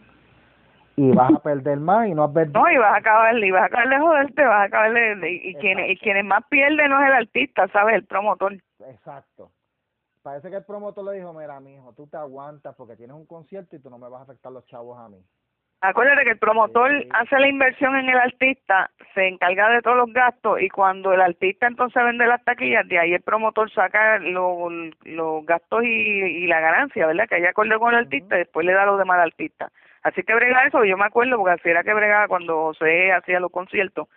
y 0.96 1.12
vas 1.12 1.30
a 1.32 1.38
perder 1.38 1.78
más 1.78 2.08
y 2.08 2.14
no 2.14 2.24
has 2.24 2.32
perdido. 2.32 2.60
No, 2.60 2.70
y 2.70 2.76
vas 2.78 2.94
a 2.94 2.96
acabar, 2.96 3.36
y 3.38 3.50
vas 3.50 3.62
a 3.62 3.66
acabar 3.66 3.88
de 3.88 3.98
joderte, 3.98 4.44
vas 4.44 4.60
a 4.60 4.62
acabar 4.64 4.92
de, 4.92 5.30
y, 5.30 5.54
quienes, 5.56 5.90
y 5.90 5.96
quienes 5.98 6.24
más 6.24 6.42
pierden 6.48 6.90
no 6.90 7.00
es 7.00 7.08
el 7.08 7.14
artista, 7.14 7.68
¿sabes? 7.68 7.96
El 7.96 8.04
promotor. 8.06 8.54
Exacto. 8.90 9.50
Parece 10.26 10.50
que 10.50 10.56
el 10.56 10.64
promotor 10.64 11.04
le 11.04 11.18
dijo, 11.18 11.32
mira, 11.32 11.60
mijo, 11.60 11.94
tú 11.96 12.08
te 12.08 12.16
aguantas 12.16 12.74
porque 12.74 12.96
tienes 12.96 13.14
un 13.14 13.26
concierto 13.26 13.76
y 13.76 13.78
tú 13.78 13.90
no 13.90 13.96
me 13.96 14.08
vas 14.08 14.18
a 14.18 14.24
afectar 14.24 14.50
los 14.50 14.66
chavos 14.66 14.98
a 14.98 15.08
mí. 15.08 15.22
Acuérdate 15.80 16.24
que 16.24 16.30
el 16.30 16.38
promotor 16.40 16.90
hace 17.10 17.38
la 17.38 17.46
inversión 17.46 17.94
en 17.94 18.08
el 18.08 18.18
artista, 18.18 18.90
se 19.14 19.28
encarga 19.28 19.70
de 19.70 19.82
todos 19.82 19.98
los 19.98 20.12
gastos 20.12 20.60
y 20.60 20.68
cuando 20.68 21.12
el 21.12 21.20
artista 21.20 21.68
entonces 21.68 22.02
vende 22.02 22.26
las 22.26 22.42
taquillas, 22.42 22.88
de 22.88 22.98
ahí 22.98 23.14
el 23.14 23.22
promotor 23.22 23.70
saca 23.70 24.18
los, 24.18 24.72
los 25.04 25.46
gastos 25.46 25.84
y, 25.84 25.86
y 25.86 26.48
la 26.48 26.58
ganancia, 26.58 27.06
¿verdad? 27.06 27.28
Que 27.28 27.36
haya 27.36 27.50
acuerdo 27.50 27.78
con 27.78 27.94
el 27.94 28.00
artista 28.00 28.34
y 28.34 28.38
después 28.38 28.66
le 28.66 28.72
da 28.72 28.84
lo 28.84 28.96
demás 28.96 29.18
al 29.18 29.28
artista. 29.28 29.70
Así 30.02 30.24
que 30.24 30.34
brega 30.34 30.66
eso, 30.66 30.84
yo 30.84 30.96
me 30.96 31.04
acuerdo 31.04 31.36
porque 31.36 31.52
así 31.52 31.68
era 31.68 31.84
que 31.84 31.94
bregaba 31.94 32.26
cuando 32.26 32.62
José 32.62 33.12
hacía 33.12 33.38
los 33.38 33.52
conciertos 33.52 34.08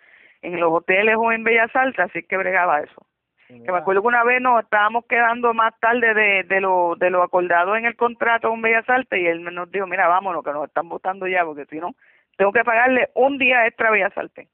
en 0.42 0.58
los 0.58 0.72
hoteles 0.72 1.14
o 1.16 1.30
en 1.30 1.44
Bellas 1.44 1.70
Artes, 1.72 2.00
así 2.00 2.24
que 2.24 2.36
bregaba 2.36 2.80
eso 2.80 3.06
que 3.50 3.72
me 3.72 3.78
acuerdo 3.78 4.02
que 4.02 4.08
una 4.08 4.24
vez 4.24 4.40
nos 4.40 4.62
estábamos 4.62 5.04
quedando 5.06 5.52
más 5.54 5.78
tarde 5.80 6.14
de, 6.14 6.44
de 6.44 6.60
lo 6.60 6.94
de 6.96 7.10
lo 7.10 7.22
acordado 7.22 7.76
en 7.76 7.84
el 7.84 7.96
contrato 7.96 8.48
con 8.48 8.62
Bellas 8.62 8.88
Artes 8.88 9.18
y 9.18 9.26
él 9.26 9.42
nos 9.42 9.70
dijo, 9.70 9.86
mira, 9.86 10.06
vámonos, 10.06 10.44
que 10.44 10.52
nos 10.52 10.68
están 10.68 10.88
votando 10.88 11.26
ya, 11.26 11.44
porque 11.44 11.66
si 11.66 11.78
no, 11.78 11.94
tengo 12.36 12.52
que 12.52 12.64
pagarle 12.64 13.10
un 13.14 13.38
día 13.38 13.66
extra 13.66 13.88
a 13.88 13.92
Bellas 13.92 14.16
Artes. 14.16 14.48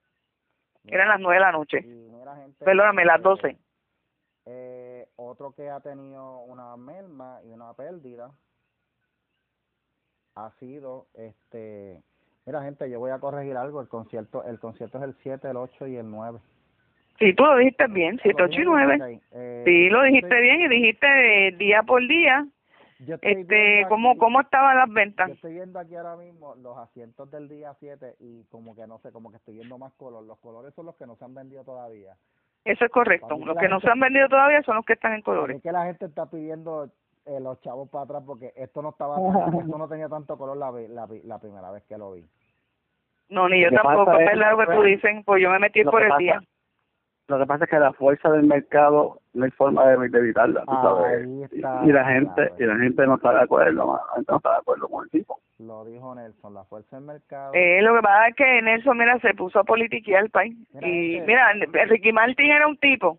Eran 0.87 1.09
las 1.09 1.21
nueve 1.21 1.37
de 1.37 1.41
la 1.41 1.53
noche. 1.53 1.85
Perdóname, 2.59 3.05
las 3.05 3.21
doce. 3.21 3.59
Eh, 4.47 5.09
otro 5.17 5.53
que 5.53 5.69
ha 5.69 5.81
tenido 5.81 6.39
una 6.41 6.77
merma 6.77 7.41
y 7.45 7.51
una 7.51 7.73
pérdida 7.75 8.31
ha 10.37 10.51
sido 10.61 11.07
este 11.15 12.03
mira 12.45 12.63
gente 12.63 12.89
yo 12.89 13.01
voy 13.01 13.11
a 13.11 13.19
corregir 13.19 13.57
algo 13.57 13.81
el 13.81 13.89
concierto 13.89 14.45
el 14.45 14.61
concierto 14.61 14.99
es 14.99 15.05
el 15.05 15.17
7 15.23 15.51
el 15.51 15.57
8 15.57 15.87
y 15.89 15.97
el 15.97 16.09
9 16.09 16.39
Sí, 17.19 17.33
tú 17.35 17.45
lo 17.45 17.57
dijiste 17.57 17.87
bien, 17.89 18.19
7, 18.23 18.43
8 18.43 18.61
y 18.61 18.65
9. 18.65 19.21
Eh, 19.33 19.63
sí, 19.65 19.89
lo 19.89 20.03
dijiste 20.03 20.41
bien 20.41 20.61
y 20.63 20.69
dijiste 20.69 21.55
día 21.59 21.83
por 21.83 22.07
día. 22.07 22.47
este, 23.23 23.87
¿cómo, 23.89 24.17
¿Cómo 24.19 24.41
estaban 24.41 24.77
las 24.77 24.91
ventas? 24.91 25.29
Yo 25.29 25.35
estoy 25.35 25.55
viendo 25.55 25.79
aquí 25.79 25.95
ahora 25.97 26.17
mismo 26.17 26.55
los 26.57 26.77
asientos 26.79 27.31
del 27.31 27.49
día 27.49 27.75
7 27.79 28.17
y 28.21 28.45
como 28.51 28.75
que 28.75 28.87
no 28.87 28.99
sé, 28.99 29.13
como 29.13 29.31
que 29.31 29.37
estoy 29.39 29.55
viendo 29.55 29.79
más 29.79 29.93
color. 29.95 30.25
Los 30.25 30.39
colores 30.39 30.75
son 30.75 30.87
los 30.87 30.97
que 30.97 31.07
no 31.07 31.17
se 31.17 31.25
han 31.25 31.35
vendido 31.35 31.65
todavía. 31.65 32.15
Eso 32.65 32.85
es 32.85 32.91
correcto. 32.91 33.39
Los 33.39 33.57
que 33.57 33.69
no 33.69 33.81
se 33.81 33.89
han 33.89 34.01
vendido 34.01 34.29
todavía 34.29 34.63
son 34.63 34.77
los 34.77 34.85
que 34.85 34.95
están 34.95 35.15
en 35.15 35.23
colores. 35.23 35.57
Es 35.57 35.63
que 35.63 35.73
la 35.73 35.85
gente 35.87 36.07
está 36.07 36.27
pidiendo 36.27 36.91
eh, 37.27 37.41
los 37.41 37.61
chavos 37.61 37.89
para 37.89 38.05
atrás 38.05 38.23
porque 38.27 38.53
esto 38.57 38.83
no 38.83 38.91
estaba, 38.91 39.17
esto 39.61 39.79
no 39.79 39.89
tenía 39.89 40.09
tanto 40.09 40.37
color 40.37 40.57
la, 40.57 40.71
la, 40.71 41.09
la 41.25 41.39
primera 41.39 41.71
vez 41.71 41.85
que 41.85 41.97
lo 41.97 42.13
vi. 42.13 42.25
No, 43.29 43.49
ni 43.49 43.61
yo 43.63 43.71
tampoco, 43.71 44.19
es 44.19 44.37
lo 44.37 44.59
que 44.59 44.67
tú 44.67 44.83
dicen, 44.83 45.25
pues 45.25 45.43
yo 45.43 45.51
me 45.51 45.59
metí 45.59 45.83
por 45.85 46.03
el 46.03 46.17
día. 46.19 46.41
Lo 47.29 47.39
que 47.39 47.47
pasa 47.47 47.65
es 47.65 47.71
que 47.71 47.79
la 47.79 47.93
fuerza 47.93 48.31
del 48.31 48.47
mercado 48.47 49.21
no 49.35 49.45
hay 49.45 49.51
forma 49.51 49.85
de, 49.87 49.95
evitarla, 50.19 50.63
tú 50.65 50.73
sabes. 50.73 51.27
y, 51.53 51.93
la 51.93 52.05
gente 52.05 52.53
y 52.59 52.65
la 52.65 52.77
gente 52.77 53.05
no 53.05 53.17
está 53.17 53.33
de 53.33 53.41
acuerdo, 53.41 53.97
la 53.97 54.15
gente 54.15 54.31
no 54.31 54.37
está 54.37 54.51
de 54.53 54.57
acuerdo 54.59 54.89
con 54.89 55.05
el 55.05 55.11
tipo. 55.11 55.41
Lo 55.59 55.85
dijo 55.85 56.15
Nelson, 56.15 56.55
la 56.55 56.65
fuerza 56.65 56.97
del 56.97 57.07
mercado. 57.07 57.53
Eh, 57.55 57.83
lo 57.83 57.97
que 57.97 58.03
pasa 58.03 58.29
es 58.29 58.37
que 58.37 58.63
Nelson, 58.63 58.97
mira, 58.97 59.19
se 59.19 59.35
puso 59.35 59.59
a 59.59 59.65
politiquear 59.65 60.23
el 60.25 60.31
país. 60.31 60.57
y 60.81 61.21
mira, 61.27 61.53
Ricky 61.89 62.13
Martin 62.13 62.53
era 62.53 62.69
un 62.69 62.77
tipo 62.77 63.19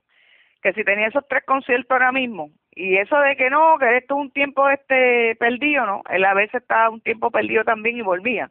que 0.61 0.71
si 0.73 0.83
tenía 0.83 1.07
esos 1.07 1.27
tres 1.27 1.43
conciertos 1.45 1.91
ahora 1.91 2.11
mismo, 2.13 2.49
y 2.71 2.95
eso 2.97 3.17
de 3.19 3.35
que 3.35 3.49
no, 3.49 3.77
que 3.77 3.97
esto 3.97 4.15
es 4.15 4.21
un 4.21 4.31
tiempo 4.31 4.69
este 4.69 5.35
perdido, 5.35 5.85
¿no? 5.85 6.01
Él 6.09 6.23
a 6.23 6.33
veces 6.33 6.61
estaba 6.61 6.89
un 6.89 7.01
tiempo 7.01 7.29
perdido 7.29 7.63
también 7.63 7.97
y 7.97 8.01
volvía 8.01 8.49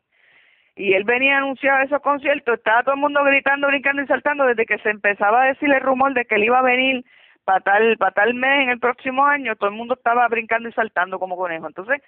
y 0.77 0.93
él 0.93 1.05
venía 1.05 1.37
a 1.37 1.39
anunciar 1.39 1.83
esos 1.85 2.03
conciertos, 2.03 2.59
estaba 2.59 2.83
todo 2.83 2.95
el 2.95 3.01
mundo 3.01 3.25
gritando, 3.25 3.67
brincando 3.67 4.03
y 4.03 4.07
saltando 4.07 4.45
desde 4.45 4.67
que 4.67 4.79
se 4.79 4.91
empezaba 4.91 5.43
a 5.43 5.47
decir 5.47 5.73
el 5.73 5.81
rumor 5.81 6.13
de 6.13 6.27
que 6.27 6.35
él 6.35 6.45
iba 6.45 6.59
a 6.59 6.63
venir 6.63 7.03
para 7.45 7.61
tal, 7.61 7.97
para 7.97 8.13
tal 8.13 8.35
mes 8.35 8.65
en 8.65 8.69
el 8.69 8.79
próximo 8.79 9.25
año, 9.25 9.57
todo 9.57 9.71
el 9.71 9.77
mundo 9.77 9.95
estaba 9.95 10.29
brincando 10.29 10.69
y 10.69 10.73
saltando 10.73 11.19
como 11.19 11.37
conejo. 11.37 11.67
Entonces, 11.67 12.03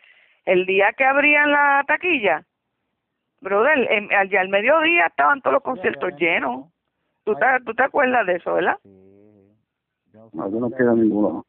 el 0.44 0.66
día 0.66 0.92
que 0.92 1.04
abrían 1.04 1.50
la 1.50 1.82
taquilla, 1.86 2.44
brother, 3.40 3.90
en, 3.90 4.12
al, 4.12 4.36
al 4.36 4.48
mediodía 4.50 5.06
estaban 5.06 5.40
todos 5.40 5.54
los 5.54 5.62
conciertos 5.62 6.14
llenos. 6.18 6.66
¿Tú 7.24 7.34
te, 7.36 7.46
¿Tú 7.64 7.74
te 7.74 7.84
acuerdas 7.84 8.26
de 8.26 8.36
eso, 8.36 8.52
verdad? 8.52 8.76
Sí. 8.82 9.08
No, 10.12 10.50
yo 10.50 10.60
no 10.60 10.70
queda 10.70 10.92
ninguno. 10.92 11.46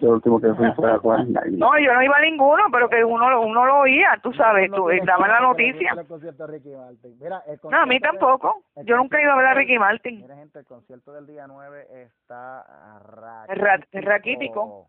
Yo 0.00 0.10
último 0.10 0.40
que 0.40 0.54
fui 0.54 0.72
fue 0.72 0.90
a 0.90 0.98
No, 0.98 1.78
yo 1.78 1.94
no 1.94 2.02
iba 2.02 2.16
a 2.16 2.20
ninguno, 2.20 2.64
pero 2.72 2.88
que 2.88 3.04
uno, 3.04 3.40
uno 3.40 3.66
lo 3.66 3.78
oía, 3.80 4.18
tú 4.22 4.32
sabes, 4.32 4.70
tú 4.70 4.88
daban 5.04 5.30
la 5.30 5.40
noticia. 5.40 5.94
No, 7.70 7.76
a 7.76 7.86
mí 7.86 8.00
tampoco. 8.00 8.62
Yo 8.84 8.96
nunca 8.96 9.18
he 9.18 9.22
ido 9.22 9.32
a 9.32 9.36
ver 9.36 9.46
a 9.46 9.54
Ricky 9.54 9.78
Martin. 9.78 10.22
Mira, 10.22 10.36
gente, 10.36 10.60
el 10.60 10.64
concierto 10.64 11.12
del 11.12 11.26
día 11.26 11.46
9 11.46 11.86
está 11.90 12.64
raquítico. 14.02 14.88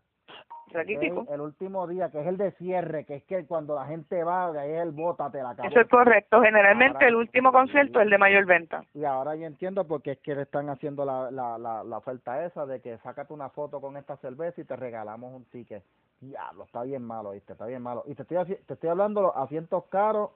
El, 0.70 1.40
último 1.40 1.86
día, 1.86 2.10
que 2.10 2.20
es 2.20 2.26
el 2.26 2.36
de 2.38 2.52
cierre, 2.52 3.04
que 3.04 3.16
es 3.16 3.24
que 3.24 3.44
cuando 3.46 3.74
la 3.74 3.86
gente 3.86 4.24
va, 4.24 4.46
ahí 4.48 4.70
es 4.70 4.82
el 4.82 4.92
bótate 4.92 5.42
la 5.42 5.54
cabeza. 5.54 5.68
Eso 5.68 5.80
es 5.80 5.88
correcto. 5.88 6.40
Generalmente 6.40 7.06
el 7.06 7.14
último 7.14 7.52
concierto 7.52 7.98
es 7.98 8.04
el 8.04 8.10
de 8.10 8.18
mayor 8.18 8.46
venta. 8.46 8.84
Y 8.94 9.04
ahora 9.04 9.34
yo 9.36 9.46
entiendo 9.46 9.86
porque 9.86 10.12
es 10.12 10.18
que 10.20 10.34
le 10.34 10.42
están 10.42 10.70
haciendo 10.70 11.04
la, 11.04 11.30
la, 11.30 11.58
la, 11.58 11.96
oferta 11.96 12.44
esa 12.44 12.64
de 12.64 12.80
que 12.80 12.96
sácate 12.98 13.34
una 13.34 13.50
foto 13.50 13.80
con 13.80 13.96
esta 13.96 14.16
cerveza 14.16 14.60
y 14.60 14.64
te 14.64 14.76
regalamos 14.76 15.34
un 15.34 15.44
ticket. 15.44 15.82
Diablo, 16.20 16.64
está 16.64 16.82
bien 16.84 17.02
malo, 17.02 17.32
¿viste? 17.32 17.52
Está 17.52 17.66
bien 17.66 17.82
malo. 17.82 18.04
Y 18.06 18.14
te 18.14 18.22
estoy, 18.22 18.56
te 18.66 18.74
estoy 18.74 18.88
hablando 18.88 19.20
de 19.20 19.26
los 19.26 19.36
asientos 19.36 19.84
caros. 19.90 20.30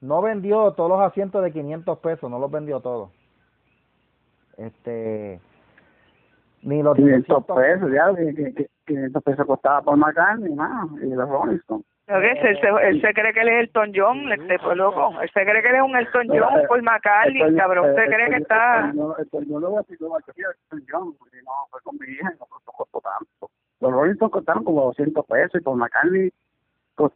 No 0.00 0.20
vendió 0.20 0.72
todos 0.72 0.90
los 0.90 1.00
asientos 1.00 1.42
de 1.42 1.52
500 1.52 1.98
pesos, 1.98 2.30
no 2.30 2.38
los 2.38 2.50
vendió 2.50 2.80
todos. 2.80 3.10
Este 4.56 5.40
ni 6.64 6.82
los 6.82 6.96
500 6.96 7.44
pesos, 7.44 7.90
ya, 7.92 8.14
que, 8.14 8.68
500 8.84 9.22
pesos 9.22 9.46
costaba 9.46 9.82
por 9.82 9.96
McCartney, 9.96 10.54
más, 10.54 10.88
y 11.02 11.06
los 11.06 11.28
Rolling 11.28 11.56
Stones. 11.56 11.86
Él 12.06 12.58
se, 12.60 12.88
él 12.88 13.00
se 13.00 13.14
cree 13.14 13.32
que 13.32 13.40
él 13.40 13.48
es 13.48 13.60
Elton 13.64 13.92
John, 13.94 14.30
este 14.30 14.58
pues 14.58 14.76
loco. 14.76 15.12
Él 15.22 15.30
se 15.32 15.42
cree 15.42 15.62
que 15.62 15.68
él 15.70 15.76
es 15.76 15.82
un 15.82 15.96
Elton 15.96 16.26
John 16.28 16.62
por 16.68 16.82
McCartney, 16.82 17.56
cabrón. 17.56 17.94
Se 17.94 18.04
cree 18.06 18.30
que 18.30 18.36
está. 18.36 18.90
Elton 19.18 19.46
John 19.48 19.62
lo 19.62 19.70
voy 19.70 19.78
a 19.78 19.80
decir, 19.82 19.98
Elton 20.00 20.86
John, 20.90 21.14
porque 21.18 21.38
no, 21.42 21.52
fue 21.70 21.80
con 21.82 21.96
mi 21.98 22.12
hija, 22.12 22.30
no 22.38 22.46
costó 22.46 23.00
tanto. 23.00 23.50
Los 23.80 23.92
Rolling 23.92 24.12
Stones 24.12 24.32
costaron 24.32 24.64
como 24.64 24.82
200 24.82 25.24
pesos 25.26 25.60
y 25.60 25.64
por 25.64 25.76
McCartney 25.76 26.30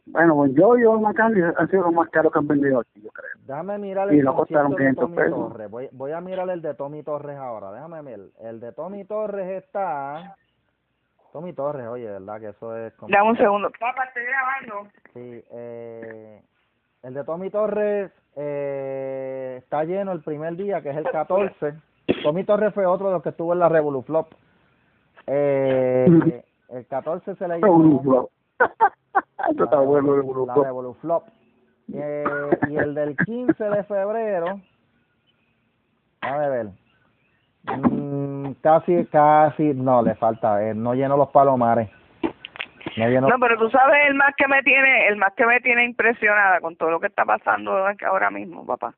bueno, 0.07 0.35
pues 0.35 0.53
yo 0.55 0.77
y 0.77 0.83
Paul 0.83 1.01
McCartney 1.01 1.41
han 1.55 1.69
sido 1.69 1.83
los 1.83 1.93
más 1.93 2.09
caros 2.09 2.33
que 2.33 2.39
han 2.39 2.47
vendido 2.47 2.79
aquí, 2.79 3.01
yo 3.01 3.09
creo. 3.11 3.29
Déjame 3.45 3.77
mirar 3.77 4.09
el 4.09 4.19
y 4.19 4.21
no 4.21 4.35
costaron 4.35 4.75
500 4.75 5.11
pesos. 5.11 5.49
Torres. 5.51 5.71
Voy, 5.71 5.89
voy 5.93 6.11
a 6.11 6.21
mirar 6.21 6.49
el 6.49 6.61
de 6.61 6.73
Tommy 6.73 7.01
Torres 7.03 7.37
ahora, 7.37 7.71
déjame 7.71 8.01
ver. 8.01 8.19
El 8.41 8.59
de 8.59 8.71
Tommy 8.73 9.05
Torres 9.05 9.63
está... 9.63 10.35
Tommy 11.31 11.53
Torres, 11.53 11.87
oye, 11.87 12.05
¿verdad? 12.05 12.39
Que 12.39 12.49
eso 12.49 12.75
es... 12.75 12.93
Como... 12.93 13.11
Dame 13.11 13.29
un 13.29 13.37
segundo. 13.37 13.71
Papá, 13.79 14.05
estoy 14.05 14.23
grabando. 14.23 14.89
Sí, 15.13 15.43
eh... 15.51 16.41
El 17.01 17.13
de 17.13 17.23
Tommy 17.23 17.49
Torres 17.49 18.11
eh, 18.35 19.55
está 19.59 19.83
lleno 19.85 20.11
el 20.11 20.21
primer 20.21 20.55
día, 20.55 20.81
que 20.81 20.89
es 20.89 20.97
el 20.97 21.05
14. 21.05 21.73
Tommy 22.23 22.43
Torres 22.43 22.73
fue 22.73 22.85
otro 22.85 23.07
de 23.07 23.13
los 23.13 23.23
que 23.23 23.29
estuvo 23.29 23.53
en 23.53 23.59
la 23.59 23.69
Revoluflop. 23.69 24.33
Eh, 25.27 26.43
el 26.69 26.87
14 26.87 27.35
se 27.35 27.47
le 27.47 27.59
llamó... 27.59 28.29
Esto 29.49 29.63
está 29.63 29.79
bueno 29.79 30.45
La 30.45 31.21
Eh, 31.93 32.49
y 32.69 32.77
el 32.77 32.93
del 32.93 33.15
15 33.15 33.63
de 33.63 33.83
febrero, 33.85 34.61
a 36.21 36.37
ver, 36.37 36.69
mm, 37.63 38.51
casi, 38.61 39.05
casi, 39.07 39.73
no, 39.73 40.01
le 40.01 40.15
falta, 40.15 40.63
eh, 40.67 40.73
no 40.73 40.93
lleno 40.93 41.17
los 41.17 41.29
palomares. 41.29 41.89
No, 42.97 43.29
no, 43.29 43.39
pero 43.39 43.57
tú 43.57 43.69
sabes 43.69 44.07
el 44.07 44.15
más 44.15 44.33
que 44.35 44.47
me 44.47 44.61
tiene, 44.63 45.07
el 45.07 45.15
más 45.15 45.33
que 45.33 45.45
me 45.45 45.59
tiene 45.61 45.85
impresionada 45.85 46.59
con 46.59 46.75
todo 46.75 46.89
lo 46.89 46.99
que 46.99 47.07
está 47.07 47.23
pasando 47.23 47.71
ahora 48.05 48.29
mismo, 48.29 48.65
papá. 48.65 48.93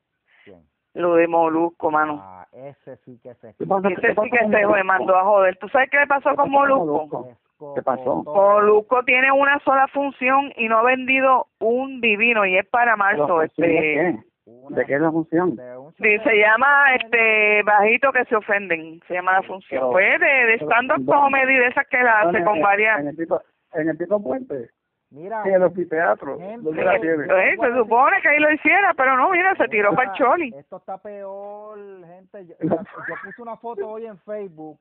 Lo 0.94 1.14
de 1.14 1.26
Molusco, 1.26 1.90
mano. 1.90 2.20
Ah, 2.22 2.46
ese 2.52 2.96
sí 3.04 3.18
que 3.22 3.32
se. 3.36 3.50
Ese 3.50 3.64
sí 3.64 4.30
que 4.30 4.48
se 4.48 4.84
mandó 4.84 5.16
a 5.16 5.24
joder. 5.24 5.56
¿Tú 5.56 5.68
sabes 5.68 5.88
qué 5.90 5.98
le 5.98 6.06
pasó 6.06 6.34
con 6.36 6.50
Molusco? 6.50 7.28
¿Qué 7.74 7.82
pasó? 7.82 8.22
Molusco 8.24 9.02
tiene 9.04 9.32
una 9.32 9.58
sola 9.60 9.86
función 9.88 10.52
y 10.56 10.68
no 10.68 10.78
ha 10.78 10.82
vendido 10.82 11.46
un 11.60 12.00
divino 12.00 12.44
y 12.44 12.58
es 12.58 12.66
para 12.66 12.96
marzo. 12.96 13.40
Este, 13.40 14.22
¿De 14.70 14.84
qué 14.86 14.94
es 14.94 15.00
la 15.00 15.10
función? 15.10 15.56
Sí, 15.98 16.18
se 16.18 16.38
llama 16.38 16.94
este 16.94 17.62
bajito 17.64 18.12
que 18.12 18.24
se 18.24 18.36
ofenden, 18.36 19.00
se 19.06 19.14
llama 19.14 19.32
la 19.32 19.42
función. 19.42 19.90
pues 19.90 20.20
de, 20.20 20.26
de 20.26 20.54
stand-up 20.56 21.04
comedy 21.06 21.54
de 21.54 21.66
esas 21.66 21.86
que 21.88 22.02
la 22.02 22.20
hace 22.20 22.42
con 22.44 22.60
varias... 22.60 23.00
En 23.00 23.08
el 23.08 23.16
tipo, 23.16 23.40
en 23.74 23.88
el 23.88 23.98
tipo 23.98 24.22
puente. 24.22 24.70
Mira, 25.12 25.42
en 25.44 25.54
el 25.54 25.62
anfiteatro. 25.64 26.38
Eh, 26.40 27.56
se 27.60 27.74
supone 27.74 28.22
que 28.22 28.28
ahí 28.28 28.38
lo 28.38 28.50
hiciera, 28.50 28.94
pero 28.94 29.14
no, 29.14 29.30
mira, 29.30 29.54
se 29.56 29.68
tiró 29.68 29.94
para 29.94 30.10
el 30.10 30.16
choli. 30.16 30.54
Esto 30.56 30.78
está 30.78 30.96
peor, 30.96 31.78
gente. 32.06 32.46
Yo, 32.46 32.56
yo 32.60 32.76
puse 33.22 33.42
una 33.42 33.56
foto 33.58 33.86
hoy 33.90 34.06
en 34.06 34.18
Facebook 34.20 34.80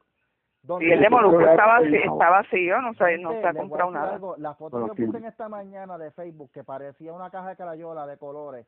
Y 0.80 0.90
el 0.90 1.02
de 1.02 1.10
Molusco 1.10 1.42
está 1.42 1.66
vacío, 1.66 2.14
está 2.14 2.30
vacío 2.30 2.82
no 2.82 2.94
se, 2.94 3.18
no 3.18 3.32
se 3.32 3.46
ha 3.46 3.54
comprado 3.54 3.92
nada. 3.92 4.20
la 4.38 4.54
foto 4.54 4.86
que 4.94 5.06
puse 5.06 5.18
en 5.18 5.26
esta 5.26 5.50
mañana 5.50 5.98
de 5.98 6.12
Facebook 6.12 6.50
que 6.54 6.64
parecía 6.64 7.12
una 7.12 7.30
caja 7.30 7.50
de 7.50 7.56
carayola 7.58 8.08
de 8.08 8.18
colores, 8.18 8.66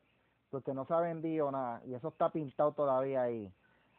porque 0.54 0.72
no 0.72 0.84
se 0.84 0.94
ha 0.94 1.00
vendido 1.00 1.50
nada, 1.50 1.80
y 1.84 1.94
eso 1.94 2.06
está 2.06 2.28
pintado 2.30 2.70
todavía 2.70 3.22
ahí. 3.22 3.50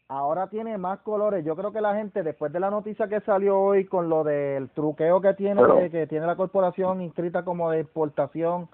Ahora 0.08 0.48
tiene 0.48 0.78
más 0.78 1.00
colores. 1.00 1.44
Yo 1.44 1.54
creo 1.54 1.74
que 1.74 1.82
la 1.82 1.96
gente, 1.96 2.24
después 2.24 2.54
de 2.54 2.62
la 2.62 2.70
noticia 2.70 3.10
que 3.10 3.20
salió 3.20 3.60
hoy 3.60 3.84
con 3.84 4.08
lo 4.08 4.24
del 4.24 4.70
truqueo 4.70 5.20
que 5.20 5.34
tiene, 5.34 5.62
que 5.92 6.08
tiene 6.08 6.26
la 6.26 6.38
corporación 6.38 7.02
inscrita 7.02 7.44
como 7.44 7.72
de 7.72 7.82
exportación, 7.82 8.70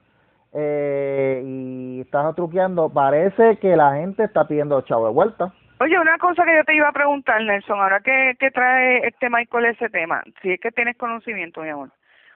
eh, 0.54 1.42
y 1.44 2.02
estás 2.02 2.36
truqueando, 2.36 2.90
parece 2.90 3.58
que 3.58 3.76
la 3.76 3.96
gente 3.96 4.26
está 4.26 4.48
pidiendo 4.48 4.80
chavo 4.82 5.08
de 5.08 5.14
vuelta. 5.14 5.52
Oye, 5.80 6.00
una 6.00 6.20
cosa 6.20 6.46
que 6.46 6.56
yo 6.58 6.64
te 6.64 6.76
iba 6.76 6.88
a 6.88 6.94
preguntar, 6.94 7.42
Nelson, 7.42 7.80
ahora 7.80 8.02
que, 8.02 8.36
que 8.40 8.52
trae 8.52 9.08
este 9.08 9.28
Michael 9.28 9.66
ese 9.66 9.90
tema, 9.90 10.22
si 10.44 10.52
es 10.52 10.60
que 10.60 10.70
tienes 10.70 10.96
conocimiento, 10.98 11.62
mi 11.62 11.70
amor, 11.70 11.90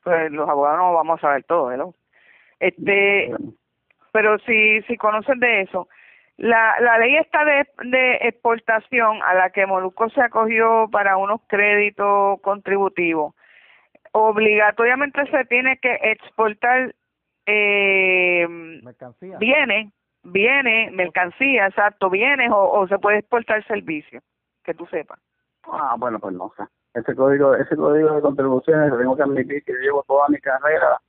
pues 0.04 0.32
los 0.32 0.50
abogados 0.50 0.80
no 0.80 0.94
vamos 0.96 1.20
a 1.20 1.22
saber 1.22 1.44
todo, 1.44 1.68
¿verdad? 1.68 1.86
Este, 2.60 3.32
pero 4.16 4.40
si, 4.46 4.82
si 4.84 4.96
conocen 4.96 5.42
de 5.42 5.64
eso, 5.64 5.90
la, 6.38 6.74
la 6.80 6.98
ley 7.00 7.18
esta 7.18 7.44
de, 7.44 7.68
de 7.90 8.14
exportación 8.22 9.20
a 9.22 9.34
la 9.34 9.50
que 9.50 9.66
Molusco 9.66 10.10
se 10.12 10.22
acogió 10.22 10.88
para 10.90 11.18
unos 11.18 11.42
créditos 11.48 12.40
contributivos, 12.40 13.36
obligatoriamente 14.14 15.30
se 15.30 15.44
tiene 15.44 15.78
que 15.80 16.00
exportar 16.02 16.96
eh, 17.46 18.48
mercancía. 18.48 19.38
Viene 19.38 19.92
viene 20.24 20.92
mercancía, 20.92 21.68
exacto, 21.68 22.10
viene 22.10 22.48
o, 22.50 22.88
se 22.88 22.98
puede 23.00 23.18
exportar 23.18 23.68
servicio, 23.68 24.22
que 24.64 24.74
tú 24.74 24.86
sepas. 24.86 25.20
Ah, 25.66 25.96
bueno, 25.98 26.20
pues 26.20 26.34
no 26.34 26.54
sé. 26.56 26.64
Ese 26.94 27.14
código, 27.16 27.54
ese 27.54 27.76
código 27.76 28.16
de 28.16 28.22
contribuciones, 28.22 28.98
tengo 28.98 29.18
que 29.18 29.24
admitir 29.24 29.62
que 29.66 29.74
llevo 29.74 30.06
toda 30.08 30.30
mi 30.30 30.38
carrera 30.38 31.02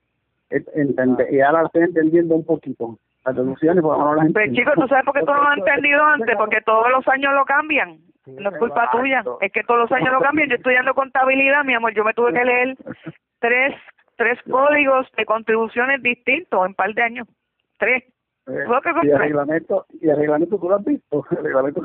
y 0.50 1.40
ahora 1.40 1.64
estoy 1.66 1.82
entendiendo 1.82 2.34
un 2.34 2.44
poquito. 2.44 2.98
Las 3.24 3.34
deducciones, 3.34 3.82
por 3.82 3.98
no 3.98 4.14
las 4.14 4.32
Pues 4.32 4.52
chicos, 4.52 4.74
¿tú 4.74 4.86
sabes 4.86 5.04
por 5.04 5.14
qué 5.14 5.20
tú 5.20 5.32
no 5.32 5.42
lo 5.42 5.48
has 5.48 5.58
entendido 5.58 6.04
antes? 6.04 6.36
Porque 6.36 6.60
todos 6.60 6.88
los 6.90 7.06
años 7.08 7.34
lo 7.34 7.44
cambian. 7.44 7.98
no 8.26 8.50
es 8.50 8.58
culpa 8.58 8.88
tuya, 8.92 9.24
es 9.40 9.52
que 9.52 9.64
todos 9.64 9.80
los 9.80 9.92
años 9.92 10.12
lo 10.12 10.20
cambian. 10.20 10.48
Yo 10.48 10.54
estudiando 10.56 10.94
contabilidad, 10.94 11.64
mi 11.64 11.74
amor, 11.74 11.92
yo 11.92 12.04
me 12.04 12.14
tuve 12.14 12.32
que 12.32 12.44
leer 12.44 12.76
tres 13.40 13.74
tres 14.16 14.38
códigos 14.50 15.06
de 15.16 15.24
contribuciones 15.26 16.02
distintos 16.02 16.60
en 16.60 16.68
un 16.68 16.74
par 16.74 16.92
de 16.94 17.02
años. 17.02 17.28
Tres. 17.78 18.04
Eh, 18.48 18.64
y 19.02 19.10
el 19.10 19.18
reglamento, 19.18 19.86
y 20.00 20.08
el 20.08 20.16
reglamento 20.16 20.56
tú 20.56 20.68
lo 20.68 20.76
has 20.76 20.84
visto, 20.84 21.26
el 21.32 21.42
reglamento, 21.42 21.82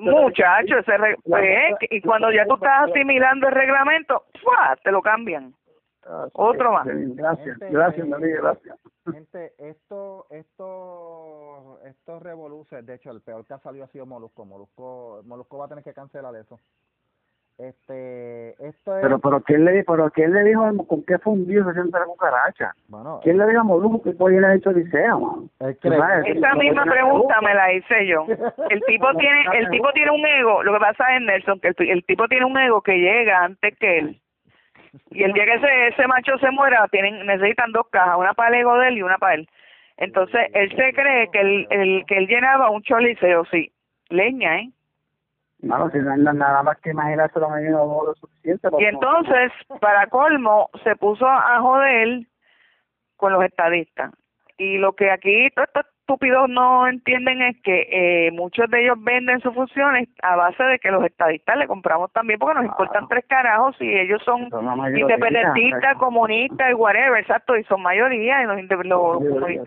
Muchacho, 0.00 0.78
ese 0.78 0.92
pues, 1.24 1.76
y 1.90 2.02
cuando 2.02 2.30
ya 2.30 2.44
tú 2.44 2.56
estás 2.56 2.90
asimilando 2.90 3.48
el 3.48 3.54
reglamento, 3.54 4.24
te 4.84 4.92
lo 4.92 5.00
cambian. 5.00 5.54
Otro 6.32 6.72
más. 6.72 6.86
Gracias, 6.86 7.58
gracias, 7.58 8.08
gracias. 8.08 8.78
Gente, 9.12 9.52
esto, 9.58 10.26
esto, 10.30 11.80
estos 11.84 12.22
revoluciones, 12.22 12.86
de 12.86 12.94
hecho, 12.94 13.10
el 13.10 13.20
peor 13.20 13.46
que 13.46 13.54
ha 13.54 13.58
salido 13.58 13.84
ha 13.84 13.88
sido 13.88 14.06
Molusco. 14.06 14.44
Molusco, 14.44 15.22
Molusco 15.24 15.58
va 15.58 15.66
a 15.66 15.68
tener 15.68 15.84
que 15.84 15.94
cancelar 15.94 16.34
eso. 16.36 16.58
Este, 17.58 18.50
esto 18.64 18.96
es... 18.96 19.02
Pero, 19.02 19.18
pero 19.18 19.40
¿quién 19.40 19.64
le, 19.64 19.82
pero 19.82 20.08
¿quién 20.12 20.32
le 20.32 20.44
dijo 20.44 20.62
con 20.86 21.02
qué 21.02 21.18
fundido 21.18 21.64
se 21.64 21.72
siente 21.72 21.98
la 21.98 22.04
cucaracha? 22.04 22.72
Bueno, 22.86 23.18
¿Quién 23.24 23.36
le 23.36 23.46
dijo 23.46 23.60
a 23.60 23.64
Molusco 23.64 24.00
que 24.00 24.14
hoy 24.16 24.38
le 24.38 24.46
ha 24.46 24.54
hecho 24.54 24.70
Liceo, 24.70 25.42
Esa 25.58 26.54
misma 26.54 26.84
pregunta 26.84 27.40
me 27.42 27.54
la 27.54 27.72
hice 27.72 28.06
yo. 28.06 28.26
El 28.70 28.80
tipo 28.82 29.12
tiene, 29.18 29.44
el 29.58 29.70
tipo 29.70 29.92
tiene 29.92 30.12
un 30.12 30.24
ego, 30.24 30.62
lo 30.62 30.72
que 30.72 30.78
pasa 30.78 31.16
es 31.16 31.22
Nelson, 31.22 31.58
que 31.58 31.74
el, 31.76 32.04
tipo 32.04 32.28
tiene 32.28 32.46
un 32.46 32.56
ego 32.56 32.80
que 32.80 32.96
llega 32.96 33.42
antes 33.42 33.76
que 33.76 33.98
él. 33.98 34.20
Y 35.10 35.22
el 35.22 35.32
día 35.32 35.44
que 35.44 35.54
ese, 35.54 35.88
ese 35.88 36.06
macho 36.06 36.38
se 36.38 36.50
muera, 36.50 36.86
tienen, 36.90 37.26
necesitan 37.26 37.72
dos 37.72 37.88
cajas, 37.90 38.16
una 38.18 38.34
para 38.34 38.50
el 38.50 38.62
ego 38.62 38.78
de 38.78 38.88
él 38.88 38.98
y 38.98 39.02
una 39.02 39.18
para 39.18 39.34
él. 39.34 39.48
Entonces, 39.96 40.48
él 40.54 40.70
se 40.76 40.92
cree 40.92 41.28
que 41.30 41.40
el, 41.40 41.66
el 41.70 42.06
que 42.06 42.18
él 42.18 42.26
llenaba 42.28 42.70
un 42.70 42.82
choliseo, 42.82 43.44
sí. 43.46 43.72
Leña, 44.10 44.60
¿eh? 44.60 44.70
No, 45.60 45.90
si 45.90 45.98
no 45.98 46.16
nada 46.16 46.62
más 46.62 46.78
que 46.78 46.90
imaginarse 46.90 47.40
lo 47.40 47.48
lo 47.48 48.14
suficiente. 48.14 48.68
Y 48.78 48.84
entonces, 48.84 49.50
para 49.80 50.06
colmo, 50.06 50.70
se 50.84 50.94
puso 50.94 51.26
a 51.26 51.60
joder 51.60 52.20
con 53.16 53.32
los 53.32 53.42
estadistas. 53.44 54.12
Y 54.56 54.78
lo 54.78 54.92
que 54.92 55.10
aquí 55.10 55.50
todos 55.50 55.68
estos 55.68 55.86
estúpidos 56.08 56.48
no 56.48 56.88
entienden 56.88 57.42
es 57.42 57.60
que 57.60 57.86
eh, 57.90 58.30
muchos 58.32 58.70
de 58.70 58.82
ellos 58.82 58.96
venden 58.98 59.40
sus 59.40 59.54
funciones 59.54 60.08
a 60.22 60.36
base 60.36 60.62
de 60.62 60.78
que 60.78 60.90
los 60.90 61.04
estadistas 61.04 61.58
le 61.58 61.66
compramos 61.66 62.10
también 62.12 62.38
porque 62.38 62.54
nos 62.54 62.64
importan 62.64 63.06
tres 63.08 63.26
carajos 63.28 63.76
y 63.78 63.94
ellos 63.94 64.22
son, 64.24 64.48
independentistas, 64.96 65.98
comunistas 65.98 66.70
y 66.70 66.72
whatever, 66.72 67.20
exacto, 67.20 67.58
y 67.58 67.64
son 67.64 67.82
mayoría 67.82 68.42
y 68.42 68.46
los, 68.46 68.86
los, 68.86 69.22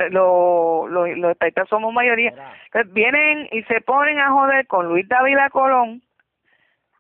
los, 0.10 0.89
los, 0.89 1.18
los 1.18 1.32
estadistas 1.32 1.70
somos 1.70 1.94
mayoría. 1.94 2.34
Entonces 2.66 2.92
vienen 2.92 3.48
y 3.52 3.62
se 3.64 3.80
ponen 3.82 4.18
a 4.18 4.32
joder 4.32 4.66
con 4.66 4.88
Luis 4.88 5.08
David 5.08 5.38
Colón 5.52 6.02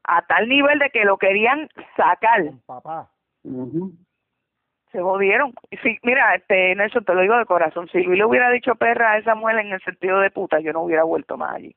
a 0.03 0.21
tal 0.21 0.47
nivel 0.49 0.77
de 0.77 0.91
que 0.91 1.03
lo 1.03 1.17
querían 1.17 1.67
sacar. 1.97 2.43
Papá 2.67 3.09
se 4.91 5.01
jodieron. 5.01 5.53
Sí, 5.83 5.97
mira, 6.03 6.35
este 6.35 6.75
Nelson, 6.75 7.05
te 7.05 7.13
lo 7.13 7.21
digo 7.21 7.37
de 7.37 7.45
corazón, 7.45 7.87
si 7.91 8.03
Luis 8.03 8.17
le 8.17 8.25
hubiera 8.25 8.49
dicho 8.49 8.75
perra 8.75 9.11
a 9.11 9.17
esa 9.17 9.35
mujer 9.35 9.59
en 9.59 9.73
el 9.73 9.81
sentido 9.81 10.19
de 10.19 10.31
puta, 10.31 10.59
yo 10.59 10.73
no 10.73 10.81
hubiera 10.81 11.03
vuelto 11.03 11.37
más 11.37 11.55
allí. 11.55 11.75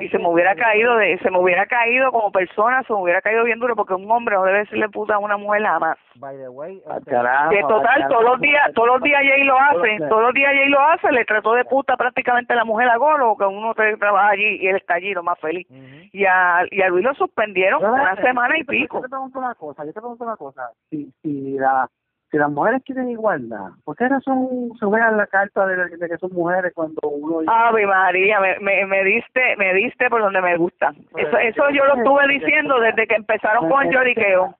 Y 0.00 0.08
se 0.08 0.18
me 0.18 0.28
hubiera 0.28 0.54
caído 0.54 0.96
de 0.96 1.18
se 1.18 1.30
me 1.30 1.38
hubiera 1.38 1.66
caído 1.66 2.12
como 2.12 2.30
persona 2.30 2.82
se 2.84 2.92
me 2.92 3.00
hubiera 3.00 3.20
caído 3.20 3.42
bien 3.42 3.58
duro 3.58 3.74
porque 3.74 3.94
un 3.94 4.08
hombre 4.08 4.36
no 4.36 4.44
debe 4.44 4.58
decirle 4.58 4.88
puta 4.88 5.16
a 5.16 5.18
una 5.18 5.36
mujer 5.36 5.62
nada 5.62 5.78
más 5.80 5.98
By 6.16 6.36
the 6.36 6.48
way, 6.48 6.76
este, 6.76 7.10
que 7.50 7.60
total 7.62 8.08
todos 8.08 8.22
los 8.22 8.40
días 8.40 8.72
todos 8.74 8.88
los 8.88 9.02
días 9.02 9.20
Jay 9.22 9.42
lo 9.42 9.58
hace 9.58 9.98
todos 10.08 10.22
los 10.22 10.34
días 10.34 10.52
Jay 10.54 10.68
lo 10.68 10.80
hace 10.80 11.10
le 11.10 11.24
trató 11.24 11.54
de 11.54 11.64
puta 11.64 11.96
prácticamente 11.96 12.52
a 12.52 12.56
la 12.56 12.64
mujer 12.64 12.88
a 12.88 12.96
Golo 12.96 13.36
que 13.36 13.44
uno 13.44 13.74
trabaja 13.74 14.28
allí 14.28 14.58
y 14.60 14.68
él 14.68 14.76
está 14.76 14.94
allí 14.94 15.12
lo 15.12 15.24
más 15.24 15.38
feliz. 15.40 15.66
Y 16.12 16.24
a 16.24 16.64
y 16.70 16.80
a 16.80 16.88
Luis 16.88 17.04
lo 17.04 17.14
suspendieron 17.14 17.84
una 17.84 18.14
semana 18.16 18.56
y 18.56 18.64
pico 18.64 18.98
yo 18.98 19.02
te 19.02 19.08
pregunto 19.08 19.38
una 19.40 19.54
cosa 19.56 19.84
yo 19.84 19.92
te 19.92 20.00
pregunto 20.00 20.24
una 20.24 20.36
cosa. 20.36 20.70
Si 20.88 21.12
si 21.20 21.58
la 21.58 21.88
si 22.34 22.38
las 22.38 22.50
mujeres 22.50 22.82
quieren 22.84 23.10
igualdad, 23.10 23.70
¿por 23.84 23.94
qué 23.94 24.08
razón 24.08 24.72
se 24.80 24.86
juegan 24.86 25.16
la 25.16 25.28
carta 25.28 25.66
de, 25.66 26.08
que 26.08 26.18
son 26.18 26.32
mujeres 26.32 26.72
cuando 26.74 27.00
uno... 27.08 27.42
Ave 27.46 27.86
María, 27.86 28.40
me, 28.40 28.58
me, 28.58 28.84
me, 28.86 29.04
diste 29.04 29.54
me 29.56 29.72
diste 29.72 30.10
por 30.10 30.20
donde 30.20 30.40
me 30.40 30.56
gusta. 30.56 30.92
Eso 31.16 31.38
eso 31.38 31.70
yo 31.70 31.84
lo 31.84 31.94
estuve 31.94 32.26
diciendo 32.26 32.80
desde 32.80 33.06
que 33.06 33.14
empezaron 33.14 33.70
con 33.70 33.86
el 33.86 33.92
lloriqueo. 33.92 34.52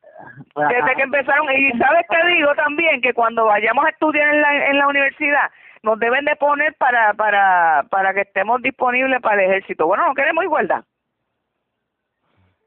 Desde 0.55 0.95
que 0.95 1.03
empezaron, 1.03 1.53
y 1.53 1.77
¿sabes 1.77 2.07
qué 2.09 2.35
digo 2.37 2.55
también? 2.55 3.01
Que 3.01 3.13
cuando 3.13 3.45
vayamos 3.47 3.85
a 3.87 3.89
estudiar 3.89 4.33
en 4.33 4.41
la, 4.41 4.67
en 4.69 4.79
la 4.79 4.87
universidad, 4.87 5.51
nos 5.83 5.99
deben 5.99 6.25
de 6.27 6.37
poner 6.37 6.75
para 6.75 7.13
para 7.15 7.87
para 7.91 8.15
que 8.15 8.21
estemos 8.21 8.63
disponibles 8.63 9.21
para 9.21 9.43
el 9.43 9.51
ejército. 9.51 9.89
Bueno, 9.89 10.07
no 10.07 10.15
queremos 10.15 10.45
igualdad. 10.45 10.85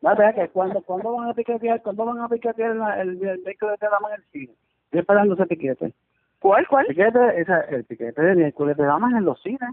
Verdad 0.01 0.35
que 0.35 0.49
cuando, 0.49 0.81
cuando 0.81 1.15
van 1.15 1.29
a 1.29 1.33
piquetear, 1.33 1.81
cuando 1.81 2.05
van 2.05 2.19
a 2.19 2.27
piquetear 2.27 2.71
el, 2.71 2.81
el, 2.81 3.29
el, 3.29 3.41
vehículo 3.43 3.71
de 3.71 3.89
la 3.89 3.99
mano 4.01 4.15
en 4.15 4.21
el 4.21 4.27
cine 4.31 4.53
Estoy 4.87 5.01
esperando 5.01 5.33
ese 5.33 5.45
piquete. 5.45 5.93
¿Cuál, 6.39 6.67
cuál? 6.67 6.85
Piquete, 6.87 7.41
esa, 7.41 7.61
el 7.61 7.83
piquete 7.83 8.21
de 8.21 8.35
miércoles 8.35 8.77
de 8.77 8.85
damas 8.85 9.13
en 9.13 9.25
los 9.25 9.41
cines. 9.41 9.69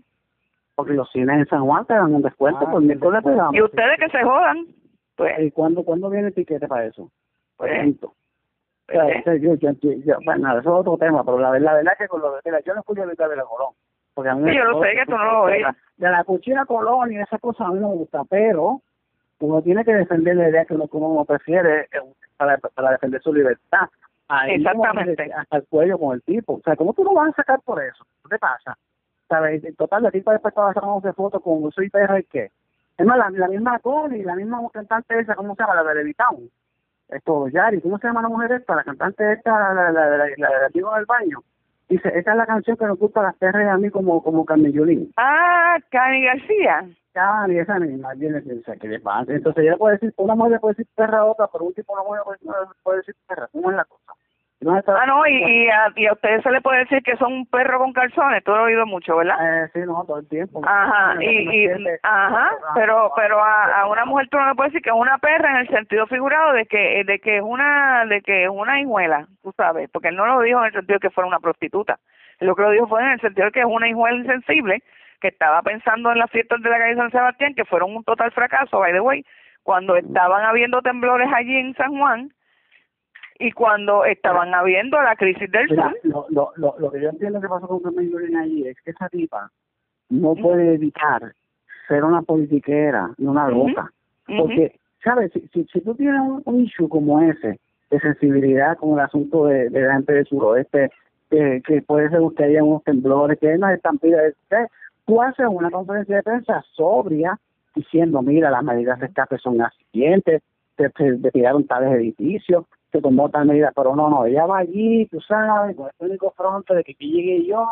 Porque 0.75 0.93
los 0.93 1.11
cines 1.13 1.39
en 1.39 1.47
San 1.47 1.65
Juan 1.65 1.87
te 1.87 1.95
dan 1.95 2.13
un 2.13 2.23
descuento 2.23 2.65
ah, 2.67 2.71
por 2.71 2.83
miércoles 2.83 3.23
de 3.23 3.35
damas. 3.35 3.55
Y 3.55 3.63
ustedes 3.63 3.99
que 3.99 4.09
se 4.09 4.25
jodan. 4.25 4.67
Pues. 5.17 5.39
¿Y 5.39 5.51
cuándo, 5.53 5.85
cuándo 5.85 6.11
viene 6.11 6.29
el 6.29 6.33
piquete 6.33 6.67
para 6.67 6.87
eso? 6.87 7.11
Pues. 7.57 7.95
Pues, 8.87 9.41
yo, 9.41 9.55
yo, 9.55 9.71
yo, 9.81 10.17
bueno, 10.25 10.51
eso 10.59 10.61
es 10.61 10.67
otro 10.67 10.99
tema, 10.99 11.25
pero 11.25 11.39
la, 11.39 11.59
la 11.59 11.75
verdad 11.75 11.95
es 11.95 11.99
que 11.99 12.09
con 12.09 12.21
lo 12.21 12.33
de 12.33 12.63
yo 12.67 12.75
no 12.75 12.81
escucho 12.81 13.03
a 13.03 13.07
de 13.07 13.37
la 13.37 13.45
Colón. 13.45 13.73
Porque 14.13 14.31
a 14.31 14.35
mí 14.35 14.55
yo 14.55 14.65
lo 14.65 14.83
sé 14.83 14.95
que 14.95 15.07
tú 15.07 15.13
no 15.13 15.33
lo 15.33 15.45
ves. 15.45 15.65
De 15.97 16.11
la 16.11 16.25
cuchilla 16.25 16.67
Colón 16.67 17.13
y 17.13 17.19
esa 17.19 17.39
cosa 17.39 17.67
a 17.67 17.71
mí 17.71 17.81
no 17.81 17.91
me 17.91 17.95
gusta, 17.95 18.25
pero 18.29 18.83
uno 19.41 19.63
tiene 19.63 19.85
que 19.85 19.95
defender 19.95 20.37
la 20.37 20.49
idea 20.49 20.65
que 20.65 20.75
uno, 20.75 20.89
uno 20.91 21.25
prefiere 21.25 21.83
eh, 21.83 22.01
para, 22.37 22.59
para 22.59 22.93
defender 22.93 23.21
su 23.23 23.33
libertad. 23.33 23.89
Exactamente. 24.49 25.31
Hasta 25.33 25.57
el 25.59 25.67
cuello 25.69 25.99
con 25.99 26.15
el 26.15 26.23
tipo. 26.23 26.55
O 26.55 26.61
sea, 26.65 26.77
¿cómo 26.77 26.95
tú 26.95 27.05
lo 27.05 27.13
vas 27.13 27.31
a 27.31 27.37
sacar 27.37 27.61
por 27.61 27.83
eso? 27.83 28.05
¿Qué 28.23 28.31
te 28.31 28.39
pasa? 28.39 28.77
¿Sabes? 29.29 29.65
En 29.65 29.75
total, 29.77 30.03
la 30.03 30.11
tipa 30.11 30.33
después 30.33 30.53
estaba 30.53 30.73
sacando 30.73 31.01
fotos 31.13 31.43
con 31.43 31.71
soy 31.73 31.91
perra 31.91 32.21
y 32.21 32.25
qué. 32.25 32.51
Es 32.97 33.07
más, 33.07 33.19
la, 33.19 33.31
la 33.31 33.49
misma 33.49 33.81
y 34.13 34.23
la 34.23 34.37
misma 34.37 34.61
cantante 34.73 35.19
esa, 35.19 35.35
¿cómo 35.35 35.55
se 35.55 35.63
llama? 35.63 35.75
La 35.75 35.85
de 35.85 35.95
Levitown. 35.97 36.49
Esto, 37.09 37.49
Yari, 37.49 37.81
¿cómo 37.81 37.99
se 37.99 38.07
llama 38.07 38.23
la 38.23 38.29
mujer 38.29 38.53
esta? 38.53 38.77
La 38.77 38.85
cantante 38.85 39.33
esta, 39.33 39.51
la, 39.51 39.75
la, 39.75 39.93
la, 39.93 40.17
la, 40.17 40.27
la, 40.27 40.69
del 40.69 41.07
baño. 41.07 41.41
Dice, 41.89 42.09
esta 42.15 42.31
es 42.31 42.37
la 42.37 42.47
canción 42.47 42.77
que 42.77 42.87
nos 42.87 42.99
gusta 42.99 43.23
las 43.23 43.37
perras 43.37 43.69
a 43.69 43.77
mí 43.77 43.91
como, 43.91 44.23
como 44.23 44.45
Carmen 44.45 44.73
Yulín. 44.73 45.13
Ah, 45.17 45.77
Cani 45.91 46.25
García. 46.25 46.89
Esa 47.15 47.79
misma, 47.79 48.15
viene, 48.15 48.39
o 48.39 48.63
sea, 48.65 48.77
que 48.77 48.89
le. 48.89 48.97
Entonces 49.29 49.65
ella 49.65 49.77
puede 49.77 49.95
decir, 49.95 50.13
una 50.17 50.35
mujer 50.35 50.61
puede 50.61 50.75
decir 50.75 50.87
perra 50.97 51.19
a 51.19 51.25
otra, 51.27 51.47
pero 51.53 51.65
un 51.65 51.75
tipo 51.75 51.93
una 51.93 52.03
mujer 52.03 52.23
puede, 52.25 52.39
puede 52.83 52.99
decir 52.99 53.15
perra. 53.27 53.49
¿Cómo 53.53 53.71
es 53.71 53.77
la 53.77 53.85
cosa? 53.85 54.15
Ah, 54.67 55.07
no, 55.07 55.27
y, 55.27 55.35
y, 55.35 55.69
a, 55.69 55.93
y 55.95 56.07
a 56.07 56.13
ustedes 56.13 56.43
se 56.43 56.51
le 56.51 56.61
puede 56.63 56.81
decir 56.81 57.03
que 57.03 57.17
son 57.17 57.33
un 57.33 57.47
perro 57.47 57.79
con 57.79 57.93
calzones, 57.93 58.43
tú 58.45 58.53
lo 58.53 58.59
has 58.59 58.65
oído 58.65 58.87
mucho, 58.87 59.17
¿verdad? 59.17 59.65
Eh, 59.65 59.71
sí, 59.75 59.81
no, 59.81 60.05
todo 60.07 60.19
el 60.19 60.29
tiempo. 60.29 60.63
Ajá, 60.65 61.23
y, 61.23 61.67
y 61.67 61.69
ajá, 62.03 62.51
pero 62.75 63.13
pero 63.15 63.43
a, 63.43 63.83
a 63.83 63.89
una 63.89 64.05
mujer 64.07 64.29
tú 64.31 64.39
no 64.39 64.49
le 64.49 64.55
puedes 64.55 64.73
decir 64.73 64.83
que 64.83 64.91
es 64.91 64.97
una 64.97 65.19
perra 65.19 65.51
en 65.51 65.57
el 65.57 65.69
sentido 65.69 66.07
figurado 66.07 66.53
de 66.53 66.67
que 66.67 67.05
de 67.05 67.19
que 67.19 67.39
es 67.39 67.43
una 67.43 68.07
de 68.07 68.23
que 68.23 68.45
es 68.45 68.51
una 68.51 68.81
hijuela, 68.81 69.27
tú 69.43 69.53
sabes, 69.57 69.91
porque 69.91 70.09
él 70.09 70.17
no 70.17 70.25
lo 70.27 70.41
dijo 70.41 70.61
en 70.61 70.67
el 70.67 70.73
sentido 70.73 70.95
de 70.95 71.09
que 71.09 71.15
fuera 71.15 71.29
una 71.29 71.41
prostituta. 71.41 71.99
lo 72.41 72.55
que 72.55 72.63
lo 72.63 72.71
dijo 72.71 72.89
fue 72.89 73.03
en 73.03 73.11
el 73.11 73.21
sentido 73.21 73.47
de 73.47 73.53
que 73.53 73.61
es 73.61 73.67
una 73.67 73.89
hijuela 73.89 74.17
insensible 74.17 74.83
que 75.25 75.29
estaba 75.29 75.63
pensando 75.63 76.13
en 76.13 76.19
las 76.19 76.31
fiestas 76.31 76.61
de 76.61 76.69
la 76.69 76.77
calle 76.77 76.97
San 76.97 77.11
Sebastián 77.11 77.55
que 77.55 77.65
fueron 77.65 77.97
un 77.97 78.05
total 78.05 78.31
fracaso, 78.33 78.79
by 78.79 78.93
the 78.93 79.01
way, 79.01 79.25
cuando 79.63 79.97
estaban 79.97 80.45
habiendo 80.45 80.83
temblores 80.83 81.31
allí 81.35 81.57
en 81.57 81.75
San 81.77 81.97
Juan 81.97 82.31
y 83.39 83.51
cuando 83.53 84.05
estaban 84.05 84.53
habiendo 84.53 85.01
la 85.01 85.17
crisis 85.17 85.51
del 85.51 85.67
sur. 85.69 85.97
Lo, 86.03 86.27
lo, 86.29 86.53
lo, 86.57 86.75
lo, 86.79 86.91
que 86.93 87.01
yo 87.01 87.09
entiendo 87.09 87.41
que 87.41 87.49
pasó 87.49 87.67
con 87.67 87.81
Carmen 87.81 88.37
allí 88.37 88.69
es 88.69 88.77
que 88.83 88.91
esa 88.91 89.09
tipa 89.09 89.51
no 90.11 90.35
puede 90.35 90.75
evitar 90.75 91.33
ser 91.89 92.05
una 92.05 92.21
politiquera 92.21 93.09
y 93.17 93.25
una 93.25 93.49
loca. 93.49 93.91
Porque, 94.27 94.79
¿sabes? 95.03 95.33
Si, 95.33 95.41
si, 95.55 95.65
si, 95.73 95.81
tú 95.81 95.95
tienes 95.95 96.21
un, 96.45 96.61
issue 96.61 96.87
como 96.87 97.23
ese, 97.23 97.59
de 97.91 98.01
sensibilidad 98.01 98.77
con 98.77 98.93
el 98.99 99.01
asunto 99.01 99.47
de, 99.47 99.71
de 99.71 99.81
la 99.81 99.95
gente 99.95 100.13
del 100.13 100.27
suroeste, 100.27 100.91
que, 101.31 101.63
que 101.67 101.81
puede 101.81 102.11
ser 102.11 102.21
que 102.37 102.45
haya 102.45 102.63
unos 102.63 102.85
temblores, 102.85 103.39
que 103.39 103.49
hay 103.49 103.57
unas 103.57 103.75
estampidas, 103.75 104.35
tú 105.07 105.23
haces 105.23 105.47
una 105.49 105.71
conferencia 105.71 106.17
de 106.17 106.23
prensa 106.23 106.65
sobria 106.73 107.39
diciendo, 107.75 108.23
mira, 108.23 108.51
las 108.51 108.63
medidas 108.63 109.01
de 109.01 109.07
escape 109.07 109.39
son 109.39 109.59
las 109.59 109.75
siguientes, 109.75 110.43
te, 110.77 110.91
te, 110.91 111.31
tiraron 111.31 111.67
tales 111.67 111.93
edificios, 111.93 112.67
se 112.93 113.01
tomó 113.01 113.29
tal 113.29 113.47
medida, 113.47 113.73
pero 113.75 113.97
no, 113.97 114.09
no, 114.09 114.27
ella 114.27 114.47
va 114.47 114.59
allí, 114.59 115.07
tú 115.07 115.21
sabes, 115.21 115.77
con 115.77 115.89
este 115.89 116.05
único 116.05 116.31
fronte 116.37 116.75
de 116.75 116.85
que 116.85 116.93
aquí 116.93 117.11
llegué 117.11 117.47
yo, 117.47 117.67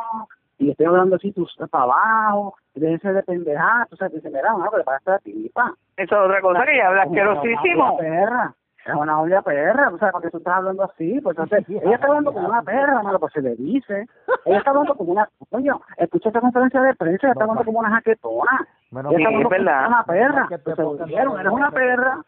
y 0.59 0.71
estoy 0.71 0.87
hablando 0.87 1.17
así, 1.17 1.33
tú 1.33 1.47
para 1.71 1.85
abajo, 1.85 2.57
déjense 2.75 3.13
de 3.13 3.23
pendejar, 3.23 3.89
tú 3.89 3.97
sabes, 3.97 4.15
dice, 4.15 4.29
mira, 4.29 4.53
no, 4.53 4.69
pero 4.71 4.85
para 4.85 4.99
esta 4.99 5.19
tipa. 5.19 5.75
Eso 5.97 6.15
es 6.17 6.23
otra 6.25 6.41
cosa 6.41 6.65
que 6.65 6.77
ya 6.77 6.89
habla 6.89 7.03
asquerosísimo. 7.03 7.97
perra, 7.99 8.55
es 8.87 8.95
una 8.95 9.21
olla 9.21 9.43
perra, 9.43 9.89
o 9.89 9.99
sea, 9.99 10.11
porque 10.11 10.31
tú 10.31 10.39
estás 10.39 10.55
hablando 10.55 10.83
así, 10.85 11.21
pues 11.21 11.37
entonces, 11.39 11.69
ella 11.69 11.95
está 11.95 12.07
hablando 12.09 12.33
como 12.33 12.49
una 12.49 12.63
perra, 12.63 12.99
hermano, 12.99 13.19
pues 13.19 13.33
se 13.33 13.43
le 13.43 13.55
dice, 13.57 14.07
ella 14.45 14.59
está 14.59 14.71
hablando 14.71 14.95
como 14.95 15.13
una, 15.13 15.29
coño, 15.51 15.81
escucha 15.97 16.29
esta 16.29 16.41
conferencia 16.41 16.81
de 16.83 16.95
prensa, 16.95 17.27
ella 17.27 17.33
está 17.33 17.45
hablando 17.45 17.65
como 17.65 17.79
una 17.79 17.91
jaquetona, 17.91 18.69
bueno, 18.91 19.11
ella 19.11 19.19
está 19.19 19.29
hablando 19.29 19.49
como 19.49 19.87
una 19.89 20.05
perra, 20.05 20.49
se 20.49 21.05
dijeron, 21.05 21.41
eres 21.41 21.53
una 21.53 21.71
perra, 21.71 22.23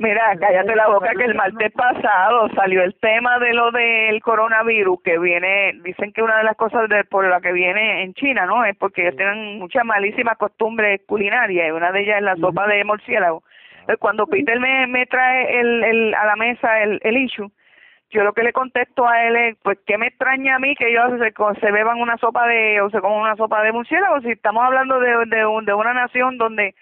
Mira, 0.00 0.36
cállate 0.40 0.74
la 0.74 0.88
boca 0.88 1.12
que 1.16 1.24
el 1.24 1.34
martes 1.34 1.72
pasado. 1.72 2.48
Salió 2.56 2.82
el 2.82 2.94
tema 2.96 3.38
de 3.38 3.54
lo 3.54 3.70
del 3.70 4.20
coronavirus 4.20 5.00
que 5.02 5.18
viene, 5.18 5.74
dicen 5.84 6.12
que 6.12 6.22
una 6.22 6.38
de 6.38 6.44
las 6.44 6.56
cosas 6.56 6.88
de, 6.88 7.04
por 7.04 7.24
la 7.28 7.40
que 7.40 7.52
viene 7.52 8.02
en 8.02 8.14
China, 8.14 8.46
¿no? 8.46 8.64
Es 8.64 8.76
porque 8.76 9.02
ellos 9.02 9.16
tienen 9.16 9.60
muchas 9.60 9.84
malísimas 9.84 10.36
costumbres 10.38 11.00
culinarias 11.06 11.68
y 11.68 11.70
una 11.70 11.92
de 11.92 12.00
ellas 12.02 12.16
es 12.16 12.24
la 12.24 12.36
sopa 12.36 12.66
de 12.66 12.84
murciélago. 12.84 13.44
Cuando 13.98 14.26
Peter 14.26 14.58
me, 14.60 14.86
me 14.86 15.06
trae 15.06 15.60
el, 15.60 15.84
el, 15.84 16.14
a 16.14 16.26
la 16.26 16.36
mesa 16.36 16.82
el, 16.82 17.00
el 17.02 17.16
issue, 17.16 17.50
yo 18.10 18.24
lo 18.24 18.32
que 18.32 18.42
le 18.42 18.52
contesto 18.52 19.06
a 19.08 19.24
él 19.24 19.36
es, 19.36 19.56
pues, 19.62 19.78
¿qué 19.86 19.96
me 19.96 20.08
extraña 20.08 20.56
a 20.56 20.58
mí 20.58 20.74
que 20.74 20.88
ellos 20.88 21.12
se, 21.20 21.60
se 21.60 21.70
beban 21.70 22.00
una 22.00 22.16
sopa 22.18 22.46
de, 22.46 22.80
o 22.80 22.90
se 22.90 23.00
coman 23.00 23.20
una 23.20 23.36
sopa 23.36 23.62
de 23.62 23.72
murciélago? 23.72 24.20
Si 24.20 24.30
estamos 24.30 24.64
hablando 24.64 24.98
de, 24.98 25.10
de, 25.26 25.44
de 25.64 25.74
una 25.74 25.94
nación 25.94 26.36
donde 26.36 26.74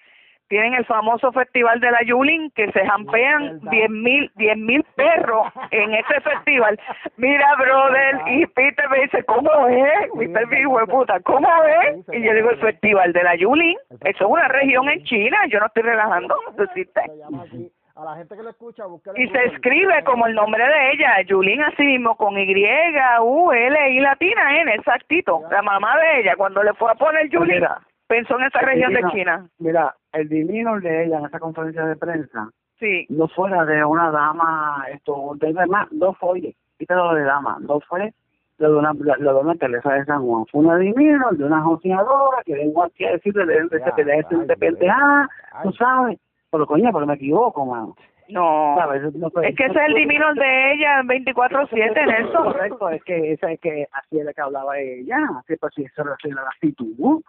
tienen 0.48 0.74
el 0.74 0.84
famoso 0.86 1.32
festival 1.32 1.80
de 1.80 1.90
la 1.90 2.02
Yulín 2.02 2.50
que 2.52 2.70
se 2.72 2.86
jampean 2.86 3.60
diez 3.70 3.90
mil 3.90 4.30
diez 4.36 4.56
mil 4.56 4.82
perros 4.96 5.48
en 5.70 5.94
ese 5.94 6.20
festival. 6.20 6.78
Mira 7.16 7.54
brother 7.56 8.20
y 8.26 8.46
Peter 8.46 8.88
me 8.88 9.02
dice 9.02 9.24
¿cómo 9.24 9.68
es? 9.68 10.10
Peter 10.18 10.46
me 10.46 10.56
dijo 10.56 10.86
puta 10.86 11.20
¿cómo 11.20 11.48
es? 11.64 12.04
y 12.12 12.22
yo 12.22 12.32
digo 12.34 12.50
el 12.50 12.58
festival 12.58 13.12
de 13.12 13.22
la 13.22 13.34
Yulín 13.36 13.76
eso 14.04 14.24
es 14.24 14.30
una 14.30 14.48
región 14.48 14.88
en 14.88 15.02
China 15.04 15.38
yo 15.48 15.60
no 15.60 15.66
estoy 15.66 15.82
relajando 15.82 16.34
existe 16.58 17.00
a 17.98 18.04
la 18.04 18.14
gente 18.14 18.36
que 18.36 18.42
lo 18.44 18.50
escucha, 18.50 18.84
Y 19.16 19.26
se 19.28 19.44
escribe 19.46 20.04
como 20.04 20.28
el 20.28 20.34
nombre 20.34 20.64
de 20.64 20.92
ella, 20.92 21.20
Yulín 21.22 21.60
así 21.62 21.82
mismo, 21.82 22.16
con 22.16 22.38
Y, 22.38 22.46
U, 23.20 23.50
L, 23.50 23.90
I 23.90 23.98
latina, 23.98 24.60
N, 24.60 24.72
exactito. 24.72 25.42
La 25.50 25.62
mamá 25.62 25.98
de 25.98 26.20
ella, 26.20 26.36
cuando 26.36 26.62
le 26.62 26.74
fue 26.74 26.92
a 26.92 26.94
poner 26.94 27.28
Yulín, 27.28 27.64
pensó 28.09 28.39
en 28.39 28.47
esa 28.47 28.60
región 28.60 28.93
de 28.93 29.02
China. 29.12 29.47
Mira, 29.59 29.94
el 30.12 30.28
divino 30.28 30.80
de 30.80 31.05
ella 31.05 31.18
en 31.18 31.26
esa 31.26 31.39
conferencia 31.39 31.85
de 31.85 31.97
prensa, 31.97 32.51
sí. 32.80 33.06
no 33.10 33.28
fuera 33.28 33.64
de 33.64 33.85
una 33.85 34.10
dama, 34.10 34.85
esto, 34.93 35.32
de 35.36 35.52
demás, 35.52 35.86
no 35.93 36.14
fue, 36.14 36.55
quítalo 36.78 37.14
de 37.14 37.22
dama, 37.22 37.59
no 37.60 37.78
fue 37.80 38.12
lo 38.59 38.72
de 38.72 38.76
una, 38.76 38.93
lo 38.93 39.35
de 39.35 39.40
una 39.40 39.55
Teresa 39.55 39.93
de 39.93 40.05
San 40.05 40.24
Juan, 40.24 40.44
fue 40.47 40.62
una 40.62 40.76
divino 40.78 41.30
de 41.30 41.44
una 41.44 41.62
joseadora 41.62 42.43
que 42.44 42.55
vengo 42.55 42.82
aquí 42.82 43.05
a 43.05 43.12
decirle 43.12 43.47
de, 43.47 43.55
de, 43.68 43.78
de, 43.78 44.05
de, 44.05 44.47
de 44.47 44.56
pendeja, 44.56 45.28
tú 45.62 45.72
sabes, 45.74 46.18
pero 46.51 46.66
coño, 46.66 46.90
pero 46.93 47.06
me 47.06 47.14
equivoco, 47.14 47.64
mano. 47.64 47.94
No, 48.30 48.76
es 48.93 49.56
que 49.56 49.64
ese 49.64 49.78
es 49.78 49.89
el 49.89 49.94
divino 49.94 50.35
de 50.35 50.72
ella 50.74 51.02
24-7, 51.02 52.06
Nelson. 52.06 52.44
Correcto, 52.44 52.90
es 52.90 53.02
que, 53.05 53.32
esa 53.32 53.52
es 53.52 53.60
que 53.60 53.86
así 53.90 54.18
es 54.18 54.24
la 54.24 54.35
que 54.35 54.40
hablaba 54.43 54.78
ella, 54.78 55.16
así 55.39 55.56
pues 55.56 55.72
si 55.74 55.85
eso 55.85 56.02
era 56.02 56.43
la 56.43 56.51
actitud 56.51 57.22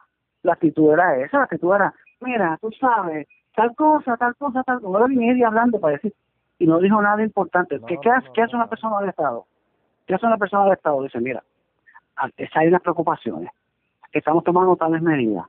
la 0.44 0.54
actitud 0.54 0.92
era 0.94 1.18
esa, 1.18 1.38
la 1.38 1.44
actitud 1.44 1.74
era, 1.74 1.94
mira, 2.22 2.58
tú 2.62 2.72
sabes, 2.80 3.28
tal 3.56 3.76
cosa, 3.76 4.18
tal 4.18 4.36
cosa, 4.36 4.64
tal 4.64 4.82
cosa, 4.82 5.06
y 5.12 5.16
media 5.16 5.48
hablando 5.48 5.80
para 5.80 5.94
decir, 5.94 6.14
y 6.60 6.68
no 6.68 6.80
dijo 6.80 7.02
nada 7.02 7.24
importante. 7.24 7.80
¿Qué, 7.88 7.98
¿qué, 8.02 8.10
hace, 8.10 8.28
¿Qué 8.34 8.42
hace 8.42 8.56
una 8.56 8.68
persona 8.68 9.00
del 9.00 9.10
Estado? 9.10 9.46
¿Qué 10.08 10.16
hace 10.16 10.26
una 10.26 10.38
persona 10.38 10.64
del 10.66 10.74
Estado? 10.74 11.04
Dice, 11.04 11.20
mira, 11.20 11.44
hay 12.16 12.68
unas 12.68 12.82
preocupaciones, 12.82 13.50
estamos 14.12 14.44
tomando 14.44 14.76
tales 14.76 15.02
medidas, 15.02 15.46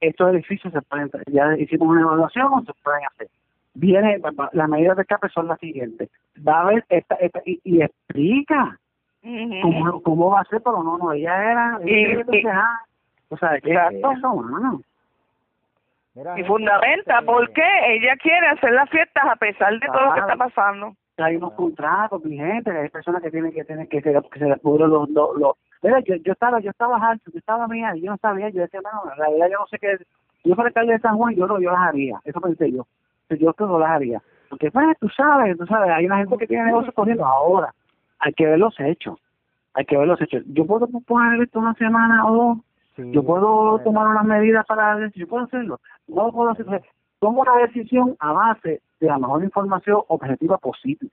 estos 0.00 0.30
edificios 0.30 0.72
se 0.72 0.82
pueden, 0.82 1.10
ya 1.26 1.56
hicimos 1.56 1.88
una 1.88 2.02
evaluación, 2.02 2.64
se 2.66 2.72
pueden 2.82 3.00
hacer. 3.06 3.28
Viene, 3.74 4.20
las 4.52 4.68
medidas 4.68 4.96
de 4.96 5.02
escape 5.02 5.28
son 5.30 5.48
las 5.48 5.58
siguientes. 5.58 6.08
Va 6.46 6.58
a 6.58 6.60
haber 6.60 6.84
esta, 6.88 7.16
esta 7.16 7.42
y, 7.44 7.82
explica 7.82 8.78
cómo, 9.62 10.00
cómo 10.02 10.30
va 10.30 10.42
a 10.42 10.44
ser, 10.44 10.62
pero 10.62 10.82
no, 10.84 10.96
no, 10.96 11.12
ella 11.12 11.50
era, 11.50 11.80
o 13.28 13.36
sea, 13.36 13.56
Exacto. 13.56 14.12
y 16.36 16.44
fundamenta 16.44 17.22
por 17.22 17.50
qué 17.52 17.68
ella 17.88 18.16
quiere 18.16 18.46
hacer 18.46 18.72
las 18.72 18.88
fiestas 18.88 19.24
a 19.24 19.36
pesar 19.36 19.72
de 19.72 19.86
todo 19.86 20.00
lo 20.00 20.14
que 20.14 20.20
está 20.20 20.36
pasando. 20.36 20.94
Hay 21.16 21.36
unos 21.36 21.52
contratos 21.54 22.22
vigentes, 22.22 22.74
hay 22.74 22.88
personas 22.88 23.22
que 23.22 23.30
tienen 23.30 23.52
que 23.52 23.64
tener 23.64 23.88
que 23.88 24.00
se, 24.00 24.12
que 24.12 24.38
se 24.38 24.48
les 24.48 24.58
pudren 24.60 24.90
los, 24.90 25.08
los, 25.10 25.36
los. 25.36 25.56
Mira, 25.82 26.00
yo, 26.00 26.16
yo 26.16 26.32
estaba, 26.32 26.60
yo 26.60 26.70
estaba 26.70 26.96
alto, 26.96 27.30
yo 27.32 27.38
estaba 27.38 27.68
mía, 27.68 27.94
yo 27.96 28.10
no 28.10 28.16
sabía, 28.16 28.48
yo 28.48 28.62
decía, 28.62 28.80
no, 28.82 29.10
en 29.10 29.18
realidad 29.18 29.48
yo 29.50 29.58
no 29.58 29.66
sé 29.66 29.78
qué, 29.78 29.98
yo 30.44 30.56
para 30.56 30.70
el 30.74 30.86
de 30.88 30.98
San 30.98 31.16
Juan, 31.16 31.34
yo 31.34 31.46
no, 31.46 31.60
yo 31.60 31.70
las 31.70 31.80
haría, 31.80 32.20
eso 32.24 32.40
pensé 32.40 32.72
yo, 32.72 32.86
yo 33.30 33.54
no 33.58 33.78
las 33.78 33.90
haría, 33.90 34.22
porque 34.48 34.70
pues 34.70 34.98
tú 34.98 35.08
sabes, 35.10 35.56
tú 35.58 35.66
sabes, 35.66 35.90
hay 35.90 36.06
una 36.06 36.18
gente 36.18 36.36
que 36.38 36.46
tiene 36.46 36.64
negocios 36.64 36.94
corriendo 36.94 37.24
ahora, 37.24 37.74
hay 38.18 38.32
que 38.32 38.46
ver 38.46 38.58
los 38.58 38.78
hechos, 38.80 39.18
hay 39.74 39.84
que 39.84 39.96
ver 39.96 40.08
los 40.08 40.20
hechos, 40.20 40.42
yo 40.46 40.66
puedo 40.66 40.88
poner 41.06 41.42
esto 41.42 41.58
una 41.58 41.74
semana 41.74 42.26
o 42.26 42.34
dos, 42.34 42.58
yo 42.96 43.22
puedo 43.22 43.78
tomar 43.80 44.06
unas 44.06 44.24
medidas 44.24 44.64
para 44.66 45.10
yo 45.14 45.28
puedo 45.28 45.44
hacerlo. 45.44 45.80
No 46.06 46.30
puedo 46.32 46.50
hacerlo 46.50 46.80
tomo 47.18 47.42
una 47.42 47.56
decisión 47.56 48.16
a 48.20 48.32
base 48.32 48.82
de 49.00 49.06
la 49.06 49.18
mejor 49.18 49.42
información 49.42 50.02
objetiva 50.08 50.58
posible. 50.58 51.10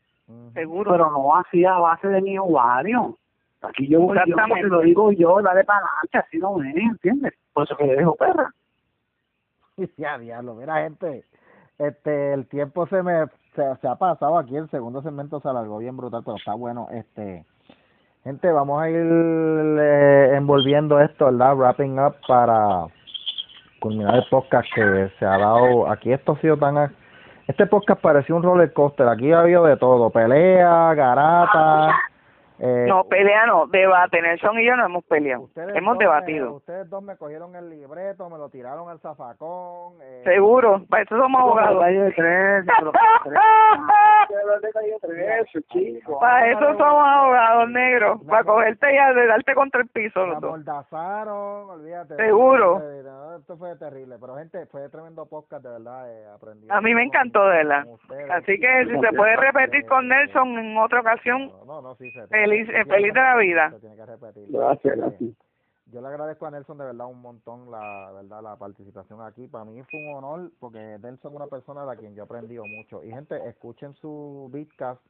Seguro. 0.54 0.92
Pero 0.92 1.12
no 1.12 1.36
así 1.36 1.64
a 1.66 1.78
base 1.78 2.08
de 2.08 2.22
mi 2.22 2.38
ovario 2.38 3.18
aquí 3.62 3.88
yo, 3.88 4.00
yo 4.26 4.36
lo 4.68 4.82
digo 4.82 5.12
yo 5.12 5.42
dale 5.42 5.64
para 5.64 5.80
adelante 5.80 6.18
así 6.18 6.38
no 6.40 6.62
es 6.64 6.76
¿entiendes? 6.76 7.34
por 7.54 7.64
eso 7.64 7.76
que 7.78 7.86
le 7.86 7.96
dejo 7.96 8.16
perra 8.16 8.54
ya 9.98 10.18
diablo 10.18 10.56
mira 10.56 10.84
gente 10.84 11.26
este 11.78 12.34
el 12.34 12.48
tiempo 12.48 12.88
se 12.88 13.04
me 13.04 13.28
se, 13.56 13.76
se 13.82 13.88
ha 13.88 13.96
pasado 13.96 14.38
aquí 14.38 14.56
el 14.56 14.70
segundo 14.70 15.02
segmento 15.02 15.40
se 15.40 15.50
alargó 15.50 15.78
bien 15.78 15.96
brutal 15.96 16.24
pero 16.26 16.38
está 16.38 16.54
bueno 16.54 16.88
este 16.92 17.46
Gente, 18.24 18.52
vamos 18.52 18.80
a 18.80 18.88
ir 18.88 18.98
eh, 18.98 20.36
envolviendo 20.36 21.00
esto, 21.00 21.26
¿verdad? 21.26 21.56
Wrapping 21.56 21.98
up 21.98 22.14
para 22.28 22.86
culminar 23.80 24.18
el 24.18 24.26
podcast 24.30 24.68
que 24.76 25.12
se 25.18 25.26
ha 25.26 25.40
dado. 25.40 25.90
Aquí 25.90 26.14
esto 26.14 26.34
ha 26.34 26.40
sido 26.40 26.56
tan. 26.56 26.94
Este 27.48 27.66
podcast 27.66 28.00
parecía 28.00 28.36
un 28.36 28.44
roller 28.44 28.72
coaster. 28.74 29.08
Aquí 29.08 29.32
ha 29.32 29.40
habido 29.40 29.66
de 29.66 29.76
todo: 29.76 30.12
pelea, 30.12 30.94
garata, 30.94 31.96
eh, 32.64 32.86
no, 32.88 33.06
pelea 33.06 33.48
no, 33.48 33.66
debate. 33.66 34.22
Nelson 34.22 34.60
y 34.60 34.66
yo 34.66 34.76
no 34.76 34.86
hemos 34.86 35.04
peleado. 35.06 35.50
Hemos 35.74 35.98
debatido. 35.98 36.54
ustedes 36.54 36.88
dos 36.92 37.02
me 37.02 37.18
cogieron 37.18 37.56
el 37.56 37.72
libreto, 37.72 38.30
me 38.30 38.38
lo 38.38 38.50
tiraron 38.50 38.88
al 38.88 39.00
zafacón. 39.00 39.96
Eh, 40.04 40.22
Seguro, 40.26 40.84
para 40.88 41.02
eso 41.04 41.18
somos 41.18 41.42
abogados. 41.42 41.84
para 46.20 46.52
eso 46.52 46.78
somos 46.78 47.08
abogados 47.08 47.70
negros, 47.72 48.22
para 48.28 48.44
cogerte 48.44 48.94
y 48.94 49.16
de 49.16 49.26
darte 49.26 49.56
contra 49.56 49.82
el 49.82 49.88
piso. 49.88 50.24
Los 50.28 50.44
olvidaste. 50.44 52.16
Seguro. 52.18 52.80
esto 53.40 53.58
fue 53.58 53.76
terrible, 53.78 54.18
pero 54.22 54.36
gente, 54.36 54.68
fue 54.68 54.88
tremendo 54.90 55.26
podcast, 55.26 55.64
de 55.64 55.70
verdad, 55.70 56.12
eh, 56.12 56.28
aprendí. 56.36 56.68
A 56.70 56.80
mí 56.80 56.94
me 56.94 57.04
encantó, 57.04 57.44
de 57.48 57.58
verdad. 57.58 57.86
Así 58.30 58.60
que 58.60 58.86
si 58.86 59.00
se 59.00 59.14
puede 59.14 59.36
repetir 59.38 59.84
con 59.88 60.08
Nelson 60.08 60.60
en 60.60 60.78
otra 60.78 61.00
ocasión, 61.00 61.52
no, 61.66 61.82
no, 61.82 61.96
sí, 61.96 62.12
feliz, 62.52 62.88
feliz 62.88 63.14
de 63.14 63.22
la 63.22 63.38
vida. 63.38 63.70
Gracias, 64.50 64.98
gracias 64.98 65.34
yo 65.92 66.02
le 66.02 66.08
agradezco 66.08 66.46
a 66.46 66.52
Nelson 66.52 66.78
de 66.78 66.86
verdad 66.86 67.08
un 67.08 67.22
montón 67.22 67.70
la 67.70 68.12
verdad 68.14 68.42
la 68.42 68.56
participación 68.56 69.22
aquí. 69.22 69.48
Para 69.48 69.66
mí 69.66 69.82
fue 69.84 70.00
un 70.00 70.16
honor 70.16 70.52
porque 70.60 70.80
Nelson 70.80 71.32
es 71.32 71.36
una 71.36 71.48
persona 71.48 71.86
de 71.86 71.98
quien 71.98 72.16
yo 72.16 72.24
he 72.24 72.26
aprendido 72.26 72.66
mucho. 72.66 73.04
Y 73.04 73.12
gente, 73.12 73.38
escuchen 73.48 73.94
su 73.96 74.50
podcast 74.52 75.02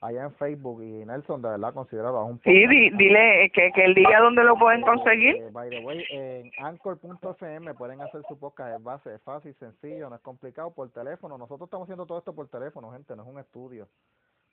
allá 0.00 0.24
en 0.24 0.32
Facebook 0.34 0.82
y 0.82 1.04
Nelson 1.04 1.42
de 1.42 1.50
verdad 1.50 1.74
considerado 1.74 2.16
a 2.16 2.24
un 2.24 2.40
Sí, 2.42 2.66
dile 2.66 3.50
que, 3.54 3.70
que 3.72 3.84
el 3.84 3.94
día 3.94 4.20
donde 4.20 4.42
lo 4.42 4.56
pueden 4.56 4.80
conseguir. 4.82 5.36
Eh, 5.36 5.50
by 5.52 5.68
the 5.68 5.84
way, 5.84 6.02
en 6.10 6.50
anchor.fm 6.58 7.74
pueden 7.74 8.00
hacer 8.00 8.22
su 8.26 8.38
podcast, 8.38 8.78
es 8.78 8.82
base, 8.82 9.14
es 9.14 9.22
fácil, 9.22 9.54
sencillo, 9.56 10.08
no 10.08 10.16
es 10.16 10.22
complicado 10.22 10.72
por 10.72 10.90
teléfono. 10.90 11.36
Nosotros 11.36 11.66
estamos 11.66 11.84
haciendo 11.84 12.06
todo 12.06 12.18
esto 12.18 12.34
por 12.34 12.48
teléfono, 12.48 12.90
gente, 12.90 13.14
no 13.14 13.22
es 13.22 13.28
un 13.28 13.38
estudio. 13.38 13.86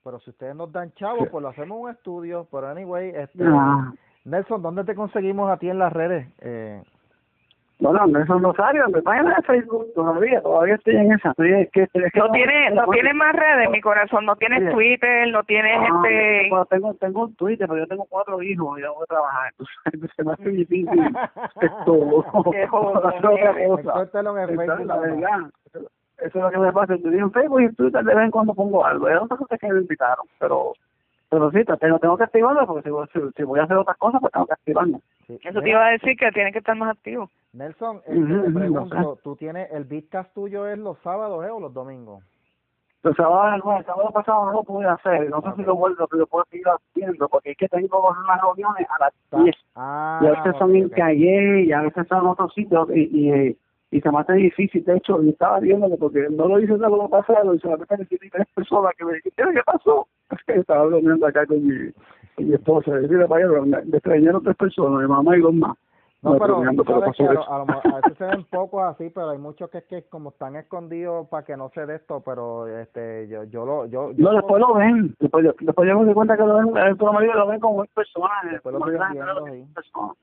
Pero 0.04 0.20
si 0.20 0.30
ustedes 0.30 0.56
nos 0.56 0.72
dan 0.72 0.92
chavos, 0.94 1.28
pues 1.30 1.42
lo 1.42 1.50
hacemos 1.50 1.78
un 1.80 1.90
estudio. 1.90 2.48
Pero 2.52 2.68
anyway, 2.68 3.10
este, 3.10 3.44
ah. 3.46 3.94
Nelson, 4.26 4.62
¿dónde 4.62 4.84
te 4.84 4.96
conseguimos 4.96 5.50
a 5.52 5.58
ti 5.58 5.70
en 5.70 5.80
las 5.80 5.92
redes? 5.92 6.28
Eh, 6.40 6.82
bueno, 7.80 8.06
Nelson 8.08 8.44
Rosario, 8.44 8.84
en 8.86 8.92
mi 8.92 9.02
página 9.02 9.36
de 9.36 9.42
Facebook 9.44 9.88
todavía, 9.96 10.42
todavía 10.42 10.76
estoy 10.76 10.98
en 10.98 11.14
esa. 11.14 11.30
Estoy, 11.30 11.66
que, 11.72 11.88
no 12.14 12.30
tiene, 12.32 12.72
no 12.72 12.86
tiene 12.88 13.14
más 13.14 13.34
redes, 13.34 13.70
mi 13.70 13.80
corazón, 13.80 14.26
no 14.26 14.36
tienes 14.36 14.70
Twitter, 14.74 15.30
no 15.30 15.44
tienes 15.44 15.80
no, 15.90 16.04
este... 16.04 16.50
Bueno, 16.50 16.66
tengo, 16.66 16.94
tengo 16.96 17.24
un 17.24 17.36
Twitter, 17.36 17.70
pero 17.70 17.80
yo 17.80 17.88
tengo 17.88 18.06
cuatro 18.10 18.44
hijos 18.44 18.78
y 18.78 18.82
yo 18.82 18.94
voy 18.94 19.04
a 19.04 19.06
trabajar, 19.06 19.54
entonces 19.94 20.12
se 20.14 20.24
me 20.26 20.34
hace 20.34 20.50
difícil 20.50 20.90
esto. 21.62 22.26
Qué 22.52 22.68
joder. 22.68 23.10
en 24.50 24.58
Facebook. 24.58 24.86
La 24.86 24.98
verdad, 24.98 25.40
eso 26.22 26.38
es 26.38 26.44
lo 26.44 26.52
que 26.52 26.58
me 26.58 26.74
pasa, 26.74 26.96
yo 26.96 27.10
digo 27.10 27.28
en 27.28 27.32
Facebook 27.32 27.62
y 27.62 27.66
en 27.66 27.76
Twitter 27.76 28.04
de 28.04 28.16
vez 28.16 28.26
en 28.26 28.32
cuando 28.32 28.54
pongo 28.54 28.86
algo, 28.86 29.08
es 29.08 29.22
otra 29.22 29.38
cosa 29.38 29.58
que 29.58 29.68
me 29.68 29.80
invitaron, 29.80 30.26
pero 30.40 30.74
pero 31.30 31.52
sí, 31.52 31.60
tengo, 31.80 32.00
tengo 32.00 32.18
que 32.18 32.24
activarlo 32.24 32.66
porque 32.66 32.90
si, 32.90 33.20
si, 33.38 33.44
voy 33.44 33.60
a 33.60 33.64
hacer 33.64 33.78
otras 33.78 33.98
cosas, 33.98 34.20
pues 34.20 34.34
tengo 34.34 34.48
que 34.48 34.54
activarlo. 34.54 35.00
Eso 35.28 35.62
te 35.62 35.70
iba 35.70 35.86
a 35.86 35.92
decir 35.92 36.18
que 36.18 36.32
tiene 36.32 36.52
que 36.52 36.58
estar 36.58 36.76
más 36.76 36.90
activo. 36.90 37.30
Nelson, 37.54 38.02
este, 38.08 38.52
pregunto, 38.52 39.20
¿tú 39.24 39.36
tienes 39.36 39.72
el 39.72 39.84
Bitcast 39.84 40.34
tuyo 40.34 40.66
es 40.68 40.80
los 40.80 40.98
sábados 41.00 41.46
eh, 41.46 41.52
o 41.52 41.60
los 41.60 41.72
domingos? 41.72 42.24
Los 43.04 43.16
sábados, 43.16 43.62
el 43.80 43.86
sábado 43.86 44.10
pasado 44.12 44.46
no 44.48 44.54
lo 44.54 44.64
pude 44.64 44.88
hacer, 44.88 45.30
no 45.30 45.42
sé 45.42 45.56
si 45.56 45.64
lo 45.64 45.76
vuelvo, 45.76 46.08
pero 46.08 46.22
lo 46.22 46.28
puedo 46.28 46.46
seguir 46.50 46.66
haciendo, 46.68 47.30
porque 47.30 47.52
es 47.52 47.58
que 47.58 47.70
tengo 47.70 48.10
unas 48.10 48.42
reuniones 48.42 48.88
a 48.90 49.06
las 49.06 49.44
10. 49.44 49.56
Ah, 49.76 50.20
y 50.22 50.28
a 50.28 50.32
veces 50.32 50.56
son 50.58 50.76
en 50.76 50.90
calle 50.90 51.62
y 51.62 51.72
a 51.72 51.82
veces 51.82 52.08
son 52.08 52.22
en 52.22 52.28
otros 52.28 52.54
sitios 52.54 52.90
y, 52.90 53.02
y 53.02 53.58
y 53.92 54.02
se 54.02 54.12
me 54.12 54.20
hace 54.20 54.34
difícil, 54.34 54.84
de 54.86 54.98
hecho, 54.98 55.22
y 55.24 55.30
estaba 55.30 55.60
viéndolo 55.60 55.98
porque 55.98 56.28
no 56.30 56.48
lo 56.48 56.60
hice 56.60 56.74
el 56.74 56.80
sábado 56.80 57.10
pasado 57.10 57.56
y 57.56 57.60
solamente 57.60 57.98
necesité 57.98 58.30
tres 58.30 58.48
personas 58.54 58.94
que 58.98 59.06
me 59.06 59.14
dijeron, 59.14 59.54
¿qué 59.54 59.62
pasó? 59.66 60.08
estaba 60.48 60.84
durmiendo 60.86 61.26
acá 61.26 61.46
con 61.48 61.66
mi, 61.66 61.92
con 62.36 62.48
mi 62.48 62.54
esposa, 62.54 62.92
y 62.92 63.02
decirle, 63.02 63.26
vaya, 63.26 63.48
me 63.48 63.98
extrañaron 63.98 64.44
tres 64.44 64.56
personas, 64.58 65.02
mi 65.02 65.08
mamá 65.08 65.38
y 65.38 65.42
dos 65.42 65.54
más. 65.54 65.76
No, 66.22 66.38
pero, 66.38 66.58
a, 66.58 66.68
a, 66.68 66.72
veces 66.72 68.18
se 68.18 68.26
ven 68.26 68.44
pocos 68.52 68.84
así, 68.84 69.10
pero 69.10 69.30
hay 69.30 69.38
muchos 69.38 69.70
que 69.70 69.78
es 69.78 69.86
que 69.86 70.04
como 70.10 70.32
están 70.32 70.58
escondidos 70.58 71.30
para 71.30 71.46
que 71.46 71.56
no 71.56 71.72
se 71.74 71.86
dé 71.86 71.96
esto, 71.96 72.22
pero 72.26 72.68
este 72.68 73.30
yo 73.30 73.46
yo 73.46 73.66
lo 73.66 73.86
yo, 73.86 74.12
no 74.18 74.34
después 74.34 74.60
lo 74.60 74.74
ven, 74.74 75.16
después 75.18 75.46
después 75.62 75.88
yo 75.88 75.98
me 75.98 76.06
doy 76.06 76.14
cuenta 76.14 76.36
que 76.36 76.44
lo 76.44 76.56
ven, 76.56 76.76
el 76.76 76.98
promedio 76.98 77.34
lo 77.36 77.48
ven 77.48 77.62
como 77.62 77.86
personas, 77.86 78.52
después 78.52 78.76
lo 78.76 78.86
viendo, 78.86 79.74
personas 79.74 80.18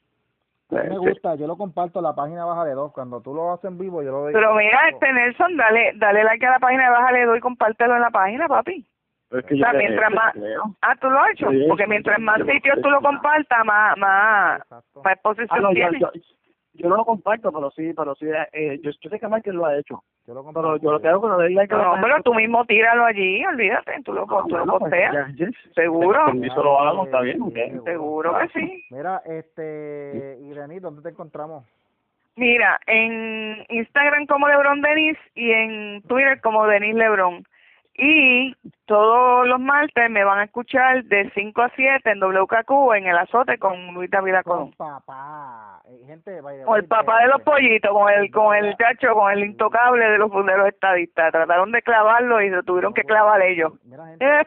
me 0.70 0.98
gusta, 0.98 1.34
yo 1.36 1.46
lo 1.46 1.56
comparto 1.56 2.00
la 2.00 2.14
página 2.14 2.44
Baja 2.44 2.64
de 2.64 2.74
Dos. 2.74 2.92
Cuando 2.92 3.20
tú 3.20 3.34
lo 3.34 3.52
haces 3.52 3.70
en 3.70 3.78
vivo, 3.78 4.02
yo 4.02 4.10
lo 4.10 4.20
doy. 4.22 4.32
Pero 4.32 4.54
mira, 4.54 4.88
este 4.88 5.12
Nelson, 5.12 5.56
dale, 5.56 5.92
dale 5.96 6.24
like 6.24 6.44
a 6.44 6.50
la 6.50 6.58
página 6.58 6.84
de 6.84 6.90
Baja 6.90 7.12
de 7.12 7.26
Dos 7.26 7.38
y 7.38 7.40
compártelo 7.40 7.94
en 7.94 8.02
la 8.02 8.10
página, 8.10 8.48
papi. 8.48 8.86
Es 9.30 9.44
que 9.44 9.54
o 9.54 9.72
mientras 9.76 10.12
más, 10.12 10.34
ah, 10.82 10.94
tú 11.00 11.10
lo 11.10 11.18
has 11.18 11.30
hecho, 11.32 11.48
porque 11.68 11.86
mientras 11.88 12.18
más 12.20 12.38
sitios 12.46 12.80
tú 12.80 12.88
lo 12.88 13.00
compartas, 13.00 13.64
más, 13.64 13.98
más, 13.98 14.60
más 14.70 15.12
exposición 15.12 15.66
ah, 15.66 15.90
yo 15.98 16.10
no 16.84 16.96
lo 16.96 17.04
comparto, 17.04 17.52
pero 17.52 17.70
sí, 17.70 17.92
pero 17.96 18.14
sí, 18.14 18.26
eh, 18.52 18.80
yo, 18.82 18.90
yo 19.00 19.10
sé 19.10 19.18
que 19.18 19.28
Michael 19.28 19.56
lo 19.56 19.66
ha 19.66 19.78
hecho. 19.78 20.02
Yo 20.26 20.34
lo 20.34 20.44
pero 20.52 20.76
yo 20.78 20.90
lo 20.90 21.00
que 21.00 21.08
hago 21.08 21.20
con 21.20 21.30
lo 21.30 21.48
like 21.48 21.74
No, 21.74 21.94
pero 22.02 22.22
tú 22.22 22.34
mismo 22.34 22.64
tíralo 22.64 23.04
allí, 23.04 23.44
olvídate, 23.44 24.02
tú 24.04 24.12
lo, 24.12 24.22
ah, 24.22 24.44
tú 24.48 24.56
lo 24.56 24.66
pues, 24.66 24.80
posteas. 24.80 25.28
Seguro. 25.74 26.26
Permiso 26.26 26.62
lo 26.62 26.80
hago, 26.80 27.04
está 27.04 27.20
bien. 27.20 27.38
Seguro 27.84 28.36
que 28.38 28.48
sí. 28.48 28.84
Mira, 28.90 29.22
este, 29.24 30.38
Irene, 30.42 30.80
¿dónde 30.80 31.02
te 31.02 31.10
encontramos? 31.10 31.64
Mira, 32.36 32.78
en 32.86 33.64
Instagram 33.70 34.26
como 34.26 34.48
Lebron 34.48 34.82
Denis 34.82 35.16
y 35.34 35.52
en 35.52 36.02
Twitter 36.02 36.40
como 36.42 36.66
Denis 36.66 36.94
Lebron. 36.94 37.46
Y 37.94 38.54
todos 38.86 39.46
los 39.48 39.60
martes 39.60 40.10
me 40.10 40.24
van 40.24 40.38
a 40.38 40.44
escuchar 40.44 41.04
de 41.04 41.30
5 41.34 41.62
a 41.62 41.70
7 41.74 42.10
en 42.10 42.20
WKQ 42.20 42.94
en 42.96 43.06
el 43.08 43.18
azote 43.18 43.58
con 43.58 43.94
Luis 43.94 44.10
David 44.10 44.34
Colón. 44.44 44.72
papá, 44.76 45.82
eh, 45.88 46.04
gente, 46.06 46.40
con 46.64 46.76
el 46.76 46.86
papá 46.86 47.20
de 47.22 47.28
los 47.28 47.42
pollitos, 47.42 47.90
con 47.90 48.12
el 48.12 48.30
con 48.30 48.54
el 48.54 48.76
chacho, 48.76 49.12
con 49.14 49.32
el 49.32 49.44
intocable 49.44 50.04
de 50.04 50.18
los 50.18 50.30
funderos 50.30 50.68
estadistas. 50.68 51.32
Trataron 51.32 51.72
de 51.72 51.82
clavarlo 51.82 52.40
y 52.40 52.50
se 52.50 52.62
tuvieron 52.62 52.94
que 52.94 53.02
clavar 53.02 53.42
ellos. 53.42 53.72
Mira, 53.84 54.06
gente, 54.06 54.24
eh. 54.24 54.46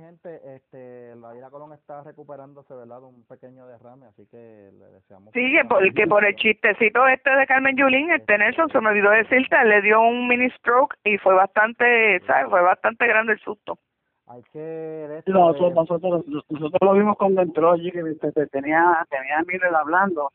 gente 0.00 0.40
este, 0.54 1.16
la 1.16 1.32
vida 1.32 1.50
Colón 1.50 1.72
está 1.72 2.02
recuperándose, 2.02 2.74
¿verdad? 2.74 3.00
De 3.00 3.06
un 3.06 3.26
pequeño 3.26 3.66
derrame, 3.66 4.06
así 4.06 4.26
que 4.30 4.70
le 4.78 4.86
deseamos. 4.92 5.32
Sí, 5.32 5.52
que 5.52 5.64
por, 5.64 5.94
que 5.94 6.06
por 6.06 6.24
el 6.24 6.36
chistecito 6.36 7.06
este 7.08 7.30
de 7.30 7.46
Carmen 7.46 7.76
Yulín, 7.76 8.10
este 8.10 8.36
Nelson, 8.36 8.68
se 8.70 8.80
me 8.80 8.90
olvidó 8.90 9.10
decirte, 9.10 9.64
le 9.64 9.80
dio 9.80 10.00
un 10.00 10.28
mini 10.28 10.50
stroke 10.50 10.94
y 11.04 11.16
fue 11.18 11.34
bastante, 11.34 12.20
¿sabes? 12.26 12.50
Fue 12.50 12.60
bastante 12.60 13.06
grande 13.06 13.32
el 13.32 13.45
susto. 13.46 13.78
Hay 14.26 14.42
que... 14.52 15.22
nosotros, 15.26 15.72
nosotros, 15.72 16.26
nosotros 16.50 16.80
lo 16.82 16.92
vimos 16.94 17.16
cuando 17.16 17.42
entró 17.42 17.72
allí, 17.72 17.92
que 17.92 18.02
tenía, 18.50 19.06
tenía 19.08 19.38
a 19.38 19.44
Miller 19.44 19.74
hablando. 19.74 20.32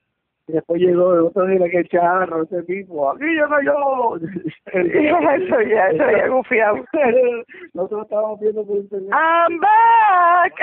Y 0.48 0.54
después 0.54 0.82
llegó 0.82 1.14
el 1.14 1.20
otro 1.22 1.46
día 1.46 1.70
que 1.70 1.88
charro 1.88 2.44
ese 2.44 2.64
tipo 2.64 3.12
aquí 3.12 3.26
yo 3.38 3.48
no 3.48 3.62
yo 3.62 4.18
eso 4.18 5.62
ya 5.62 5.88
eso 5.90 6.12
ya 6.12 6.28
confiado 6.30 6.78
nosotros 7.74 8.04
estábamos 8.04 8.40
viendo 8.40 8.66
por 8.66 8.78
internet. 8.78 9.12
I'm 9.14 9.60
back. 9.60 10.54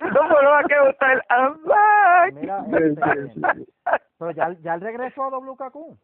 ¿cómo 0.00 0.28
no 0.42 0.50
va 0.50 0.58
a 0.58 0.86
gustar 0.86 1.24
I'm 1.28 1.62
back. 1.64 2.34
Mira 2.34 2.64
este, 2.72 3.66
pero 4.18 4.30
ya, 4.30 4.56
ya 4.62 4.76
regresó 4.78 5.24
a 5.24 5.30
WKQ 5.38 5.96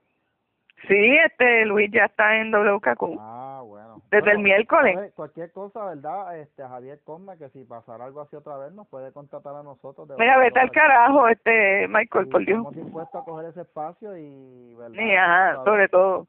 Sí, 0.88 1.16
este 1.24 1.64
Luis 1.66 1.90
ya 1.92 2.06
está 2.06 2.36
en 2.36 2.50
WKQ. 2.50 3.16
Ah, 3.18 3.62
bueno. 3.64 3.71
Desde 4.10 4.30
el 4.32 4.38
miércoles. 4.38 5.12
Cualquier 5.14 5.52
cosa, 5.52 5.84
¿verdad? 5.84 6.38
Este 6.38 6.62
Javier 6.62 7.00
Cosme, 7.04 7.36
que 7.38 7.48
si 7.50 7.64
pasara 7.64 8.04
algo 8.04 8.20
así 8.20 8.36
otra 8.36 8.56
vez, 8.56 8.72
nos 8.72 8.86
puede 8.88 9.12
contratar 9.12 9.54
a 9.54 9.62
nosotros. 9.62 10.08
Mira, 10.18 10.38
vete 10.38 10.60
al 10.60 10.70
carajo, 10.70 11.28
este 11.28 11.86
Michael, 11.88 12.28
por 12.28 12.44
Dios. 12.44 12.58
Estamos 12.58 12.76
dispuestos 12.76 13.22
a 13.22 13.24
coger 13.24 13.46
ese 13.46 13.62
espacio 13.62 14.16
y, 14.16 14.74
¿verdad? 14.74 14.98
Sí, 14.98 15.14
ajá, 15.14 15.64
sobre 15.64 15.88
todo. 15.88 16.26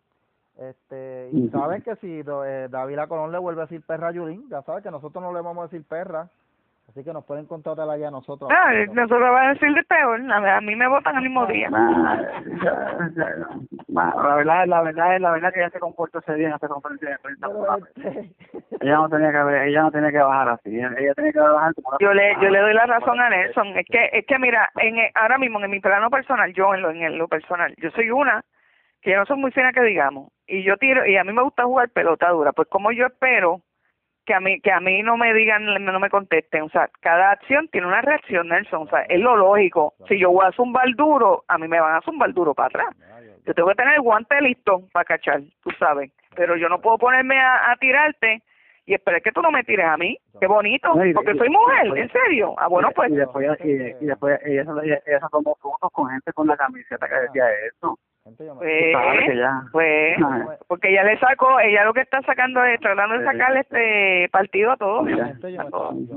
Este, 0.58 1.30
y 1.32 1.50
saben 1.50 1.82
que 1.82 1.96
si 1.96 2.20
eh, 2.20 2.68
David 2.70 3.00
Colón 3.08 3.32
le 3.32 3.40
vuelve 3.40 3.62
a 3.62 3.66
decir 3.66 3.82
perra 3.86 4.10
a 4.10 4.12
Yulín, 4.12 4.48
ya 4.50 4.62
saben 4.62 4.84
que 4.84 4.92
nosotros 4.92 5.24
no 5.24 5.34
le 5.34 5.42
vamos 5.42 5.64
a 5.64 5.68
decir 5.68 5.84
perra. 5.88 6.30
Así 6.94 7.04
que 7.04 7.12
nos 7.12 7.26
pueden 7.26 7.48
contratar 7.48 7.90
allá 7.90 8.12
nosotros. 8.12 8.52
Ah, 8.54 8.72
nosotros 8.94 9.20
van 9.20 9.48
a 9.48 9.54
decir 9.56 9.74
de 9.74 9.82
peor. 9.82 10.22
A, 10.32 10.62
mí 10.62 10.76
me 10.76 10.88
votan 10.88 11.16
al 11.16 11.24
mismo 11.24 11.44
día. 11.48 11.68
la 11.72 12.20
verdad, 14.36 14.68
la 14.68 14.84
verdad, 14.84 15.20
la 15.20 15.32
verdad 15.32 15.52
que 15.52 15.62
ella 15.62 15.72
se 15.72 15.80
comportó 15.80 16.20
ese 16.20 16.36
día 16.36 16.50
en 16.50 16.54
esta 16.54 16.68
conferencia 16.68 17.10
de 17.10 17.16
ella 18.80 18.96
no 18.98 19.10
tenía 19.10 19.32
que 19.32 19.70
ella 19.70 19.82
no 19.82 19.92
tenía 19.92 20.12
que 20.12 20.20
bajar 20.20 20.50
así. 20.50 20.70
Ella, 20.70 21.16
tenía 21.16 21.32
que 21.32 21.40
bajar 21.40 21.74
como 21.74 21.98
Yo 22.00 22.14
le 22.14 22.36
yo 22.40 22.50
le 22.50 22.60
doy 22.60 22.76
la 22.76 22.86
razón 22.86 23.20
a 23.20 23.28
Nelson. 23.28 23.70
Es 23.70 23.88
que 23.88 24.12
es 24.14 24.28
que 24.28 24.38
mira, 24.38 24.70
en 24.76 24.98
ahora 25.16 25.40
mismo 25.40 25.60
en 25.64 25.72
mi 25.72 25.80
plano 25.80 26.12
personal, 26.12 26.54
yo 26.54 26.76
en 26.76 26.84
lo 26.84 26.92
en 26.92 27.18
lo 27.18 27.28
personal, 27.28 27.74
yo 27.78 27.90
soy 27.90 28.12
una 28.12 28.46
que 29.02 29.14
yo 29.14 29.18
no 29.18 29.26
soy 29.26 29.38
muy 29.38 29.52
fina 29.52 29.74
que 29.74 29.82
digamos 29.82 30.32
y 30.46 30.62
yo 30.64 30.78
tiro 30.78 31.08
y 31.08 31.18
a 31.18 31.24
mí 31.24 31.34
me 31.34 31.42
gusta 31.42 31.64
jugar 31.64 31.90
pelota 31.90 32.30
dura. 32.30 32.52
Pues 32.52 32.68
como 32.68 32.92
yo 32.92 33.08
espero 33.08 33.62
que 34.26 34.34
a 34.34 34.40
mí 34.40 34.60
que 34.62 34.72
a 34.72 34.80
mí 34.80 35.02
no 35.02 35.18
me 35.18 35.34
digan 35.34 35.66
no 35.66 36.00
me 36.00 36.10
contesten. 36.10 36.64
O 36.64 36.70
sea 36.70 36.90
cada 37.02 37.32
acción 37.32 37.68
tiene 37.70 37.88
una 37.88 38.02
reacción 38.02 38.48
Nelson. 38.48 38.84
O 38.84 38.88
sea 38.88 39.02
es 39.04 39.20
lo 39.20 39.36
lógico. 39.36 39.94
Si 40.08 40.20
yo 40.20 40.32
voy 40.32 40.46
a 40.46 40.52
zumbar 40.52 40.88
duro 40.96 41.44
a 41.48 41.58
mí 41.58 41.68
me 41.68 41.80
van 41.80 41.96
a 41.96 42.02
zumbar 42.02 42.34
duro 42.34 42.54
para 42.54 42.68
atrás. 42.68 42.96
Yo 43.46 43.54
tengo 43.54 43.70
que 43.70 43.76
tener 43.76 43.96
el 43.96 44.02
guante 44.02 44.40
listo 44.42 44.84
para 44.92 45.06
cachar 45.06 45.42
tú 45.62 45.72
sabes. 45.78 46.12
Pero 46.36 46.56
yo 46.56 46.70
no 46.70 46.82
puedo 46.82 46.98
ponerme 46.98 47.40
a, 47.40 47.76
tirarte 47.80 48.42
y 48.86 48.94
esperar 48.94 49.22
que 49.22 49.32
tú 49.32 49.42
no 49.42 49.52
me 49.52 49.64
tires 49.64 49.86
a 49.86 49.98
mí. 49.98 50.18
Qué 50.40 50.48
bonito 50.48 50.94
porque 51.14 51.36
soy 51.36 51.50
mujer 51.50 51.98
en 51.98 52.12
serio. 52.12 52.56
Ah 52.58 52.68
bueno 52.68 52.90
pues. 52.96 53.12
y 53.12 53.16
después 53.16 53.48
y, 53.64 54.06
después 54.06 54.40
ella, 54.46 54.66
ella, 54.84 55.00
ella, 55.06 55.20
tomó 55.32 55.56
fotos 55.56 55.92
con 55.92 56.10
gente 56.10 56.34
con 56.34 56.48
la 56.48 56.58
camiseta 56.58 57.08
que 57.08 57.16
decía 57.16 57.46
eso 57.68 57.98
pues, 58.24 58.96
pues 59.72 60.16
porque 60.68 60.92
ella 60.92 61.04
le 61.04 61.20
sacó, 61.20 61.60
ella 61.60 61.84
lo 61.84 61.94
que 61.94 62.02
está 62.02 62.22
sacando 62.22 62.64
es 62.64 62.80
tratando 62.80 63.20
de 63.20 63.26
sacarle 63.26 63.60
este 63.60 64.30
partido 64.32 64.72
a 64.72 64.78
todos. 64.78 65.10
yo, 65.10 65.18
me 65.18 65.32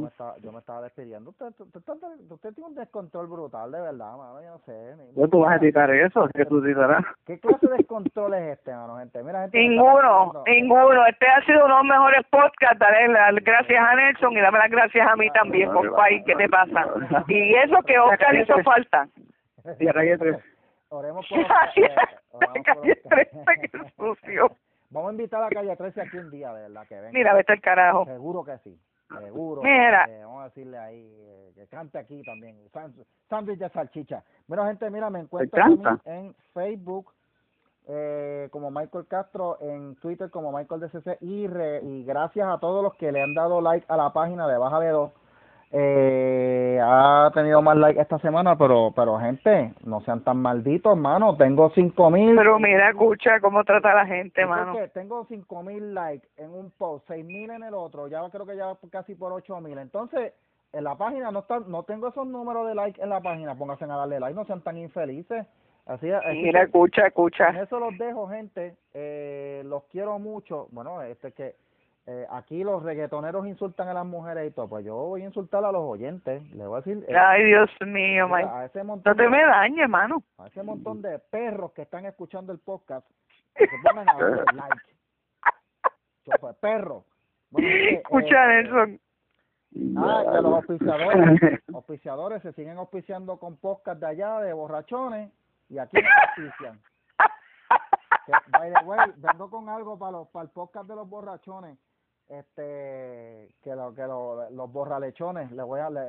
estaba, 0.08 0.36
yo, 0.38 0.52
me 0.52 0.58
estaba, 0.60 0.82
despidiendo. 0.82 1.30
Usted, 1.30 1.46
usted, 1.46 2.54
tiene 2.54 2.68
un 2.68 2.76
descontrol 2.76 3.26
brutal, 3.26 3.72
de 3.72 3.80
verdad, 3.80 4.16
mano. 4.16 4.40
Yo 4.40 4.50
no 4.50 4.58
sé. 4.60 4.94
Pues 5.16 5.30
tú 5.30 5.40
vas 5.40 5.52
a 5.54 5.56
editar 5.56 5.90
eso, 5.90 6.28
¿qué 6.32 6.46
tú 6.46 6.64
editarás? 6.64 7.04
¿Qué 7.26 7.40
clase 7.40 7.66
de 7.66 7.76
descontrol 7.76 8.34
es 8.34 8.58
este, 8.58 8.70
mano, 8.70 8.98
gente? 8.98 9.22
Mira, 9.24 9.42
gente 9.42 9.58
ninguno, 9.58 10.44
ninguno. 10.46 11.06
Este 11.06 11.26
ha 11.26 11.44
sido 11.44 11.64
uno 11.64 11.76
de 11.76 11.82
los 11.82 11.90
mejores 11.90 12.24
podcasts. 12.30 12.78
Dale 12.78 13.08
las 13.08 13.34
gracias 13.42 13.84
a 13.84 13.94
Nelson 13.96 14.32
y 14.32 14.40
dame 14.40 14.58
las 14.58 14.70
gracias 14.70 15.08
a 15.08 15.16
mí 15.16 15.28
también, 15.30 15.72
compadre. 15.72 16.22
¿Qué 16.24 16.36
te 16.36 16.48
pasa? 16.48 16.86
Y 17.26 17.54
eso 17.54 17.82
que 17.82 17.98
Oscar 17.98 18.34
hizo 18.36 18.62
falta. 18.62 19.08
Y 19.80 19.86
tres. 20.18 20.36
Oremos 20.90 21.26
por, 21.28 21.38
eh, 21.38 22.62
calle 22.64 22.96
13, 22.96 23.44
que 23.60 23.92
sucio. 23.96 24.56
Vamos 24.90 25.08
a 25.08 25.12
invitar 25.12 25.42
a 25.42 25.48
calle 25.48 25.74
13 25.76 26.00
aquí 26.00 26.16
un 26.16 26.30
día, 26.30 26.52
de 26.52 26.62
verdad, 26.62 26.86
que 26.88 26.94
venga. 26.94 27.10
Mira, 27.12 27.34
vete 27.34 27.52
al 27.52 27.60
carajo. 27.60 28.04
Seguro 28.04 28.44
que 28.44 28.58
sí. 28.58 28.78
Seguro. 29.08 29.62
Mira. 29.62 30.04
Eh, 30.08 30.24
vamos 30.24 30.42
a 30.42 30.44
decirle 30.44 30.78
ahí 30.78 31.12
eh, 31.18 31.52
que 31.54 31.66
cante 31.66 31.98
aquí 31.98 32.22
también. 32.22 32.56
Sándwich 33.28 33.58
de 33.58 33.68
salchicha. 33.70 34.22
Bueno, 34.46 34.64
gente, 34.66 34.88
mira, 34.90 35.10
me 35.10 35.20
encuentro 35.20 35.62
en 36.04 36.34
Facebook 36.54 37.12
eh, 37.88 38.48
como 38.50 38.70
Michael 38.70 39.06
Castro, 39.06 39.58
en 39.60 39.94
Twitter 39.96 40.30
como 40.30 40.50
Michael 40.50 40.80
DCC 40.80 41.18
y, 41.20 41.46
re, 41.46 41.80
y 41.82 42.04
gracias 42.04 42.48
a 42.48 42.58
todos 42.58 42.82
los 42.82 42.94
que 42.94 43.12
le 43.12 43.22
han 43.22 43.34
dado 43.34 43.60
like 43.60 43.86
a 43.88 43.96
la 43.96 44.12
página 44.12 44.48
de 44.48 44.58
Baja 44.58 44.80
de 44.80 44.90
Dos 44.90 45.12
eh, 45.72 46.80
ha 46.82 47.30
tenido 47.34 47.60
más 47.60 47.76
like 47.76 48.00
esta 48.00 48.18
semana, 48.20 48.56
pero 48.56 48.92
pero 48.94 49.18
gente, 49.18 49.74
no 49.84 50.00
sean 50.02 50.22
tan 50.22 50.38
malditos, 50.38 50.92
hermano. 50.92 51.36
Tengo 51.36 51.70
cinco 51.74 52.10
mil. 52.10 52.36
Pero 52.36 52.58
mira, 52.58 52.90
escucha 52.90 53.40
cómo 53.40 53.64
trata 53.64 53.94
la 53.94 54.06
gente, 54.06 54.42
hermano. 54.42 54.74
tengo 54.94 55.24
cinco 55.28 55.62
mil 55.62 55.94
likes 55.94 56.26
en 56.36 56.50
un 56.50 56.70
post, 56.70 57.04
seis 57.08 57.24
mil 57.24 57.50
en 57.50 57.64
el 57.64 57.74
otro, 57.74 58.06
ya 58.08 58.20
creo 58.30 58.46
que 58.46 58.56
ya 58.56 58.76
casi 58.90 59.14
por 59.14 59.32
ocho 59.32 59.60
mil. 59.60 59.76
Entonces, 59.78 60.32
en 60.72 60.84
la 60.84 60.94
página 60.96 61.30
no 61.30 61.40
está, 61.40 61.60
no 61.60 61.82
tengo 61.82 62.08
esos 62.08 62.26
números 62.26 62.68
de 62.68 62.74
like 62.74 63.02
en 63.02 63.08
la 63.08 63.20
página. 63.20 63.54
Pónganse 63.54 63.84
a 63.84 63.88
darle 63.88 64.20
like, 64.20 64.34
no 64.34 64.44
sean 64.44 64.60
tan 64.62 64.76
infelices. 64.76 65.46
Así, 65.86 66.08
Mira, 66.32 66.62
escucha, 66.62 67.06
escucha. 67.06 67.50
eso 67.62 67.78
los 67.78 67.96
dejo, 67.96 68.28
gente. 68.28 68.74
Eh, 68.92 69.62
los 69.66 69.84
quiero 69.84 70.18
mucho. 70.18 70.66
Bueno, 70.72 71.00
este 71.02 71.30
que 71.30 71.54
eh, 72.08 72.24
aquí 72.30 72.62
los 72.62 72.84
reggaetoneros 72.84 73.48
insultan 73.48 73.88
a 73.88 73.94
las 73.94 74.06
mujeres 74.06 74.48
y 74.48 74.54
todo, 74.54 74.68
pues 74.68 74.84
yo 74.84 74.94
voy 74.94 75.22
a 75.22 75.24
insultar 75.24 75.64
a 75.64 75.72
los 75.72 75.82
oyentes, 75.82 76.40
le 76.52 76.64
voy 76.64 76.76
a 76.76 76.80
decir... 76.80 77.04
Eh, 77.08 77.16
Ay, 77.16 77.44
Dios 77.46 77.68
mío, 77.84 78.32
a 78.32 78.66
ese 78.66 78.84
montón 78.84 79.16
no 79.16 79.24
te 79.24 79.28
me 79.28 79.42
dañes, 79.44 79.80
hermano. 79.80 80.22
A 80.38 80.46
ese 80.46 80.62
montón 80.62 81.02
de 81.02 81.18
perros 81.18 81.72
que 81.72 81.82
están 81.82 82.06
escuchando 82.06 82.52
el 82.52 82.60
podcast, 82.60 83.04
que 83.56 83.66
se 83.66 83.76
pongan 83.82 84.08
a 84.08 84.14
dar 84.18 84.54
like. 84.54 84.82
Yo, 86.26 86.32
pues, 86.38 86.54
perro. 86.58 87.04
Escucha, 87.56 88.44
eh, 88.44 88.62
Nelson. 88.62 89.00
Ah, 89.98 90.22
que 90.30 90.42
los 90.42 90.54
auspiciadores, 90.54 91.60
auspiciadores 91.74 92.42
se 92.42 92.52
siguen 92.52 92.78
auspiciando 92.78 93.36
con 93.40 93.56
podcast 93.56 93.98
de 93.98 94.06
allá, 94.06 94.38
de 94.42 94.52
borrachones, 94.52 95.32
y 95.68 95.78
aquí 95.78 95.96
no 96.00 96.08
auspician. 96.22 96.80
by 98.52 98.72
the 98.72 98.84
way, 98.84 99.12
vengo 99.16 99.50
con 99.50 99.68
algo 99.68 99.98
para, 99.98 100.12
los, 100.12 100.28
para 100.28 100.44
el 100.44 100.50
podcast 100.50 100.88
de 100.88 100.94
los 100.94 101.08
borrachones 101.08 101.76
este 102.28 103.48
que 103.62 103.76
lo 103.76 103.94
que 103.94 104.02
lo, 104.02 104.50
los 104.50 104.72
borralechones 104.72 105.50
le 105.52 105.62
voy 105.62 105.80
a 105.80 105.90
le, 105.90 106.04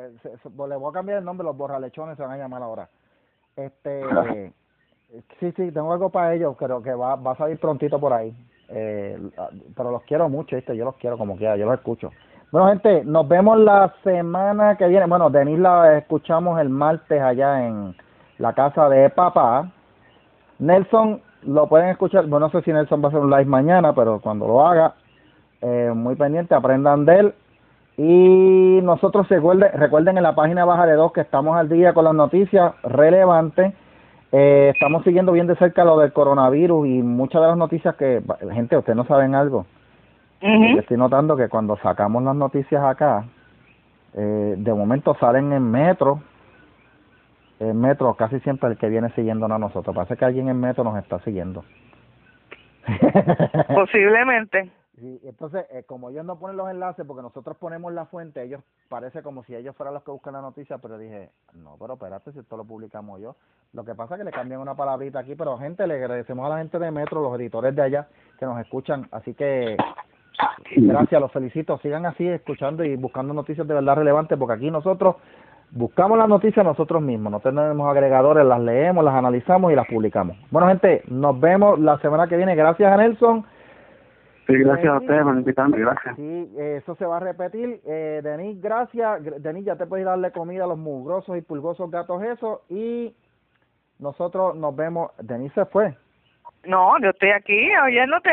voy 0.56 0.89
a 0.89 0.94
cambiar 0.94 1.19
el 1.19 1.26
nombre 1.26 1.45
los 1.45 1.56
borralechones 1.56 2.18
se 2.18 2.23
van 2.23 2.31
a 2.31 2.38
llamar 2.38 2.64
ahora. 2.64 2.89
Este 3.56 4.02
sí 5.39 5.52
sí 5.52 5.72
tengo 5.72 5.94
algo 5.94 6.10
para 6.10 6.34
ellos 6.34 6.56
creo 6.57 6.81
que 6.81 6.94
va, 6.94 7.15
va 7.15 7.31
a 7.31 7.38
salir 7.38 7.60
prontito 7.60 7.99
por 7.99 8.14
ahí. 8.14 8.35
Eh, 8.69 9.18
pero 9.76 9.91
los 9.91 10.03
quiero 10.03 10.27
mucho 10.27 10.56
¿viste? 10.56 10.76
yo 10.76 10.84
los 10.85 10.95
quiero 10.95 11.18
como 11.18 11.38
quiera 11.38 11.56
yo 11.56 11.65
los 11.65 11.76
escucho. 11.76 12.11
Bueno 12.52 12.69
gente 12.69 13.03
nos 13.06 13.27
vemos 13.27 13.60
la 13.60 13.94
semana 14.03 14.76
que 14.76 14.88
viene. 14.88 15.06
Bueno 15.06 15.30
Denis 15.30 15.60
la 15.60 15.99
escuchamos 15.99 16.60
el 16.60 16.69
martes 16.69 17.22
allá 17.22 17.68
en 17.68 17.95
la 18.39 18.53
casa 18.53 18.89
de 18.89 19.10
papá. 19.11 19.72
Nelson 20.57 21.22
lo 21.44 21.69
pueden 21.69 21.89
escuchar. 21.89 22.26
Bueno 22.26 22.48
no 22.48 22.52
sé 22.52 22.64
si 22.64 22.73
Nelson 22.73 23.02
va 23.02 23.06
a 23.06 23.10
hacer 23.10 23.22
un 23.22 23.30
live 23.30 23.45
mañana 23.45 23.94
pero 23.94 24.19
cuando 24.19 24.48
lo 24.48 24.65
haga 24.65 24.95
eh, 25.61 25.91
muy 25.93 26.15
pendiente, 26.15 26.55
aprendan 26.55 27.05
de 27.05 27.19
él. 27.19 27.34
Y 27.97 28.79
nosotros 28.84 29.27
recuerden, 29.27 29.71
recuerden 29.73 30.17
en 30.17 30.23
la 30.23 30.35
página 30.35 30.65
Baja 30.65 30.85
de 30.85 30.93
Dos 30.93 31.11
que 31.13 31.21
estamos 31.21 31.57
al 31.57 31.67
día 31.67 31.93
con 31.93 32.05
las 32.05 32.13
noticias 32.13 32.73
relevantes. 32.84 33.73
Eh, 34.31 34.71
estamos 34.73 35.03
siguiendo 35.03 35.31
bien 35.31 35.47
de 35.47 35.55
cerca 35.55 35.84
lo 35.84 35.97
del 35.97 36.13
coronavirus 36.13 36.88
y 36.88 37.01
muchas 37.01 37.41
de 37.41 37.47
las 37.47 37.57
noticias 37.57 37.95
que, 37.95 38.21
gente, 38.51 38.77
ustedes 38.77 38.95
no 38.95 39.05
saben 39.05 39.34
algo. 39.34 39.65
Estoy 40.39 40.97
notando 40.97 41.35
que 41.35 41.49
cuando 41.49 41.77
sacamos 41.77 42.21
las 42.21 42.35
noticias 42.35 42.84
acá, 42.84 43.25
eh, 44.13 44.55
de 44.57 44.73
momento 44.73 45.15
salen 45.19 45.51
en 45.53 45.71
metro. 45.71 46.21
En 47.59 47.79
metro 47.81 48.13
casi 48.13 48.39
siempre 48.41 48.69
el 48.69 48.77
que 48.77 48.89
viene 48.89 49.09
siguiendo 49.15 49.47
a 49.47 49.57
nosotros. 49.57 49.95
Parece 49.95 50.15
que 50.15 50.25
alguien 50.25 50.49
en 50.49 50.59
metro 50.59 50.84
nos 50.84 50.97
está 50.97 51.19
siguiendo. 51.19 51.63
Posiblemente. 53.73 54.69
Sí, 54.99 55.19
entonces, 55.23 55.67
eh, 55.69 55.83
como 55.85 56.09
ellos 56.09 56.25
no 56.25 56.39
ponen 56.39 56.57
los 56.57 56.71
enlaces, 56.71 57.05
porque 57.05 57.21
nosotros 57.21 57.55
ponemos 57.57 57.93
la 57.93 58.07
fuente, 58.07 58.41
ellos 58.41 58.61
parece 58.89 59.21
como 59.21 59.43
si 59.43 59.53
ellos 59.53 59.75
fueran 59.75 59.93
los 59.93 60.01
que 60.01 60.09
buscan 60.09 60.33
la 60.33 60.41
noticia, 60.41 60.79
pero 60.79 60.97
dije, 60.97 61.29
no, 61.53 61.75
pero 61.79 61.93
espérate, 61.93 62.31
si 62.31 62.39
esto 62.39 62.57
lo 62.57 62.65
publicamos 62.65 63.21
yo. 63.21 63.35
Lo 63.73 63.85
que 63.85 63.93
pasa 63.93 64.15
es 64.15 64.19
que 64.19 64.25
le 64.25 64.31
cambian 64.31 64.59
una 64.59 64.73
palabrita 64.73 65.19
aquí, 65.19 65.35
pero 65.35 65.55
gente, 65.59 65.85
le 65.85 65.93
agradecemos 65.93 66.43
a 66.47 66.49
la 66.49 66.57
gente 66.57 66.79
de 66.79 66.89
Metro, 66.89 67.21
los 67.21 67.39
editores 67.39 67.75
de 67.75 67.81
allá, 67.83 68.07
que 68.39 68.47
nos 68.47 68.59
escuchan, 68.59 69.07
así 69.11 69.35
que 69.35 69.77
gracias, 70.75 71.21
los 71.21 71.31
felicito, 71.31 71.77
sigan 71.77 72.07
así 72.07 72.27
escuchando 72.27 72.83
y 72.83 72.95
buscando 72.95 73.35
noticias 73.35 73.67
de 73.67 73.75
verdad 73.75 73.97
relevantes, 73.97 74.35
porque 74.35 74.55
aquí 74.55 74.71
nosotros 74.71 75.17
buscamos 75.69 76.17
las 76.17 76.27
noticias 76.27 76.65
nosotros 76.65 77.03
mismos, 77.03 77.31
no 77.31 77.39
tenemos 77.39 77.87
agregadores, 77.87 78.43
las 78.47 78.61
leemos, 78.61 79.05
las 79.05 79.13
analizamos 79.13 79.71
y 79.71 79.75
las 79.75 79.85
publicamos. 79.85 80.37
Bueno, 80.49 80.69
gente, 80.69 81.03
nos 81.07 81.39
vemos 81.39 81.77
la 81.79 81.99
semana 81.99 82.27
que 82.27 82.35
viene, 82.35 82.55
gracias 82.55 82.91
a 82.91 82.97
Nelson 82.97 83.45
Sí, 84.47 84.53
gracias 84.59 84.87
a 84.87 84.97
ustedes 84.97 85.23
por 85.23 85.35
invitarme, 85.35 85.77
gracias. 85.77 86.15
Sí, 86.15 86.53
eso 86.57 86.95
se 86.95 87.05
va 87.05 87.17
a 87.17 87.19
repetir. 87.19 87.81
Eh, 87.85 88.21
Denis, 88.23 88.61
gracias. 88.61 89.43
Denis, 89.43 89.65
ya 89.65 89.75
te 89.75 89.85
puedes 89.85 90.05
darle 90.05 90.31
comida 90.31 90.63
a 90.63 90.67
los 90.67 90.77
mugrosos 90.77 91.37
y 91.37 91.41
pulgosos 91.41 91.91
gatos 91.91 92.23
eso 92.23 92.63
y 92.69 93.13
nosotros 93.99 94.55
nos 94.55 94.73
vemos. 94.73 95.11
Denis 95.21 95.51
se 95.53 95.65
fue. 95.65 95.95
No, 96.63 96.99
yo 96.99 97.11
estoy 97.11 97.29
aquí 97.29 97.69
oyéndote, 97.77 98.29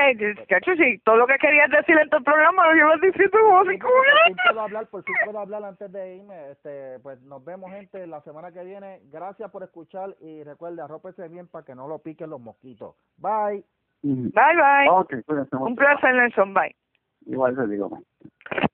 chacho, 0.49 0.75
si 0.77 0.99
todo 0.99 1.17
lo 1.17 1.27
que 1.27 1.37
querías 1.37 1.71
decir 1.71 1.97
en 1.97 2.09
tu 2.11 2.23
programa 2.25 2.67
lo 2.67 2.73
llevas 2.73 3.01
diciendo 3.01 3.39
cinco 3.71 3.89
minutos. 3.89 4.43
puedo 4.49 4.61
hablar, 4.61 4.87
por 4.87 5.05
fin 5.05 5.15
puedo 5.25 5.39
hablar 5.39 5.65
antes 5.65 5.93
de 5.93 6.17
irme. 6.17 6.51
Este, 6.51 6.99
pues 7.01 7.21
nos 7.23 7.45
vemos, 7.45 7.71
gente, 7.71 8.07
la 8.07 8.21
semana 8.23 8.51
que 8.51 8.65
viene. 8.65 9.01
Gracias 9.13 9.51
por 9.51 9.63
escuchar 9.63 10.17
y 10.21 10.43
recuerde, 10.43 10.83
arrópese 10.83 11.29
bien 11.29 11.47
para 11.47 11.65
que 11.65 11.75
no 11.75 11.87
lo 11.87 11.99
piquen 11.99 12.31
los 12.31 12.41
mosquitos. 12.41 12.97
Bye. 13.19 13.65
Bye, 14.05 14.31
bye. 14.33 14.89
Okay, 14.91 15.23
pues, 15.27 15.49
Un 15.53 15.75
placer, 15.75 16.15
Nelson. 16.15 16.53
Bye. 16.53 16.77
Igual 17.27 17.57
se 17.57 17.67
digo, 17.67 17.89
bye. 17.89 18.69